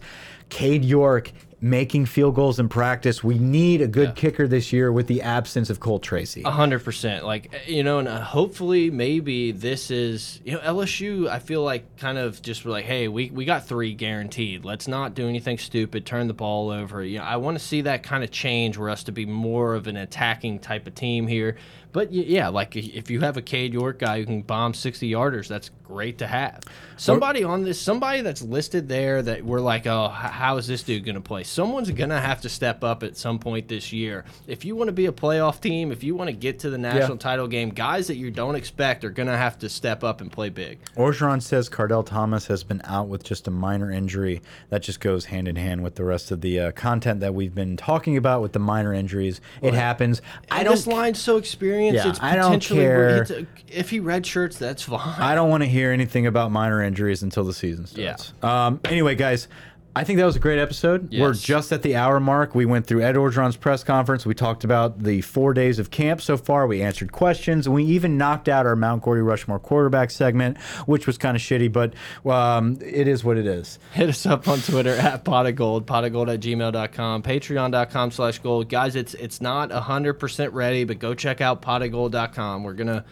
Cade 0.49 0.85
York 0.85 1.33
making 1.65 2.05
field 2.05 2.35
goals 2.35 2.61
in 2.61 2.69
practice. 2.69 3.25
We 3.25 3.39
need 3.39 3.81
a 3.81 3.89
good 3.89 4.15
kicker 4.15 4.47
this 4.47 4.71
year 4.71 4.93
with 4.93 5.07
the 5.07 5.23
absence 5.23 5.71
of 5.71 5.81
Cole 5.81 5.99
Tracy. 5.99 6.43
A 6.45 6.51
hundred 6.51 6.85
percent. 6.85 7.25
Like 7.25 7.55
you 7.67 7.83
know, 7.83 8.01
and 8.01 8.07
uh, 8.07 8.21
hopefully, 8.21 8.91
maybe 8.91 9.51
this 9.51 9.91
is 9.91 10.41
you 10.45 10.53
know 10.53 10.59
LSU. 10.59 11.27
I 11.27 11.39
feel 11.39 11.62
like 11.62 11.97
kind 11.97 12.19
of 12.19 12.43
just 12.43 12.67
were 12.67 12.71
like, 12.71 12.85
hey, 12.85 13.09
we 13.09 13.31
we 13.31 13.47
got 13.47 13.67
three 13.67 13.95
guaranteed. 13.95 14.65
Let's 14.65 14.87
not 14.87 15.15
do 15.15 15.27
anything 15.27 15.57
stupid. 15.57 16.05
Turn 16.05 16.29
the 16.29 16.35
ball 16.35 16.69
over. 16.69 17.03
You 17.03 17.19
know, 17.19 17.25
I 17.25 17.37
want 17.37 17.59
to 17.59 17.65
see 17.65 17.81
that 17.81 18.03
kind 18.03 18.23
of 18.23 18.31
change 18.31 18.77
where 18.77 18.91
us 18.91 19.05
to 19.05 19.12
be 19.12 19.25
more 19.25 19.75
of 19.75 19.87
an 19.87 19.97
attacking 19.97 20.59
type 20.59 20.87
of 20.87 20.95
team 20.95 21.27
here. 21.27 21.57
But 21.95 22.12
yeah, 22.12 22.49
like 22.49 22.74
if 22.76 23.09
you 23.09 23.20
have 23.20 23.36
a 23.36 23.42
Cade 23.42 23.72
York 23.72 24.01
guy 24.01 24.18
who 24.18 24.26
can 24.26 24.42
bomb 24.42 24.74
sixty 24.74 25.11
yarders, 25.11 25.47
that's 25.49 25.70
great 25.84 26.18
to 26.18 26.26
have. 26.26 26.61
Somebody 26.97 27.45
on 27.45 27.62
this, 27.62 27.80
somebody 27.80 28.20
that's 28.20 28.42
listed 28.42 28.88
there 28.88 29.22
that 29.22 29.45
we're 29.45 29.61
like, 29.61 29.86
oh, 29.86 30.09
how 30.09 30.57
is 30.57 30.66
this 30.66 30.82
dude 30.82 31.05
going 31.05 31.14
to 31.14 31.20
play? 31.20 31.45
someone's 31.45 31.90
gonna 31.90 32.20
have 32.20 32.40
to 32.40 32.49
step 32.49 32.82
up 32.82 33.05
at 33.05 33.16
some 33.16 33.38
point 33.38 33.68
this 33.68 33.92
year. 33.92 34.24
If 34.49 34.64
you 34.64 34.74
want 34.74 34.88
to 34.88 34.92
be 34.92 35.07
a 35.07 35.12
playoff 35.12 35.61
team, 35.61 35.92
if 35.92 36.03
you 36.03 36.16
want 36.16 36.28
to 36.28 36.32
get 36.32 36.59
to 36.61 36.70
the 36.70 36.78
national 36.78 37.16
title 37.16 37.47
game, 37.47 37.68
guys 37.70 38.09
that 38.09 38.16
you 38.16 38.32
don't 38.32 38.57
expect 38.57 39.05
are 39.05 39.11
gonna 39.11 39.36
have 39.36 39.59
to 39.61 39.68
step 39.68 40.03
up 40.03 40.20
and 40.20 40.32
play 40.32 40.49
big. 40.49 40.80
Orgeron 40.97 41.40
says 41.40 41.68
Kardell 41.68 42.05
Thomas 42.05 42.49
has 42.49 42.64
been 42.64 42.80
out 42.84 43.07
with 43.07 43.22
just 43.22 43.47
a 43.47 43.53
minor 43.53 43.92
injury. 43.92 44.42
That 44.70 44.82
just 44.82 44.99
goes 44.99 45.26
hand 45.26 45.47
in 45.47 45.55
hand 45.55 45.84
with 45.84 45.95
the 45.95 46.05
rest 46.05 46.32
of 46.32 46.40
the 46.40 46.59
uh, 46.59 46.72
content 46.72 47.20
that 47.20 47.34
we've 47.34 47.55
been 47.55 47.76
talking 47.76 48.16
about 48.16 48.42
with 48.42 48.53
the 48.53 48.59
minor 48.59 48.92
injuries. 48.92 49.40
It 49.62 49.74
happens. 49.74 50.20
I 50.51 50.64
don't. 50.64 50.74
this 50.74 50.88
line's 50.88 51.20
so 51.20 51.36
experienced. 51.36 51.84
Yeah, 51.93 52.09
it's 52.11 52.20
I 52.22 52.37
don't 52.37 52.45
potentially 52.47 52.80
care. 52.80 53.22
it's 53.22 53.30
a- 53.30 53.47
if 53.68 53.91
he 53.91 54.01
redshirts, 54.01 54.57
that's 54.59 54.82
fine. 54.85 55.01
I 55.20 55.35
don't 55.35 55.51
want 55.51 55.62
to 55.64 55.68
hear 55.68 55.91
anything 55.91 56.26
about 56.26 56.51
minor 56.53 56.80
injuries 56.82 57.22
until 57.22 57.45
the 57.45 57.53
season 57.53 57.87
starts. 57.87 58.32
Um, 58.43 58.80
anyway, 58.85 59.14
guys, 59.16 59.49
I 59.97 60.03
think 60.03 60.18
that 60.18 60.24
was 60.24 60.34
a 60.34 60.40
great 60.40 60.59
episode. 60.59 61.12
We're 61.14 61.34
just 61.34 61.70
at 61.70 61.82
the 61.82 61.95
hour 61.95 62.18
mark. 62.18 62.55
We 62.55 62.66
went 62.66 62.86
through 62.86 63.03
Ed 63.03 63.14
Orgeron's 63.14 63.57
press 63.57 63.84
conference. 63.84 64.26
We 64.26 64.34
talked 64.34 64.64
about 64.64 65.05
the 65.05 65.20
four 65.20 65.55
days 65.55 65.78
of 65.78 65.90
camp 65.92 66.20
so 66.20 66.36
far. 66.36 66.66
We 66.66 66.82
answered 66.82 67.12
questions, 67.12 67.66
and 67.66 67.74
we 67.74 67.84
even 67.84 68.18
knocked 68.18 68.49
out 68.49 68.66
our 68.66 68.74
Mount 68.74 69.03
Gordy 69.03 69.20
Rushmore 69.20 69.61
quarterback 69.61 70.11
segment, 70.11 70.59
which 70.86 71.07
was 71.07 71.16
kind 71.16 71.36
of 71.36 71.42
shitty, 71.42 71.72
but 71.72 71.95
um, 72.28 72.78
it 72.84 73.07
is 73.07 73.22
what 73.22 73.36
it 73.36 73.47
is. 73.47 73.78
Hit 73.92 74.09
us 74.09 74.26
up 74.26 74.49
on 74.49 74.59
Twitter 74.59 74.95
at 74.95 75.24
pot 75.24 75.47
of 75.47 75.55
gold, 75.55 75.86
pot 75.86 76.05
of 76.05 76.12
gold 76.12 76.28
at 76.28 76.40
gmail.com, 76.40 77.22
patreon.com 77.22 78.11
slash 78.11 78.38
gold. 78.40 78.68
Guys, 78.68 78.97
it's 78.97 79.14
it's 79.14 79.40
not 79.40 79.70
100% 79.70 80.53
ready, 80.53 80.84
but 80.84 80.99
go 80.99 81.14
check 81.14 81.40
out 81.40 81.62
potofgold.com. 81.62 82.64
We're 82.64 82.72
going 82.72 82.88
to 82.88 83.05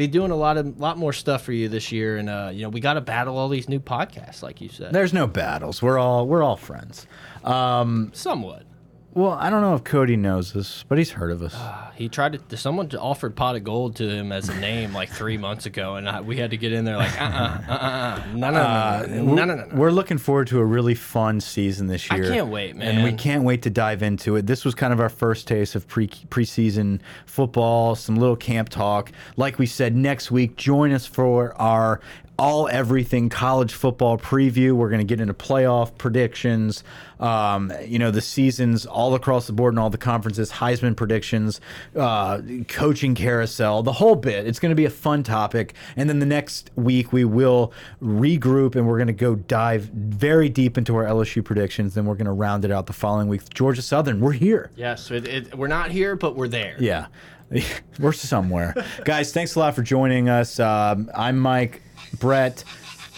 be 0.00 0.06
doing 0.06 0.30
a 0.30 0.36
lot 0.36 0.56
of 0.56 0.80
lot 0.80 0.96
more 0.96 1.12
stuff 1.12 1.42
for 1.42 1.52
you 1.52 1.68
this 1.68 1.92
year. 1.92 2.16
And, 2.16 2.30
uh, 2.30 2.50
you 2.52 2.62
know, 2.62 2.70
we 2.70 2.80
got 2.80 2.94
to 2.94 3.02
battle 3.02 3.36
all 3.36 3.48
these 3.48 3.68
new 3.68 3.80
podcasts, 3.80 4.42
like 4.42 4.60
you 4.60 4.68
said. 4.70 4.92
There's 4.92 5.12
no 5.12 5.26
battles. 5.26 5.82
We're 5.82 5.98
all 5.98 6.26
we're 6.26 6.42
all 6.42 6.56
friends. 6.56 7.06
Um, 7.44 8.10
Somewhat. 8.14 8.64
Well, 9.12 9.32
I 9.32 9.50
don't 9.50 9.60
know 9.60 9.74
if 9.74 9.82
Cody 9.82 10.16
knows 10.16 10.52
this, 10.52 10.84
but 10.88 10.96
he's 10.96 11.10
heard 11.10 11.32
of 11.32 11.42
us. 11.42 11.56
He 11.96 12.08
tried 12.08 12.48
to, 12.48 12.56
someone 12.56 12.88
offered 12.94 13.34
pot 13.34 13.56
of 13.56 13.64
gold 13.64 13.96
to 13.96 14.08
him 14.08 14.30
as 14.30 14.48
a 14.48 14.54
name 14.60 14.92
like 14.92 15.10
three 15.10 15.36
months 15.36 15.66
ago, 15.66 15.96
and 15.96 16.08
I, 16.08 16.20
we 16.20 16.36
had 16.36 16.50
to 16.50 16.56
get 16.56 16.72
in 16.72 16.84
there 16.84 16.96
like, 16.96 17.20
uh 17.20 17.24
uh, 17.24 17.60
uh 17.68 17.72
uh, 17.72 18.22
no, 18.34 18.50
no, 18.50 18.62
no, 18.62 19.22
no, 19.22 19.34
no, 19.34 19.44
no, 19.44 19.54
no. 19.54 19.74
We're 19.74 19.90
looking 19.90 20.16
forward 20.16 20.46
to 20.48 20.60
a 20.60 20.64
really 20.64 20.94
fun 20.94 21.40
season 21.40 21.88
this 21.88 22.06
I 22.08 22.16
year. 22.16 22.30
can't 22.30 22.48
wait, 22.48 22.76
man. 22.76 22.96
And 22.96 23.04
we 23.04 23.12
can't 23.12 23.42
wait 23.42 23.62
to 23.62 23.70
dive 23.70 24.02
into 24.02 24.36
it. 24.36 24.46
This 24.46 24.64
was 24.64 24.76
kind 24.76 24.92
of 24.92 25.00
our 25.00 25.08
first 25.08 25.48
taste 25.48 25.74
of 25.74 25.88
pre 25.88 26.06
preseason 26.06 27.00
football, 27.26 27.96
some 27.96 28.16
little 28.16 28.36
camp 28.36 28.68
talk. 28.68 29.10
Like 29.36 29.58
we 29.58 29.66
said, 29.66 29.96
next 29.96 30.30
week, 30.30 30.56
join 30.56 30.92
us 30.92 31.04
for 31.04 31.60
our 31.60 32.00
all 32.40 32.68
everything 32.68 33.28
college 33.28 33.74
football 33.74 34.16
preview. 34.16 34.72
We're 34.72 34.88
going 34.88 35.00
to 35.00 35.04
get 35.04 35.20
into 35.20 35.34
playoff 35.34 35.98
predictions. 35.98 36.82
Um, 37.20 37.70
you 37.84 37.98
know, 37.98 38.10
the 38.10 38.22
seasons 38.22 38.86
all 38.86 39.14
across 39.14 39.46
the 39.46 39.52
board 39.52 39.74
and 39.74 39.78
all 39.78 39.90
the 39.90 39.98
conferences, 39.98 40.50
Heisman 40.50 40.96
predictions, 40.96 41.60
uh, 41.94 42.40
coaching 42.66 43.14
carousel, 43.14 43.82
the 43.82 43.92
whole 43.92 44.14
bit. 44.16 44.46
It's 44.46 44.58
going 44.58 44.70
to 44.70 44.74
be 44.74 44.86
a 44.86 44.90
fun 44.90 45.22
topic. 45.22 45.74
And 45.96 46.08
then 46.08 46.18
the 46.18 46.24
next 46.24 46.70
week, 46.76 47.12
we 47.12 47.26
will 47.26 47.74
regroup 48.02 48.74
and 48.74 48.88
we're 48.88 48.96
going 48.96 49.08
to 49.08 49.12
go 49.12 49.34
dive 49.34 49.82
very 49.92 50.48
deep 50.48 50.78
into 50.78 50.96
our 50.96 51.04
LSU 51.04 51.44
predictions. 51.44 51.92
Then 51.92 52.06
we're 52.06 52.14
going 52.14 52.24
to 52.24 52.32
round 52.32 52.64
it 52.64 52.70
out 52.70 52.86
the 52.86 52.94
following 52.94 53.28
week. 53.28 53.52
Georgia 53.52 53.82
Southern, 53.82 54.18
we're 54.18 54.32
here. 54.32 54.70
Yes, 54.76 55.10
it, 55.10 55.28
it, 55.28 55.54
we're 55.58 55.68
not 55.68 55.90
here, 55.90 56.16
but 56.16 56.36
we're 56.36 56.48
there. 56.48 56.76
Yeah. 56.80 57.08
We're 57.98 58.12
somewhere. 58.12 58.74
Guys, 59.04 59.32
thanks 59.32 59.56
a 59.56 59.58
lot 59.58 59.74
for 59.74 59.82
joining 59.82 60.28
us. 60.28 60.60
Um, 60.60 61.10
I'm 61.12 61.36
Mike, 61.36 61.82
Brett, 62.18 62.64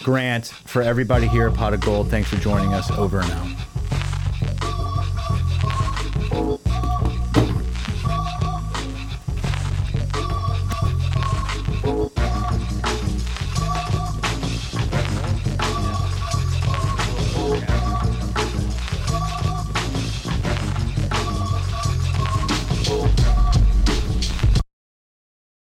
Grant, 0.03 0.47
for 0.47 0.81
everybody 0.81 1.27
here 1.27 1.47
at 1.47 1.55
Pot 1.55 1.73
of 1.73 1.81
Gold. 1.81 2.09
Thanks 2.09 2.29
for 2.29 2.37
joining 2.37 2.73
us. 2.73 2.91
Over 2.91 3.21
and 3.21 3.31
out. 3.31 4.72